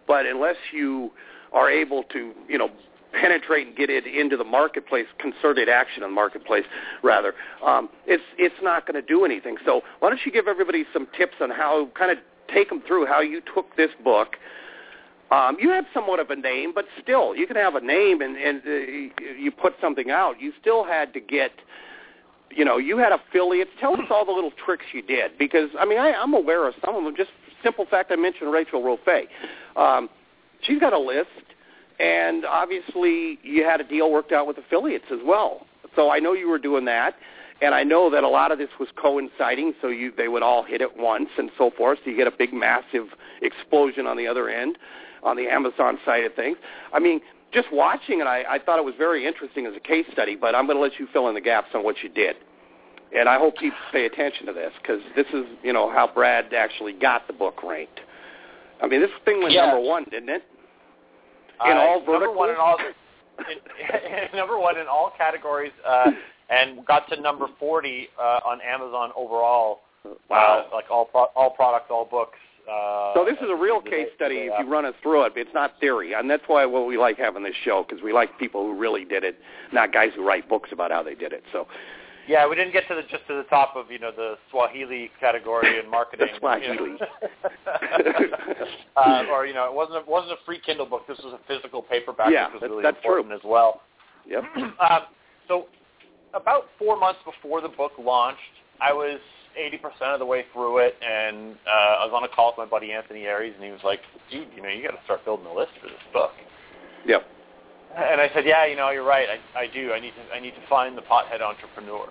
but 0.07 0.25
unless 0.25 0.55
you 0.73 1.11
are 1.51 1.69
able 1.69 2.03
to, 2.03 2.33
you 2.47 2.57
know, 2.57 2.69
penetrate 3.11 3.67
and 3.67 3.75
get 3.75 3.89
it 3.89 4.05
into 4.05 4.37
the 4.37 4.43
marketplace, 4.43 5.07
concerted 5.19 5.67
action 5.67 6.03
in 6.03 6.09
the 6.09 6.15
marketplace, 6.15 6.65
rather, 7.03 7.33
um, 7.65 7.89
it's 8.05 8.23
it's 8.37 8.55
not 8.61 8.85
going 8.85 8.95
to 8.95 9.05
do 9.05 9.25
anything. 9.25 9.57
So 9.65 9.81
why 9.99 10.09
don't 10.09 10.21
you 10.25 10.31
give 10.31 10.47
everybody 10.47 10.85
some 10.93 11.07
tips 11.17 11.35
on 11.41 11.49
how, 11.49 11.89
kind 11.97 12.11
of 12.11 12.17
take 12.53 12.69
them 12.69 12.81
through 12.85 13.05
how 13.05 13.21
you 13.21 13.41
took 13.53 13.75
this 13.75 13.89
book 14.03 14.35
um, 15.31 15.57
you 15.59 15.69
had 15.69 15.85
somewhat 15.93 16.19
of 16.19 16.29
a 16.29 16.35
name, 16.35 16.71
but 16.73 16.85
still, 17.01 17.35
you 17.35 17.45
can 17.45 17.55
have 17.55 17.75
a 17.75 17.81
name 17.81 18.21
and, 18.21 18.35
and 18.35 18.61
uh, 18.65 19.23
you 19.37 19.51
put 19.51 19.73
something 19.79 20.09
out. 20.09 20.41
You 20.41 20.51
still 20.59 20.83
had 20.83 21.13
to 21.13 21.19
get, 21.19 21.51
you 22.51 22.65
know, 22.65 22.77
you 22.77 22.97
had 22.97 23.11
affiliates. 23.11 23.69
Tell 23.79 23.93
us 23.93 24.07
all 24.09 24.25
the 24.25 24.31
little 24.31 24.51
tricks 24.65 24.85
you 24.93 25.01
did, 25.01 25.37
because 25.37 25.69
I 25.79 25.85
mean, 25.85 25.99
I, 25.99 26.13
I'm 26.13 26.33
aware 26.33 26.67
of 26.67 26.73
some 26.83 26.95
of 26.95 27.03
them. 27.03 27.15
Just 27.15 27.29
simple 27.63 27.85
fact, 27.85 28.11
I 28.11 28.15
mentioned 28.15 28.51
Rachel 28.51 28.81
Rofe. 28.81 29.27
Um, 29.75 30.09
she's 30.61 30.79
got 30.79 30.93
a 30.93 30.99
list, 30.99 31.29
and 31.99 32.45
obviously, 32.45 33.37
you 33.43 33.63
had 33.63 33.81
a 33.81 33.87
deal 33.87 34.11
worked 34.11 34.31
out 34.31 34.47
with 34.47 34.57
affiliates 34.57 35.05
as 35.11 35.19
well. 35.23 35.67
So 35.95 36.09
I 36.09 36.19
know 36.19 36.33
you 36.33 36.49
were 36.49 36.59
doing 36.59 36.85
that. 36.85 37.15
And 37.61 37.75
I 37.75 37.83
know 37.83 38.09
that 38.09 38.23
a 38.23 38.29
lot 38.29 38.53
of 38.53 38.57
this 38.57 38.69
was 38.79 38.87
coinciding, 38.95 39.73
so 39.81 39.89
you 39.89 40.13
they 40.15 40.29
would 40.29 40.43
all 40.43 40.63
hit 40.63 40.81
at 40.81 40.97
once 40.97 41.27
and 41.37 41.51
so 41.57 41.69
forth. 41.69 41.99
So 42.03 42.09
you 42.09 42.15
get 42.15 42.25
a 42.25 42.31
big, 42.31 42.53
massive 42.53 43.07
explosion 43.41 44.07
on 44.07 44.15
the 44.15 44.27
other 44.27 44.47
end, 44.47 44.77
on 45.23 45.35
the 45.37 45.47
Amazon 45.47 45.99
side 46.05 46.23
of 46.23 46.33
things. 46.35 46.57
I 46.93 46.99
mean, 46.99 47.21
just 47.53 47.67
watching 47.71 48.19
it, 48.21 48.27
I, 48.27 48.43
I 48.55 48.59
thought 48.59 48.77
it 48.79 48.85
was 48.85 48.93
very 48.97 49.25
interesting 49.25 49.65
as 49.65 49.73
a 49.75 49.79
case 49.79 50.05
study. 50.13 50.35
But 50.35 50.55
I'm 50.55 50.65
going 50.65 50.77
to 50.77 50.81
let 50.81 50.99
you 50.99 51.07
fill 51.11 51.27
in 51.29 51.35
the 51.35 51.41
gaps 51.41 51.69
on 51.73 51.83
what 51.83 51.95
you 52.03 52.09
did, 52.09 52.35
and 53.15 53.27
I 53.27 53.37
hope 53.39 53.57
people 53.57 53.77
pay 53.91 54.05
attention 54.05 54.45
to 54.47 54.53
this 54.53 54.71
because 54.81 55.01
this 55.15 55.25
is, 55.33 55.45
you 55.63 55.73
know, 55.73 55.89
how 55.91 56.07
Brad 56.13 56.53
actually 56.53 56.93
got 56.93 57.25
the 57.27 57.33
book 57.33 57.63
ranked. 57.63 57.99
I 58.81 58.87
mean, 58.87 59.01
this 59.01 59.09
thing 59.25 59.41
went 59.41 59.53
Yeah. 59.53 59.65
number 59.67 59.81
one, 59.81 60.05
didn't 60.09 60.29
it? 60.29 60.43
In 61.65 61.71
Uh, 61.75 61.79
all 61.81 61.99
number 62.05 62.31
one 62.31 62.49
in 62.49 62.55
verticals? 62.55 62.95
all 63.39 63.45
in, 64.31 64.37
number 64.37 64.57
one 64.59 64.77
in 64.77 64.87
all 64.87 65.11
categories, 65.17 65.73
uh, 65.85 66.11
and 66.49 66.85
got 66.85 67.09
to 67.09 67.19
number 67.19 67.47
forty 67.59 68.07
uh, 68.17 68.39
on 68.45 68.61
Amazon 68.61 69.11
overall. 69.15 69.81
Wow. 70.29 70.65
Uh, 70.71 70.75
like 70.75 70.85
all 70.89 71.05
pro- 71.05 71.31
all 71.35 71.49
products, 71.49 71.87
all 71.89 72.05
books. 72.05 72.37
Uh, 72.69 73.13
So 73.13 73.25
this 73.25 73.37
is 73.41 73.49
a 73.49 73.55
real 73.55 73.81
case 73.81 74.07
study 74.15 74.35
if 74.47 74.53
you 74.59 74.67
run 74.69 74.85
us 74.85 74.93
through 75.01 75.23
it. 75.23 75.33
It's 75.35 75.53
not 75.53 75.79
theory, 75.79 76.13
and 76.13 76.29
that's 76.29 76.43
why 76.47 76.65
what 76.65 76.85
we 76.87 76.97
like 76.97 77.17
having 77.17 77.43
this 77.43 77.55
show 77.63 77.83
because 77.87 78.03
we 78.03 78.13
like 78.13 78.37
people 78.37 78.63
who 78.63 78.75
really 78.77 79.05
did 79.05 79.23
it, 79.23 79.37
not 79.73 79.91
guys 79.91 80.11
who 80.15 80.25
write 80.25 80.47
books 80.47 80.69
about 80.71 80.91
how 80.91 81.01
they 81.03 81.15
did 81.15 81.33
it. 81.33 81.43
So 81.51 81.67
Yeah, 82.27 82.47
we 82.47 82.55
didn't 82.55 82.73
get 82.73 82.87
to 82.89 82.95
the 82.95 83.01
just 83.03 83.25
to 83.27 83.33
the 83.35 83.43
top 83.49 83.75
of 83.75 83.89
you 83.91 83.97
know 83.99 84.11
the 84.15 84.35
Swahili 84.51 85.09
category 85.19 85.79
in 85.79 85.89
marketing. 85.89 86.27
The 86.33 86.37
Swahili. 86.39 86.97
Uh, 88.97 89.23
or 89.31 89.45
you 89.45 89.53
know, 89.53 89.65
it 89.65 89.73
wasn't 89.73 89.97
a, 90.05 90.09
wasn't 90.09 90.31
a 90.33 90.35
free 90.45 90.59
Kindle 90.59 90.85
book. 90.85 91.07
This 91.07 91.17
was 91.23 91.33
a 91.33 91.39
physical 91.47 91.81
paperback, 91.81 92.31
Yeah, 92.31 92.47
which 92.51 92.61
was 92.61 92.69
really 92.69 92.83
that's 92.83 92.97
true. 93.03 93.23
as 93.31 93.39
well. 93.45 93.81
yep. 94.27 94.43
um, 94.57 95.01
so 95.47 95.67
about 96.33 96.65
four 96.77 96.99
months 96.99 97.19
before 97.25 97.61
the 97.61 97.69
book 97.69 97.93
launched, 97.97 98.39
I 98.81 98.91
was 98.91 99.19
80% 99.59 100.13
of 100.13 100.19
the 100.19 100.25
way 100.25 100.45
through 100.53 100.79
it, 100.79 100.95
and 101.01 101.55
uh, 101.67 102.01
I 102.01 102.05
was 102.05 102.13
on 102.15 102.23
a 102.23 102.27
call 102.27 102.51
with 102.51 102.57
my 102.57 102.65
buddy 102.65 102.91
Anthony 102.91 103.23
Aires, 103.23 103.53
and 103.55 103.63
he 103.63 103.71
was 103.71 103.81
like, 103.83 103.99
dude, 104.31 104.47
you 104.55 104.61
know, 104.63 104.69
you 104.69 104.81
got 104.81 104.91
to 104.97 105.03
start 105.03 105.25
building 105.25 105.45
a 105.45 105.53
list 105.53 105.71
for 105.81 105.87
this 105.87 106.01
book. 106.13 106.31
Yep. 107.05 107.27
And 107.97 108.21
I 108.21 108.29
said, 108.33 108.45
yeah, 108.45 108.65
you 108.65 108.75
know, 108.75 108.89
you're 108.91 109.03
right. 109.05 109.27
I, 109.29 109.61
I 109.61 109.67
do. 109.67 109.91
I 109.93 109.99
need 109.99 110.11
to 110.11 110.35
I 110.35 110.39
need 110.39 110.51
to 110.51 110.67
find 110.69 110.97
the 110.97 111.01
pothead 111.01 111.41
entrepreneur. 111.41 112.07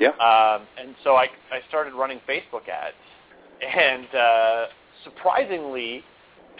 Yeah. 0.00 0.10
Um, 0.10 0.66
and 0.78 0.94
so 1.04 1.14
I, 1.16 1.26
I 1.52 1.60
started 1.68 1.92
running 1.92 2.20
Facebook 2.28 2.68
ads, 2.68 2.94
and 3.60 4.06
uh, 4.14 4.66
surprisingly, 5.04 6.02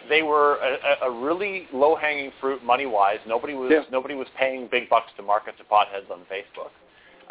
they 0.09 0.23
were 0.23 0.57
a, 0.57 1.07
a 1.07 1.11
really 1.11 1.69
low-hanging 1.73 2.33
fruit 2.41 2.63
money-wise. 2.65 3.19
Nobody 3.27 3.55
was 3.55 3.71
Yeah. 3.73 3.83
nobody 3.91 4.15
was 4.15 4.27
paying 4.39 4.69
big 4.71 4.89
bucks 4.91 5.11
to 5.17 5.23
market 5.23 5.57
to 5.59 5.65
potheads 5.65 6.11
on 6.11 6.21
Facebook. 6.31 6.71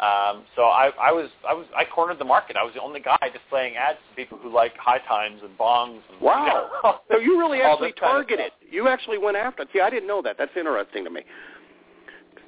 Um, 0.00 0.44
so 0.54 0.62
I, 0.62 0.90
I 1.00 1.10
was 1.10 1.28
I 1.48 1.52
was 1.52 1.66
I 1.76 1.84
cornered 1.84 2.18
the 2.20 2.24
market. 2.24 2.56
I 2.56 2.62
was 2.62 2.72
the 2.74 2.80
only 2.80 3.00
guy 3.00 3.18
displaying 3.32 3.74
ads 3.76 3.98
to 4.10 4.16
people 4.16 4.38
who 4.38 4.48
like 4.52 4.76
high 4.76 4.98
times 5.08 5.40
and 5.42 5.56
bongs. 5.58 6.00
And, 6.12 6.20
Wow. 6.20 6.44
You 6.46 6.88
know, 6.90 6.98
So 7.10 7.18
you 7.18 7.38
really 7.38 7.60
actually 7.60 7.88
this 7.90 7.98
kind 8.00 8.10
of 8.22 8.28
targeted. 8.28 8.52
You 8.70 8.86
actually 8.88 9.18
went 9.18 9.36
after. 9.36 9.64
See, 9.72 9.80
I 9.80 9.90
didn't 9.90 10.06
know 10.06 10.22
that. 10.22 10.36
That's 10.38 10.56
interesting 10.56 11.02
to 11.04 11.10
me. 11.10 11.22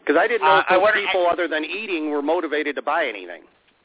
Because 0.01 0.17
I 0.19 0.29
didn't 0.29 0.43
know 0.47 0.63
Uh, 0.63 0.65
if 0.77 0.81
wonder- 0.81 1.01
people, 1.01 1.27
other 1.27 1.49
than 1.49 1.65
eating, 1.65 2.11
were 2.11 2.23
motivated 2.23 2.77
to 2.77 2.83
buy 2.83 3.07
anything, 3.07 3.43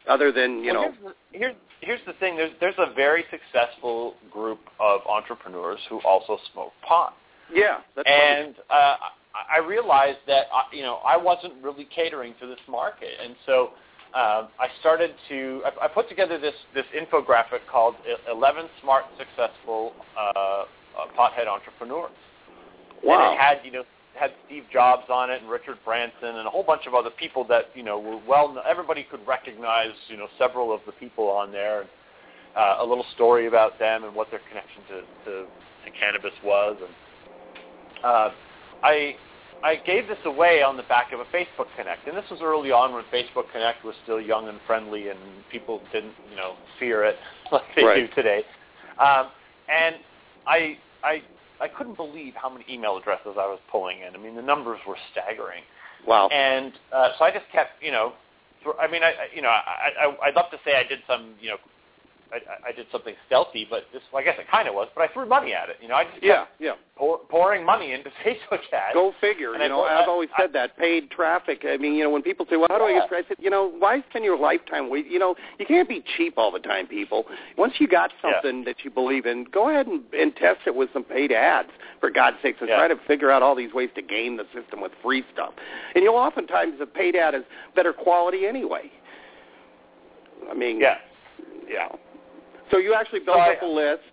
other 0.07 0.31
than 0.31 0.63
you 0.63 0.71
well, 0.73 0.83
know. 0.83 0.91
here's 0.91 1.03
the, 1.03 1.37
here's 1.39 1.55
here's 1.81 2.05
the 2.05 2.13
thing. 2.13 2.37
There's 2.37 2.51
there's 2.59 2.77
a 2.77 2.93
very 2.93 3.25
successful 3.31 4.13
group 4.31 4.59
of 4.79 5.01
entrepreneurs 5.09 5.79
who 5.89 5.99
also 6.05 6.37
smoke 6.53 6.71
pot. 6.87 7.15
Yeah. 7.51 7.77
And 8.05 8.55
uh, 8.69 8.95
I 9.49 9.59
realized 9.59 10.19
that 10.27 10.45
uh, 10.53 10.63
you 10.71 10.83
know 10.83 10.95
I 11.05 11.17
wasn't 11.17 11.53
really 11.61 11.87
catering 11.93 12.33
to 12.39 12.47
this 12.47 12.59
market, 12.67 13.09
and 13.23 13.35
so 13.45 13.69
um, 14.13 14.47
I 14.59 14.67
started 14.79 15.11
to 15.29 15.61
I, 15.65 15.85
I 15.85 15.87
put 15.87 16.09
together 16.09 16.39
this 16.39 16.55
this 16.73 16.85
infographic 16.95 17.67
called 17.69 17.95
E- 18.07 18.31
11 18.31 18.67
Smart 18.81 19.05
Successful 19.17 19.93
uh, 20.17 20.39
uh, 20.39 20.65
Pothead 21.17 21.47
Entrepreneurs, 21.47 22.11
wow. 23.03 23.31
and 23.31 23.33
it 23.35 23.39
had 23.39 23.57
you 23.63 23.71
know 23.71 23.83
had 24.13 24.31
Steve 24.45 24.63
Jobs 24.71 25.03
on 25.09 25.29
it 25.29 25.41
and 25.41 25.51
Richard 25.51 25.77
Branson 25.83 26.37
and 26.37 26.47
a 26.47 26.49
whole 26.49 26.63
bunch 26.63 26.87
of 26.87 26.93
other 26.93 27.09
people 27.09 27.45
that 27.49 27.65
you 27.75 27.83
know 27.83 27.99
were 27.99 28.21
well 28.27 28.55
everybody 28.67 29.05
could 29.09 29.25
recognize 29.27 29.91
you 30.07 30.17
know 30.17 30.27
several 30.37 30.73
of 30.73 30.81
the 30.85 30.93
people 30.93 31.25
on 31.25 31.51
there. 31.51 31.81
And, 31.81 31.89
uh, 32.55 32.77
a 32.79 32.85
little 32.85 33.05
story 33.13 33.47
about 33.47 33.77
them 33.79 34.05
and 34.05 34.15
what 34.15 34.31
their 34.31 34.39
connection 34.47 34.81
to, 34.87 35.01
to, 35.25 35.31
to 35.43 35.99
cannabis 35.99 36.31
was, 36.41 36.77
and 36.79 36.95
uh, 38.01 38.29
I 38.83 39.15
I 39.63 39.77
gave 39.77 40.07
this 40.07 40.17
away 40.25 40.61
on 40.61 40.77
the 40.77 40.83
back 40.83 41.11
of 41.11 41.19
a 41.19 41.25
Facebook 41.25 41.67
Connect, 41.77 42.07
and 42.07 42.15
this 42.15 42.29
was 42.29 42.41
early 42.41 42.71
on 42.71 42.93
when 42.93 43.03
Facebook 43.05 43.51
Connect 43.51 43.83
was 43.83 43.95
still 44.03 44.21
young 44.21 44.47
and 44.47 44.59
friendly, 44.67 45.09
and 45.09 45.19
people 45.51 45.81
didn't 45.91 46.13
you 46.29 46.35
know 46.35 46.55
fear 46.79 47.03
it 47.03 47.15
like 47.51 47.63
they 47.75 47.83
Right. 47.83 48.07
do 48.07 48.15
today. 48.15 48.43
Um, 48.99 49.27
and 49.69 49.95
I 50.47 50.77
I 51.03 51.21
I 51.59 51.67
couldn't 51.67 51.95
believe 51.95 52.33
how 52.35 52.49
many 52.49 52.65
email 52.69 52.97
addresses 52.97 53.35
I 53.39 53.47
was 53.47 53.59
pulling 53.71 54.01
in. 54.01 54.15
I 54.15 54.17
mean, 54.17 54.35
the 54.35 54.41
numbers 54.41 54.79
were 54.87 54.97
staggering. 55.11 55.63
Wow. 56.05 56.27
And 56.27 56.73
uh, 56.93 57.09
so 57.17 57.25
I 57.25 57.31
just 57.31 57.45
kept, 57.51 57.81
you 57.81 57.91
know, 57.91 58.13
I 58.79 58.87
mean, 58.87 59.03
I, 59.03 59.07
I 59.09 59.27
you 59.33 59.41
know, 59.41 59.49
I, 59.49 59.89
I, 59.99 60.27
I'd 60.27 60.35
love 60.35 60.51
to 60.51 60.57
say 60.65 60.75
I 60.75 60.83
did 60.87 60.99
some, 61.07 61.33
you 61.39 61.49
know, 61.49 61.57
I, 62.33 62.69
I 62.69 62.71
did 62.71 62.87
something 62.91 63.13
stealthy, 63.27 63.65
but 63.69 63.83
this, 63.93 64.01
well, 64.11 64.21
I 64.21 64.25
guess 64.25 64.35
it 64.39 64.47
kind 64.49 64.67
of 64.67 64.73
was. 64.73 64.87
But 64.95 65.09
I 65.09 65.13
threw 65.13 65.25
money 65.27 65.53
at 65.53 65.69
it. 65.69 65.77
You 65.81 65.87
know, 65.87 65.95
I 65.95 66.03
just 66.05 66.23
yeah, 66.23 66.45
yeah, 66.59 66.71
pour, 66.97 67.19
pouring 67.29 67.63
money 67.65 67.93
into 67.93 68.09
Facebook 68.25 68.59
ads. 68.73 68.93
Go 68.93 69.13
figure. 69.21 69.53
And 69.53 69.59
you 69.59 69.65
I 69.65 69.67
know, 69.69 69.83
thought- 69.83 69.91
I've 70.03 70.07
I- 70.09 70.11
always 70.11 70.29
I- 70.37 70.41
said 70.41 70.53
that 70.53 70.77
paid 70.77 71.11
traffic. 71.11 71.63
I 71.67 71.77
mean, 71.77 71.93
you 71.93 72.03
know, 72.03 72.09
when 72.09 72.23
people 72.23 72.45
say, 72.49 72.57
"Well, 72.57 72.67
how 72.69 72.77
do 72.79 72.83
I 72.85 72.93
get?" 72.93 73.03
I 73.13 73.23
said, 73.27 73.37
you 73.39 73.49
know, 73.49 73.71
why 73.77 74.03
spend 74.09 74.25
your 74.25 74.37
lifetime? 74.37 74.89
Wait, 74.89 75.05
you 75.07 75.19
know, 75.19 75.35
you 75.59 75.65
can't 75.65 75.87
be 75.87 76.03
cheap 76.17 76.33
all 76.37 76.51
the 76.51 76.59
time, 76.59 76.87
people. 76.87 77.25
Once 77.57 77.73
you 77.79 77.87
got 77.87 78.11
Yeah. 78.23 78.31
something 78.33 78.63
that 78.65 78.83
you 78.83 78.89
believe 78.91 79.25
in, 79.25 79.45
go 79.45 79.69
ahead 79.69 79.85
and, 79.87 80.01
and 80.13 80.35
test 80.35 80.61
it 80.65 80.75
with 80.75 80.89
some 80.93 81.03
paid 81.03 81.31
ads. 81.31 81.69
For 82.01 82.09
God's 82.09 82.37
sakes, 82.41 82.57
and 82.59 82.69
Yeah. 82.69 82.77
try 82.77 82.87
to 82.89 82.97
figure 83.07 83.31
out 83.31 83.41
all 83.41 83.55
these 83.55 83.73
ways 83.73 83.89
to 83.95 84.01
game 84.01 84.35
the 84.37 84.45
system 84.53 84.81
with 84.81 84.91
free 85.01 85.23
stuff. 85.33 85.53
And 85.95 86.03
you'll 86.03 86.15
oftentimes 86.15 86.77
the 86.79 86.85
paid 86.85 87.15
ad 87.15 87.33
is 87.33 87.43
better 87.75 87.93
quality 87.93 88.45
anyway. 88.45 88.91
I 90.49 90.53
mean, 90.53 90.79
Yeah. 90.79 90.97
yeah. 91.67 91.87
So 92.71 92.77
you 92.77 92.93
actually 92.93 93.19
built 93.19 93.37
So 93.37 93.41
I- 93.41 93.53
up 93.55 93.61
a 93.61 93.65
list. 93.65 94.03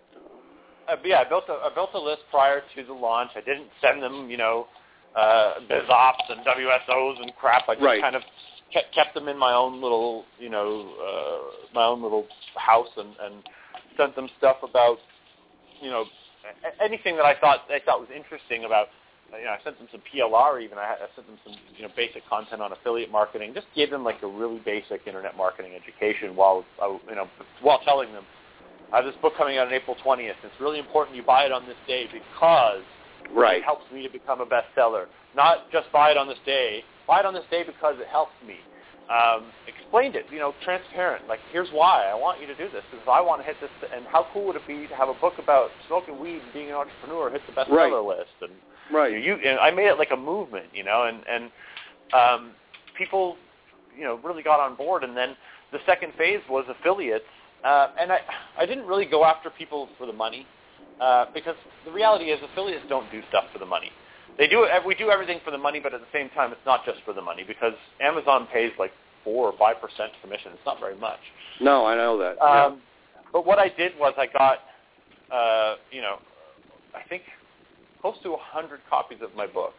Uh, 0.89 0.97
yeah, 1.05 1.21
I 1.21 1.25
built 1.25 1.45
a 1.49 1.53
I 1.65 1.71
built 1.75 1.91
a 1.95 1.99
list 1.99 2.23
prior 2.31 2.61
to 2.75 2.85
the 2.85 2.93
launch. 2.93 3.31
I 3.37 3.41
didn't 3.41 3.69
send 3.81 4.03
them, 4.03 4.29
you 4.29 4.37
know, 4.37 4.67
uh, 5.15 5.61
BizOps 5.71 6.29
and 6.29 6.45
WSOs 6.45 7.21
and 7.23 7.35
crap. 7.37 7.69
I 7.69 7.75
just 7.75 7.85
Right. 7.85 8.01
kind 8.03 8.17
of 8.17 8.23
kept, 8.73 8.93
kept 8.95 9.15
them 9.15 9.29
in 9.29 9.39
my 9.39 9.53
own 9.53 9.81
little, 9.81 10.25
you 10.39 10.49
know, 10.49 10.93
uh, 11.01 11.67
my 11.75 11.85
own 11.85 12.03
little 12.03 12.27
house 12.57 12.89
and, 12.97 13.15
and 13.21 13.43
sent 13.97 14.17
them 14.17 14.29
stuff 14.39 14.57
about, 14.63 14.99
you 15.81 15.91
know, 15.91 16.05
anything 16.81 17.17
that 17.17 17.25
I 17.25 17.35
thought 17.39 17.71
I 17.71 17.79
thought 17.79 18.01
was 18.01 18.11
interesting 18.15 18.65
about. 18.65 18.89
You 19.39 19.45
know, 19.45 19.53
I 19.53 19.61
sent 19.65 19.79
them 19.79 19.89
some 19.91 20.03
PLR 20.13 20.61
even. 20.61 20.77
I, 20.77 20.95
I 20.95 21.07
sent 21.15 21.27
them 21.27 21.39
some, 21.45 21.55
you 21.77 21.83
know, 21.85 21.89
basic 21.97 22.29
content 22.29 22.61
on 22.61 22.73
affiliate 22.73 23.11
marketing. 23.11 23.55
Just 23.55 23.67
gave 23.75 23.89
them 23.89 24.05
like 24.05 24.23
a 24.23 24.27
really 24.27 24.59
basic 24.59 25.07
internet 25.07 25.39
marketing 25.39 25.73
education 25.75 26.37
while, 26.37 26.67
I, 26.83 26.99
you 27.09 27.15
know, 27.17 27.29
while 27.63 27.79
telling 27.79 28.13
them 28.13 28.25
I 28.93 28.97
have 28.97 29.07
this 29.07 29.15
book 29.23 29.33
coming 29.39 29.57
out 29.57 29.69
on 29.69 29.73
April 29.73 29.97
20th. 30.05 30.37
It's 30.45 30.61
really 30.61 30.79
important 30.79 31.17
you 31.17 31.23
buy 31.23 31.45
it 31.45 31.53
on 31.53 31.67
this 31.67 31.79
day 31.87 32.07
because 32.13 32.83
Right. 33.33 33.59
it 33.59 33.65
helps 33.65 33.91
me 33.91 34.03
to 34.03 34.11
become 34.11 34.41
a 34.43 34.47
bestseller. 34.47 35.07
Not 35.35 35.71
just 35.71 35.91
buy 35.93 36.11
it 36.11 36.19
on 36.19 36.29
this 36.29 36.39
day. 36.45 36.85
Buy 37.07 37.21
it 37.21 37.27
on 37.27 37.33
this 37.33 37.47
day 37.51 37.63
because 37.63 37.99
it 37.99 38.07
helps 38.09 38.35
me. 38.47 38.59
Um, 39.09 39.51
explained 39.67 40.15
it, 40.17 40.27
you 40.31 40.39
know, 40.39 40.55
transparent. 40.63 41.27
Like, 41.27 41.41
here's 41.51 41.71
why 41.71 42.07
I 42.07 42.15
want 42.15 42.41
you 42.41 42.47
to 42.47 42.55
do 42.55 42.69
this 42.71 42.85
because 42.91 43.07
I 43.09 43.21
want 43.21 43.41
to 43.41 43.47
hit 43.47 43.57
this. 43.61 43.71
And 43.95 44.07
how 44.07 44.27
cool 44.33 44.45
would 44.47 44.57
it 44.57 44.67
be 44.67 44.87
to 44.87 44.95
have 44.95 45.09
a 45.09 45.15
book 45.15 45.35
about 45.39 45.71
smoking 45.87 46.19
weed 46.19 46.43
and 46.43 46.53
being 46.53 46.69
an 46.69 46.75
entrepreneur 46.77 47.31
hit 47.31 47.43
the 47.47 47.53
bestseller 47.53 48.05
Right. 48.05 48.19
list? 48.19 48.37
And 48.43 48.53
Right. 48.91 49.23
you, 49.23 49.37
and 49.37 49.59
I 49.59 49.71
made 49.71 49.87
it 49.87 49.99
like 49.99 50.11
a 50.13 50.17
movement, 50.17 50.67
you 50.75 50.85
know, 50.85 51.05
and 51.05 51.27
and 51.27 51.51
um, 52.13 52.53
people, 52.97 53.37
you 53.97 54.05
know, 54.05 54.17
really 54.23 54.43
got 54.43 54.61
on 54.61 54.75
board. 54.77 55.03
And 55.03 55.17
then 55.17 55.37
the 55.73 55.81
second 55.87 56.13
phase 56.15 56.41
was 56.49 56.67
affiliates, 56.69 57.25
uh, 57.65 57.89
and 57.99 58.13
I 58.13 58.19
I 58.59 58.67
didn't 58.67 58.87
really 58.87 59.07
go 59.07 59.25
after 59.25 59.51
people 59.51 59.89
for 59.99 60.07
the 60.07 60.13
money 60.13 60.47
uh, 61.01 61.27
because 61.35 61.57
the 61.85 61.93
reality 61.93 62.27
is 62.27 62.41
affiliates 62.53 62.85
don't 62.89 63.11
do 63.11 63.21
stuff 63.29 63.45
for 63.53 63.59
the 63.59 63.67
money. 63.67 63.91
They 64.39 64.47
do 64.49 64.67
we 64.87 64.95
do 64.95 65.11
everything 65.11 65.41
for 65.45 65.51
the 65.51 65.59
money, 65.59 65.81
but 65.81 65.93
at 65.95 66.01
the 66.01 66.07
same 66.13 66.31
time, 66.31 66.53
it's 66.53 66.67
not 66.67 66.85
just 66.85 66.99
for 67.05 67.13
the 67.13 67.23
money 67.23 67.45
because 67.47 67.75
Amazon 68.01 68.49
pays 68.53 68.73
like 68.79 68.93
four 69.25 69.47
or 69.51 69.59
five 69.59 69.77
percent 69.81 70.13
commission. 70.23 70.53
It's 70.53 70.67
not 70.67 70.81
very 70.81 70.97
much. 70.97 71.21
No, 71.61 71.87
I 71.87 71.95
know 71.95 72.19
that. 72.19 72.37
Yeah. 72.41 72.65
Um, 72.67 72.81
but 73.33 73.47
what 73.47 73.59
I 73.59 73.69
did 73.69 73.93
was 73.99 74.15
I 74.19 74.27
got, 74.27 74.59
uh, 75.33 75.77
you 75.91 76.03
know, 76.03 76.17
I 76.95 77.07
think 77.09 77.23
close 78.01 78.17
to 78.23 78.33
a 78.35 78.39
hundred 78.39 78.81
copies 78.91 79.19
of 79.23 79.35
my 79.37 79.47
book. 79.47 79.73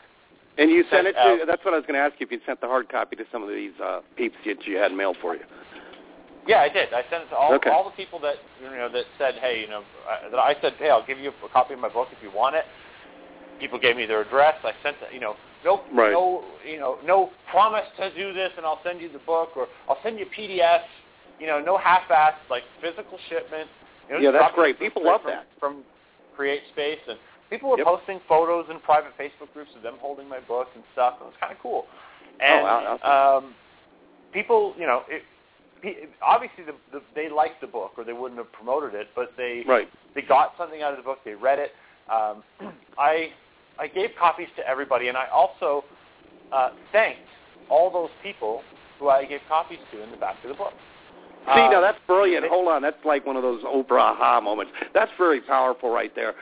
And 0.57 0.69
you 0.69 0.83
sent 0.91 1.07
it 1.07 1.13
to, 1.13 1.19
out- 1.19 1.39
that's 1.47 1.65
what 1.65 1.73
I 1.73 1.77
was 1.77 1.85
going 1.85 1.95
to 1.95 1.99
ask 1.99 2.13
you, 2.19 2.25
if 2.27 2.31
you 2.31 2.39
sent 2.45 2.61
the 2.61 2.67
hard 2.67 2.87
copy 2.89 3.15
to 3.15 3.23
some 3.31 3.41
of 3.41 3.49
these 3.49 3.71
uh, 3.83 4.01
peeps 4.15 4.35
that 4.45 4.65
you 4.65 4.77
had 4.77 4.91
mailed 4.91 5.17
for 5.19 5.35
you. 5.35 5.41
Yeah, 6.45 6.59
I 6.59 6.69
did. 6.69 6.93
I 6.93 7.03
sent 7.09 7.23
it 7.23 7.29
to 7.29 7.35
all 7.35 7.53
Okay. 7.53 7.69
all 7.69 7.83
the 7.83 7.95
people 7.95 8.19
that 8.19 8.35
you 8.61 8.69
know 8.69 8.89
that 8.89 9.05
said, 9.17 9.35
hey, 9.35 9.61
you 9.61 9.67
know, 9.67 9.83
uh, 10.09 10.29
that 10.29 10.39
I 10.39 10.55
said, 10.61 10.73
hey, 10.77 10.89
I'll 10.89 11.05
give 11.05 11.19
you 11.19 11.31
a 11.43 11.49
copy 11.49 11.73
of 11.73 11.79
my 11.79 11.89
book 11.89 12.09
if 12.11 12.21
you 12.21 12.31
want 12.31 12.55
it. 12.55 12.65
People 13.59 13.79
gave 13.79 13.95
me 13.95 14.05
their 14.05 14.21
address. 14.21 14.55
I 14.63 14.73
sent, 14.83 14.97
it, 15.01 15.13
you 15.13 15.19
know, 15.21 15.35
no, 15.63 15.83
Right. 15.93 16.11
no, 16.11 16.43
you 16.65 16.79
know, 16.79 16.97
no 17.05 17.31
promise 17.49 17.85
to 17.97 18.13
do 18.13 18.33
this, 18.33 18.51
and 18.57 18.65
I'll 18.65 18.81
send 18.83 18.99
you 18.99 19.09
the 19.09 19.19
book, 19.19 19.55
or 19.55 19.67
I'll 19.87 20.01
send 20.03 20.19
you 20.19 20.25
a 20.25 20.29
PDF. 20.29 20.81
You 21.39 21.47
know, 21.47 21.59
no 21.59 21.77
half-ass, 21.77 22.33
like 22.49 22.63
physical 22.81 23.17
shipment. 23.29 23.69
You 24.09 24.15
know, 24.15 24.21
Yeah, 24.21 24.31
that's 24.31 24.53
great. 24.53 24.77
People 24.79 25.03
love 25.05 25.21
from, 25.21 25.31
that. 25.31 25.47
from 25.59 25.83
Create 26.35 26.61
Space, 26.73 26.99
and 27.07 27.17
people 27.49 27.69
were 27.69 27.77
Yep. 27.77 27.85
posting 27.87 28.19
photos 28.27 28.69
in 28.69 28.79
private 28.81 29.17
Facebook 29.17 29.53
groups 29.53 29.71
of 29.75 29.81
them 29.81 29.95
holding 30.01 30.27
my 30.27 30.39
book 30.41 30.67
and 30.75 30.83
stuff. 30.91 31.15
It 31.21 31.25
was 31.25 31.33
kind 31.39 31.53
of 31.53 31.59
cool. 31.59 31.85
And 32.39 32.63
wow, 32.63 33.37
um, 33.37 33.55
people, 34.33 34.73
you 34.77 34.85
know, 34.85 35.03
it, 35.07 35.23
obviously 36.21 36.63
the, 36.63 36.73
the, 36.91 37.01
they 37.15 37.29
liked 37.29 37.61
the 37.61 37.67
book 37.67 37.93
or 37.97 38.03
they 38.03 38.13
wouldn't 38.13 38.37
have 38.37 38.51
promoted 38.51 38.93
it, 38.93 39.07
but 39.15 39.33
they 39.37 39.63
Right. 39.67 39.89
they 40.15 40.21
got 40.21 40.53
something 40.57 40.81
out 40.81 40.91
of 40.91 40.97
the 40.97 41.03
book. 41.03 41.19
They 41.25 41.35
read 41.35 41.59
it. 41.59 41.71
Um, 42.11 42.43
I 42.97 43.31
I 43.79 43.87
gave 43.87 44.11
copies 44.19 44.47
to 44.57 44.67
everybody, 44.67 45.07
and 45.07 45.17
I 45.17 45.27
also 45.27 45.83
uh, 46.51 46.69
thanked 46.91 47.27
all 47.69 47.89
those 47.91 48.11
people 48.21 48.61
who 48.99 49.09
I 49.09 49.25
gave 49.25 49.41
copies 49.47 49.79
to 49.91 50.03
in 50.03 50.11
the 50.11 50.17
back 50.17 50.35
of 50.43 50.49
the 50.49 50.55
book. 50.55 50.73
See, 51.45 51.59
Um, 51.61 51.71
now 51.71 51.81
that's 51.81 51.97
brilliant. 52.07 52.45
Hold 52.47 52.67
on, 52.69 52.81
that's 52.81 53.03
like 53.03 53.25
one 53.25 53.35
of 53.35 53.43
those 53.43 53.63
Oprah 53.63 54.13
aha 54.13 54.39
moments. 54.39 54.71
That's 54.93 55.11
very 55.17 55.41
powerful 55.41 55.89
right 55.89 56.13
there, 56.15 56.35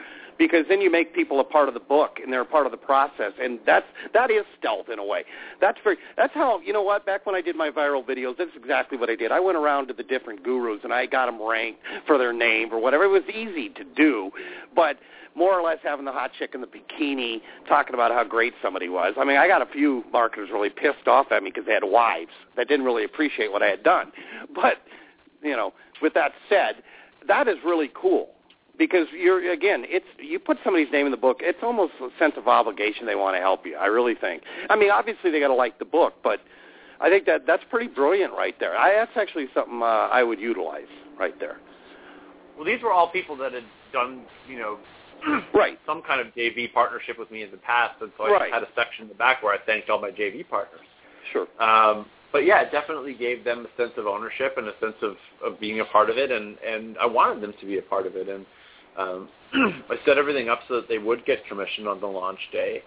because 0.46 0.66
then 0.68 0.80
you 0.80 0.90
make 0.90 1.14
people 1.14 1.38
a 1.38 1.44
part 1.44 1.68
of 1.68 1.74
the 1.74 1.80
book 1.80 2.18
and 2.20 2.32
they're 2.32 2.40
a 2.40 2.44
part 2.44 2.66
of 2.66 2.72
the 2.72 2.78
process, 2.78 3.32
and 3.40 3.60
that's 3.64 3.86
that 4.12 4.28
is 4.28 4.44
stealth 4.58 4.88
in 4.92 4.98
a 4.98 5.04
way. 5.04 5.24
That's 5.60 5.78
very. 5.84 5.96
That's 6.16 6.34
how 6.34 6.60
you 6.60 6.72
know 6.72 6.82
what. 6.82 7.06
Back 7.06 7.26
when 7.26 7.36
I 7.36 7.40
did 7.40 7.54
my 7.54 7.70
viral 7.70 8.04
videos, 8.04 8.36
that's 8.38 8.50
exactly 8.56 8.98
what 8.98 9.08
I 9.08 9.14
did. 9.14 9.30
I 9.30 9.38
went 9.38 9.56
around 9.56 9.86
to 9.88 9.94
the 9.94 10.02
different 10.02 10.42
gurus 10.42 10.80
and 10.82 10.92
I 10.92 11.06
got 11.06 11.26
them 11.26 11.40
ranked 11.40 11.80
for 12.08 12.18
their 12.18 12.32
name 12.32 12.72
or 12.72 12.80
whatever. 12.80 13.04
It 13.04 13.08
was 13.08 13.22
easy 13.32 13.68
to 13.68 13.84
do, 13.84 14.32
but 14.74 14.98
more 15.34 15.58
or 15.58 15.62
less 15.62 15.78
having 15.82 16.04
the 16.04 16.12
hot 16.12 16.32
chick 16.36 16.54
in 16.54 16.60
the 16.60 16.66
bikini 16.66 17.40
talking 17.68 17.94
about 17.94 18.10
how 18.10 18.24
great 18.24 18.52
somebody 18.60 18.88
was. 18.88 19.14
I 19.16 19.24
mean, 19.24 19.36
I 19.36 19.46
got 19.46 19.62
a 19.62 19.66
few 19.66 20.04
marketers 20.12 20.50
really 20.52 20.70
pissed 20.70 21.06
off 21.06 21.30
at 21.30 21.42
me 21.42 21.50
because 21.50 21.66
they 21.66 21.72
had 21.72 21.84
wives 21.84 22.32
that 22.56 22.68
didn't 22.68 22.84
really 22.84 23.04
appreciate 23.04 23.50
what 23.50 23.62
I 23.62 23.68
had 23.68 23.82
done. 23.82 24.12
But, 24.54 24.78
you 25.42 25.56
know, 25.56 25.72
with 26.02 26.12
that 26.14 26.32
said, 26.48 26.82
that 27.28 27.48
is 27.48 27.56
really 27.64 27.90
cool 27.94 28.30
because 28.78 29.06
you're 29.12 29.52
again, 29.52 29.84
it's 29.86 30.06
you 30.18 30.38
put 30.38 30.58
somebody's 30.64 30.90
name 30.92 31.06
in 31.06 31.12
the 31.12 31.18
book, 31.18 31.38
it's 31.40 31.58
almost 31.62 31.92
a 32.00 32.08
sense 32.18 32.34
of 32.36 32.48
obligation 32.48 33.06
they 33.06 33.14
want 33.14 33.36
to 33.36 33.40
help 33.40 33.66
you. 33.66 33.76
I 33.76 33.86
really 33.86 34.14
think. 34.14 34.42
I 34.70 34.76
mean, 34.76 34.90
obviously 34.90 35.30
they 35.30 35.40
got 35.40 35.48
to 35.48 35.54
like 35.54 35.78
the 35.78 35.84
book, 35.84 36.14
but 36.22 36.40
I 37.00 37.08
think 37.08 37.26
that 37.26 37.46
that's 37.46 37.62
pretty 37.70 37.88
brilliant 37.88 38.32
right 38.32 38.54
there. 38.60 38.76
I 38.76 38.94
that's 38.94 39.16
actually 39.16 39.46
something 39.54 39.82
uh, 39.82 40.08
I 40.10 40.22
would 40.22 40.40
utilize 40.40 40.88
right 41.18 41.38
there. 41.38 41.58
Well, 42.56 42.64
these 42.66 42.82
were 42.82 42.92
all 42.92 43.10
people 43.10 43.36
that 43.38 43.52
had 43.52 43.64
done, 43.92 44.22
you 44.48 44.58
know, 44.58 44.78
Right. 45.54 45.78
some 45.86 46.02
kind 46.02 46.20
of 46.20 46.34
JV 46.34 46.72
partnership 46.72 47.18
with 47.18 47.30
me 47.30 47.42
in 47.42 47.50
the 47.50 47.56
past, 47.58 48.00
and 48.00 48.10
so 48.18 48.24
I 48.24 48.30
Right. 48.30 48.50
just 48.50 48.54
had 48.54 48.62
a 48.62 48.68
section 48.74 49.04
in 49.04 49.08
the 49.08 49.14
back 49.14 49.42
where 49.42 49.54
I 49.54 49.58
thanked 49.64 49.88
all 49.90 50.00
my 50.00 50.10
JV 50.10 50.48
partners. 50.48 50.80
Sure. 51.32 51.46
Um, 51.60 52.06
but 52.32 52.44
yeah, 52.46 52.62
it 52.62 52.72
definitely 52.72 53.14
gave 53.14 53.44
them 53.44 53.66
a 53.66 53.80
sense 53.80 53.92
of 53.96 54.06
ownership 54.06 54.54
and 54.56 54.66
a 54.66 54.72
sense 54.80 54.96
of, 55.02 55.16
of 55.44 55.60
being 55.60 55.80
a 55.80 55.84
part 55.84 56.10
of 56.10 56.16
it, 56.18 56.30
and, 56.32 56.56
and 56.58 56.96
I 56.98 57.06
wanted 57.06 57.42
them 57.42 57.52
to 57.60 57.66
be 57.66 57.78
a 57.78 57.82
part 57.82 58.06
of 58.06 58.16
it. 58.16 58.28
And 58.28 58.46
um, 58.98 59.28
I 59.54 59.96
set 60.06 60.18
everything 60.18 60.48
up 60.48 60.60
so 60.68 60.76
that 60.76 60.88
they 60.88 60.98
would 60.98 61.24
get 61.24 61.46
commission 61.46 61.86
on 61.86 62.00
the 62.00 62.06
launch 62.06 62.38
day. 62.52 62.82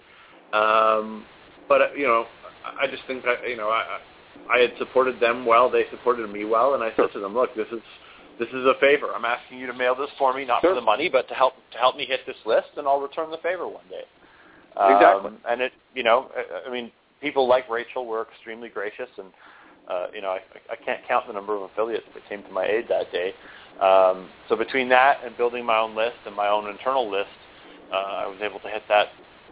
Um, 0.53 1.25
but 1.67 1.81
uh, 1.81 1.87
you 1.97 2.05
know, 2.05 2.25
I 2.65 2.87
just 2.87 3.03
think 3.07 3.23
that 3.23 3.47
you 3.47 3.57
know 3.57 3.69
I 3.69 3.99
I 4.49 4.59
had 4.59 4.71
supported 4.77 5.19
them 5.19 5.45
well, 5.45 5.69
they 5.69 5.85
supported 5.91 6.29
me 6.29 6.45
well, 6.45 6.73
and 6.75 6.83
I 6.83 6.89
said 6.95 7.07
to 7.13 7.19
them, 7.19 7.33
look, 7.33 7.55
this 7.55 7.67
is 7.71 7.81
this 8.39 8.49
is 8.49 8.65
a 8.65 8.73
favor. 8.79 9.07
I'm 9.15 9.25
asking 9.25 9.59
you 9.59 9.67
to 9.67 9.73
mail 9.73 9.95
this 9.95 10.09
for 10.17 10.33
me, 10.33 10.45
not 10.45 10.61
Sure. 10.61 10.71
for 10.71 10.75
the 10.75 10.81
money, 10.81 11.09
but 11.09 11.27
to 11.29 11.33
help 11.33 11.53
to 11.71 11.77
help 11.77 11.95
me 11.95 12.05
hit 12.05 12.21
this 12.25 12.37
list, 12.45 12.69
and 12.77 12.87
I'll 12.87 12.99
return 12.99 13.31
the 13.31 13.37
favor 13.37 13.67
one 13.67 13.87
day. 13.89 14.03
Exactly. 14.71 15.29
Um, 15.29 15.37
and 15.47 15.61
it, 15.61 15.71
you 15.93 16.03
know, 16.03 16.29
I, 16.35 16.69
I 16.69 16.71
mean, 16.71 16.91
people 17.21 17.47
like 17.47 17.69
Rachel 17.69 18.05
were 18.05 18.27
extremely 18.33 18.69
gracious, 18.69 19.09
and 19.17 19.27
uh, 19.89 20.07
you 20.13 20.21
know, 20.21 20.29
I, 20.29 20.39
I 20.71 20.75
can't 20.75 21.01
count 21.07 21.27
the 21.27 21.33
number 21.33 21.55
of 21.55 21.63
affiliates 21.63 22.05
that 22.13 22.27
came 22.27 22.43
to 22.43 22.49
my 22.49 22.65
aid 22.65 22.85
that 22.89 23.11
day. 23.11 23.33
Um, 23.82 24.30
so 24.47 24.55
between 24.55 24.88
that 24.89 25.19
and 25.26 25.36
building 25.38 25.65
my 25.65 25.78
own 25.78 25.95
list 25.95 26.15
and 26.26 26.36
my 26.36 26.47
own 26.47 26.69
internal 26.69 27.09
list, 27.09 27.30
uh, 27.91 27.95
I 27.95 28.28
was 28.28 28.38
able 28.41 28.59
to 28.61 28.69
hit 28.69 28.84
that 28.89 29.07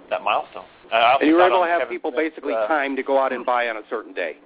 that 0.09 0.21
milestone. 0.23 0.65
And 0.91 1.27
you 1.27 1.35
were 1.35 1.47
able 1.47 1.63
to 1.63 1.67
have 1.67 1.81
Kevin 1.81 1.95
people 1.95 2.11
Smith's, 2.11 2.29
basically 2.35 2.53
uh, 2.53 2.67
time 2.67 2.95
to 2.95 3.03
go 3.03 3.19
out 3.19 3.33
and 3.33 3.45
buy 3.45 3.67
on 3.69 3.77
a 3.77 3.81
certain 3.89 4.13
day. 4.13 4.37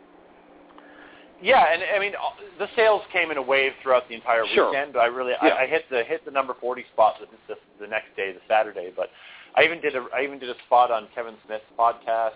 Yeah, 1.41 1.71
and 1.71 1.84
I 1.95 1.99
mean 1.99 2.13
uh, 2.15 2.34
the 2.57 2.67
sales 2.75 3.01
came 3.13 3.30
in 3.32 3.38
a 3.38 3.41
wave 3.41 3.73
throughout 3.84 4.07
the 4.09 4.15
entire 4.15 4.43
Sure. 4.53 4.71
weekend. 4.71 4.93
But 4.93 4.99
I 4.99 5.05
really 5.05 5.34
Yeah. 5.43 5.49
I, 5.49 5.63
I 5.63 5.67
hit 5.67 5.86
the 5.89 6.03
hit 6.03 6.25
the 6.25 6.32
number 6.32 6.55
forty 6.59 6.84
spot 6.93 7.15
the, 7.19 7.28
the, 7.53 7.59
the 7.80 7.88
next 7.88 8.15
day, 8.15 8.32
the 8.32 8.41
Saturday. 8.47 8.91
But 8.95 9.09
I 9.55 9.63
even 9.63 9.80
did 9.82 9.95
a 9.95 10.05
I 10.15 10.23
even 10.23 10.39
did 10.39 10.49
a 10.49 10.55
spot 10.65 10.89
on 10.91 11.07
Kevin 11.13 11.36
Smith's 11.45 11.65
podcast 11.78 12.32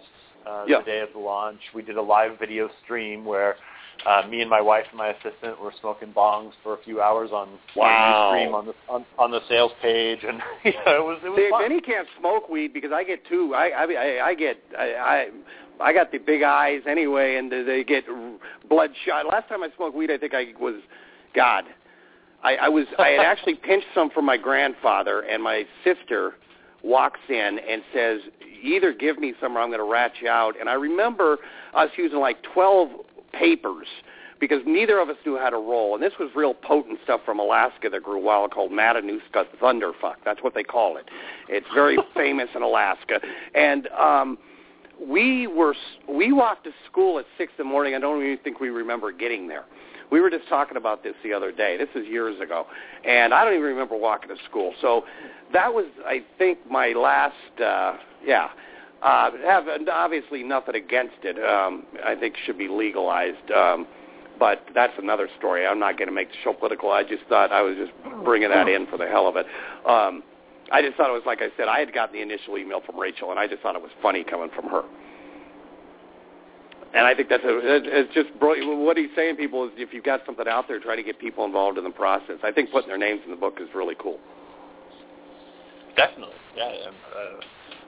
uh, 0.46 0.66
Yeah. 0.68 0.80
the 0.80 0.86
day 0.86 1.00
of 1.00 1.10
the 1.14 1.20
launch. 1.20 1.60
We 1.74 1.82
did 1.82 1.98
a 1.98 2.02
live 2.02 2.38
video 2.40 2.70
stream 2.84 3.26
where 3.26 3.56
uh, 4.06 4.28
me 4.28 4.42
and 4.42 4.50
my 4.50 4.62
wife 4.62 4.86
and 4.90 4.98
my 4.98 5.10
assistant 5.10 5.62
were 5.62 5.74
smoking 5.80 6.12
bongs 6.14 6.52
for 6.64 6.74
a 6.74 6.84
few 6.84 7.02
hours 7.02 7.32
on 7.32 7.50
Wow. 7.76 8.30
stream 8.32 8.56
on 8.56 8.66
the 8.66 8.74
on, 8.90 9.06
on 9.20 9.32
the 9.32 9.42
sales 9.48 9.72
page, 9.82 10.20
and 10.28 10.42
you 10.64 10.74
know, 10.86 10.96
it 10.96 11.06
was 11.06 11.20
it 11.24 11.30
was 11.30 11.38
See, 11.38 11.50
fun. 11.50 11.62
Benny 11.62 11.82
can't 11.82 12.08
smoke 12.20 12.50
weed 12.50 12.74
because 12.74 12.92
I 12.92 13.04
get 13.04 13.26
two. 13.28 13.54
I 13.56 13.70
I 13.70 13.84
I, 13.84 14.28
I 14.28 14.36
get 14.36 14.58
I, 14.78 14.84
I 14.84 15.30
I 15.82 15.94
got 15.94 16.12
the 16.12 16.18
big 16.18 16.44
eyes 16.44 16.82
anyway, 16.88 17.36
and 17.36 17.52
they 17.52 17.84
get 17.84 18.06
bloodshot. 18.70 19.26
Last 19.28 19.50
time 19.50 19.64
I 19.64 19.70
smoked 19.76 19.96
weed, 19.96 20.12
I 20.12 20.18
think 20.18 20.34
I 20.34 20.54
was 20.60 20.76
God. 21.36 21.66
I, 22.44 22.56
I 22.56 22.70
was 22.70 22.86
I 22.98 23.10
had 23.10 23.20
actually 23.26 23.56
pinched 23.56 23.88
some 23.94 24.10
from 24.10 24.26
my 24.26 24.38
grandfather, 24.38 25.22
and 25.22 25.44
my 25.44 25.66
sister 25.84 26.34
walks 26.84 27.20
in 27.30 27.60
and 27.70 27.84
says, 27.94 28.22
"Either 28.64 28.94
give 28.94 29.20
me 29.20 29.34
some, 29.40 29.58
or 29.58 29.62
I'm 29.62 29.70
going 29.70 29.80
to 29.80 29.86
rat 29.92 30.14
you 30.22 30.30
out." 30.30 30.60
And 30.60 30.70
I 30.70 30.74
remember 30.74 31.38
us 31.74 31.90
using 31.98 32.20
like 32.20 32.42
12 32.54 32.90
papers 33.34 33.88
because 34.40 34.62
neither 34.66 35.00
of 35.00 35.08
us 35.08 35.18
knew 35.26 35.38
how 35.38 35.50
to 35.50 35.58
roll. 35.58 35.94
And 35.94 36.04
this 36.04 36.14
was 36.20 36.30
real 36.36 36.54
potent 36.54 37.00
stuff 37.04 37.22
from 37.24 37.40
Alaska 37.40 37.90
that 37.90 38.04
grew 38.04 38.22
wild 38.22 38.52
called 38.52 38.72
Matanuska 38.72 39.46
thunderfuck. 39.62 40.16
That's 40.26 40.42
what 40.42 40.56
they 40.56 40.64
call 40.64 40.98
it. 40.98 41.06
It's 41.48 41.68
very 41.74 41.98
famous 42.16 42.50
in 42.56 42.64
Alaska. 42.64 43.22
And 43.54 43.88
um, 43.90 44.38
we 45.08 45.48
were 45.48 45.76
we 46.10 46.32
walked 46.32 46.66
to 46.66 46.72
school 46.90 47.20
at 47.20 47.26
six 47.38 47.54
in 47.58 47.66
the 47.66 47.70
morning. 47.70 47.96
I 47.96 48.00
don't 48.00 48.22
even 48.24 48.38
think 48.40 48.60
we 48.60 48.70
remember 48.70 49.12
getting 49.12 49.48
there. 49.48 49.66
We 50.12 50.20
were 50.20 50.30
just 50.30 50.50
talking 50.50 50.76
about 50.76 51.04
this 51.04 51.14
the 51.24 51.32
other 51.32 51.54
day. 51.54 51.78
This 51.78 51.88
is 51.96 52.06
years 52.08 52.40
ago, 52.42 52.66
and 53.06 53.34
I 53.34 53.46
don't 53.46 53.54
even 53.54 53.66
remember 53.66 53.96
walking 53.96 54.28
to 54.30 54.36
school. 54.50 54.74
So 54.82 55.06
that 55.54 55.74
was, 55.74 55.86
I 56.06 56.24
think, 56.38 56.60
my 56.70 56.90
last. 56.90 57.62
Uh, 57.64 57.96
yeah, 58.26 58.50
uh, 59.02 59.32
have 59.44 59.66
obviously 59.92 60.44
nothing 60.44 60.76
against 60.76 61.16
it. 61.24 61.38
Um, 61.44 61.86
I 62.04 62.16
think 62.16 62.36
should 62.46 62.58
be 62.58 62.68
legalized. 62.68 63.52
Um, 63.52 63.88
but 64.40 64.64
that's 64.74 64.94
another 64.98 65.30
story. 65.38 65.68
I'm 65.68 65.78
not 65.78 65.98
going 66.00 66.08
to 66.08 66.14
make 66.14 66.30
the 66.30 66.38
show 66.44 66.54
political. 66.54 66.92
I 66.92 67.04
just 67.04 67.24
thought 67.30 67.52
I 67.52 67.62
was 67.62 67.76
just 67.78 67.92
bringing 68.24 68.50
that 68.50 68.68
in 68.68 68.88
for 68.88 68.98
the 68.98 69.06
hell 69.08 69.28
of 69.28 69.36
it. 69.36 69.46
Um, 69.86 70.24
I 70.72 70.82
just 70.82 70.98
thought 70.98 71.10
it 71.10 71.14
was 71.14 71.28
like 71.28 71.42
I 71.42 71.50
said. 71.58 71.68
I 71.68 71.80
had 71.80 71.94
gotten 71.94 72.16
the 72.16 72.24
initial 72.24 72.58
email 72.58 72.82
from 72.82 73.00
Rachel, 73.00 73.30
and 73.30 73.40
I 73.40 73.46
just 73.46 73.62
thought 73.62 73.76
it 73.76 73.82
was 73.82 73.92
funny 74.02 74.24
coming 74.24 74.50
from 74.56 74.68
her. 74.70 74.82
And 76.94 77.06
I 77.06 77.14
think 77.14 77.30
that's 77.30 77.44
a, 77.44 77.60
it's 77.64 78.14
just 78.14 78.30
what 78.40 78.98
he's 78.98 79.10
saying. 79.16 79.38
People 79.38 79.66
is 79.66 79.72
if 79.78 79.94
you've 79.94 80.04
got 80.04 80.22
something 80.26 80.48
out 80.48 80.68
there, 80.68 80.80
try 80.80 80.96
to 80.96 81.04
get 81.04 81.20
people 81.20 81.46
involved 81.46 81.78
in 81.78 81.84
the 81.84 81.92
process. 81.92 82.38
I 82.44 82.52
think 82.52 82.72
putting 82.72 82.90
their 82.90 82.98
names 82.98 83.22
in 83.24 83.32
the 83.32 83.38
book 83.38 83.60
is 83.62 83.70
really 83.76 83.96
cool. 84.00 84.20
Definitely, 85.96 86.36
yeah. 86.56 86.66
Uh, 86.66 87.42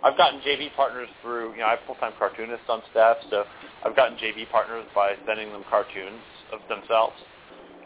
I've 0.03 0.17
gotten 0.17 0.41
JV 0.41 0.73
partners 0.75 1.07
through. 1.21 1.53
You 1.53 1.59
know, 1.59 1.65
I 1.65 1.71
have 1.71 1.79
full-time 1.87 2.13
cartoonists 2.19 2.65
on 2.67 2.81
staff, 2.91 3.17
so 3.29 3.45
I've 3.85 3.95
gotten 3.95 4.17
JV 4.17 4.49
partners 4.51 4.85
by 4.93 5.15
sending 5.25 5.51
them 5.51 5.63
cartoons 5.69 6.21
of 6.51 6.59
themselves. 6.67 7.15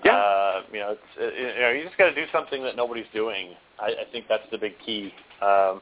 Yeah. 0.04 0.14
Uh, 0.14 0.62
you 0.72 0.80
know, 0.80 0.92
it's, 0.92 1.12
it, 1.18 1.56
you 1.56 1.62
know, 1.62 1.72
you 1.72 1.84
just 1.84 1.98
got 1.98 2.10
to 2.10 2.16
do 2.16 2.26
something 2.32 2.64
that 2.64 2.76
nobody's 2.76 3.10
doing. 3.14 3.54
I, 3.80 3.88
I 3.88 4.12
think 4.12 4.26
that's 4.28 4.44
the 4.52 4.58
big 4.58 4.74
key. 4.86 5.14
Um, 5.42 5.82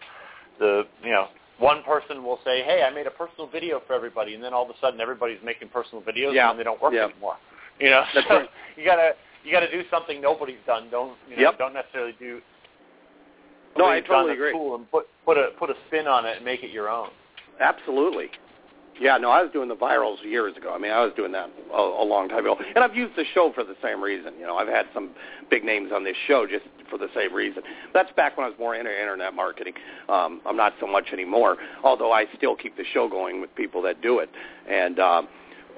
the 0.59 0.83
you 1.03 1.11
know 1.11 1.27
one 1.59 1.83
person 1.83 2.23
will 2.23 2.39
say, 2.43 2.63
"Hey, 2.63 2.83
I 2.83 2.93
made 2.93 3.07
a 3.07 3.11
personal 3.11 3.47
video 3.47 3.81
for 3.87 3.93
everybody," 3.93 4.35
and 4.35 4.43
then 4.43 4.53
all 4.53 4.63
of 4.63 4.69
a 4.69 4.79
sudden 4.79 4.99
everybody's 4.99 5.39
making 5.43 5.69
personal 5.69 6.01
videos 6.01 6.33
yeah. 6.33 6.49
and 6.49 6.59
they 6.59 6.63
don't 6.63 6.81
work 6.81 6.93
yeah. 6.93 7.05
anymore. 7.05 7.35
You 7.79 7.89
know, 7.89 8.03
That's 8.13 8.27
right. 8.29 8.49
you 8.75 8.85
gotta 8.85 9.13
you 9.43 9.51
gotta 9.51 9.71
do 9.71 9.83
something 9.89 10.21
nobody's 10.21 10.63
done. 10.65 10.89
Don't 10.89 11.15
you 11.29 11.37
know? 11.37 11.43
Yep. 11.43 11.57
Don't 11.57 11.73
necessarily 11.73 12.15
do. 12.19 12.41
No, 13.77 13.85
I 13.85 14.01
totally 14.01 14.33
agree. 14.33 14.53
Cool, 14.53 14.75
and 14.75 14.89
put 14.91 15.05
put 15.25 15.37
a 15.37 15.49
put 15.59 15.69
a 15.69 15.75
spin 15.87 16.07
on 16.07 16.25
it 16.25 16.37
and 16.37 16.45
make 16.45 16.63
it 16.63 16.71
your 16.71 16.89
own. 16.89 17.09
Absolutely. 17.59 18.29
Yeah, 18.99 19.17
no, 19.17 19.29
I 19.29 19.41
was 19.41 19.51
doing 19.51 19.67
the 19.67 19.75
virals 19.75 20.23
years 20.23 20.55
ago. 20.55 20.73
I 20.73 20.77
mean, 20.77 20.91
I 20.91 21.03
was 21.03 21.11
doing 21.17 21.33
that 21.33 21.49
a, 21.73 21.77
a 21.77 22.05
long 22.05 22.29
time 22.29 22.39
ago, 22.39 22.55
and 22.75 22.81
I've 22.81 22.95
used 22.95 23.17
the 23.17 23.25
show 23.33 23.51
for 23.53 23.65
the 23.65 23.75
same 23.83 24.01
reason. 24.01 24.33
You 24.39 24.47
know, 24.47 24.55
I've 24.55 24.69
had 24.69 24.85
some 24.93 25.09
big 25.49 25.65
names 25.65 25.91
on 25.93 26.05
this 26.05 26.15
show 26.27 26.47
just 26.47 26.63
for 26.89 26.97
the 26.97 27.09
same 27.13 27.33
reason. 27.33 27.61
That's 27.93 28.09
back 28.13 28.37
when 28.37 28.45
I 28.45 28.49
was 28.49 28.57
more 28.57 28.73
into 28.73 28.89
internet 28.89 29.33
marketing. 29.33 29.73
Um, 30.07 30.39
I'm 30.45 30.55
not 30.55 30.73
so 30.79 30.87
much 30.87 31.07
anymore, 31.11 31.57
although 31.83 32.13
I 32.13 32.25
still 32.37 32.55
keep 32.55 32.77
the 32.77 32.85
show 32.93 33.09
going 33.09 33.41
with 33.41 33.53
people 33.55 33.81
that 33.81 34.01
do 34.01 34.19
it. 34.19 34.29
And 34.69 34.97
um, 34.99 35.27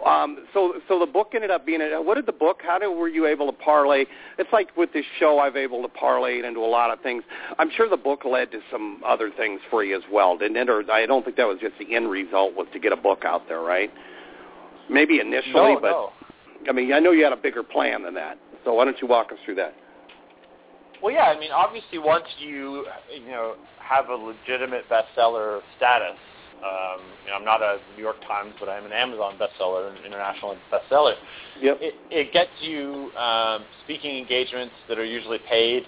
um, 0.05 0.45
so, 0.53 0.73
so 0.87 0.99
the 0.99 1.05
book 1.05 1.31
ended 1.33 1.51
up 1.51 1.65
being. 1.65 1.81
A, 1.81 2.01
what 2.01 2.15
did 2.15 2.25
the 2.25 2.31
book? 2.31 2.61
How 2.63 2.79
did, 2.79 2.87
were 2.87 3.07
you 3.07 3.25
able 3.25 3.51
to 3.51 3.57
parlay? 3.57 4.05
It's 4.37 4.51
like 4.53 4.75
with 4.77 4.93
this 4.93 5.05
show, 5.19 5.39
I've 5.39 5.55
able 5.55 5.81
to 5.81 5.87
parlay 5.87 6.39
it 6.39 6.45
into 6.45 6.59
a 6.59 6.69
lot 6.69 6.91
of 6.91 7.01
things. 7.01 7.23
I'm 7.57 7.69
sure 7.75 7.89
the 7.89 7.97
book 7.97 8.23
led 8.23 8.51
to 8.51 8.59
some 8.71 9.01
other 9.05 9.31
things 9.35 9.59
for 9.69 9.83
you 9.83 9.95
as 9.95 10.03
well, 10.11 10.37
didn't 10.37 10.57
it? 10.57 10.69
Or 10.69 10.83
I 10.91 11.05
don't 11.05 11.23
think 11.23 11.37
that 11.37 11.47
was 11.47 11.57
just 11.59 11.73
the 11.79 11.95
end 11.95 12.09
result 12.09 12.55
was 12.55 12.67
to 12.73 12.79
get 12.79 12.91
a 12.91 12.97
book 12.97 13.23
out 13.25 13.47
there, 13.47 13.61
right? 13.61 13.91
Maybe 14.89 15.19
initially, 15.19 15.53
No, 15.53 15.79
but 15.81 15.91
no. 15.91 16.09
I 16.69 16.71
mean, 16.71 16.93
I 16.93 16.99
know 16.99 17.11
you 17.11 17.23
had 17.23 17.33
a 17.33 17.37
bigger 17.37 17.63
plan 17.63 18.03
than 18.03 18.13
that. 18.15 18.37
So 18.63 18.73
why 18.73 18.85
don't 18.85 18.99
you 19.01 19.07
walk 19.07 19.31
us 19.31 19.37
through 19.45 19.55
that? 19.55 19.73
Well, 21.01 21.13
yeah. 21.13 21.23
I 21.23 21.39
mean, 21.39 21.51
obviously, 21.51 21.99
once 21.99 22.25
you 22.39 22.85
you 23.13 23.27
know 23.31 23.55
have 23.79 24.09
a 24.09 24.15
legitimate 24.15 24.85
bestseller 24.89 25.61
status, 25.77 26.17
um, 26.63 27.01
you 27.25 27.31
know, 27.31 27.37
I'm 27.37 27.45
not 27.45 27.61
a 27.61 27.77
New 27.95 28.03
York 28.03 28.17
Times, 28.27 28.53
but 28.59 28.67
I'm 28.69 28.85
an 28.85 28.91
Amazon 28.91 29.35
bestseller, 29.39 29.91
an 29.91 29.97
international 30.05 30.57
bestseller. 30.71 31.13
Yep. 31.61 31.77
It, 31.81 31.93
it 32.09 32.33
gets 32.33 32.49
you 32.61 33.11
um, 33.17 33.63
speaking 33.83 34.17
engagements 34.17 34.73
that 34.89 34.97
are 34.97 35.05
usually 35.05 35.39
paid. 35.49 35.83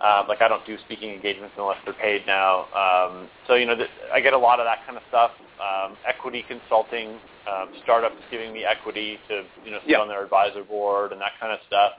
Um, 0.00 0.26
like 0.28 0.42
I 0.42 0.48
don't 0.48 0.64
do 0.66 0.76
speaking 0.84 1.10
engagements 1.10 1.54
unless 1.56 1.78
they're 1.84 1.94
paid 1.94 2.26
now. 2.26 2.66
Um, 2.76 3.28
so 3.46 3.54
you 3.54 3.64
know, 3.64 3.74
th- 3.76 3.88
I 4.12 4.20
get 4.20 4.34
a 4.34 4.38
lot 4.38 4.60
of 4.60 4.66
that 4.66 4.78
kind 4.86 4.96
of 4.98 5.02
stuff. 5.08 5.30
Um, 5.56 5.96
equity 6.06 6.44
consulting, 6.46 7.16
um, 7.48 7.68
startups 7.82 8.16
giving 8.30 8.52
me 8.52 8.64
equity 8.64 9.18
to 9.28 9.42
you 9.64 9.70
know 9.70 9.78
sit 9.84 9.92
Yeah. 9.92 10.00
on 10.00 10.08
their 10.08 10.22
advisor 10.22 10.64
board 10.64 11.12
and 11.12 11.20
that 11.20 11.32
kind 11.40 11.50
of 11.52 11.60
stuff. 11.66 11.92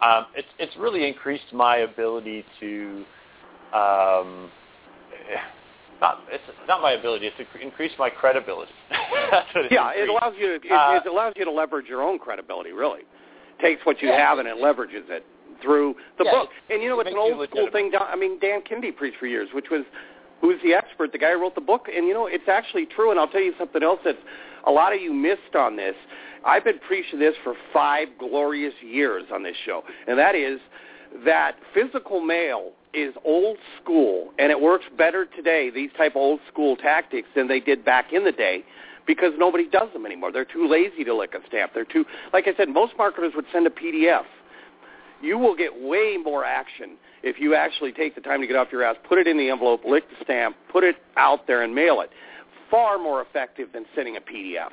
Um, 0.00 0.26
it's 0.36 0.48
it's 0.58 0.76
really 0.76 1.06
increased 1.08 1.52
my 1.52 1.78
ability 1.78 2.44
to 2.60 3.04
um, 3.72 4.48
not 6.00 6.20
it's 6.30 6.42
not 6.68 6.80
my 6.82 6.92
ability. 6.92 7.26
It's 7.26 7.36
incre- 7.36 7.62
increased 7.62 7.94
my 7.98 8.10
credibility. 8.10 8.72
That's 9.30 9.46
what 9.54 9.64
it's 9.66 9.72
Yeah, 9.72 9.90
it 9.94 10.08
allows 10.08 10.34
you. 10.38 10.58
To, 10.58 10.66
it, 10.66 10.72
Uh, 10.72 11.00
it 11.04 11.08
allows 11.08 11.34
you 11.36 11.44
to 11.44 11.50
leverage 11.50 11.86
your 11.86 12.02
own 12.02 12.18
credibility. 12.18 12.72
Really, 12.72 13.02
takes 13.60 13.84
what 13.84 14.00
you 14.02 14.08
Yeah. 14.08 14.28
have 14.28 14.38
and 14.38 14.48
it 14.48 14.56
leverages 14.56 15.08
it 15.10 15.24
through 15.62 15.94
the 16.18 16.24
Yeah, 16.24 16.30
book. 16.32 16.50
And 16.70 16.82
you 16.82 16.88
know, 16.88 17.00
it 17.00 17.06
it's 17.06 17.14
an 17.14 17.18
old 17.18 17.48
school 17.48 17.68
thing. 17.70 17.90
Dan- 17.90 18.02
I 18.02 18.16
mean, 18.16 18.38
Dan 18.38 18.62
Kennedy 18.62 18.92
preached 18.92 19.18
for 19.18 19.26
years, 19.26 19.48
which 19.52 19.70
was 19.70 19.84
who's 20.40 20.60
the 20.62 20.72
expert, 20.74 21.12
the 21.12 21.18
guy 21.18 21.32
who 21.32 21.40
wrote 21.40 21.54
the 21.54 21.60
book. 21.60 21.88
And 21.94 22.06
you 22.06 22.14
know, 22.14 22.26
it's 22.26 22.48
actually 22.48 22.86
true. 22.86 23.10
And 23.10 23.20
I'll 23.20 23.28
tell 23.28 23.42
you 23.42 23.54
something 23.58 23.82
else 23.82 24.00
that 24.04 24.16
a 24.66 24.70
lot 24.70 24.94
of 24.94 25.00
you 25.00 25.12
missed 25.12 25.54
on 25.54 25.76
this. 25.76 25.94
I've 26.44 26.64
been 26.64 26.78
preaching 26.78 27.18
this 27.18 27.34
for 27.44 27.54
five 27.72 28.08
glorious 28.18 28.72
years 28.82 29.24
on 29.32 29.42
this 29.42 29.56
show, 29.66 29.84
and 30.08 30.18
that 30.18 30.34
is 30.34 30.58
that 31.24 31.56
physical 31.74 32.20
mail 32.20 32.72
is 32.92 33.14
old 33.24 33.56
school, 33.82 34.32
and 34.38 34.50
it 34.50 34.60
works 34.60 34.84
better 34.96 35.26
today. 35.26 35.70
These 35.70 35.90
type 35.96 36.12
of 36.12 36.22
old 36.22 36.40
school 36.52 36.76
tactics 36.76 37.28
than 37.34 37.48
they 37.48 37.60
did 37.60 37.84
back 37.84 38.12
in 38.12 38.24
the 38.24 38.32
day, 38.32 38.64
because 39.06 39.32
nobody 39.38 39.68
does 39.68 39.92
them 39.92 40.06
anymore. 40.06 40.32
They're 40.32 40.44
too 40.44 40.68
lazy 40.68 41.04
to 41.04 41.14
lick 41.14 41.34
a 41.34 41.46
stamp. 41.46 41.72
They're 41.74 41.84
too, 41.84 42.04
like 42.32 42.46
I 42.46 42.56
said, 42.56 42.68
most 42.68 42.94
marketers 42.98 43.32
would 43.34 43.46
send 43.52 43.66
a 43.66 43.70
PDF. 43.70 44.24
You 45.22 45.38
will 45.38 45.54
get 45.54 45.70
way 45.80 46.16
more 46.22 46.44
action 46.44 46.96
if 47.22 47.38
you 47.38 47.54
actually 47.54 47.92
take 47.92 48.14
the 48.14 48.20
time 48.20 48.40
to 48.40 48.46
get 48.46 48.56
off 48.56 48.68
your 48.72 48.82
ass, 48.82 48.96
put 49.06 49.18
it 49.18 49.26
in 49.26 49.36
the 49.36 49.50
envelope, 49.50 49.82
lick 49.84 50.08
the 50.08 50.24
stamp, 50.24 50.56
put 50.72 50.84
it 50.84 50.96
out 51.16 51.46
there, 51.46 51.62
and 51.62 51.74
mail 51.74 52.00
it. 52.00 52.10
Far 52.70 52.98
more 52.98 53.20
effective 53.20 53.68
than 53.72 53.84
sending 53.94 54.16
a 54.16 54.20
PDF. 54.20 54.70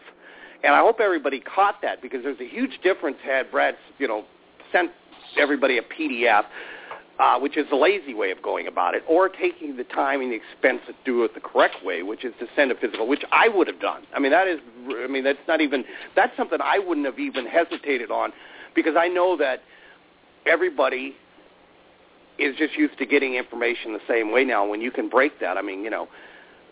And 0.64 0.74
I 0.74 0.80
hope 0.80 1.00
everybody 1.00 1.40
caught 1.40 1.82
that 1.82 2.02
because 2.02 2.24
there's 2.24 2.40
a 2.40 2.48
huge 2.48 2.80
difference 2.84 3.18
had 3.24 3.52
Brad, 3.52 3.76
you 4.00 4.08
know, 4.08 4.24
sent 4.72 4.92
everybody 5.38 5.78
a 5.78 5.82
PDF, 5.82 6.44
uh, 7.20 7.40
which 7.40 7.58
is 7.58 7.66
the 7.70 7.76
lazy 7.76 8.14
way 8.14 8.32
of 8.32 8.42
going 8.42 8.68
about 8.68 8.94
it, 8.94 9.04
or 9.08 9.28
taking 9.28 9.76
the 9.78 9.84
time 9.84 10.22
and 10.22 10.32
the 10.32 10.36
expense 10.36 10.82
to 10.88 10.94
do 11.04 11.24
it 11.24 11.34
the 11.34 11.40
correct 11.40 11.84
way, 11.84 12.04
which 12.04 12.24
is 12.24 12.34
to 12.40 12.46
send 12.56 12.72
a 12.72 12.76
physical, 12.76 13.08
which 13.08 13.24
I 13.32 13.48
would 13.48 13.68
have 13.68 13.80
done. 13.80 14.04
I 14.16 14.20
mean, 14.20 14.32
that 14.32 14.48
is, 14.48 14.60
I 14.90 15.08
mean, 15.08 15.24
that's 15.24 15.40
not 15.48 15.62
even, 15.62 15.84
that's 16.16 16.36
something 16.38 16.60
I 16.62 16.80
wouldn't 16.80 17.06
have 17.06 17.20
even 17.20 17.46
hesitated 17.46 18.12
on 18.12 18.32
because 18.76 18.96
I 18.98 19.08
know 19.08 19.36
that 19.38 19.64
everybody 20.46 21.16
is 22.38 22.56
just 22.56 22.76
used 22.76 22.98
to 23.00 23.06
getting 23.06 23.34
information 23.34 23.94
the 23.94 24.00
same 24.08 24.32
way 24.32 24.44
now. 24.44 24.68
When 24.68 24.82
you 24.82 24.92
can 24.92 25.10
break 25.10 25.40
that, 25.40 25.58
I 25.58 25.64
mean, 25.64 25.84
you 25.84 25.90
know, 25.90 26.08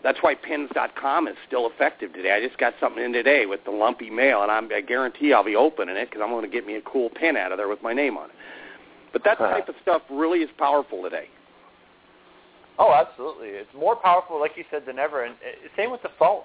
that's 0.04 0.18
why 0.20 0.34
pins.com 0.36 1.26
is 1.26 1.34
still 1.48 1.68
effective 1.68 2.12
today. 2.12 2.30
I 2.30 2.46
just 2.46 2.58
got 2.58 2.74
something 2.78 3.02
in 3.02 3.12
today 3.12 3.46
with 3.46 3.64
the 3.64 3.72
lumpy 3.72 4.10
mail, 4.10 4.42
and 4.42 4.52
I'm, 4.52 4.70
I 4.72 4.80
guarantee 4.80 5.32
I'll 5.32 5.42
be 5.42 5.56
opening 5.56 5.96
it 5.96 6.08
because 6.08 6.22
I'm 6.22 6.30
going 6.30 6.44
to 6.44 6.50
get 6.50 6.64
me 6.64 6.76
a 6.76 6.82
cool 6.82 7.10
pin 7.10 7.36
out 7.36 7.50
of 7.50 7.58
there 7.58 7.66
with 7.66 7.82
my 7.82 7.92
name 7.92 8.16
on 8.16 8.30
it. 8.30 8.36
But 9.16 9.24
that 9.24 9.38
type 9.38 9.68
of 9.70 9.74
stuff 9.80 10.02
really 10.10 10.40
is 10.40 10.50
powerful 10.58 11.02
today. 11.02 11.28
Oh, 12.78 12.92
absolutely. 12.92 13.48
It's 13.48 13.72
more 13.74 13.96
powerful, 13.96 14.38
like 14.38 14.52
you 14.56 14.64
said, 14.70 14.82
than 14.86 14.98
ever. 14.98 15.24
And 15.24 15.34
uh, 15.36 15.68
same 15.74 15.90
with 15.90 16.02
the 16.02 16.10
phone. 16.18 16.42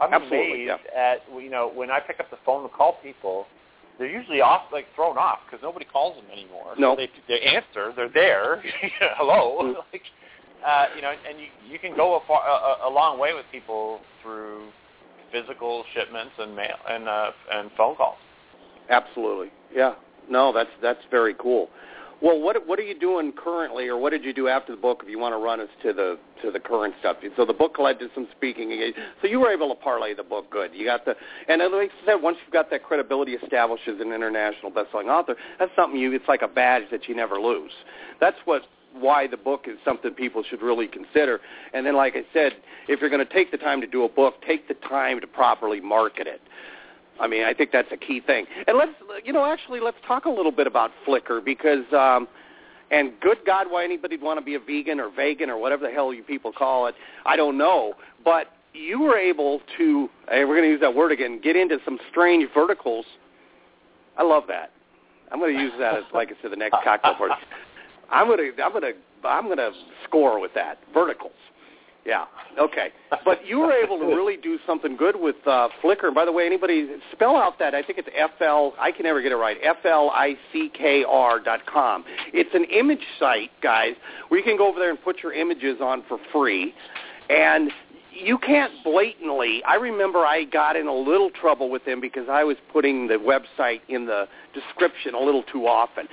I'm 0.00 0.14
Absolutely, 0.14 0.68
amazed 0.68 0.86
at 0.96 1.22
you 1.42 1.50
know 1.50 1.72
when 1.74 1.90
I 1.90 1.98
pick 1.98 2.20
up 2.20 2.30
the 2.30 2.36
phone 2.46 2.62
to 2.62 2.68
call 2.68 2.98
people, 3.02 3.46
they're 3.98 4.06
usually 4.06 4.40
off 4.40 4.70
like 4.70 4.86
thrown 4.94 5.18
off 5.18 5.38
because 5.46 5.60
nobody 5.64 5.84
calls 5.84 6.14
them 6.14 6.26
anymore. 6.30 6.74
No. 6.78 6.92
so 6.94 6.96
they 6.96 7.10
they 7.26 7.40
answer, 7.40 7.92
they're 7.96 8.08
there. 8.08 8.62
Hello, 9.16 9.58
Mm. 9.62 9.74
like 9.92 10.02
uh, 10.64 10.86
you 10.94 11.02
know, 11.02 11.10
and 11.28 11.40
you 11.40 11.46
you 11.68 11.80
can 11.80 11.96
go 11.96 12.14
a, 12.14 12.20
far, 12.28 12.42
a, 12.46 12.88
a 12.88 12.90
long 12.90 13.18
way 13.18 13.34
with 13.34 13.46
people 13.50 13.98
through 14.22 14.68
physical 15.32 15.82
shipments 15.92 16.34
and 16.38 16.54
mail 16.54 16.76
and 16.88 17.08
uh, 17.08 17.30
and 17.52 17.70
phone 17.76 17.96
calls. 17.96 18.18
Absolutely. 18.90 19.50
Yeah. 19.74 19.94
No, 20.28 20.52
that's 20.52 20.70
that's 20.82 21.00
very 21.10 21.34
cool. 21.34 21.68
Well, 22.22 22.40
what 22.40 22.66
what 22.66 22.78
are 22.78 22.82
you 22.82 22.98
doing 22.98 23.32
currently, 23.32 23.88
or 23.88 23.98
what 23.98 24.10
did 24.10 24.24
you 24.24 24.32
do 24.32 24.48
after 24.48 24.74
the 24.74 24.80
book? 24.80 25.00
If 25.02 25.10
you 25.10 25.18
want 25.18 25.34
to 25.34 25.38
run 25.38 25.60
us 25.60 25.68
to 25.82 25.92
the 25.92 26.18
to 26.42 26.50
the 26.50 26.58
current 26.58 26.94
stuff, 27.00 27.18
so 27.36 27.44
the 27.44 27.52
book 27.52 27.78
led 27.78 27.98
to 27.98 28.08
some 28.14 28.26
speaking. 28.34 28.92
So 29.20 29.28
you 29.28 29.38
were 29.38 29.50
able 29.50 29.68
to 29.68 29.74
parlay 29.74 30.14
the 30.14 30.22
book 30.22 30.50
good. 30.50 30.70
You 30.72 30.86
got 30.86 31.04
the 31.04 31.14
and 31.48 31.60
like 31.60 31.90
I 32.02 32.06
said, 32.06 32.22
once 32.22 32.38
you've 32.42 32.52
got 32.52 32.70
that 32.70 32.84
credibility 32.84 33.32
established 33.32 33.86
as 33.86 34.00
an 34.00 34.12
international 34.12 34.70
best-selling 34.70 35.08
author, 35.08 35.36
that's 35.58 35.72
something 35.76 36.00
you. 36.00 36.12
It's 36.12 36.28
like 36.28 36.42
a 36.42 36.48
badge 36.48 36.84
that 36.90 37.06
you 37.06 37.14
never 37.14 37.38
lose. 37.38 37.72
That's 38.18 38.38
what 38.46 38.62
why 38.94 39.26
the 39.26 39.36
book 39.36 39.66
is 39.66 39.76
something 39.84 40.12
people 40.12 40.42
should 40.48 40.62
really 40.62 40.88
consider. 40.88 41.40
And 41.74 41.84
then, 41.84 41.96
like 41.96 42.14
I 42.16 42.24
said, 42.32 42.52
if 42.88 43.00
you're 43.00 43.10
going 43.10 43.26
to 43.26 43.32
take 43.32 43.50
the 43.50 43.58
time 43.58 43.82
to 43.82 43.86
do 43.86 44.04
a 44.04 44.08
book, 44.08 44.36
take 44.46 44.68
the 44.68 44.74
time 44.88 45.20
to 45.20 45.26
properly 45.26 45.80
market 45.80 46.26
it. 46.26 46.40
I 47.20 47.26
mean, 47.26 47.44
I 47.44 47.54
think 47.54 47.70
that's 47.72 47.90
a 47.92 47.96
key 47.96 48.20
thing. 48.20 48.46
And 48.66 48.76
let's, 48.76 48.92
you 49.24 49.32
know, 49.32 49.44
actually, 49.44 49.80
let's 49.80 49.96
talk 50.06 50.24
a 50.24 50.30
little 50.30 50.52
bit 50.52 50.66
about 50.66 50.90
Flickr 51.06 51.44
because, 51.44 51.84
um, 51.92 52.28
and 52.90 53.12
good 53.20 53.38
God, 53.46 53.66
why 53.70 53.84
anybody'd 53.84 54.22
want 54.22 54.38
to 54.38 54.44
be 54.44 54.54
a 54.54 54.60
vegan 54.60 55.00
or 55.00 55.10
vegan 55.10 55.50
or 55.50 55.58
whatever 55.58 55.86
the 55.86 55.92
hell 55.92 56.12
you 56.12 56.22
people 56.22 56.52
call 56.52 56.86
it, 56.86 56.94
I 57.24 57.36
don't 57.36 57.58
know. 57.58 57.94
But 58.24 58.48
you 58.74 59.00
were 59.00 59.16
able 59.16 59.60
to, 59.78 60.08
hey, 60.28 60.44
we're 60.44 60.56
going 60.56 60.68
to 60.68 60.70
use 60.70 60.80
that 60.80 60.94
word 60.94 61.12
again, 61.12 61.40
get 61.42 61.56
into 61.56 61.78
some 61.84 61.98
strange 62.10 62.48
verticals. 62.54 63.06
I 64.16 64.22
love 64.22 64.44
that. 64.48 64.70
I'm 65.32 65.40
going 65.40 65.56
to 65.56 65.60
use 65.60 65.72
that 65.78 65.96
as, 65.96 66.04
like 66.14 66.28
I 66.28 66.40
said, 66.40 66.52
the 66.52 66.56
next 66.56 66.76
cocktail 66.84 67.14
party. 67.14 67.34
I'm 68.10 68.28
going 68.28 68.38
to, 68.38 68.62
I'm 68.62 68.70
going 68.70 68.82
to, 68.82 68.92
I'm 69.26 69.46
going 69.46 69.56
to 69.58 69.72
score 70.04 70.40
with 70.40 70.54
that 70.54 70.78
verticals. 70.94 71.32
Yeah. 72.06 72.26
Okay. 72.56 72.90
But 73.24 73.44
you 73.44 73.58
were 73.58 73.72
able 73.72 73.98
to 73.98 74.06
really 74.06 74.36
do 74.36 74.58
something 74.64 74.96
good 74.96 75.16
with 75.16 75.34
uh, 75.44 75.68
Flickr. 75.82 76.04
And 76.04 76.14
by 76.14 76.24
the 76.24 76.30
way, 76.30 76.46
anybody 76.46 76.88
spell 77.10 77.34
out 77.34 77.58
that 77.58 77.74
I 77.74 77.82
think 77.82 77.98
it's 77.98 78.08
F 78.16 78.30
L. 78.40 78.74
I 78.78 78.92
can 78.92 79.02
never 79.02 79.20
get 79.20 79.32
it 79.32 79.36
right. 79.36 79.56
F 79.60 79.84
L 79.84 80.10
I 80.10 80.36
C 80.52 80.70
K 80.72 81.04
R 81.06 81.40
dot 81.40 81.66
com. 81.66 82.04
It's 82.32 82.54
an 82.54 82.64
image 82.64 83.02
site, 83.18 83.50
guys, 83.60 83.94
where 84.28 84.38
you 84.38 84.44
can 84.44 84.56
go 84.56 84.68
over 84.68 84.78
there 84.78 84.90
and 84.90 85.02
put 85.02 85.22
your 85.22 85.32
images 85.32 85.78
on 85.80 86.04
for 86.06 86.18
free, 86.32 86.72
and 87.28 87.72
you 88.12 88.38
can't 88.38 88.72
blatantly. 88.84 89.62
I 89.64 89.74
remember 89.74 90.20
I 90.20 90.44
got 90.44 90.76
in 90.76 90.86
a 90.86 90.94
little 90.94 91.30
trouble 91.30 91.68
with 91.68 91.84
them 91.84 92.00
because 92.00 92.28
I 92.30 92.44
was 92.44 92.56
putting 92.72 93.08
the 93.08 93.14
website 93.14 93.80
in 93.88 94.06
the 94.06 94.28
description 94.54 95.14
a 95.14 95.20
little 95.20 95.42
too 95.42 95.66
often. 95.66 96.06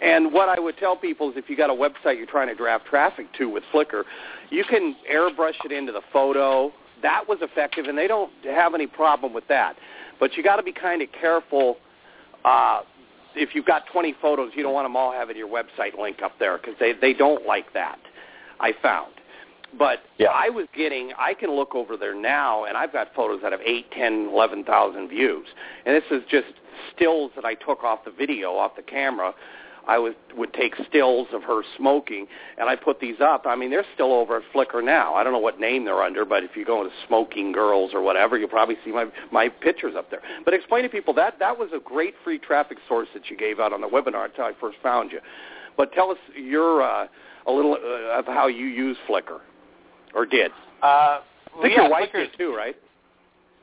And 0.00 0.32
what 0.32 0.48
I 0.48 0.60
would 0.60 0.76
tell 0.78 0.96
people 0.96 1.30
is 1.30 1.36
if 1.36 1.48
you 1.48 1.56
got 1.56 1.70
a 1.70 1.74
website 1.74 2.16
you're 2.16 2.26
trying 2.26 2.48
to 2.48 2.54
draft 2.54 2.86
traffic 2.86 3.26
to 3.38 3.48
with 3.48 3.64
Flickr, 3.72 4.02
you 4.50 4.64
can 4.64 4.94
airbrush 5.10 5.64
it 5.64 5.72
into 5.72 5.92
the 5.92 6.02
photo. 6.12 6.72
That 7.02 7.24
was 7.28 7.38
effective, 7.40 7.86
and 7.86 7.96
they 7.96 8.06
don't 8.06 8.30
have 8.44 8.74
any 8.74 8.86
problem 8.86 9.32
with 9.32 9.46
that. 9.48 9.76
But 10.18 10.36
you 10.36 10.42
got 10.42 10.56
to 10.56 10.62
be 10.62 10.72
kind 10.72 11.02
of 11.02 11.08
careful. 11.18 11.76
Uh, 12.44 12.82
if 13.34 13.54
you've 13.54 13.66
got 13.66 13.82
20 13.92 14.14
photos, 14.20 14.52
you 14.54 14.62
don't 14.62 14.72
want 14.72 14.86
them 14.86 14.96
all 14.96 15.12
having 15.12 15.36
your 15.36 15.48
website 15.48 15.98
link 15.98 16.22
up 16.22 16.32
there 16.38 16.58
because 16.58 16.74
they 16.80 16.92
they 17.00 17.12
don't 17.12 17.46
like 17.46 17.72
that. 17.74 17.98
I 18.60 18.72
found. 18.82 19.12
But 19.78 19.98
yeah. 20.18 20.28
I 20.28 20.48
was 20.48 20.66
getting, 20.74 21.12
I 21.18 21.34
can 21.34 21.50
look 21.54 21.74
over 21.74 21.96
there 21.96 22.14
now, 22.14 22.64
and 22.64 22.76
I've 22.76 22.92
got 22.92 23.14
photos 23.14 23.42
that 23.42 23.52
have 23.52 23.60
eight, 23.60 23.90
ten, 23.90 24.28
eleven 24.32 24.64
thousand 24.64 25.08
views. 25.08 25.46
And 25.84 25.94
this 25.94 26.04
is 26.10 26.22
just 26.30 26.46
stills 26.94 27.32
that 27.36 27.44
I 27.44 27.54
took 27.54 27.84
off 27.84 28.04
the 28.04 28.10
video, 28.10 28.52
off 28.52 28.76
the 28.76 28.82
camera, 28.82 29.34
I 29.86 29.98
would 29.98 30.16
would 30.36 30.52
take 30.52 30.74
stills 30.88 31.28
of 31.32 31.42
her 31.44 31.62
smoking, 31.76 32.26
and 32.58 32.68
I 32.68 32.76
put 32.76 32.98
these 33.00 33.20
up. 33.20 33.46
I 33.46 33.54
mean, 33.54 33.70
they're 33.70 33.84
still 33.94 34.12
over 34.12 34.36
at 34.38 34.42
Flickr 34.54 34.82
now. 34.84 35.14
I 35.14 35.22
don't 35.22 35.32
know 35.32 35.38
what 35.38 35.60
name 35.60 35.84
they're 35.84 36.02
under, 36.02 36.24
but 36.24 36.42
if 36.42 36.56
you 36.56 36.64
go 36.64 36.82
into 36.82 36.94
Smoking 37.06 37.52
Girls 37.52 37.92
or 37.94 38.02
whatever, 38.02 38.36
you'll 38.36 38.48
probably 38.48 38.76
see 38.84 38.90
my 38.90 39.06
my 39.30 39.48
pictures 39.48 39.94
up 39.96 40.10
there. 40.10 40.20
But 40.44 40.54
explain 40.54 40.82
to 40.82 40.88
people 40.88 41.14
that 41.14 41.38
that 41.38 41.56
was 41.56 41.68
a 41.74 41.78
great 41.78 42.14
free 42.24 42.38
traffic 42.38 42.78
source 42.88 43.08
that 43.14 43.30
you 43.30 43.36
gave 43.36 43.60
out 43.60 43.72
on 43.72 43.80
the 43.80 43.88
webinar 43.88 44.24
until 44.26 44.44
I 44.44 44.52
first 44.60 44.78
found 44.82 45.12
you. 45.12 45.20
But 45.76 45.92
tell 45.92 46.10
us 46.10 46.18
your 46.34 46.82
uh, 46.82 47.06
a 47.46 47.52
little 47.52 47.74
uh, 47.74 48.18
of 48.18 48.26
how 48.26 48.48
you 48.48 48.66
use 48.66 48.96
Flickr, 49.08 49.40
or 50.14 50.26
did. 50.26 50.50
Uh, 50.82 50.86
I 50.86 51.20
think 51.62 51.74
yeah, 51.76 51.82
your 51.82 51.90
wife 51.90 52.10
Flickr's, 52.12 52.28
did 52.32 52.38
too, 52.38 52.54
right? 52.54 52.76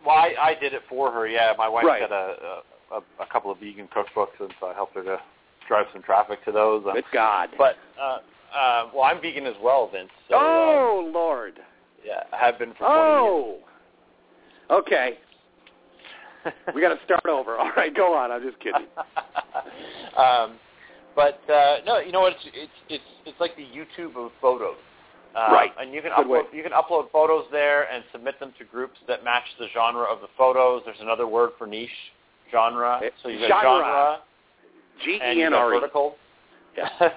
Well, 0.05 0.15
I, 0.15 0.33
I 0.41 0.55
did 0.59 0.73
it 0.73 0.81
for 0.89 1.11
her. 1.11 1.27
Yeah, 1.27 1.53
my 1.57 1.67
wife 1.69 1.85
Right. 1.85 2.01
got 2.01 2.11
a, 2.11 2.61
a 2.93 3.01
a 3.19 3.25
couple 3.31 3.51
of 3.51 3.59
vegan 3.59 3.87
cookbooks, 3.87 4.39
and 4.39 4.53
so 4.59 4.67
I 4.67 4.73
helped 4.73 4.95
her 4.95 5.03
to 5.03 5.19
drive 5.67 5.85
some 5.93 6.01
traffic 6.03 6.43
to 6.45 6.51
those. 6.51 6.83
Um, 6.85 6.93
Good 6.93 7.03
God. 7.13 7.49
But 7.57 7.75
uh, 8.01 8.19
uh, 8.55 8.89
well, 8.93 9.03
I'm 9.03 9.21
vegan 9.21 9.45
as 9.45 9.55
well, 9.61 9.89
Vince. 9.91 10.09
So, 10.29 10.35
oh 10.35 11.09
Lord. 11.13 11.59
yeah, 12.05 12.23
I 12.31 12.37
have 12.45 12.59
been 12.59 12.71
for 12.71 12.79
20 12.79 12.89
Oh. 12.91 13.57
Okay. 14.71 15.17
we 16.75 16.81
got 16.81 16.89
to 16.89 16.99
start 17.05 17.25
over. 17.27 17.57
All 17.59 17.71
right, 17.77 17.93
go 17.95 18.13
on. 18.13 18.31
I'm 18.31 18.41
just 18.43 18.59
kidding. 18.59 18.85
um, 20.17 20.57
but 21.15 21.41
uh, 21.49 21.77
no, 21.85 21.99
you 21.99 22.11
know 22.11 22.21
what? 22.21 22.33
It's 22.33 22.43
it's 22.53 22.71
it's 22.89 23.03
it's 23.25 23.39
like 23.39 23.55
the 23.55 23.63
YouTube 23.63 24.15
of 24.15 24.31
photos. 24.41 24.75
Um, 25.35 25.51
Right. 25.53 25.71
And 25.79 25.93
you 25.93 26.01
can 26.01 26.11
Good 26.15 26.27
way. 26.27 26.39
upload 26.39 26.53
you 26.55 26.63
can 26.63 26.71
upload 26.73 27.11
photos 27.11 27.45
there 27.51 27.91
and 27.91 28.03
submit 28.11 28.39
them 28.39 28.53
to 28.59 28.65
groups 28.65 28.97
that 29.07 29.23
match 29.23 29.43
the 29.59 29.67
genre 29.73 30.03
of 30.03 30.21
the 30.21 30.27
photos. 30.37 30.81
There's 30.85 30.97
another 31.01 31.27
word 31.27 31.51
for 31.57 31.65
niche 31.67 31.89
genre. 32.51 32.99
Eh, 33.03 33.09
So 33.21 33.29
you 33.29 33.39
got 33.47 33.63
genre. 33.63 33.83
genre 33.83 34.19
G 35.03 35.19
E 35.23 35.43
N 35.43 35.53
R 35.53 35.73
E. 35.73 35.79
vertical. 35.79 36.15
Yeah. 36.77 36.89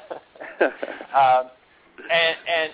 um, 0.63 1.51
and 2.11 2.37
and 2.49 2.71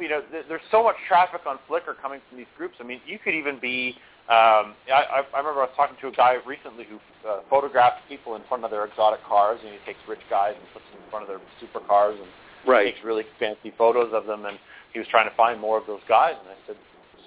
you 0.00 0.08
know, 0.08 0.20
th- 0.30 0.44
there's 0.48 0.60
so 0.70 0.82
much 0.82 0.96
traffic 1.08 1.40
on 1.46 1.58
Flickr 1.68 1.96
coming 2.00 2.20
from 2.28 2.38
these 2.38 2.46
groups. 2.56 2.74
I 2.80 2.84
mean, 2.84 3.00
you 3.06 3.18
could 3.18 3.34
even 3.34 3.58
be. 3.58 3.96
Um, 4.28 4.74
I, 4.90 5.22
I 5.22 5.22
I 5.34 5.38
remember 5.38 5.60
I 5.62 5.70
was 5.70 5.76
talking 5.76 5.96
to 6.00 6.08
a 6.08 6.12
guy 6.12 6.36
recently 6.44 6.84
who 6.84 6.98
uh, 7.28 7.40
photographs 7.48 8.02
people 8.08 8.34
in 8.36 8.42
front 8.48 8.64
of 8.64 8.70
their 8.70 8.84
exotic 8.84 9.22
cars, 9.24 9.60
and 9.62 9.72
he 9.72 9.78
takes 9.86 10.00
rich 10.08 10.20
guys 10.28 10.54
and 10.58 10.66
puts 10.74 10.84
them 10.92 11.00
in 11.02 11.10
front 11.10 11.22
of 11.22 11.28
their 11.28 11.40
supercars 11.62 12.18
and 12.20 12.28
Right. 12.66 12.92
takes 12.92 13.04
really 13.04 13.22
fancy 13.38 13.72
photos 13.78 14.10
of 14.12 14.26
them. 14.26 14.44
And 14.44 14.58
he 14.92 14.98
was 14.98 15.06
trying 15.08 15.30
to 15.30 15.36
find 15.36 15.60
more 15.60 15.78
of 15.78 15.86
those 15.86 16.00
guys, 16.08 16.34
and 16.40 16.48
I 16.50 16.56
said, 16.66 16.76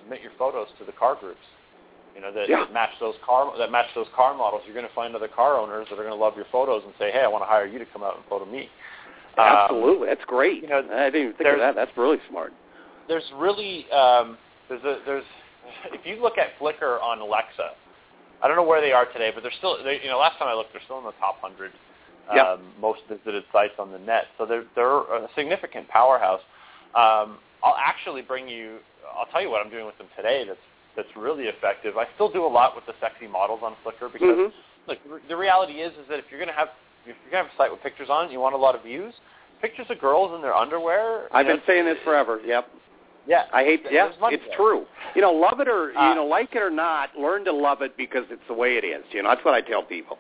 submit 0.02 0.22
your 0.22 0.34
photos 0.38 0.68
to 0.80 0.84
the 0.86 0.92
car 0.92 1.16
groups. 1.16 1.40
You 2.20 2.26
know 2.26 2.34
that, 2.34 2.50
Yeah. 2.50 2.66
that 2.66 2.74
match 2.74 2.90
those 3.00 3.16
car 3.26 3.58
that 3.58 3.72
match 3.72 3.88
those 3.96 4.08
car 4.14 4.36
models. 4.36 4.64
You're 4.66 4.76
going 4.76 4.88
to 4.88 4.94
find 4.94 5.16
other 5.16 5.30
car 5.30 5.58
owners 5.58 5.88
that 5.90 5.96
are 5.98 6.04
going 6.04 6.10
to 6.10 6.20
love 6.20 6.36
your 6.36 6.48
photos 6.52 6.84
and 6.84 6.94
say, 7.00 7.12
"Hey, 7.12 7.22
I 7.24 7.28
want 7.30 7.44
to 7.44 7.48
hire 7.48 7.66
you 7.66 7.80
to 7.80 7.86
come 7.86 8.04
out 8.04 8.18
and 8.18 8.26
photo 8.28 8.44
me." 8.46 8.70
Um, 9.38 9.46
Absolutely. 9.48 10.08
That's 10.10 10.26
great. 10.26 10.62
you 10.62 10.68
know, 10.68 10.80
I 10.92 11.06
didn't 11.10 11.22
even 11.22 11.34
think 11.38 11.48
of 11.48 11.60
that. 11.60 11.76
That's 11.76 11.96
really 11.96 12.18
smart. 12.30 12.52
there's 13.08 13.24
really 13.38 13.90
um, 13.92 14.38
there's 14.68 14.84
a 14.84 15.00
there's 15.06 15.24
if 15.94 16.06
you 16.06 16.22
look 16.22 16.38
at 16.38 16.60
Flickr 16.60 17.02
on 17.02 17.20
Alexa, 17.20 17.72
I 18.44 18.48
don't 18.50 18.58
know 18.58 18.64
where 18.68 18.82
they 18.82 18.92
are 18.92 19.06
today, 19.06 19.32
but 19.34 19.42
they're 19.42 19.56
still 19.58 19.82
they, 19.82 20.02
you 20.04 20.10
know 20.10 20.18
last 20.20 20.38
time 20.40 20.50
I 20.50 20.54
looked, 20.56 20.74
they're 20.74 20.84
still 20.84 20.98
in 21.00 21.06
the 21.06 21.16
top 21.22 21.40
hundred 21.40 21.72
um, 22.30 22.74
most 22.82 23.00
visited 23.08 23.46
sites 23.54 23.76
on 23.80 23.94
the 23.94 24.00
net. 24.00 24.26
So 24.38 24.46
they're 24.46 24.66
they're 24.76 24.98
a 25.00 25.30
significant 25.38 25.88
powerhouse. 25.88 26.42
Um, 26.96 27.40
I'll 27.64 27.80
actually 27.80 28.24
bring 28.24 28.50
you. 28.50 28.80
I'll 29.18 29.26
tell 29.32 29.42
you 29.42 29.50
what 29.50 29.66
I'm 29.66 29.72
doing 29.72 29.86
with 29.86 29.98
them 29.98 30.08
today. 30.18 30.44
That's 30.46 30.60
that's 30.96 31.10
really 31.16 31.46
effective. 31.46 31.98
I 31.98 32.06
still 32.16 32.30
do 32.30 32.46
a 32.46 32.48
lot 32.48 32.76
with 32.76 32.86
the 32.86 32.94
sexy 33.00 33.28
models 33.28 33.62
on 33.64 33.76
Flickr 33.86 34.12
because 34.12 34.38
Mhm. 34.38 34.54
look, 34.88 34.98
the 35.28 35.38
reality 35.38 35.82
is 35.82 35.94
is 35.98 36.08
that 36.08 36.20
if 36.20 36.26
you're 36.30 36.40
going 36.40 36.50
to 36.52 36.58
have 36.58 36.70
if 37.06 37.16
you're 37.24 37.32
to 37.32 37.38
have 37.38 37.46
a 37.48 37.56
site 37.58 37.72
with 37.72 37.82
pictures 37.82 38.10
on 38.10 38.26
it, 38.26 38.32
you 38.32 38.40
want 38.40 38.54
a 38.54 38.58
lot 38.58 38.76
of 38.76 38.84
views. 38.84 39.14
Pictures 39.62 39.88
of 39.90 40.00
girls 40.00 40.34
in 40.36 40.42
their 40.42 40.54
underwear. 40.56 41.28
I've 41.32 41.46
know, 41.46 41.56
been 41.56 41.64
saying 41.66 41.86
this 41.86 41.98
forever. 42.04 42.40
Yep. 42.46 42.70
Yeah, 43.28 43.46
I 43.54 43.64
hate. 43.64 43.86
Yeah, 43.92 44.10
it's 44.24 44.46
there. 44.48 44.56
true. 44.56 44.86
You 45.16 45.22
know, 45.22 45.32
love 45.32 45.60
it 45.60 45.68
or 45.68 45.96
Uh, 45.98 46.10
you 46.10 46.16
know, 46.16 46.26
like 46.26 46.56
it 46.56 46.62
or 46.62 46.70
not, 46.70 47.16
learn 47.18 47.46
to 47.46 47.52
love 47.52 47.82
it 47.82 47.96
because 47.98 48.26
it's 48.32 48.46
the 48.48 48.54
way 48.54 48.78
it 48.78 48.84
is. 48.84 49.04
You 49.12 49.22
know, 49.24 49.30
that's 49.30 49.44
what 49.46 49.54
I 49.54 49.62
tell 49.62 49.84
people. 49.84 50.18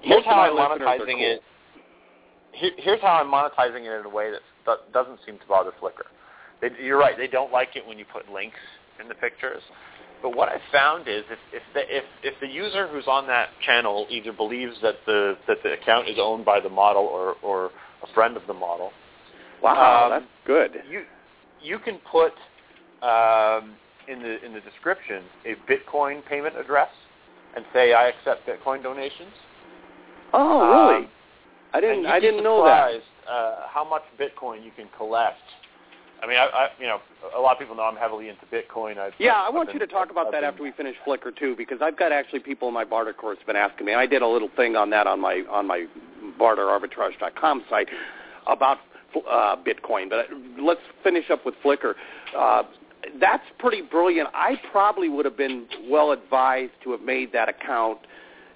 Here's 0.00 0.24
Most 0.24 0.28
of 0.28 0.32
how 0.34 0.40
I'm 0.42 0.56
monetizing 0.56 1.18
cool. 1.18 1.20
it. 1.20 1.42
Here, 2.52 2.70
here's 2.78 3.00
how 3.00 3.14
I'm 3.20 3.28
monetizing 3.30 3.84
it 3.84 4.00
in 4.00 4.06
a 4.06 4.08
way 4.08 4.30
that 4.30 4.40
that 4.66 4.92
doesn't 4.92 5.20
seem 5.26 5.38
to 5.38 5.46
bother 5.46 5.72
Flickr. 5.80 6.06
They, 6.60 6.70
you're 6.82 6.98
right; 6.98 7.16
they 7.16 7.26
don't 7.28 7.52
like 7.52 7.76
it 7.76 7.86
when 7.86 7.98
you 7.98 8.04
put 8.10 8.30
links 8.30 8.58
in 9.00 9.08
the 9.08 9.14
pictures. 9.14 9.62
But 10.22 10.36
what 10.36 10.48
I 10.48 10.58
found 10.70 11.08
is 11.08 11.24
if 11.30 11.38
if 11.52 11.62
the, 11.72 11.80
if 11.96 12.04
if 12.22 12.34
the 12.40 12.46
user 12.46 12.86
who's 12.88 13.06
on 13.06 13.26
that 13.28 13.48
channel 13.64 14.06
either 14.10 14.32
believes 14.32 14.74
that 14.82 14.96
the 15.06 15.36
that 15.48 15.58
the 15.62 15.72
account 15.72 16.08
is 16.08 16.16
owned 16.20 16.44
by 16.44 16.60
the 16.60 16.68
model 16.68 17.02
or 17.04 17.36
or 17.42 17.70
a 18.02 18.14
friend 18.14 18.36
of 18.36 18.42
the 18.46 18.54
model, 18.54 18.92
Wow, 19.62 20.04
Um, 20.04 20.10
that's 20.10 20.24
good. 20.46 20.82
you 20.90 21.04
you 21.62 21.78
can 21.78 21.98
put 22.10 22.32
um, 23.02 23.76
in 24.08 24.22
the 24.22 24.44
in 24.44 24.52
the 24.52 24.60
description 24.60 25.24
a 25.46 25.54
Bitcoin 25.70 26.24
payment 26.26 26.56
address 26.58 26.90
and 27.56 27.64
say 27.72 27.92
I 27.92 28.08
accept 28.08 28.46
Bitcoin 28.46 28.82
donations. 28.82 29.32
Oh, 30.32 30.90
really? 30.90 31.04
Um, 31.04 31.10
I 31.72 31.80
didn't. 31.80 32.06
I 32.06 32.20
didn't 32.20 32.42
know 32.42 32.64
that. 32.64 32.92
Uh, 33.28 33.66
how 33.68 33.88
much 33.88 34.02
Bitcoin 34.18 34.64
you 34.64 34.70
can 34.76 34.88
collect. 34.96 35.38
I 36.22 36.26
mean, 36.26 36.36
I, 36.36 36.44
I, 36.44 36.68
you 36.78 36.86
know, 36.86 36.98
a 37.36 37.40
lot 37.40 37.52
of 37.52 37.58
people 37.58 37.74
know 37.74 37.82
I'm 37.82 37.96
heavily 37.96 38.28
into 38.28 38.44
Bitcoin. 38.46 38.98
I've, 38.98 39.12
Yeah, 39.18 39.34
I've 39.36 39.54
I 39.54 39.56
want 39.56 39.72
you 39.72 39.78
to 39.78 39.86
talk 39.86 40.10
about 40.10 40.26
I've 40.26 40.32
that 40.32 40.40
been- 40.40 40.50
after 40.50 40.62
we 40.62 40.72
finish 40.72 40.96
Flickr 41.06 41.34
too, 41.36 41.54
because 41.56 41.78
I've 41.80 41.98
got 41.98 42.12
actually 42.12 42.40
people 42.40 42.68
in 42.68 42.74
my 42.74 42.84
barter 42.84 43.12
course 43.12 43.38
have 43.38 43.46
been 43.46 43.56
asking 43.56 43.86
me. 43.86 43.94
I 43.94 44.06
did 44.06 44.22
a 44.22 44.26
little 44.26 44.50
thing 44.54 44.76
on 44.76 44.90
that 44.90 45.06
on 45.06 45.20
my 45.20 45.42
on 45.50 45.66
my 45.66 45.86
barterarbitrage.com 46.38 47.64
site 47.68 47.88
about 48.46 48.78
uh, 49.28 49.56
Bitcoin. 49.56 50.10
But 50.10 50.26
let's 50.60 50.80
finish 51.02 51.30
up 51.30 51.44
with 51.46 51.54
Flickr. 51.64 51.94
Uh, 52.36 52.62
that's 53.18 53.44
pretty 53.58 53.82
brilliant. 53.82 54.28
I 54.34 54.60
probably 54.70 55.08
would 55.08 55.24
have 55.24 55.36
been 55.36 55.66
well 55.88 56.12
advised 56.12 56.72
to 56.84 56.92
have 56.92 57.00
made 57.00 57.32
that 57.32 57.48
account 57.48 57.98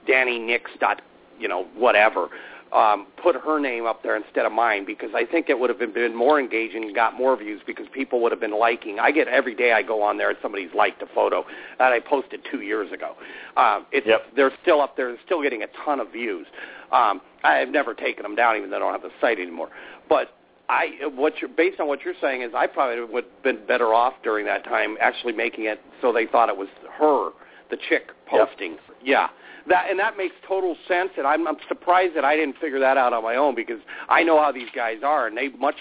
Danny 0.06 0.38
Nix 0.38 0.70
dot 0.80 1.00
you 1.38 1.48
know 1.48 1.64
whatever. 1.76 2.28
Um, 2.74 3.06
put 3.22 3.36
her 3.36 3.60
name 3.60 3.86
up 3.86 4.02
there 4.02 4.16
instead 4.16 4.44
of 4.44 4.52
mine 4.52 4.84
because 4.84 5.10
I 5.14 5.24
think 5.24 5.48
it 5.48 5.58
would 5.58 5.70
have 5.70 5.78
been, 5.78 5.92
been 5.92 6.14
more 6.14 6.40
engaging 6.40 6.82
and 6.84 6.94
got 6.94 7.14
more 7.14 7.36
views 7.36 7.60
because 7.64 7.86
people 7.92 8.20
would 8.22 8.32
have 8.32 8.40
been 8.40 8.58
liking. 8.58 8.98
I 8.98 9.12
get 9.12 9.28
every 9.28 9.54
day 9.54 9.72
I 9.72 9.82
go 9.82 10.02
on 10.02 10.18
there 10.18 10.28
and 10.30 10.38
somebody's 10.42 10.74
liked 10.74 11.00
a 11.00 11.06
photo 11.14 11.44
that 11.78 11.92
I 11.92 12.00
posted 12.00 12.40
two 12.50 12.62
years 12.62 12.90
ago. 12.92 13.14
Um, 13.56 13.86
it's 13.92 14.06
Yep. 14.06 14.22
they're 14.34 14.52
still 14.62 14.80
up 14.80 14.96
there, 14.96 15.16
still 15.24 15.40
getting 15.40 15.62
a 15.62 15.68
ton 15.84 16.00
of 16.00 16.10
views. 16.12 16.46
Um, 16.90 17.20
I 17.44 17.54
have 17.56 17.68
never 17.68 17.94
taken 17.94 18.24
them 18.24 18.34
down, 18.34 18.56
even 18.56 18.70
though 18.70 18.76
I 18.76 18.80
don't 18.80 18.92
have 18.92 19.02
the 19.02 19.12
site 19.20 19.38
anymore. 19.38 19.68
But 20.08 20.34
I, 20.68 20.88
what 21.14 21.34
you're, 21.40 21.50
based 21.50 21.78
on 21.78 21.86
what 21.86 22.04
you're 22.04 22.14
saying 22.20 22.42
is, 22.42 22.52
I 22.56 22.66
probably 22.66 23.04
would 23.04 23.24
have 23.24 23.42
been 23.44 23.66
better 23.66 23.94
off 23.94 24.14
during 24.24 24.46
that 24.46 24.64
time 24.64 24.96
actually 25.00 25.34
making 25.34 25.66
it 25.66 25.80
so 26.00 26.12
they 26.12 26.26
thought 26.26 26.48
it 26.48 26.56
was 26.56 26.68
her, 26.98 27.30
the 27.70 27.76
chick 27.88 28.08
Yep. 28.32 28.48
posting. 28.48 28.76
Yeah, 29.04 29.28
that 29.68 29.86
and 29.90 29.98
that 29.98 30.16
makes 30.16 30.34
total 30.46 30.76
sense. 30.86 31.10
And 31.16 31.26
I'm, 31.26 31.46
I'm 31.46 31.56
surprised 31.68 32.16
that 32.16 32.24
I 32.24 32.36
didn't 32.36 32.56
figure 32.58 32.80
that 32.80 32.96
out 32.96 33.12
on 33.12 33.22
my 33.22 33.36
own 33.36 33.54
because 33.54 33.80
I 34.08 34.22
know 34.22 34.40
how 34.40 34.52
these 34.52 34.68
guys 34.74 34.98
are, 35.04 35.26
and 35.26 35.36
they 35.36 35.48
much 35.50 35.76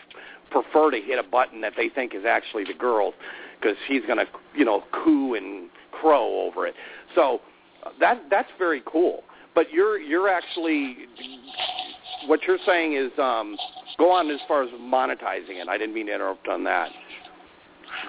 prefer 0.52 0.92
to 0.92 1.00
hit 1.00 1.20
a 1.20 1.24
button 1.24 1.62
that 1.62 1.74
they 1.76 1.90
think 1.90 2.14
is 2.14 2.26
actually 2.26 2.64
the 2.64 2.74
girl's 2.74 3.16
because 3.60 3.78
she's 3.88 4.02
going 4.06 4.18
to, 4.18 4.28
you 4.56 4.66
know, 4.66 4.84
coo 4.92 5.34
and 5.34 5.70
crow 5.92 6.42
over 6.42 6.68
it. 6.68 6.76
So 7.16 7.42
that 8.00 8.24
that's 8.30 8.50
very 8.58 8.84
cool. 8.86 9.24
But 9.56 9.72
you're 9.72 10.00
you're 10.00 10.30
actually 10.30 10.98
what 12.28 12.44
you're 12.44 12.60
saying 12.66 12.94
is 12.94 13.12
um, 13.20 13.58
go 13.98 14.12
on 14.12 14.30
as 14.32 14.40
far 14.48 14.64
as 14.64 14.70
monetizing 14.72 15.62
it. 15.62 15.68
I 15.68 15.78
didn't 15.78 15.94
mean 15.94 16.08
to 16.08 16.16
interrupt 16.16 16.48
on 16.48 16.64
that. 16.64 16.90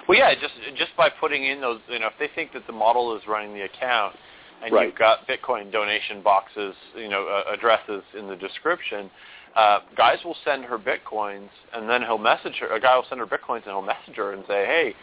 Well, 0.07 0.17
yeah, 0.17 0.33
just 0.33 0.53
just 0.77 0.95
by 0.97 1.09
putting 1.09 1.45
in 1.45 1.61
those, 1.61 1.79
you 1.89 1.99
know, 1.99 2.07
if 2.07 2.13
they 2.19 2.29
think 2.33 2.53
that 2.53 2.65
the 2.67 2.73
model 2.73 3.15
is 3.15 3.23
running 3.27 3.53
the 3.53 3.63
account, 3.63 4.15
and 4.63 4.73
Right. 4.73 4.87
you've 4.87 4.95
got 4.95 5.27
Bitcoin 5.27 5.71
donation 5.71 6.21
boxes, 6.21 6.75
you 6.95 7.09
know, 7.09 7.27
uh, 7.27 7.51
addresses 7.51 8.03
in 8.13 8.27
the 8.27 8.35
description, 8.35 9.09
uh, 9.55 9.79
guys 9.95 10.23
will 10.23 10.37
send 10.43 10.65
her 10.65 10.77
Bitcoins, 10.77 11.49
and 11.73 11.89
then 11.89 12.01
he'll 12.01 12.17
message 12.17 12.57
her. 12.59 12.67
A 12.67 12.79
guy 12.79 12.95
will 12.95 13.05
send 13.05 13.19
her 13.19 13.27
Bitcoins, 13.27 13.63
and 13.63 13.65
he'll 13.65 13.81
message 13.81 14.15
her 14.15 14.33
and 14.33 14.43
say, 14.47 14.65
hey, 14.65 14.95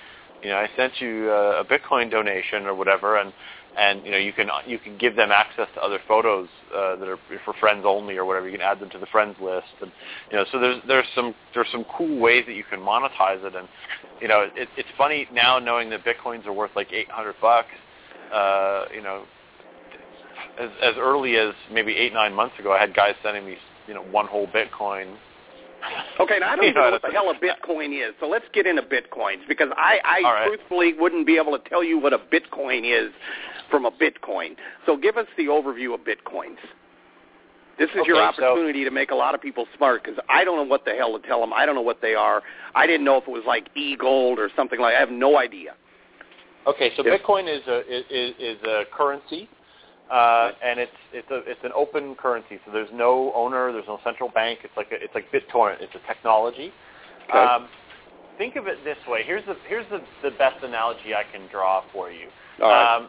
you 0.43 0.51
know, 0.51 0.57
I 0.57 0.69
sent 0.77 1.01
you 1.01 1.31
uh, 1.31 1.63
a 1.63 1.65
Bitcoin 1.65 2.11
donation 2.11 2.67
or 2.67 2.75
whatever, 2.75 3.17
and 3.17 3.33
and 3.75 4.05
you 4.05 4.11
know, 4.11 4.19
you 4.19 4.33
can 4.35 4.51
you 4.67 4.79
can 4.79 4.99
give 4.99 5.17
them 5.17 5.31
access 5.33 5.67
to 5.75 5.81
other 5.81 5.99
photos 6.07 6.49
uh, 6.75 6.97
that 6.97 7.09
are 7.09 7.19
for 7.45 7.55
friends 7.55 7.85
only 7.87 8.17
or 8.17 8.27
whatever. 8.27 8.47
You 8.47 8.59
can 8.59 8.67
add 8.67 8.81
them 8.81 8.91
to 8.91 8.99
the 8.99 9.07
friends 9.07 9.37
list, 9.41 9.69
and 9.81 9.91
you 10.31 10.37
know, 10.37 10.45
so 10.53 10.59
there's 10.59 10.83
there's 10.87 11.07
some 11.15 11.35
there's 11.55 11.69
some 11.73 11.87
cool 11.97 12.19
ways 12.19 12.45
that 12.47 12.55
you 12.55 12.65
can 12.65 12.81
monetize 12.81 13.43
it, 13.45 13.55
and 13.55 13.67
you 14.21 14.29
know, 14.29 14.47
it, 14.55 14.69
it's 14.77 14.89
funny 14.99 15.27
now 15.33 15.59
knowing 15.59 15.89
that 15.91 16.05
bitcoins 16.05 16.45
are 16.47 16.53
worth 16.53 16.73
like 16.77 16.93
800 16.93 17.35
bucks. 17.41 17.69
Uh, 18.33 18.85
you 18.95 19.03
know, 19.03 19.25
as 20.59 20.71
as 20.83 20.95
early 20.99 21.37
as 21.37 21.55
maybe 21.73 21.93
eight 21.95 22.13
nine 22.13 22.33
months 22.35 22.59
ago, 22.59 22.73
I 22.73 22.79
had 22.81 22.95
guys 22.95 23.15
sending 23.23 23.45
me 23.47 23.57
you 23.89 23.95
know 23.95 24.03
one 24.03 24.27
whole 24.27 24.47
bitcoin. 24.49 25.17
Okay, 26.21 26.39
now 26.39 26.53
I 26.53 26.57
don't 26.57 26.65
You 26.67 26.75
know 26.75 26.85
know, 26.87 26.91
what 26.93 27.03
the 27.03 27.11
hell 27.11 27.31
a 27.31 27.35
Bitcoin 27.35 28.09
is, 28.09 28.15
so 28.21 28.29
let's 28.29 28.45
get 28.53 28.67
into 28.67 28.83
Bitcoins 28.83 29.47
because 29.49 29.69
I, 29.77 29.99
I 30.05 30.23
All 30.25 30.33
right. 30.33 30.47
truthfully 30.47 30.93
wouldn't 30.97 31.27
be 31.27 31.37
able 31.39 31.59
to 31.59 31.69
tell 31.69 31.83
you 31.83 31.99
what 31.99 32.13
a 32.13 32.19
Bitcoin 32.19 32.85
is 32.85 33.13
from 33.69 33.85
a 33.85 33.91
Bitcoin. 33.91 34.55
So 34.87 34.97
give 34.97 35.17
us 35.17 35.27
the 35.37 35.47
overview 35.47 35.93
of 35.95 36.01
Bitcoins. 36.03 36.59
This 37.81 37.91
is 37.91 38.07
your 38.07 38.23
Okay, 38.23 38.37
so- 38.39 38.45
opportunity 38.53 38.85
to 38.85 38.93
make 38.93 39.11
a 39.11 39.15
lot 39.17 39.35
of 39.35 39.41
people 39.41 39.67
smart 39.77 40.05
because 40.05 40.21
I 40.29 40.45
don't 40.45 40.57
know 40.57 40.63
what 40.71 40.85
the 40.85 40.93
hell 40.93 41.19
to 41.19 41.27
tell 41.27 41.41
them. 41.41 41.53
I 41.53 41.67
don't 41.67 41.75
know 41.75 41.81
what 41.83 42.01
they 42.01 42.15
are. 42.15 42.43
I 42.77 42.87
didn't 42.87 43.05
know 43.05 43.17
if 43.17 43.25
it 43.27 43.31
was 43.31 43.43
like 43.45 43.67
e-gold 43.75 44.39
or 44.39 44.51
something 44.55 44.79
like. 44.79 44.95
I 44.95 45.01
have 45.01 45.11
no 45.11 45.37
idea. 45.39 45.75
Okay, 46.69 46.93
so 46.97 47.05
Yes. 47.05 47.19
Bitcoin 47.21 47.49
is 47.53 47.67
a 47.67 47.79
is, 47.93 48.35
is 48.39 48.63
a 48.63 48.85
currency, 48.97 49.49
uh, 50.11 50.53
and 50.63 50.79
it's 50.79 50.93
it's 51.13 51.31
a 51.31 51.39
it's 51.47 51.61
an 51.65 51.73
open 51.75 52.15
currency. 52.15 52.59
So 52.67 52.73
there's 52.73 52.91
no 52.93 53.33
owner, 53.35 53.73
there's 53.73 53.87
no 53.89 53.99
central 54.05 54.29
bank. 54.29 54.61
It's 54.65 54.77
like 54.77 54.93
a, 54.93 54.97
it's 54.97 55.15
like 55.15 55.31
BitTorrent. 55.33 55.81
It's 55.81 55.95
a 55.95 56.07
technology. 56.07 56.73
Okay. 57.29 57.39
Um, 57.39 57.69
think 58.39 58.57
of 58.57 58.67
it 58.67 58.79
this 58.85 58.99
way. 59.09 59.23
Here's 59.25 59.45
the 59.47 59.55
here's 59.69 59.87
the, 59.91 60.01
the 60.23 60.37
best 60.37 60.63
analogy 60.63 61.15
I 61.15 61.25
can 61.31 61.49
draw 61.51 61.83
for 61.93 62.11
you. 62.11 62.29
All 62.63 62.71
right. 62.71 62.97
Um, 62.97 63.09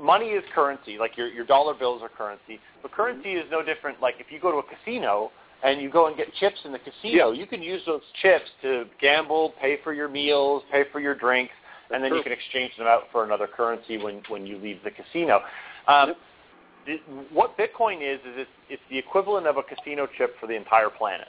money 0.00 0.26
is 0.26 0.44
currency, 0.54 0.98
like 0.98 1.16
your 1.16 1.28
your 1.28 1.46
dollar 1.46 1.74
bills 1.74 2.02
are 2.02 2.08
currency. 2.08 2.60
But 2.82 2.92
currency 2.92 3.32
is 3.32 3.44
no 3.50 3.62
different. 3.62 4.00
Like 4.00 4.14
if 4.18 4.26
you 4.30 4.40
go 4.40 4.50
to 4.50 4.58
a 4.58 4.62
casino 4.62 5.30
and 5.62 5.80
you 5.80 5.90
go 5.90 6.06
and 6.06 6.16
get 6.16 6.32
chips 6.34 6.58
in 6.64 6.72
the 6.72 6.78
casino, 6.78 7.32
you 7.32 7.46
can 7.46 7.62
use 7.62 7.82
those 7.86 8.02
chips 8.22 8.46
to 8.62 8.84
gamble, 9.00 9.54
pay 9.60 9.78
for 9.84 9.92
your 9.92 10.08
meals, 10.08 10.62
pay 10.72 10.84
for 10.90 11.00
your 11.00 11.14
drinks, 11.14 11.52
and 11.90 12.02
then 12.02 12.10
true. 12.10 12.18
you 12.18 12.24
can 12.24 12.32
exchange 12.32 12.72
them 12.78 12.86
out 12.86 13.04
for 13.12 13.24
another 13.24 13.46
currency 13.46 13.98
when 13.98 14.22
when 14.28 14.46
you 14.46 14.58
leave 14.58 14.78
the 14.84 14.90
casino. 14.90 15.40
Um, 15.88 16.14
what 17.32 17.56
Bitcoin 17.58 17.98
is 18.02 18.20
is 18.20 18.34
it's, 18.36 18.50
it's 18.68 18.82
the 18.90 18.98
equivalent 18.98 19.46
of 19.46 19.56
a 19.56 19.62
casino 19.62 20.08
chip 20.16 20.34
for 20.40 20.46
the 20.46 20.54
entire 20.54 20.90
planet. 20.90 21.28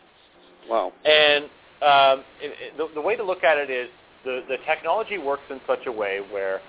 Wow. 0.70 0.94
And 1.06 1.46
um, 1.82 2.26
it, 2.42 2.54
it, 2.60 2.78
the, 2.78 2.88
the 2.96 3.02
way 3.02 3.16
to 3.16 3.24
look 3.24 3.44
at 3.44 3.58
it 3.58 3.70
is 3.70 3.90
the, 4.24 4.42
the 4.48 4.58
technology 4.66 5.18
works 5.18 5.44
in 5.50 5.60
such 5.68 5.86
a 5.88 5.92
way 5.92 6.22
where, 6.32 6.62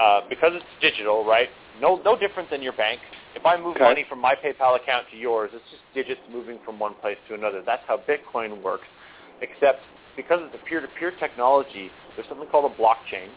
uh, 0.00 0.20
because 0.28 0.52
it's 0.54 0.64
digital, 0.80 1.24
right? 1.24 1.48
No, 1.80 2.00
no 2.04 2.18
different 2.18 2.50
than 2.50 2.62
your 2.62 2.74
bank. 2.74 3.00
If 3.34 3.46
I 3.46 3.56
move 3.56 3.76
Okay. 3.76 3.84
money 3.84 4.04
from 4.08 4.20
my 4.20 4.34
PayPal 4.34 4.76
account 4.76 5.06
to 5.10 5.16
yours, 5.16 5.50
it's 5.52 5.64
just 5.70 5.82
digits 5.94 6.20
moving 6.32 6.58
from 6.64 6.78
one 6.78 6.94
place 6.94 7.18
to 7.28 7.34
another. 7.34 7.62
That's 7.64 7.82
how 7.86 7.98
Bitcoin 7.98 8.62
works. 8.62 8.86
Except 9.40 9.80
because 10.16 10.40
it's 10.42 10.54
a 10.54 10.64
peer-to-peer 10.66 11.12
technology, 11.20 11.90
there's 12.16 12.28
something 12.28 12.48
called 12.48 12.70
a 12.72 12.74
blockchain. 12.74 13.28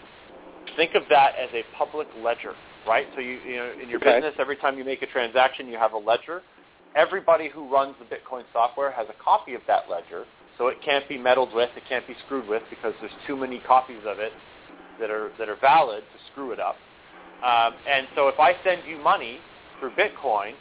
Think 0.76 0.95
of 0.95 1.04
that 1.10 1.36
as 1.36 1.49
a 1.54 1.64
public 1.78 2.08
ledger, 2.24 2.54
right? 2.86 3.08
So 3.16 3.22
you, 3.22 3.40
you 3.46 3.56
know, 3.58 3.72
in 3.82 3.90
your 3.90 4.00
Okay. 4.00 4.16
business, 4.16 4.36
every 4.40 4.58
time 4.58 4.78
you 4.78 4.84
make 4.84 5.02
a 5.02 5.08
transaction, 5.08 5.68
you 5.68 5.78
have 5.78 5.94
a 5.94 5.98
ledger. 5.98 6.44
Everybody 6.96 7.50
who 7.50 7.70
runs 7.70 7.96
the 8.00 8.06
Bitcoin 8.06 8.44
software 8.52 8.92
has 8.92 9.08
a 9.10 9.24
copy 9.24 9.54
of 9.54 9.62
that 9.68 9.90
ledger, 9.90 10.26
so 10.58 10.68
it 10.68 10.82
can't 10.84 11.08
be 11.08 11.18
meddled 11.18 11.54
with, 11.54 11.70
it 11.78 11.84
can't 11.88 12.06
be 12.08 12.16
screwed 12.26 12.48
with 12.48 12.64
because 12.70 12.94
there's 13.00 13.16
too 13.26 13.36
many 13.38 13.60
copies 13.60 14.02
of 14.06 14.20
it 14.20 14.34
that 15.00 15.10
are 15.10 15.32
that 15.40 15.48
are 15.48 15.56
valid 15.62 16.04
to 16.12 16.20
screw 16.32 16.52
it 16.52 16.60
up. 16.60 16.76
Um, 17.44 17.74
and 17.90 18.08
so 18.16 18.28
if 18.28 18.40
I 18.40 18.56
send 18.64 18.82
you 18.88 18.98
money 18.98 19.40
through 19.80 19.92
Bitcoin, 19.92 20.54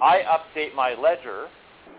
I 0.00 0.22
update 0.22 0.74
my 0.74 0.94
ledger, 0.94 1.46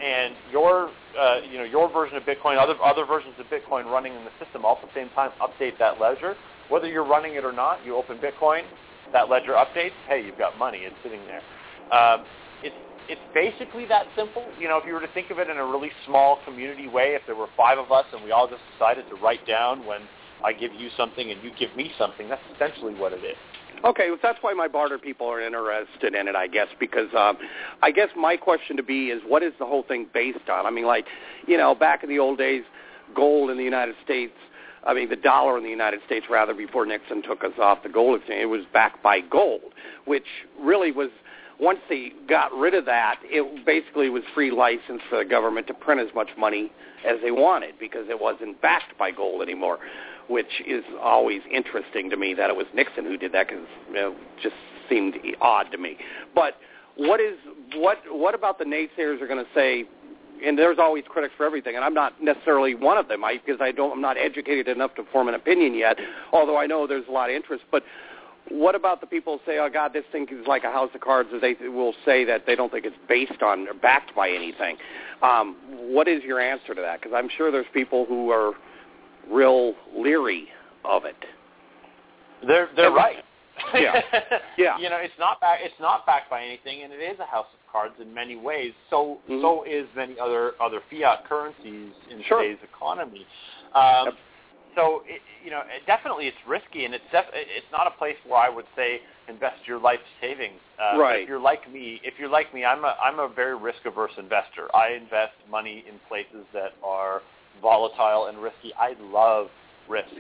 and 0.04 0.34
your 0.52 0.90
uh, 1.20 1.40
you 1.50 1.60
know 1.60 1.64
your 1.64 1.88
version 1.92 2.18
of 2.18 2.24
Bitcoin, 2.24 2.58
other 2.58 2.76
other 2.84 3.06
versions 3.06 3.36
of 3.40 3.46
Bitcoin 3.46 3.86
running 3.86 4.14
in 4.16 4.24
the 4.26 4.32
system 4.44 4.66
all 4.66 4.80
at 4.82 4.90
the 4.90 5.00
same 5.00 5.10
time 5.12 5.32
update 5.40 5.78
that 5.80 6.00
ledger. 6.00 6.36
Whether 6.68 6.88
you're 6.88 7.06
running 7.06 7.36
it 7.36 7.46
or 7.46 7.52
not, 7.54 7.86
you 7.86 7.96
open 7.96 8.18
Bitcoin, 8.18 8.64
that 9.14 9.30
ledger 9.30 9.54
updates. 9.54 9.98
Hey, 10.08 10.24
you've 10.26 10.38
got 10.38 10.58
money. 10.58 10.80
It's 10.80 10.96
sitting 11.04 11.22
there. 11.26 11.42
Um, 11.98 12.26
it's 12.64 12.76
it's 13.10 13.22
basically 13.34 13.86
that 13.88 14.06
simple. 14.16 14.46
You 14.60 14.68
know, 14.68 14.78
if 14.78 14.86
you 14.86 14.94
were 14.94 15.02
to 15.02 15.14
think 15.14 15.32
of 15.32 15.40
it 15.40 15.50
in 15.50 15.58
a 15.58 15.66
really 15.66 15.92
small 16.06 16.40
community 16.46 16.88
way, 16.88 17.16
if 17.16 17.22
there 17.26 17.36
were 17.36 17.50
five 17.58 17.78
of 17.78 17.92
us 17.92 18.06
and 18.14 18.24
we 18.24 18.32
all 18.32 18.48
just 18.48 18.62
decided 18.74 19.06
to 19.10 19.16
write 19.16 19.46
down 19.46 19.86
when 19.86 20.02
I 20.44 20.54
give 20.54 20.74
you 20.74 20.90
something 20.96 21.32
and 21.32 21.44
you 21.44 21.52
give 21.60 21.76
me 21.76 21.92
something, 21.98 22.30
that's 22.30 22.42
essentially 22.56 22.94
what 22.96 23.14
it 23.14 23.24
is. 23.24 23.38
Okay, 23.84 24.10
well, 24.10 24.20
that's 24.22 24.38
why 24.42 24.54
my 24.54 24.68
barter 24.68 25.00
people 25.00 25.28
are 25.28 25.42
interested 25.42 26.14
in 26.14 26.28
it, 26.28 26.36
I 26.36 26.46
guess, 26.48 26.68
because 26.80 27.08
um, 27.18 27.38
I 27.82 27.90
guess 27.90 28.10
my 28.16 28.38
question 28.38 28.78
to 28.78 28.84
be 28.84 29.08
is, 29.08 29.22
what 29.28 29.42
is 29.42 29.54
the 29.58 29.66
whole 29.66 29.84
thing 29.84 30.08
based 30.14 30.50
on? 30.50 30.68
I 30.68 30.70
mean, 30.70 30.86
like, 30.86 31.06
you 31.48 31.58
know, 31.58 31.74
back 31.74 32.04
in 32.04 32.10
the 32.10 32.20
old 32.20 32.38
days, 32.38 32.64
gold 33.16 33.50
in 33.50 33.58
the 33.58 33.64
United 33.64 33.96
States, 34.04 34.34
I 34.86 34.94
mean, 34.94 35.10
the 35.10 35.16
dollar 35.16 35.58
in 35.58 35.64
the 35.64 35.70
United 35.70 36.02
States, 36.06 36.26
rather, 36.30 36.54
before 36.54 36.86
Nixon 36.86 37.22
took 37.22 37.44
us 37.44 37.54
off 37.62 37.84
the 37.84 37.90
gold 37.90 38.20
exchange, 38.20 38.42
it 38.42 38.46
was 38.48 38.62
backed 38.74 39.04
by 39.04 39.20
gold, 39.22 39.74
which 40.06 40.26
really 40.60 40.92
was, 40.92 41.10
once 41.60 41.80
they 41.88 42.12
got 42.28 42.52
rid 42.54 42.74
of 42.74 42.86
that, 42.86 43.20
it 43.24 43.66
basically 43.66 44.10
was 44.10 44.24
free 44.34 44.52
license 44.52 45.02
for 45.10 45.20
the 45.20 45.26
government 45.26 45.68
to 45.68 45.74
print 45.74 46.02
as 46.02 46.14
much 46.16 46.30
money 46.38 46.72
as 47.06 47.18
they 47.22 47.32
wanted 47.32 47.76
because 47.80 48.10
it 48.10 48.20
wasn't 48.20 48.60
backed 48.62 48.98
by 48.98 49.12
gold 49.12 49.42
anymore 49.42 49.80
which 50.32 50.62
is 50.66 50.84
always 51.02 51.42
interesting 51.52 52.10
to 52.10 52.16
me 52.16 52.34
that 52.34 52.50
it 52.50 52.56
was 52.56 52.66
Nixon 52.74 53.06
who 53.06 53.18
did 53.18 53.34
that 53.34 53.50
because 53.50 53.66
it 53.90 54.18
just 54.42 54.56
seemed 54.90 55.16
odd 55.42 55.72
to 55.72 55.78
me. 55.78 55.98
But 56.34 56.56
what 56.96 57.20
is 57.20 57.38
what 57.76 57.98
what 58.10 58.34
about 58.34 58.58
the 58.58 58.66
naysayers 58.66 59.22
are 59.22 59.28
going 59.28 59.44
to 59.44 59.52
say? 59.54 59.86
And 60.46 60.58
there's 60.58 60.80
always 60.80 61.04
critics 61.08 61.34
for 61.38 61.46
everything, 61.46 61.76
and 61.76 61.84
I'm 61.84 61.94
not 61.94 62.22
necessarily 62.22 62.74
one 62.74 62.98
of 62.98 63.08
them, 63.08 63.24
I, 63.24 63.38
because 63.46 63.62
I 63.62 63.72
don't, 63.72 63.92
I'm 63.92 64.02
not 64.02 64.18
educated 64.18 64.68
enough 64.68 64.96
to 64.96 65.04
form 65.12 65.28
an 65.28 65.36
opinion 65.36 65.76
yet. 65.76 65.98
Although 66.34 66.58
I 66.58 66.66
know 66.66 66.88
there's 66.88 67.08
a 67.08 67.12
lot 67.12 67.30
of 67.30 67.36
interest, 67.36 67.64
but 67.72 67.84
what 68.50 68.74
about 68.76 69.02
the 69.02 69.08
people 69.08 69.38
who 69.38 69.52
say, 69.52 69.60
"Oh 69.60 69.70
God, 69.72 69.94
this 69.94 70.04
thing 70.12 70.28
is 70.32 70.48
like 70.48 70.64
a 70.64 70.72
house 70.72 70.90
of 70.96 71.02
cards"? 71.02 71.30
Or 71.32 71.40
they 71.40 71.56
will 71.68 71.94
say 72.04 72.26
that 72.26 72.46
they 72.46 72.56
don't 72.56 72.72
think 72.72 72.86
it's 72.86 72.96
based 73.08 73.42
on 73.44 73.68
or 73.68 73.74
backed 73.74 74.16
by 74.16 74.30
anything. 74.30 74.78
Um, 75.22 75.56
what 75.70 76.08
is 76.08 76.24
your 76.24 76.40
answer 76.40 76.74
to 76.74 76.82
that? 76.82 77.00
Because 77.02 77.14
I'm 77.16 77.30
sure 77.38 77.52
there's 77.52 77.68
people 77.74 78.06
who 78.06 78.32
are 78.32 78.54
real 79.30 79.76
leery 79.96 80.48
of 80.84 81.06
it. 81.06 81.16
They're 82.46 82.70
they're 82.76 82.88
And- 82.88 82.96
right. 82.96 83.24
Yeah. 83.74 84.02
Yeah. 84.58 84.78
You 84.78 84.90
know, 84.90 84.98
it's 84.98 85.18
not 85.18 85.40
back, 85.42 85.60
it's 85.64 85.80
not 85.80 86.06
backed 86.06 86.30
by 86.30 86.44
anything, 86.44 86.84
and 86.84 86.92
it 86.94 87.00
is 87.00 87.20
a 87.20 87.26
house 87.26 87.48
of 87.54 87.60
cards 87.72 87.96
in 88.02 88.14
many 88.14 88.36
ways. 88.36 88.74
So 88.90 89.20
Mhm. 89.30 89.42
so 89.42 89.64
is 89.64 89.88
many 89.96 90.20
other 90.20 90.54
other 90.60 90.82
fiat 90.90 91.24
currencies 91.26 91.94
in 92.10 92.22
Sure. 92.24 92.42
today's 92.42 92.62
economy. 92.64 93.26
Um, 93.74 94.06
Yep. 94.06 94.16
so 94.76 95.04
it, 95.08 95.22
you 95.44 95.52
know, 95.52 95.62
it, 95.62 95.86
definitely 95.86 96.28
it's 96.28 96.38
risky, 96.46 96.86
and 96.86 96.94
it's 96.94 97.04
def- 97.12 97.30
it's 97.34 97.72
not 97.72 97.88
a 97.88 97.92
place 97.92 98.18
where 98.26 98.40
I 98.40 98.50
would 98.50 98.68
say 98.76 99.02
invest 99.28 99.66
your 99.68 99.80
life 99.80 100.02
savings. 100.20 100.60
Uh, 100.80 100.98
right. 101.00 101.22
If 101.24 101.30
you're 101.30 101.40
like 101.40 101.70
me, 101.72 102.00
if 102.04 102.20
you're 102.20 102.30
like 102.30 102.54
me, 102.54 102.66
I'm 102.66 102.84
a 102.86 102.96
I'm 103.02 103.20
a 103.20 103.28
very 103.28 103.56
risk 103.56 103.86
averse 103.86 104.16
investor. 104.18 104.68
I 104.76 104.90
invest 104.90 105.34
money 105.50 105.84
in 105.88 105.98
places 106.08 106.46
that 106.54 106.74
are 106.84 107.22
volatile 107.62 108.26
and 108.28 108.38
risky. 108.42 108.74
I 108.76 108.94
love 109.00 109.50
risk. 109.88 110.12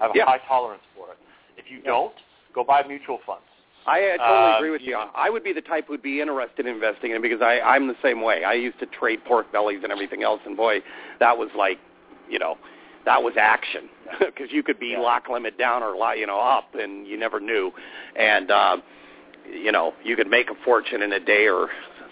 I 0.00 0.04
have 0.06 0.14
a 0.14 0.18
Yeah. 0.18 0.24
high 0.26 0.38
tolerance 0.48 0.82
for 0.96 1.10
it. 1.12 1.18
If 1.56 1.70
you 1.70 1.78
Yeah. 1.78 1.90
don't, 1.90 2.14
go 2.54 2.64
buy 2.64 2.82
mutual 2.86 3.18
funds. 3.26 3.42
I 3.86 4.00
uh, 4.00 4.16
totally 4.16 4.50
Um, 4.52 4.54
agree 4.56 4.70
with 4.70 4.80
you. 4.82 4.96
you- 4.96 5.10
I 5.14 5.28
would 5.28 5.44
be 5.44 5.52
the 5.52 5.60
type 5.60 5.86
who'd 5.88 6.02
be 6.02 6.20
interested 6.20 6.66
in 6.66 6.74
investing 6.74 7.10
in 7.10 7.18
it 7.18 7.22
because 7.22 7.42
I, 7.42 7.60
I'm 7.60 7.86
the 7.88 7.96
same 8.02 8.22
way. 8.22 8.42
I 8.44 8.54
used 8.54 8.78
to 8.80 8.86
trade 8.86 9.22
pork 9.24 9.52
bellies 9.52 9.80
and 9.82 9.92
everything 9.92 10.22
else, 10.22 10.40
and 10.46 10.56
boy, 10.56 10.80
that 11.20 11.36
was 11.36 11.50
like, 11.56 11.78
you 12.30 12.38
know, 12.38 12.56
that 13.04 13.22
was 13.22 13.34
action 13.38 13.90
because 14.18 14.50
you 14.50 14.62
could 14.62 14.78
be 14.80 14.88
Yeah. 14.88 15.00
lock 15.00 15.28
limit 15.28 15.58
down 15.58 15.82
or 15.82 15.94
li- 15.94 16.18
you 16.18 16.26
know 16.26 16.40
up, 16.40 16.74
and 16.74 17.06
you 17.06 17.18
never 17.18 17.38
knew. 17.40 17.70
And 18.16 18.50
uh, 18.50 18.76
you 19.52 19.70
know, 19.72 19.92
you 20.02 20.16
could 20.16 20.28
make 20.28 20.48
a 20.48 20.54
fortune 20.64 21.02
in 21.02 21.12
a 21.12 21.20
day, 21.20 21.46
or 21.48 21.68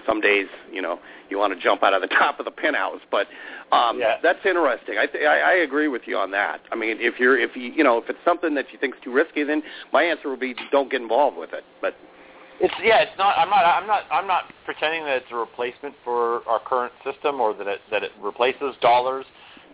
some 0.06 0.20
days, 0.20 0.46
you 0.72 0.82
know, 0.82 0.98
you 1.30 1.38
want 1.38 1.54
to 1.54 1.60
jump 1.60 1.82
out 1.82 1.94
of 1.94 2.02
the 2.02 2.08
top 2.20 2.38
of 2.38 2.44
the 2.44 2.50
penthouse. 2.50 3.00
But 3.10 3.26
um, 3.72 3.98
Yeah. 3.98 4.16
that's 4.22 4.44
interesting. 4.44 4.98
I, 4.98 5.06
th- 5.06 5.24
I 5.24 5.40
I 5.40 5.52
agree 5.62 5.88
with 5.88 6.02
you 6.06 6.16
on 6.18 6.30
that. 6.32 6.60
I 6.70 6.76
mean, 6.76 6.96
if 7.00 7.18
you're 7.18 7.38
if 7.38 7.56
you 7.56 7.64
you 7.72 7.84
know 7.84 7.98
if 7.98 8.08
it's 8.10 8.18
something 8.24 8.54
that 8.54 8.66
you 8.72 8.78
think's 8.78 8.98
too 9.02 9.12
risky, 9.12 9.42
then 9.44 9.62
my 9.92 10.02
answer 10.02 10.28
would 10.30 10.40
be 10.40 10.54
don't 10.70 10.90
get 10.90 11.00
involved 11.00 11.36
with 11.36 11.52
it. 11.52 11.64
But 11.80 11.94
It's 12.60 12.74
yeah, 12.82 13.00
it's 13.02 13.16
not. 13.18 13.36
I'm 13.38 13.48
not. 13.50 13.64
I'm 13.64 13.86
not. 13.86 14.02
I'm 14.12 14.26
not 14.26 14.44
pretending 14.64 15.04
that 15.04 15.16
it's 15.22 15.32
a 15.32 15.36
replacement 15.36 15.94
for 16.04 16.46
our 16.48 16.60
current 16.60 16.92
system 17.04 17.40
or 17.40 17.54
that 17.54 17.66
it 17.66 17.80
that 17.90 18.02
it 18.02 18.12
replaces 18.20 18.74
dollars. 18.80 19.24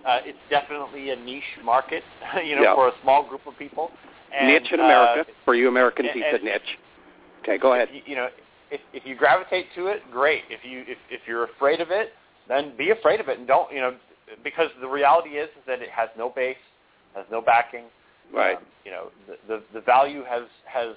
Uh, 0.07 0.20
it's 0.24 0.39
definitely 0.49 1.11
a 1.11 1.16
niche 1.16 1.43
market, 1.64 2.03
you 2.45 2.55
know, 2.55 2.62
Yeah. 2.62 2.74
for 2.74 2.89
a 2.89 2.93
small 3.03 3.29
group 3.29 3.45
of 3.47 3.59
people. 3.59 3.91
And, 4.33 4.47
niche 4.49 4.70
in 4.72 4.79
uh, 4.81 4.85
America 4.85 5.31
for 5.45 5.55
you 5.57 5.68
Americans, 5.68 6.11
he 6.14 6.22
said 6.31 6.43
niche. 6.45 6.79
Okay, 7.43 7.59
go 7.59 7.74
ahead. 7.74 7.89
you, 7.93 8.03
you 8.07 8.14
know, 8.14 8.29
if 8.70 8.80
if 8.92 9.04
you 9.06 9.14
gravitate 9.14 9.66
to 9.76 9.86
it, 9.86 10.02
great. 10.12 10.42
If 10.50 10.60
you 10.64 10.80
if 10.86 10.98
if 11.10 11.20
you're 11.26 11.44
afraid 11.44 11.80
of 11.80 11.90
it, 11.90 12.10
then 12.48 12.76
be 12.76 12.90
afraid 12.90 13.20
of 13.20 13.28
it 13.28 13.38
and 13.38 13.46
don't 13.46 13.72
you 13.72 13.80
know 13.80 13.94
because 14.44 14.68
the 14.80 14.88
reality 14.88 15.30
is, 15.30 15.48
is 15.50 15.64
that 15.66 15.80
it 15.80 15.88
has 15.90 16.08
no 16.16 16.28
base, 16.30 16.56
has 17.14 17.24
no 17.30 17.40
backing. 17.40 17.84
Right. 18.32 18.56
Um, 18.56 18.62
you 18.84 18.90
know, 18.90 19.08
the, 19.26 19.36
the 19.48 19.62
the 19.74 19.80
value 19.80 20.22
has 20.28 20.44
has 20.66 20.94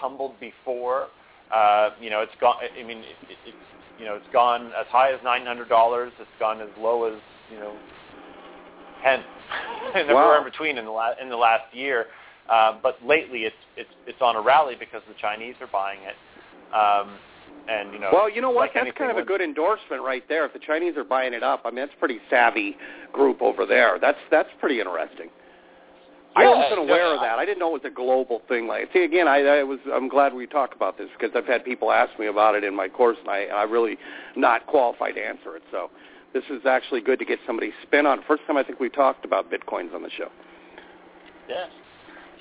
tumbled 0.00 0.38
before. 0.40 1.08
Uh, 1.54 1.90
you 2.00 2.10
know, 2.10 2.20
it's 2.20 2.32
gone. 2.40 2.56
I 2.62 2.82
mean, 2.82 2.98
it, 2.98 3.16
it, 3.28 3.38
it's 3.46 3.56
you 3.98 4.06
know, 4.06 4.14
it's 4.14 4.32
gone 4.32 4.66
as 4.78 4.86
high 4.88 5.12
as 5.12 5.20
nine 5.22 5.44
hundred 5.44 5.68
dollars. 5.68 6.12
It's 6.18 6.28
gone 6.38 6.60
as 6.60 6.68
low 6.78 7.04
as 7.04 7.20
you 7.52 7.58
know, 7.58 7.76
ten, 9.02 9.20
and 9.94 10.08
Wow. 10.08 10.16
everywhere 10.16 10.38
in 10.38 10.44
between 10.44 10.78
in 10.78 10.84
the 10.84 10.90
last 10.90 11.20
in 11.20 11.28
the 11.28 11.36
last 11.36 11.74
year. 11.74 12.06
Uh, 12.48 12.78
but 12.82 12.96
lately, 13.04 13.44
it's 13.44 13.56
it's 13.76 13.90
it's 14.06 14.20
on 14.20 14.36
a 14.36 14.40
rally 14.40 14.74
because 14.78 15.02
the 15.08 15.14
Chinese 15.20 15.54
are 15.60 15.68
buying 15.68 16.00
it. 16.00 16.14
Um, 16.72 17.18
and 17.68 17.92
you 17.92 18.00
know, 18.00 18.10
Well, 18.12 18.30
you 18.30 18.40
know 18.40 18.50
what? 18.50 18.74
like 18.74 18.74
That's 18.74 18.96
kind 18.98 19.10
of 19.10 19.16
a 19.18 19.22
good 19.22 19.40
endorsement 19.40 20.02
right 20.02 20.24
there. 20.28 20.44
If 20.46 20.52
the 20.52 20.58
Chinese 20.58 20.96
are 20.96 21.04
buying 21.04 21.32
it 21.32 21.42
up, 21.42 21.62
I 21.64 21.70
mean, 21.70 21.76
that's 21.76 21.92
a 21.94 21.98
pretty 21.98 22.18
savvy 22.28 22.76
group 23.12 23.40
over 23.40 23.66
there. 23.66 23.98
That's 24.00 24.18
that's 24.30 24.48
pretty 24.60 24.80
interesting. 24.80 25.28
I 26.34 26.46
wasn't 26.46 26.80
aware 26.80 27.04
no, 27.04 27.14
of 27.16 27.20
that. 27.20 27.38
I 27.38 27.44
didn't 27.44 27.58
know 27.58 27.68
it 27.76 27.82
was 27.84 27.92
a 27.92 27.94
global 27.94 28.40
thing. 28.48 28.66
Like, 28.66 28.88
see, 28.92 29.04
again, 29.04 29.28
I, 29.28 29.40
I 29.40 29.62
was. 29.64 29.78
I'm 29.92 30.08
glad 30.08 30.32
we 30.32 30.46
talked 30.46 30.74
about 30.74 30.96
this 30.96 31.08
because 31.18 31.36
I've 31.36 31.46
had 31.46 31.64
people 31.64 31.92
ask 31.92 32.18
me 32.18 32.26
about 32.26 32.54
it 32.54 32.64
in 32.64 32.74
my 32.74 32.88
course, 32.88 33.18
and 33.20 33.28
I, 33.28 33.38
and 33.40 33.52
I 33.52 33.64
really 33.64 33.98
not 34.34 34.66
qualified 34.66 35.14
to 35.16 35.20
answer 35.20 35.56
it. 35.56 35.62
So, 35.70 35.90
this 36.32 36.44
is 36.48 36.64
actually 36.64 37.02
good 37.02 37.18
to 37.18 37.26
get 37.26 37.38
somebody's 37.46 37.74
spin 37.82 38.06
on. 38.06 38.20
it. 38.20 38.24
First 38.26 38.44
time 38.46 38.56
I 38.56 38.62
think 38.64 38.80
we 38.80 38.88
talked 38.88 39.24
about 39.26 39.50
bitcoins 39.50 39.94
on 39.94 40.02
the 40.02 40.10
show. 40.10 40.30
Yeah. 41.48 41.66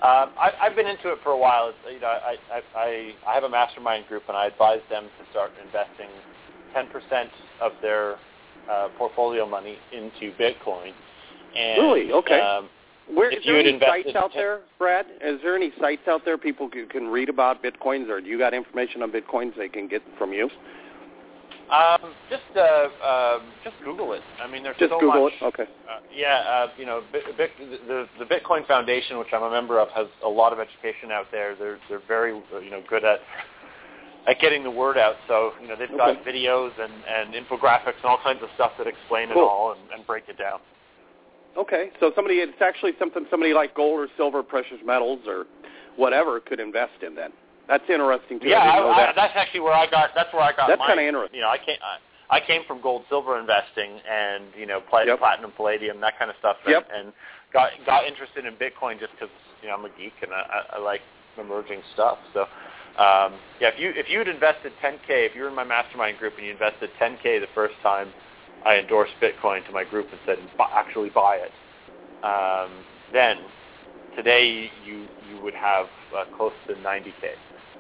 Um, 0.02 0.32
I, 0.39 0.52
I've 0.60 0.76
been 0.76 0.88
into 0.88 1.12
it 1.12 1.20
for 1.22 1.32
a 1.32 1.38
while. 1.38 1.70
It's, 1.70 1.78
you 1.93 1.99
know, 1.99 2.08
I, 2.08 2.36
I, 2.76 3.14
I, 3.28 3.34
have 3.36 3.43
a 3.43 3.49
mastermind 3.49 4.08
group, 4.08 4.24
and 4.28 4.36
I 4.36 4.47
advise 4.47 4.82
them 4.89 5.04
to 5.04 5.30
start 5.30 5.52
investing 5.64 6.10
10% 6.76 7.28
of 7.62 7.74
their 7.84 8.16
uh, 8.70 8.88
portfolio 8.97 9.45
money 9.47 9.78
into 9.93 10.36
Bitcoin. 10.38 10.93
And, 11.56 11.82
Really? 11.84 12.12
Okay. 12.12 12.39
Um, 12.39 12.68
Where 13.14 13.30
is 13.30 13.43
there 13.45 13.60
any 13.60 13.80
sites 13.80 14.16
out 14.16 14.32
ten- 14.32 14.41
there, 14.41 14.62
Brad? 14.80 15.06
Is 15.22 15.39
there 15.43 15.56
any 15.56 15.72
sites 15.80 16.08
out 16.08 16.26
there 16.26 16.38
people 16.38 16.68
can, 16.68 16.88
can 16.88 17.08
read 17.08 17.30
about 17.30 17.62
bitcoins, 17.62 18.10
or 18.10 18.22
do 18.22 18.28
you 18.28 18.39
got 18.39 18.56
information 18.56 19.04
on 19.04 19.12
bitcoins 19.12 19.56
they 19.56 19.70
can 19.70 19.88
get 19.88 20.02
from 20.18 20.34
you? 20.34 20.49
Um, 21.72 22.13
just 22.30 22.43
uh, 22.55 22.59
uh, 23.03 23.39
just 23.63 23.76
Google 23.84 24.13
it. 24.13 24.22
I 24.41 24.47
mean, 24.51 24.63
there's 24.63 24.76
Just 24.78 24.91
so 24.91 24.99
Google 24.99 25.26
much. 25.26 25.34
it. 25.41 25.45
Okay. 25.45 25.63
Uh, 25.63 25.99
yeah, 26.13 26.36
uh, 26.47 26.67
you 26.78 26.86
know, 26.86 27.01
the 27.13 28.07
the 28.19 28.26
Bitcoin 28.26 28.67
Foundation, 28.67 29.17
which 29.17 29.30
I'm 29.34 29.43
a 29.43 29.49
member 29.51 29.80
of, 29.80 29.89
has 29.89 30.07
a 30.24 30.30
lot 30.30 30.51
of 30.53 30.59
education 30.59 31.11
out 31.11 31.28
there. 31.32 31.55
They're 31.55 31.80
they're 31.89 32.01
very 32.07 32.32
you 32.34 32.69
know 32.69 32.84
good 32.89 33.05
at 33.05 33.19
at 34.28 34.39
getting 34.39 34.63
the 34.63 34.72
word 34.72 34.97
out. 34.97 35.15
So 35.28 35.51
you 35.61 35.67
know 35.67 35.76
they've 35.78 35.89
got 35.97 36.17
Okay. 36.17 36.32
videos 36.32 36.72
and 36.80 36.91
and 37.07 37.34
infographics 37.34 37.95
and 37.97 38.05
all 38.05 38.19
kinds 38.24 38.39
of 38.43 38.49
stuff 38.55 38.72
that 38.78 38.88
explain 38.88 39.30
Cool. 39.30 39.41
it 39.43 39.45
all 39.45 39.72
and, 39.72 39.82
and 39.95 40.05
break 40.05 40.26
it 40.28 40.38
down. 40.38 40.59
Okay. 41.57 41.89
So 41.99 42.11
somebody, 42.15 42.36
it's 42.36 42.61
actually 42.61 42.93
something 42.99 43.26
somebody 43.30 43.53
like 43.53 43.76
gold 43.76 43.99
or 43.99 44.07
silver, 44.17 44.43
precious 44.43 44.78
metals, 44.86 45.19
or 45.28 45.45
whatever 45.95 46.39
could 46.39 46.59
invest 46.59 47.03
in. 47.05 47.15
Then 47.15 47.32
that's 47.68 47.84
interesting 47.89 48.39
too. 48.39 48.47
yeah, 48.47 48.59
I 48.59 48.80
I, 48.80 48.97
that. 48.97 49.16
that's 49.16 49.34
actually 49.36 49.62
where 49.62 49.74
I 49.74 49.89
got. 49.89 50.09
That's 50.16 50.32
where 50.34 50.43
I 50.43 50.51
got. 50.53 50.68
That's 50.68 50.82
kinda 50.86 51.03
interesting. 51.03 51.36
You 51.38 51.41
know, 51.43 51.49
I 51.49 51.57
came. 51.57 51.78
I, 51.82 51.97
I 52.38 52.39
came 52.39 52.64
from 52.66 52.82
gold, 52.82 53.03
silver 53.09 53.38
investing, 53.39 53.99
and 54.09 54.45
you 54.57 54.66
know, 54.66 54.80
plat- 54.82 55.07
Yep. 55.07 55.20
platinum, 55.20 55.51
palladium, 55.51 55.99
that 55.99 56.18
kind 56.18 56.32
of 56.32 56.38
stuff. 56.39 56.57
And, 56.66 56.72
Yep. 56.72 56.88
and 56.93 57.14
got 57.53 57.72
got 57.86 58.05
interested 58.05 58.45
in 58.45 58.55
Bitcoin 58.55 58.99
just 58.99 59.12
because 59.14 59.30
you 59.62 59.68
know 59.70 59.76
I'm 59.76 59.86
a 59.86 59.89
geek 59.89 60.14
and 60.22 60.34
I, 60.34 60.43
I, 60.74 60.76
I 60.78 60.80
like 60.80 61.01
emerging 61.38 61.82
stuff. 61.93 62.18
So. 62.34 62.47
Um, 62.99 63.39
yeah, 63.62 63.70
if 63.70 63.80
you 63.80 63.93
if 63.95 64.09
you 64.09 64.18
had 64.20 64.28
invested 64.28 64.74
10k, 64.84 65.07
if 65.07 65.34
you 65.34 65.43
were 65.43 65.47
in 65.47 65.55
my 65.55 65.64
mastermind 65.64 66.18
group 66.18 66.34
and 66.36 66.45
you 66.45 66.51
invested 66.51 66.89
10k 66.99 67.39
the 67.39 67.47
first 67.55 67.76
time 67.82 68.09
I 68.66 68.76
endorsed 68.78 69.14
Bitcoin 69.22 69.66
to 69.66 69.72
my 69.72 69.86
group 69.86 70.07
and 70.12 70.20
said 70.26 70.38
"Bu- 70.57 70.66
actually 70.76 71.09
buy 71.09 71.38
it, 71.38 71.51
um, 72.26 72.70
then 73.14 73.38
today 74.16 74.70
you 74.86 75.07
you 75.30 75.41
would 75.41 75.53
have 75.53 75.86
uh, 76.16 76.26
close 76.36 76.51
to 76.68 76.74
90k. 76.76 77.32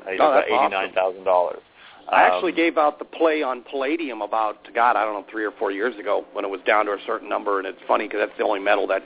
You'd 0.09 0.19
Oh, 0.21 0.33
that's 0.33 0.47
about 0.47 0.51
awesome. 0.51 0.73
eighty-nine 0.73 0.93
thousand 0.93 1.23
dollars. 1.23 1.59
I 2.11 2.25
um, 2.25 2.31
actually 2.33 2.51
gave 2.53 2.77
out 2.77 2.99
the 2.99 3.05
play 3.05 3.41
on 3.43 3.63
Palladium 3.63 4.21
about 4.21 4.57
God, 4.73 4.95
I 4.97 5.05
don't 5.05 5.13
know, 5.13 5.25
three 5.31 5.45
or 5.45 5.51
four 5.51 5.71
years 5.71 5.97
ago 5.99 6.25
when 6.33 6.43
it 6.43 6.49
was 6.49 6.59
down 6.65 6.85
to 6.87 6.91
a 6.93 6.97
certain 7.05 7.29
number, 7.29 7.59
and 7.59 7.67
it's 7.67 7.77
funny 7.87 8.07
because 8.07 8.19
that's 8.27 8.37
the 8.37 8.43
only 8.43 8.59
metal 8.59 8.87
that's 8.87 9.05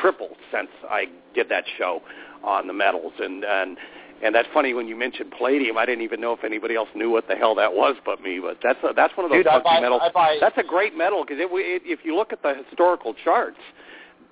tripled 0.00 0.36
since 0.52 0.68
I 0.88 1.04
did 1.34 1.48
that 1.50 1.64
show 1.78 2.00
on 2.42 2.66
the 2.66 2.72
metals, 2.72 3.12
and 3.20 3.44
and 3.44 3.76
and 4.22 4.34
that's 4.34 4.48
funny 4.52 4.74
when 4.74 4.86
you 4.88 4.96
mentioned 4.96 5.32
Palladium. 5.36 5.78
I 5.78 5.86
didn't 5.86 6.02
even 6.02 6.20
know 6.20 6.32
if 6.32 6.42
anybody 6.44 6.74
else 6.74 6.88
knew 6.94 7.10
what 7.10 7.26
the 7.28 7.36
hell 7.36 7.54
that 7.54 7.72
was 7.72 7.96
but 8.04 8.20
me. 8.22 8.38
But 8.40 8.58
that's 8.62 8.78
a, 8.82 8.92
that's 8.94 9.16
one 9.16 9.24
of 9.26 9.30
those 9.30 9.38
Dude, 9.44 9.46
funky 9.46 9.64
buy- 9.64 9.80
metals. 9.80 10.02
Buy- 10.12 10.38
That's 10.40 10.58
a 10.58 10.62
great 10.62 10.96
metal 10.96 11.24
because 11.24 11.38
it, 11.40 11.48
it, 11.52 11.82
if 11.84 12.00
you 12.04 12.14
look 12.16 12.32
at 12.32 12.42
the 12.42 12.54
historical 12.68 13.14
charts, 13.24 13.56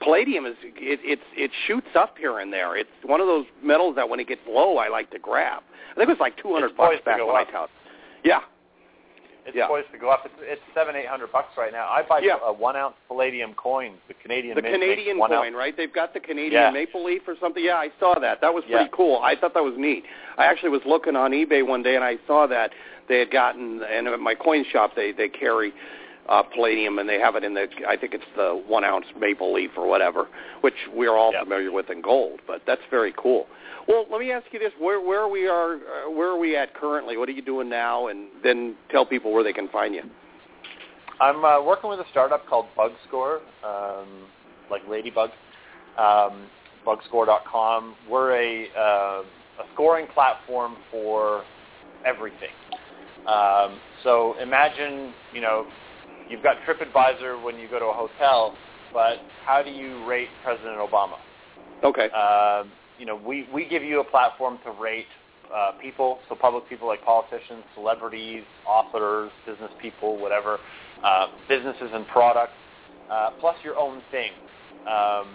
palladium 0.00 0.46
is 0.46 0.54
it 0.64 1.00
it 1.02 1.20
it 1.36 1.50
shoots 1.66 1.88
up 1.94 2.16
here 2.18 2.38
and 2.38 2.52
there. 2.52 2.76
It's 2.76 2.88
one 3.04 3.20
of 3.20 3.26
those 3.26 3.46
metals 3.62 3.96
that 3.96 4.08
when 4.08 4.20
it 4.20 4.28
gets 4.28 4.40
low, 4.48 4.78
I 4.78 4.88
like 4.88 5.10
to 5.10 5.18
grab. 5.18 5.62
I 5.92 5.94
think 5.94 6.08
it 6.08 6.12
was 6.12 6.20
like 6.20 6.36
two 6.36 6.52
hundred 6.52 6.68
It's 6.68 6.76
bucks 6.76 6.90
poised 6.94 7.00
to 7.04 7.04
back 7.04 7.18
when 7.18 7.36
I 7.36 7.42
up. 7.42 7.50
touted. 7.50 7.74
Yeah, 8.24 8.40
It's 9.46 9.56
yeah. 9.56 9.66
poised 9.68 9.90
to 9.92 9.98
go 9.98 10.10
up. 10.10 10.22
It's, 10.24 10.34
it's 10.40 10.60
seven, 10.74 10.94
eight 10.96 11.06
hundred 11.06 11.32
bucks 11.32 11.56
right 11.56 11.72
now. 11.72 11.88
I 11.88 12.02
buy 12.02 12.20
Yeah. 12.20 12.36
a 12.44 12.52
one 12.52 12.76
ounce 12.76 12.94
palladium 13.08 13.54
coin. 13.54 13.94
The 14.08 14.14
Canadian 14.14 14.54
the 14.56 14.62
Canadian 14.62 15.18
coin, 15.18 15.32
ounce. 15.32 15.54
right? 15.56 15.76
They've 15.76 15.92
got 15.92 16.12
the 16.14 16.20
Canadian 16.20 16.52
Yeah. 16.62 16.70
maple 16.70 17.04
leaf 17.04 17.22
or 17.26 17.34
something. 17.40 17.64
Yeah, 17.64 17.76
I 17.76 17.90
saw 18.00 18.18
that. 18.18 18.40
That 18.40 18.52
was 18.52 18.64
Yeah. 18.66 18.76
pretty 18.78 18.90
cool. 18.92 19.20
I 19.22 19.34
thought 19.36 19.54
that 19.54 19.64
was 19.64 19.74
neat. 19.76 20.04
I 20.36 20.46
actually 20.46 20.70
was 20.70 20.82
looking 20.84 21.16
on 21.16 21.30
eBay 21.32 21.66
one 21.66 21.82
day 21.82 21.94
and 21.96 22.04
I 22.04 22.18
saw 22.26 22.46
that 22.48 22.72
they 23.08 23.18
had 23.20 23.30
gotten 23.30 23.82
and 23.84 24.06
at 24.06 24.20
my 24.20 24.34
coin 24.34 24.64
shop 24.64 24.94
they 24.94 25.12
they 25.12 25.28
carry 25.28 25.72
uh 26.28 26.42
palladium 26.42 26.98
and 26.98 27.08
they 27.08 27.18
have 27.18 27.36
it 27.36 27.44
in 27.44 27.54
the 27.54 27.66
I 27.86 27.96
think 27.96 28.14
it's 28.14 28.24
the 28.36 28.62
1 28.66 28.84
ounce 28.84 29.06
maple 29.18 29.52
leaf 29.52 29.70
or 29.76 29.86
whatever, 29.88 30.28
which 30.60 30.74
we're 30.94 31.16
all 31.16 31.32
Yeah. 31.32 31.42
familiar 31.44 31.72
with 31.72 31.90
in 31.90 32.00
gold, 32.02 32.40
but 32.46 32.62
that's 32.66 32.82
very 32.90 33.12
cool. 33.16 33.46
Well, 33.86 34.04
let 34.10 34.20
me 34.20 34.30
ask 34.32 34.46
you 34.52 34.58
this: 34.58 34.72
where 34.78 35.00
where 35.00 35.26
we 35.28 35.48
are, 35.48 35.74
uh, 35.76 36.10
where 36.10 36.28
are 36.28 36.38
we 36.38 36.56
at 36.56 36.74
currently? 36.74 37.16
What 37.16 37.28
are 37.28 37.32
you 37.32 37.42
doing 37.42 37.68
now? 37.68 38.08
And 38.08 38.28
then 38.42 38.76
tell 38.90 39.06
people 39.06 39.32
where 39.32 39.42
they 39.42 39.54
can 39.54 39.68
find 39.68 39.94
you. 39.94 40.02
I'm 41.20 41.44
uh, 41.44 41.62
working 41.62 41.88
with 41.90 41.98
a 42.00 42.08
startup 42.10 42.46
called 42.46 42.66
BugScore, 42.76 43.40
um, 43.64 44.26
like 44.70 44.82
Ladybug. 44.88 45.30
Um, 45.96 46.48
bugscore.com. 46.86 47.94
We're 48.08 48.32
a, 48.36 48.68
uh, 48.76 49.22
a 49.62 49.64
scoring 49.74 50.06
platform 50.14 50.76
for 50.90 51.42
everything. 52.06 52.54
Um, 53.26 53.78
so 54.04 54.38
imagine, 54.40 55.12
you 55.34 55.40
know, 55.40 55.66
you've 56.28 56.42
got 56.42 56.56
TripAdvisor 56.66 57.42
when 57.42 57.58
you 57.58 57.68
go 57.68 57.78
to 57.78 57.86
a 57.86 57.92
hotel, 57.92 58.54
but 58.92 59.16
how 59.44 59.62
do 59.62 59.70
you 59.70 60.06
rate 60.06 60.28
President 60.44 60.78
Obama? 60.78 61.16
Okay. 61.84 62.10
Um, 62.10 62.70
you 62.98 63.06
know, 63.06 63.16
we, 63.16 63.46
we 63.52 63.68
give 63.68 63.82
you 63.82 64.00
a 64.00 64.04
platform 64.04 64.58
to 64.64 64.72
rate 64.72 65.06
uh, 65.54 65.72
people, 65.80 66.18
so 66.28 66.34
public 66.34 66.68
people 66.68 66.86
like 66.86 67.04
politicians, 67.04 67.62
celebrities, 67.74 68.42
authors, 68.66 69.30
business 69.46 69.70
people, 69.80 70.18
whatever, 70.20 70.58
uh, 71.04 71.26
businesses 71.48 71.90
and 71.92 72.06
products, 72.08 72.52
uh, 73.10 73.30
plus 73.40 73.56
your 73.64 73.76
own 73.78 74.02
thing. 74.10 74.30
Um, 74.86 75.26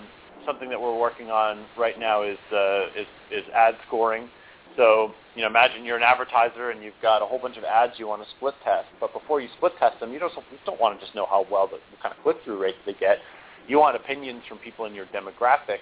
something 0.45 0.70
that 0.70 0.80
we're 0.80 0.98
working 0.99 1.32
on 1.32 1.65
right 1.78 1.99
now 1.99 2.24
is 2.24 2.38
uh, 2.52 2.86
is 2.95 3.07
is 3.32 3.44
ad 3.56 3.76
scoring. 3.88 4.30
So 4.78 5.14
you 5.36 5.41
know, 5.41 5.48
imagine 5.48 5.84
you're 5.84 5.98
an 5.98 6.04
advertiser 6.04 6.70
and 6.70 6.84
you've 6.84 7.00
got 7.02 7.22
a 7.22 7.26
whole 7.26 7.40
bunch 7.40 7.58
of 7.58 7.64
ads 7.64 7.94
you 7.98 8.08
want 8.08 8.22
to 8.22 8.30
split 8.38 8.54
test, 8.64 8.88
but 9.00 9.14
before 9.14 9.41
you 9.41 9.48
split 9.58 9.74
test 9.80 10.00
them, 10.00 10.12
you 10.14 10.20
don't 10.20 10.34
you 10.36 10.58
don't 10.66 10.80
want 10.80 11.00
to 11.00 11.04
just 11.04 11.16
know 11.16 11.26
how 11.26 11.45
well 11.52 11.68
the 11.68 11.74
what 11.74 12.02
kind 12.02 12.14
of 12.16 12.22
click 12.24 12.38
through 12.44 12.62
rates 12.62 12.78
they 12.86 12.94
get. 12.94 13.18
You 13.68 13.80
want 13.80 13.95
opinions 13.95 14.44
from 14.48 14.58
people 14.60 14.86
in 14.86 14.94
your 14.94 15.06
demographic. 15.08 15.80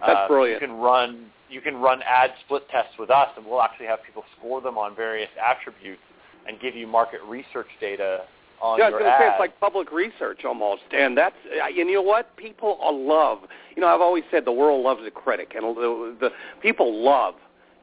That's 0.00 0.18
uh, 0.24 0.28
brilliant. 0.28 0.60
You 0.60 0.68
can 0.68 0.76
run 0.76 1.26
you 1.48 1.60
can 1.60 1.76
run 1.76 2.00
ad 2.02 2.30
split 2.44 2.68
tests 2.70 2.92
with 2.98 3.10
us, 3.10 3.28
and 3.36 3.46
we'll 3.46 3.62
actually 3.62 3.86
have 3.86 4.02
people 4.04 4.24
score 4.38 4.60
them 4.60 4.78
on 4.78 4.94
various 4.94 5.30
attributes 5.44 6.02
and 6.46 6.60
give 6.60 6.74
you 6.74 6.86
market 6.86 7.20
research 7.26 7.68
data 7.80 8.22
on 8.60 8.78
yeah, 8.78 8.86
I 8.86 8.88
was 8.88 8.92
your 8.92 9.00
going 9.00 9.12
to 9.12 9.18
say 9.18 9.28
it's 9.28 9.40
like 9.40 9.58
public 9.60 9.90
research 9.90 10.44
almost, 10.44 10.82
and 10.92 11.16
that's 11.16 11.36
and 11.50 11.76
you 11.76 11.94
know 11.94 12.02
what 12.02 12.36
people 12.36 12.78
love. 12.92 13.38
You 13.74 13.82
know, 13.82 13.88
I've 13.88 14.00
always 14.00 14.24
said 14.30 14.44
the 14.44 14.52
world 14.52 14.84
loves 14.84 15.00
a 15.06 15.10
critic, 15.10 15.52
and 15.54 15.64
the, 15.76 16.16
the 16.20 16.30
people 16.60 17.02
love 17.02 17.34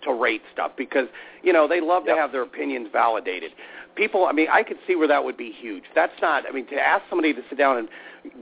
to 0.08 0.14
rate 0.14 0.42
stuff 0.54 0.72
because 0.78 1.08
you 1.44 1.54
know 1.54 1.68
they 1.68 1.82
love 1.82 2.04
Yep. 2.06 2.16
to 2.16 2.22
have 2.22 2.32
their 2.32 2.44
opinions 2.44 2.88
validated. 2.92 3.52
People, 3.96 4.26
I 4.26 4.32
mean, 4.32 4.48
I 4.52 4.62
could 4.64 4.78
see 4.86 4.96
where 4.96 5.08
that 5.08 5.24
would 5.24 5.38
be 5.38 5.52
huge. 5.52 5.84
That's 5.96 6.14
not. 6.22 6.44
I 6.48 6.52
mean, 6.52 6.68
to 6.68 6.76
ask 6.76 7.04
somebody 7.10 7.34
to 7.34 7.42
sit 7.50 7.58
down 7.58 7.78
and 7.78 7.90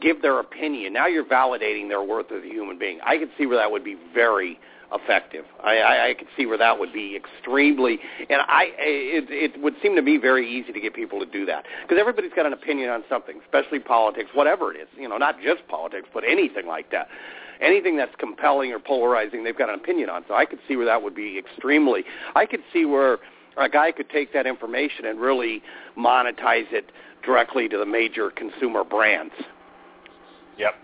give 0.01 0.21
their 0.21 0.39
opinion, 0.39 0.91
now 0.93 1.07
you're 1.07 1.23
validating 1.23 1.87
their 1.87 2.01
worth 2.03 2.29
as 2.31 2.43
a 2.43 2.47
human 2.47 2.77
being. 2.77 2.99
I 3.05 3.17
could 3.17 3.29
see 3.37 3.45
where 3.45 3.57
that 3.57 3.71
would 3.71 3.83
be 3.83 3.95
very 4.13 4.59
effective. 4.93 5.45
I, 5.63 5.77
I, 5.77 6.09
I 6.09 6.13
could 6.13 6.27
see 6.37 6.45
where 6.45 6.57
that 6.57 6.77
would 6.77 6.91
be 6.93 7.15
extremely, 7.15 7.99
and 8.29 8.41
I 8.47 8.65
it, 8.77 9.25
it 9.55 9.61
would 9.61 9.75
seem 9.81 9.95
to 9.95 10.01
me 10.01 10.17
very 10.17 10.47
easy 10.49 10.71
to 10.73 10.79
get 10.79 10.93
people 10.93 11.19
to 11.19 11.25
do 11.25 11.45
that 11.45 11.63
because 11.81 11.97
everybody's 11.99 12.33
got 12.35 12.45
an 12.45 12.53
opinion 12.53 12.89
on 12.89 13.03
something, 13.09 13.39
especially 13.43 13.79
politics, 13.79 14.29
whatever 14.33 14.73
it 14.73 14.77
is. 14.79 14.87
You 14.97 15.07
know, 15.09 15.17
not 15.17 15.35
just 15.41 15.67
politics, 15.69 16.07
but 16.13 16.23
anything 16.23 16.67
like 16.67 16.91
that. 16.91 17.07
Anything 17.61 17.97
that's 17.97 18.15
compelling 18.17 18.71
or 18.71 18.79
polarizing, 18.79 19.43
they've 19.43 19.57
got 19.57 19.69
an 19.69 19.75
opinion 19.75 20.09
on. 20.09 20.23
So 20.27 20.33
I 20.35 20.45
could 20.45 20.59
see 20.67 20.75
where 20.75 20.85
that 20.85 21.01
would 21.01 21.15
be 21.15 21.37
extremely. 21.37 22.03
I 22.35 22.45
could 22.45 22.61
see 22.73 22.85
where 22.85 23.19
a 23.57 23.69
guy 23.69 23.91
could 23.91 24.09
take 24.09 24.33
that 24.33 24.45
information 24.45 25.05
and 25.05 25.19
really 25.19 25.61
monetize 25.97 26.71
it 26.71 26.91
directly 27.23 27.67
to 27.69 27.77
the 27.77 27.85
major 27.85 28.29
consumer 28.31 28.83
brands. 28.83 29.33
Yep. 30.57 30.75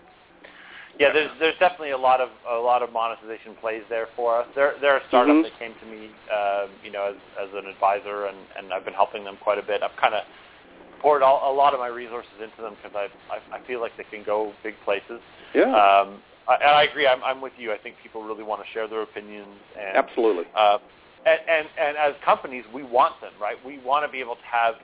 Yeah, 0.98 1.12
there's 1.12 1.30
there's 1.40 1.58
definitely 1.58 1.90
a 1.92 1.98
lot 1.98 2.20
of 2.20 2.28
a 2.48 2.58
lot 2.58 2.82
of 2.82 2.92
monetization 2.92 3.54
plays 3.60 3.82
there 3.88 4.08
for 4.14 4.40
us. 4.40 4.46
There 4.54 4.74
there 4.80 4.92
are 4.92 5.00
startups 5.08 5.38
Mhm. 5.38 5.42
that 5.44 5.58
came 5.58 5.74
to 5.80 5.86
me, 5.86 6.10
um, 6.30 6.68
you 6.84 6.90
know, 6.90 7.04
as 7.04 7.16
as 7.40 7.48
an 7.54 7.66
advisor, 7.66 8.26
and 8.26 8.36
and 8.58 8.72
I've 8.72 8.84
been 8.84 8.94
helping 8.94 9.24
them 9.24 9.38
quite 9.40 9.58
a 9.58 9.62
bit. 9.62 9.82
I've 9.82 9.96
kind 9.96 10.14
of 10.14 10.22
poured 11.00 11.22
all, 11.22 11.50
a 11.50 11.54
lot 11.54 11.72
of 11.72 11.80
my 11.80 11.88
resources 11.88 12.30
into 12.42 12.60
them 12.60 12.76
because 12.82 12.94
I, 12.94 13.34
I 13.34 13.56
I 13.56 13.66
feel 13.66 13.80
like 13.80 13.96
they 13.96 14.04
can 14.04 14.22
go 14.22 14.52
big 14.62 14.74
places. 14.84 15.20
Yeah, 15.54 15.72
Um, 15.74 16.22
I, 16.48 16.54
and 16.56 16.70
I 16.70 16.82
agree. 16.84 17.06
I'm 17.06 17.22
I'm 17.22 17.40
with 17.40 17.52
you. 17.58 17.72
I 17.72 17.78
think 17.78 17.96
people 18.02 18.22
really 18.22 18.42
want 18.42 18.60
to 18.64 18.68
share 18.72 18.88
their 18.88 19.02
opinions 19.02 19.48
and 19.78 19.96
absolutely. 19.96 20.44
uh, 20.56 20.78
and, 21.24 21.38
and, 21.48 21.66
and 21.80 21.96
as 21.96 22.14
companies, 22.24 22.64
we 22.74 22.82
want 22.82 23.20
them, 23.20 23.32
right? 23.40 23.56
We 23.64 23.78
want 23.78 24.04
to 24.04 24.10
be 24.10 24.18
able 24.18 24.34
to 24.34 24.42
have 24.50 24.74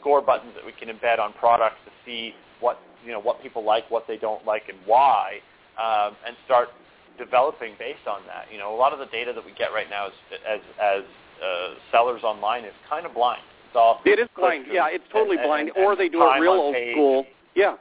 score 0.00 0.20
buttons 0.20 0.52
that 0.56 0.64
we 0.66 0.72
can 0.72 0.88
embed 0.94 1.20
on 1.20 1.32
products 1.34 1.76
to 1.84 1.92
see 2.04 2.34
what 2.60 2.78
you 3.04 3.12
know 3.12 3.20
what 3.20 3.40
people 3.42 3.62
like, 3.64 3.88
what 3.90 4.06
they 4.08 4.16
don't 4.16 4.44
like, 4.44 4.64
and 4.68 4.78
why, 4.86 5.38
um, 5.78 6.16
and 6.26 6.34
start 6.46 6.68
developing 7.16 7.74
based 7.78 8.08
on 8.08 8.22
that. 8.26 8.46
You 8.52 8.58
know, 8.58 8.74
a 8.74 8.78
lot 8.78 8.92
of 8.92 8.98
the 8.98 9.06
data 9.06 9.32
that 9.32 9.44
we 9.44 9.52
get 9.52 9.72
right 9.72 9.88
now 9.88 10.08
is, 10.08 10.12
as 10.50 10.60
as 10.82 11.02
uh, 11.42 11.74
sellers 11.92 12.22
online 12.24 12.64
is 12.64 12.72
kind 12.90 13.06
of 13.06 13.14
blind. 13.14 13.42
It's 13.68 13.76
all 13.76 14.00
It 14.04 14.18
is 14.18 14.28
blind. 14.36 14.66
Yeah, 14.70 14.88
it's 14.90 15.04
totally 15.12 15.36
and- 15.36 15.46
blind. 15.46 15.68
and- 15.68 15.76
and 15.76 15.86
or 15.86 15.94
they 15.96 16.08
do 16.08 16.22
it 16.22 16.40
real 16.40 16.52
old 16.52 16.74
page. 16.74 16.94
school. 16.94 17.24
Yeah, 17.54 17.76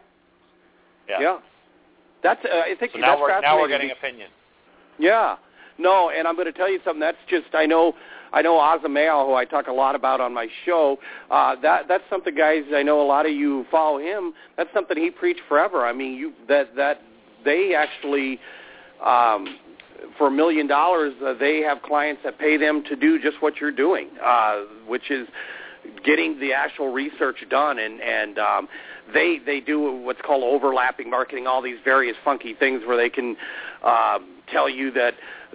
Yeah. 1.09 1.19
yeah. 1.19 1.37
That's. 2.23 2.43
Uh, 2.45 2.59
I 2.59 2.75
think 2.79 2.93
So 2.93 2.99
that's 2.99 3.19
now 3.19 3.21
we're 3.21 3.41
now 3.41 3.59
we're 3.59 3.67
getting 3.67 3.91
opinion. 3.91 4.29
Yeah. 4.97 5.35
No, 5.77 6.11
and 6.11 6.27
I'm 6.27 6.35
going 6.35 6.45
to 6.45 6.53
tell 6.53 6.69
you 6.69 6.79
something. 6.85 6.99
That's 6.99 7.17
just 7.29 7.47
I 7.53 7.65
know 7.65 7.93
I 8.31 8.41
know 8.41 8.53
Azameo, 8.53 9.27
who 9.27 9.33
I 9.33 9.45
talk 9.45 9.67
a 9.67 9.71
lot 9.71 9.95
about 9.95 10.21
on 10.21 10.33
my 10.33 10.47
show. 10.65 10.97
Uh, 11.29 11.55
that 11.61 11.87
that's 11.87 12.03
something, 12.09 12.35
guys. 12.35 12.63
I 12.73 12.83
know 12.83 13.01
a 13.01 13.07
lot 13.07 13.25
of 13.25 13.31
you 13.31 13.65
follow 13.69 13.99
him. 13.99 14.33
That's 14.57 14.69
something 14.73 14.97
he 14.97 15.11
preached 15.11 15.41
forever. 15.47 15.85
I 15.85 15.93
mean, 15.93 16.13
you 16.13 16.33
that 16.47 16.75
that 16.75 17.01
they 17.43 17.75
actually. 17.75 18.39
Um, 19.03 19.57
for 20.17 20.27
a 20.27 20.31
million 20.31 20.67
dollars, 20.67 21.13
uh, 21.25 21.33
they 21.39 21.61
have 21.61 21.81
clients 21.81 22.21
that 22.23 22.37
pay 22.37 22.57
them 22.57 22.83
to 22.89 22.95
do 22.95 23.19
just 23.19 23.41
what 23.41 23.57
you're 23.59 23.71
doing, 23.71 24.09
uh, 24.23 24.63
which 24.87 25.09
is 25.09 25.27
getting 26.05 26.39
the 26.39 26.53
actual 26.53 26.91
research 26.91 27.37
done, 27.49 27.79
and 27.79 28.01
and 28.01 28.37
um, 28.39 28.67
they 29.13 29.39
they 29.45 29.59
do 29.59 29.91
what's 30.03 30.21
called 30.21 30.43
overlapping 30.43 31.09
marketing, 31.09 31.47
all 31.47 31.61
these 31.61 31.79
various 31.83 32.15
funky 32.23 32.53
things 32.53 32.83
where 32.85 32.97
they 32.97 33.09
can 33.09 33.35
um, 33.83 34.27
tell 34.51 34.69
you 34.69 34.91
that 34.91 35.13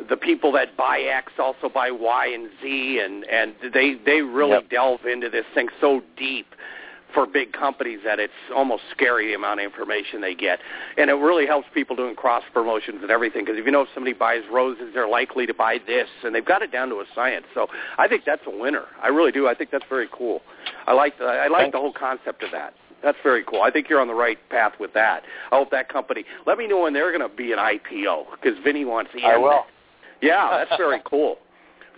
the 0.09 0.17
people 0.17 0.53
that 0.53 0.77
buy 0.77 1.01
X 1.01 1.33
also 1.39 1.69
buy 1.69 1.91
Y 1.91 2.27
and 2.27 2.49
Z, 2.63 3.01
and 3.05 3.25
and 3.25 3.55
they 3.73 3.95
they 4.05 4.23
really 4.23 4.53
Yep. 4.53 4.71
delve 4.71 5.07
into 5.07 5.29
this 5.29 5.45
thing 5.55 5.69
so 5.81 6.03
deep 6.17 6.47
for 7.15 7.27
big 7.27 7.53
companies 7.53 8.01
that 8.05 8.19
it's 8.19 8.33
almost 8.55 8.83
scary 8.91 9.29
the 9.29 9.35
amount 9.35 9.61
of 9.61 9.65
information 9.65 10.21
they 10.21 10.35
get. 10.35 10.59
And 10.97 11.11
it 11.11 11.15
really 11.15 11.47
helps 11.47 11.67
people 11.73 11.97
doing 11.97 12.15
cross 12.15 12.43
promotions 12.53 12.99
and 13.03 13.11
everything 13.11 13.45
because 13.45 13.59
if 13.59 13.65
you 13.65 13.73
know 13.73 13.83
if 13.83 13.89
somebody 13.95 14.13
buys 14.13 14.43
roses, 14.53 14.91
they're 14.95 15.09
likely 15.09 15.47
to 15.47 15.55
buy 15.55 15.79
this, 15.87 16.09
and 16.23 16.35
they've 16.35 16.45
got 16.45 16.63
it 16.63 16.71
down 16.71 16.89
to 16.91 16.97
a 16.97 17.05
science. 17.15 17.47
So 17.55 17.69
I 17.99 18.09
think 18.09 18.25
that's 18.27 18.43
a 18.47 18.57
winner. 18.57 18.85
I 19.03 19.09
really 19.09 19.33
do. 19.33 19.49
I 19.49 19.55
think 19.55 19.71
that's 19.71 19.87
very 19.89 20.09
cool. 20.13 20.43
I 20.87 20.93
like 20.93 21.19
the, 21.19 21.25
I 21.25 21.49
like 21.49 21.63
Thanks. 21.63 21.75
the 21.75 21.79
whole 21.79 21.93
concept 21.93 22.43
of 22.43 22.51
that. 22.53 22.75
That's 23.03 23.19
very 23.23 23.45
cool. 23.45 23.63
I 23.63 23.71
think 23.71 23.89
you're 23.89 24.01
on 24.01 24.09
the 24.09 24.15
right 24.15 24.39
path 24.51 24.73
with 24.81 24.93
that. 24.95 25.23
I 25.53 25.57
hope 25.57 25.71
that 25.71 25.89
company. 25.89 26.25
Let 26.47 26.59
me 26.59 26.67
know 26.67 26.83
when 26.83 26.93
they're 26.93 27.17
going 27.17 27.29
to 27.29 27.35
be 27.35 27.53
an 27.53 27.59
IPO 27.59 28.25
because 28.33 28.59
Vinny 28.65 28.85
wants 28.85 29.13
in. 29.15 29.25
I 29.25 29.37
will. 29.37 29.65
Yeah, 30.21 30.65
that's 30.69 30.77
very 30.77 31.01
cool. 31.05 31.37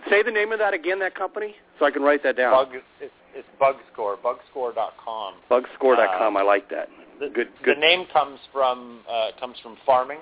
Say 0.09 0.21
the 0.23 0.31
name 0.31 0.51
of 0.51 0.59
that 0.59 0.73
again. 0.73 0.99
That 0.99 1.15
company, 1.15 1.55
so 1.79 1.85
I 1.85 1.91
can 1.91 2.03
write 2.03 2.23
that 2.23 2.37
down. 2.37 2.53
Bug 2.53 2.75
it's, 2.99 3.11
it's 3.35 3.47
BugScore, 3.59 4.15
bugscore.com. 4.17 5.33
Bugscore.com. 5.49 6.35
Uh, 6.35 6.39
I 6.39 6.43
like 6.43 6.69
that. 6.69 6.89
The, 7.19 7.29
Good, 7.29 7.49
the 7.65 7.75
name 7.75 8.05
comes 8.11 8.39
from 8.51 8.99
uh, 9.09 9.27
comes 9.39 9.55
from 9.61 9.77
farming, 9.85 10.17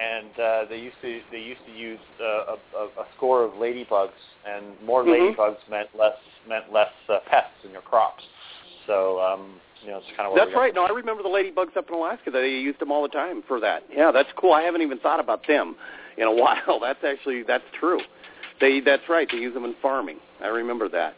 and 0.00 0.40
uh, 0.40 0.64
they 0.68 0.78
used 0.78 0.96
to 1.02 1.20
they 1.30 1.40
used 1.40 1.60
to 1.66 1.72
use 1.72 1.98
uh, 2.20 2.24
a, 2.24 2.56
a, 2.76 2.84
a 3.02 3.06
score 3.16 3.44
of 3.44 3.52
ladybugs, 3.52 4.10
and 4.46 4.64
more 4.84 5.04
Mhm. 5.04 5.36
ladybugs 5.36 5.58
meant 5.70 5.88
less 5.98 6.16
meant 6.48 6.72
less 6.72 6.92
uh, 7.08 7.18
pests 7.30 7.64
in 7.64 7.70
your 7.72 7.82
crops. 7.82 8.22
So 8.86 9.20
um, 9.20 9.60
you 9.82 9.90
know, 9.90 9.98
it's 9.98 10.06
kind 10.16 10.28
of 10.28 10.34
That's 10.36 10.54
right. 10.56 10.74
No, 10.74 10.84
I 10.84 10.90
remember 10.90 11.22
the 11.22 11.28
ladybugs 11.28 11.76
up 11.76 11.88
in 11.88 11.94
Alaska. 11.94 12.30
They 12.30 12.48
used 12.48 12.80
them 12.80 12.90
all 12.90 13.02
the 13.02 13.08
time 13.08 13.42
for 13.46 13.60
that. 13.60 13.82
Yeah, 13.94 14.10
that's 14.10 14.30
cool. 14.36 14.52
I 14.52 14.62
haven't 14.62 14.82
even 14.82 14.98
thought 14.98 15.20
about 15.20 15.46
them 15.46 15.76
in 16.16 16.24
a 16.24 16.32
while. 16.34 16.80
That's 16.80 17.04
actually 17.04 17.42
that's 17.42 17.64
true. 17.78 18.00
They 18.60 18.80
that's 18.80 19.08
right. 19.08 19.28
They 19.30 19.38
use 19.38 19.54
them 19.54 19.64
in 19.64 19.74
farming. 19.82 20.18
I 20.42 20.46
remember 20.48 20.88
that. 20.88 21.14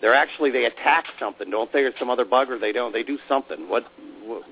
They're 0.00 0.14
actually 0.14 0.50
they 0.50 0.66
attack 0.66 1.04
something, 1.18 1.50
don't 1.50 1.72
they, 1.72 1.80
or 1.80 1.92
some 1.98 2.10
other 2.10 2.24
bug, 2.24 2.50
or 2.50 2.58
they 2.58 2.72
don't. 2.72 2.92
They 2.92 3.02
do 3.02 3.18
something. 3.28 3.68
What 3.68 3.86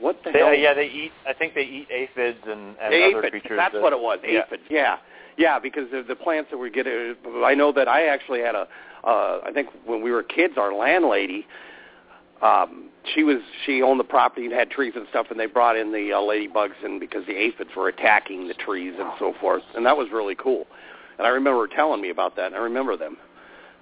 what, 0.01 0.23
the 0.25 0.31
They, 0.31 0.39
hell? 0.39 0.55
yeah, 0.55 0.73
they 0.73 0.87
eat. 0.87 1.11
I 1.27 1.33
think 1.33 1.55
they 1.55 1.63
eat 1.65 1.89
aphids 1.91 2.39
and, 2.47 2.77
and 2.81 2.95
other 2.95 3.19
aphids. 3.19 3.31
creatures. 3.31 3.57
That's 3.57 3.75
that- 3.75 3.83
what 3.83 3.93
it 3.93 3.99
was. 3.99 4.21
Yeah. 4.25 4.41
Aphids. 4.43 4.63
Yeah. 4.71 4.99
Yeah, 5.37 5.59
because 5.59 5.91
the, 5.91 6.05
the 6.07 6.15
plants 6.15 6.51
that 6.53 6.59
we 6.59 6.71
get. 6.71 6.87
I 6.87 7.55
know 7.55 7.73
that 7.73 7.89
I 7.89 8.07
actually 8.07 8.41
had 8.41 8.55
a. 8.55 8.69
Uh, 9.03 9.41
I 9.45 9.51
think 9.53 9.69
when 9.85 10.01
we 10.01 10.13
were 10.13 10.23
kids, 10.23 10.55
our 10.57 10.73
landlady. 10.73 11.47
Um, 12.41 12.91
she 13.15 13.23
was 13.23 13.39
she 13.65 13.81
owned 13.83 13.99
the 13.99 14.05
property 14.05 14.45
and 14.47 14.53
had 14.55 14.71
trees 14.71 14.93
and 14.97 15.07
stuff, 15.11 15.27
and 15.31 15.39
they 15.41 15.47
brought 15.47 15.77
in 15.77 15.93
the 15.93 16.13
uh, 16.13 16.19
ladybugs, 16.19 16.75
and 16.85 17.01
because 17.01 17.25
the 17.27 17.33
aphids 17.37 17.71
were 17.77 17.89
attacking 17.89 18.49
the 18.49 18.55
trees 18.55 18.95
and 18.99 19.11
so 19.19 19.35
forth, 19.41 19.63
and 19.75 19.85
that 19.87 19.97
was 19.97 20.09
really 20.13 20.35
cool. 20.35 20.67
And 21.19 21.27
I 21.27 21.31
remember 21.31 21.67
her 21.67 21.75
telling 21.75 22.01
me 22.01 22.11
about 22.11 22.37
that, 22.37 22.47
and 22.47 22.55
I 22.55 22.59
remember 22.59 22.97
them. 22.97 23.17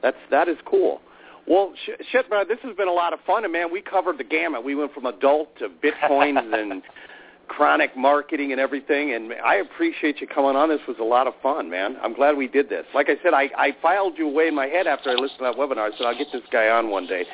That's 0.02 0.16
that 0.30 0.48
is 0.48 0.58
cool. 0.64 1.00
Well, 1.46 1.72
sh- 1.84 2.02
shit, 2.10 2.30
man, 2.30 2.46
this 2.48 2.58
has 2.62 2.76
been 2.76 2.88
a 2.88 2.92
lot 2.92 3.12
of 3.12 3.20
fun, 3.26 3.44
and 3.44 3.52
man, 3.52 3.72
we 3.72 3.80
covered 3.80 4.18
the 4.18 4.24
gamut. 4.24 4.64
We 4.64 4.74
went 4.74 4.94
from 4.94 5.06
adult 5.06 5.56
to 5.58 5.68
bitcoins 5.68 6.54
and 6.54 6.82
chronic 7.48 7.96
marketing 7.96 8.52
and 8.52 8.60
everything, 8.60 9.12
and 9.12 9.32
I 9.44 9.56
appreciate 9.56 10.20
you 10.20 10.26
coming 10.26 10.56
on. 10.56 10.68
This 10.68 10.80
was 10.86 10.96
a 11.00 11.04
lot 11.04 11.26
of 11.26 11.34
fun, 11.42 11.68
man. 11.68 11.96
I'm 12.02 12.14
glad 12.14 12.36
we 12.36 12.48
did 12.48 12.68
this. 12.68 12.86
Like 12.94 13.08
I 13.08 13.16
said, 13.22 13.34
I, 13.34 13.50
I 13.58 13.76
filed 13.82 14.16
you 14.16 14.28
away 14.28 14.48
in 14.48 14.54
my 14.54 14.66
head 14.66 14.86
after 14.86 15.10
I 15.10 15.14
listened 15.14 15.40
to 15.40 15.44
that 15.44 15.56
webinar. 15.56 15.92
I 15.92 15.96
said 15.96 16.06
I'll 16.06 16.16
get 16.16 16.28
this 16.32 16.42
guy 16.50 16.68
on 16.68 16.90
one 16.90 17.06
day, 17.06 17.24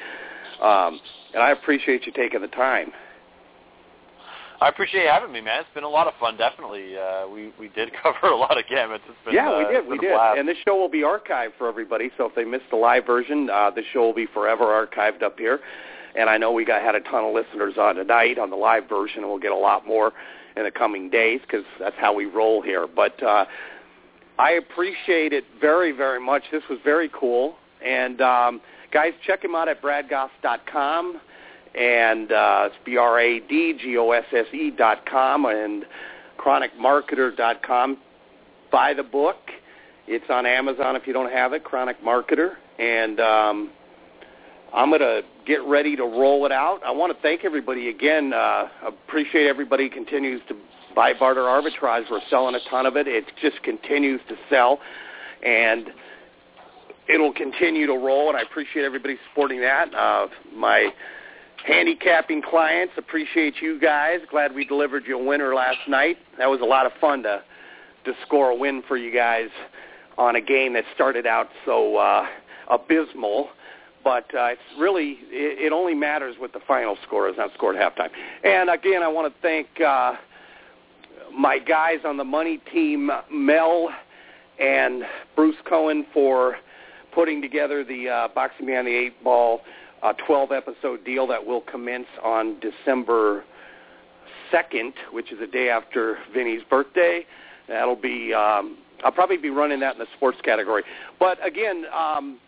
um, 0.61 1.01
and 1.35 1.43
I 1.43 1.51
appreciate 1.51 2.07
you 2.07 2.13
taking 2.13 2.41
the 2.41 2.49
time. 2.49 2.93
I 4.61 4.69
appreciate 4.69 5.05
you 5.05 5.09
having 5.09 5.33
me, 5.33 5.41
man. 5.41 5.61
It's 5.61 5.69
been 5.73 5.85
a 5.85 5.89
lot 5.89 6.09
of 6.09 6.15
fun. 6.19 6.37
Definitely, 6.37 6.97
uh, 6.97 7.29
we 7.29 7.53
we 7.61 7.69
did 7.69 7.91
cover 8.03 8.33
a 8.33 8.37
lot 8.37 8.59
of 8.59 8.65
gamuts. 8.65 9.01
It's 9.09 9.25
been 9.25 9.35
yeah, 9.35 9.51
uh, 9.51 9.59
we 9.59 9.73
did, 9.73 9.83
been 9.83 9.91
we 9.91 9.99
did. 9.99 10.11
And 10.13 10.49
this 10.49 10.57
show 10.67 10.77
will 10.77 10.89
be 10.89 11.03
archived 11.03 11.53
for 11.57 11.69
everybody. 11.69 12.11
So 12.17 12.27
if 12.27 12.35
they 12.35 12.45
missed 12.45 12.71
the 12.71 12.77
live 12.77 13.07
version, 13.07 13.49
uh, 13.51 13.71
the 13.71 13.83
show 13.93 14.01
will 14.01 14.15
be 14.15 14.27
forever 14.27 14.65
archived 14.65 15.23
up 15.23 15.39
here. 15.39 15.61
And 16.17 16.29
I 16.29 16.39
know 16.39 16.51
we 16.53 16.65
got 16.65 16.83
had 16.83 16.97
a 16.97 17.01
ton 17.01 17.25
of 17.25 17.35
listeners 17.35 17.75
on 17.79 17.95
tonight 17.95 18.39
on 18.39 18.51
the 18.51 18.57
live 18.57 18.89
version, 18.89 19.19
and 19.19 19.29
we'll 19.29 19.39
get 19.39 19.53
a 19.53 19.57
lot 19.57 19.87
more 19.87 20.13
in 20.57 20.65
the 20.65 20.71
coming 20.73 21.09
days 21.09 21.41
because 21.43 21.65
that's 21.79 21.97
how 21.97 22.13
we 22.13 22.25
roll 22.25 22.61
here. 22.61 22.89
But 22.89 23.23
uh, 23.23 23.45
I 24.39 24.53
appreciate 24.53 25.33
it 25.33 25.45
very, 25.61 25.93
very 25.93 26.21
much. 26.21 26.43
This 26.51 26.63
was 26.69 26.81
very 26.83 27.11
cool. 27.15 27.55
And 27.85 28.21
um, 28.21 28.61
guys, 28.93 29.13
check 29.25 29.45
him 29.45 29.55
out 29.55 29.69
at 29.69 29.81
bradgosse.com 29.81 31.21
and 31.75 32.33
uh, 32.33 32.69
it's 32.71 32.77
B-R-A-D-G-O-S-S-E 32.85 34.71
dot 34.77 35.07
com. 35.07 35.47
And 35.47 35.85
chronicmarketer.com. 36.39 37.99
Buy 38.71 38.95
the 38.95 39.03
book. 39.03 39.37
It's 40.07 40.25
on 40.31 40.47
Amazon 40.47 40.97
if 40.97 41.07
you 41.07 41.13
don't 41.13 41.31
have 41.31 41.53
it, 41.53 41.65
Chronic 41.65 42.03
Marketer. 42.03 42.53
And 42.79 43.21
um, 43.21 43.71
I'm 44.73 44.91
going 44.91 45.01
to 45.01 45.23
get 45.47 45.63
ready 45.65 45.97
to 45.97 46.05
roll 46.05 46.47
it 46.47 46.53
out. 46.53 46.81
I 46.85 46.91
want 46.91 47.15
to 47.15 47.23
thank 47.23 47.45
everybody 47.45 47.89
again. 47.89 48.33
Uh, 48.33 48.69
appreciate 48.87 49.47
everybody 49.47 49.89
continues 49.91 50.41
to 50.49 50.57
buy 50.95 51.13
barter 51.19 51.43
arbitrage. 51.43 52.05
We're 52.11 52.21
selling 52.31 52.55
a 52.55 52.71
ton 52.71 52.87
of 52.87 52.97
it. 52.97 53.07
It 53.07 53.25
just 53.41 53.63
continues 53.63 54.21
to 54.29 54.37
sell. 54.49 54.79
And 55.45 55.89
it'll 57.09 57.33
continue 57.33 57.87
to 57.87 57.95
roll, 57.95 58.29
and 58.29 58.37
I 58.37 58.43
appreciate 58.43 58.85
everybody 58.85 59.17
supporting 59.29 59.61
that. 59.61 59.95
Uh, 59.95 60.29
my 60.55 60.91
handicapping 61.69 62.41
clients 62.41 62.95
appreciate 62.97 63.57
you 63.61 63.79
guys. 63.79 64.21
Glad 64.31 64.55
we 64.55 64.65
delivered 64.65 65.05
you 65.07 65.21
a 65.21 65.23
winner 65.23 65.55
last 65.55 65.87
night. 65.87 66.17
That 66.39 66.49
was 66.49 66.61
a 66.61 66.65
lot 66.65 66.87
of 66.87 66.93
fun 67.01 67.23
to 67.25 67.43
to 68.05 68.13
score 68.27 68.51
a 68.51 68.55
win 68.55 68.83
for 68.89 68.97
you 68.97 69.13
guys 69.13 69.51
on 70.17 70.37
a 70.37 70.41
game 70.41 70.73
that 70.73 70.85
started 70.95 71.27
out 71.27 71.49
so 71.67 71.97
uh, 71.97 72.27
abysmal. 72.71 73.51
But 74.03 74.25
uh, 74.35 74.47
it's 74.53 74.61
really 74.79 75.19
it, 75.25 75.67
it 75.67 75.73
only 75.73 75.95
matters 75.95 76.37
what 76.39 76.55
the 76.55 76.61
final 76.67 76.97
score 77.07 77.29
is, 77.29 77.37
not 77.37 77.51
scored 77.55 77.77
at 77.77 77.97
halftime. 77.97 78.11
And 78.45 78.71
again, 78.71 79.03
I 79.03 79.09
want 79.09 79.33
to 79.33 79.41
thank 79.43 79.67
uh, 79.81 80.15
my 81.37 81.59
guys 81.59 81.99
on 82.07 82.17
the 82.17 82.25
money 82.25 82.61
team, 82.73 83.11
Mel 83.31 83.91
and 84.59 85.05
Bruce 85.37 85.57
Cohen, 85.69 86.07
for 86.15 86.57
putting 87.15 87.43
together 87.43 87.85
the 87.85 88.09
uh, 88.09 88.29
Boxing 88.35 88.67
Beyond 88.67 88.87
the 88.87 88.95
Eight 88.95 89.23
Ball 89.23 89.61
uh, 90.03 90.13
12-episode 90.29 91.05
deal 91.05 91.27
that 91.27 91.45
will 91.45 91.63
commence 91.63 92.07
on 92.23 92.59
December 92.61 93.45
2nd, 94.53 94.93
which 95.13 95.33
is 95.33 95.39
the 95.39 95.47
day 95.47 95.69
after 95.69 96.19
Vinny's 96.35 96.63
birthday. 96.71 97.27
That'll 97.69 97.97
be 97.97 98.33
um, 98.33 98.79
I'll 99.05 99.13
probably 99.13 99.37
be 99.37 99.51
running 99.51 99.81
that 99.81 99.95
in 99.95 99.99
the 99.99 100.07
sports 100.17 100.39
category. 100.43 100.83
But 101.19 101.45
again, 101.47 101.85
um, 101.95 102.39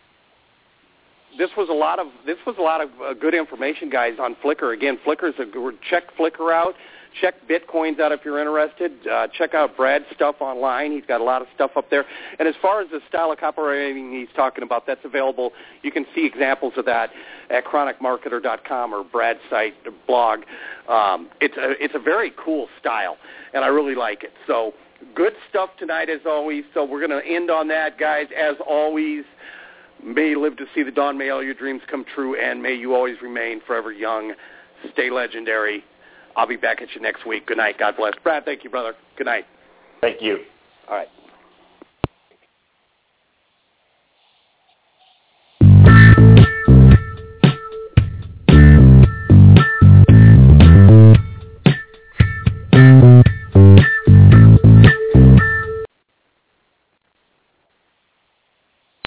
this 1.37 1.49
was 1.55 1.69
a 1.69 1.73
lot 1.73 1.99
of 1.99 2.07
this 2.25 2.37
was 2.45 2.55
a 2.59 2.61
lot 2.61 2.81
of 2.81 2.89
uh, 3.01 3.13
good 3.13 3.33
information, 3.33 3.89
guys, 3.89 4.13
on 4.19 4.35
Flickr. 4.43 4.73
Again, 4.73 4.99
Flickr 5.05 5.29
is 5.29 5.35
a 5.39 5.45
good 5.45 5.77
check 5.89 6.03
Flickr 6.17 6.53
out. 6.53 6.73
Check 7.19 7.35
Bitcoins 7.47 7.99
out 7.99 8.11
if 8.11 8.21
you're 8.23 8.39
interested. 8.39 8.91
Uh, 9.05 9.27
check 9.27 9.53
out 9.53 9.75
Brad's 9.75 10.05
stuff 10.15 10.35
online. 10.39 10.91
He's 10.91 11.05
got 11.05 11.19
a 11.19 11.23
lot 11.23 11.41
of 11.41 11.47
stuff 11.53 11.71
up 11.75 11.89
there. 11.89 12.05
And 12.39 12.47
as 12.47 12.55
far 12.61 12.81
as 12.81 12.89
the 12.89 13.01
style 13.09 13.31
of 13.31 13.39
copywriting 13.39 14.17
he's 14.17 14.33
talking 14.35 14.63
about, 14.63 14.87
that's 14.87 15.03
available. 15.03 15.51
You 15.81 15.91
can 15.91 16.05
see 16.15 16.25
examples 16.25 16.73
of 16.77 16.85
that 16.85 17.09
at 17.49 17.65
chronicmarketer.com 17.65 18.93
or 18.93 19.03
Brad's 19.03 19.39
site 19.49 19.73
blog. 20.07 20.41
Um, 20.87 21.29
it's 21.41 21.57
a 21.57 21.83
it's 21.83 21.95
a 21.95 21.99
very 21.99 22.31
cool 22.43 22.67
style, 22.79 23.17
and 23.53 23.65
I 23.65 23.67
really 23.67 23.95
like 23.95 24.23
it. 24.23 24.33
So 24.47 24.73
good 25.13 25.33
stuff 25.49 25.71
tonight 25.77 26.09
as 26.09 26.21
always. 26.25 26.63
So 26.73 26.85
we're 26.85 27.05
going 27.05 27.21
to 27.21 27.27
end 27.27 27.51
on 27.51 27.67
that, 27.69 27.99
guys. 27.99 28.27
As 28.37 28.55
always. 28.65 29.23
May 30.03 30.29
you 30.29 30.41
live 30.41 30.57
to 30.57 30.65
see 30.73 30.81
the 30.81 30.89
dawn. 30.89 31.15
May 31.15 31.29
all 31.29 31.43
your 31.43 31.53
dreams 31.53 31.83
come 31.87 32.03
true, 32.15 32.35
and 32.35 32.63
may 32.63 32.73
you 32.73 32.95
always 32.95 33.21
remain 33.21 33.61
forever 33.67 33.91
young. 33.91 34.33
Stay 34.93 35.11
legendary. 35.11 35.83
I'll 36.35 36.47
be 36.47 36.57
back 36.57 36.81
at 36.81 36.93
you 36.95 37.01
next 37.01 37.25
week. 37.25 37.47
Good 37.47 37.57
night. 37.57 37.77
God 37.79 37.95
bless. 37.97 38.13
Brad, 38.23 38.45
thank 38.45 38.63
you, 38.63 38.69
brother. 38.69 38.93
Good 39.17 39.25
night. 39.25 39.45
Thank 40.01 40.21
you. 40.21 40.39
All 40.87 40.95
right. 40.95 41.07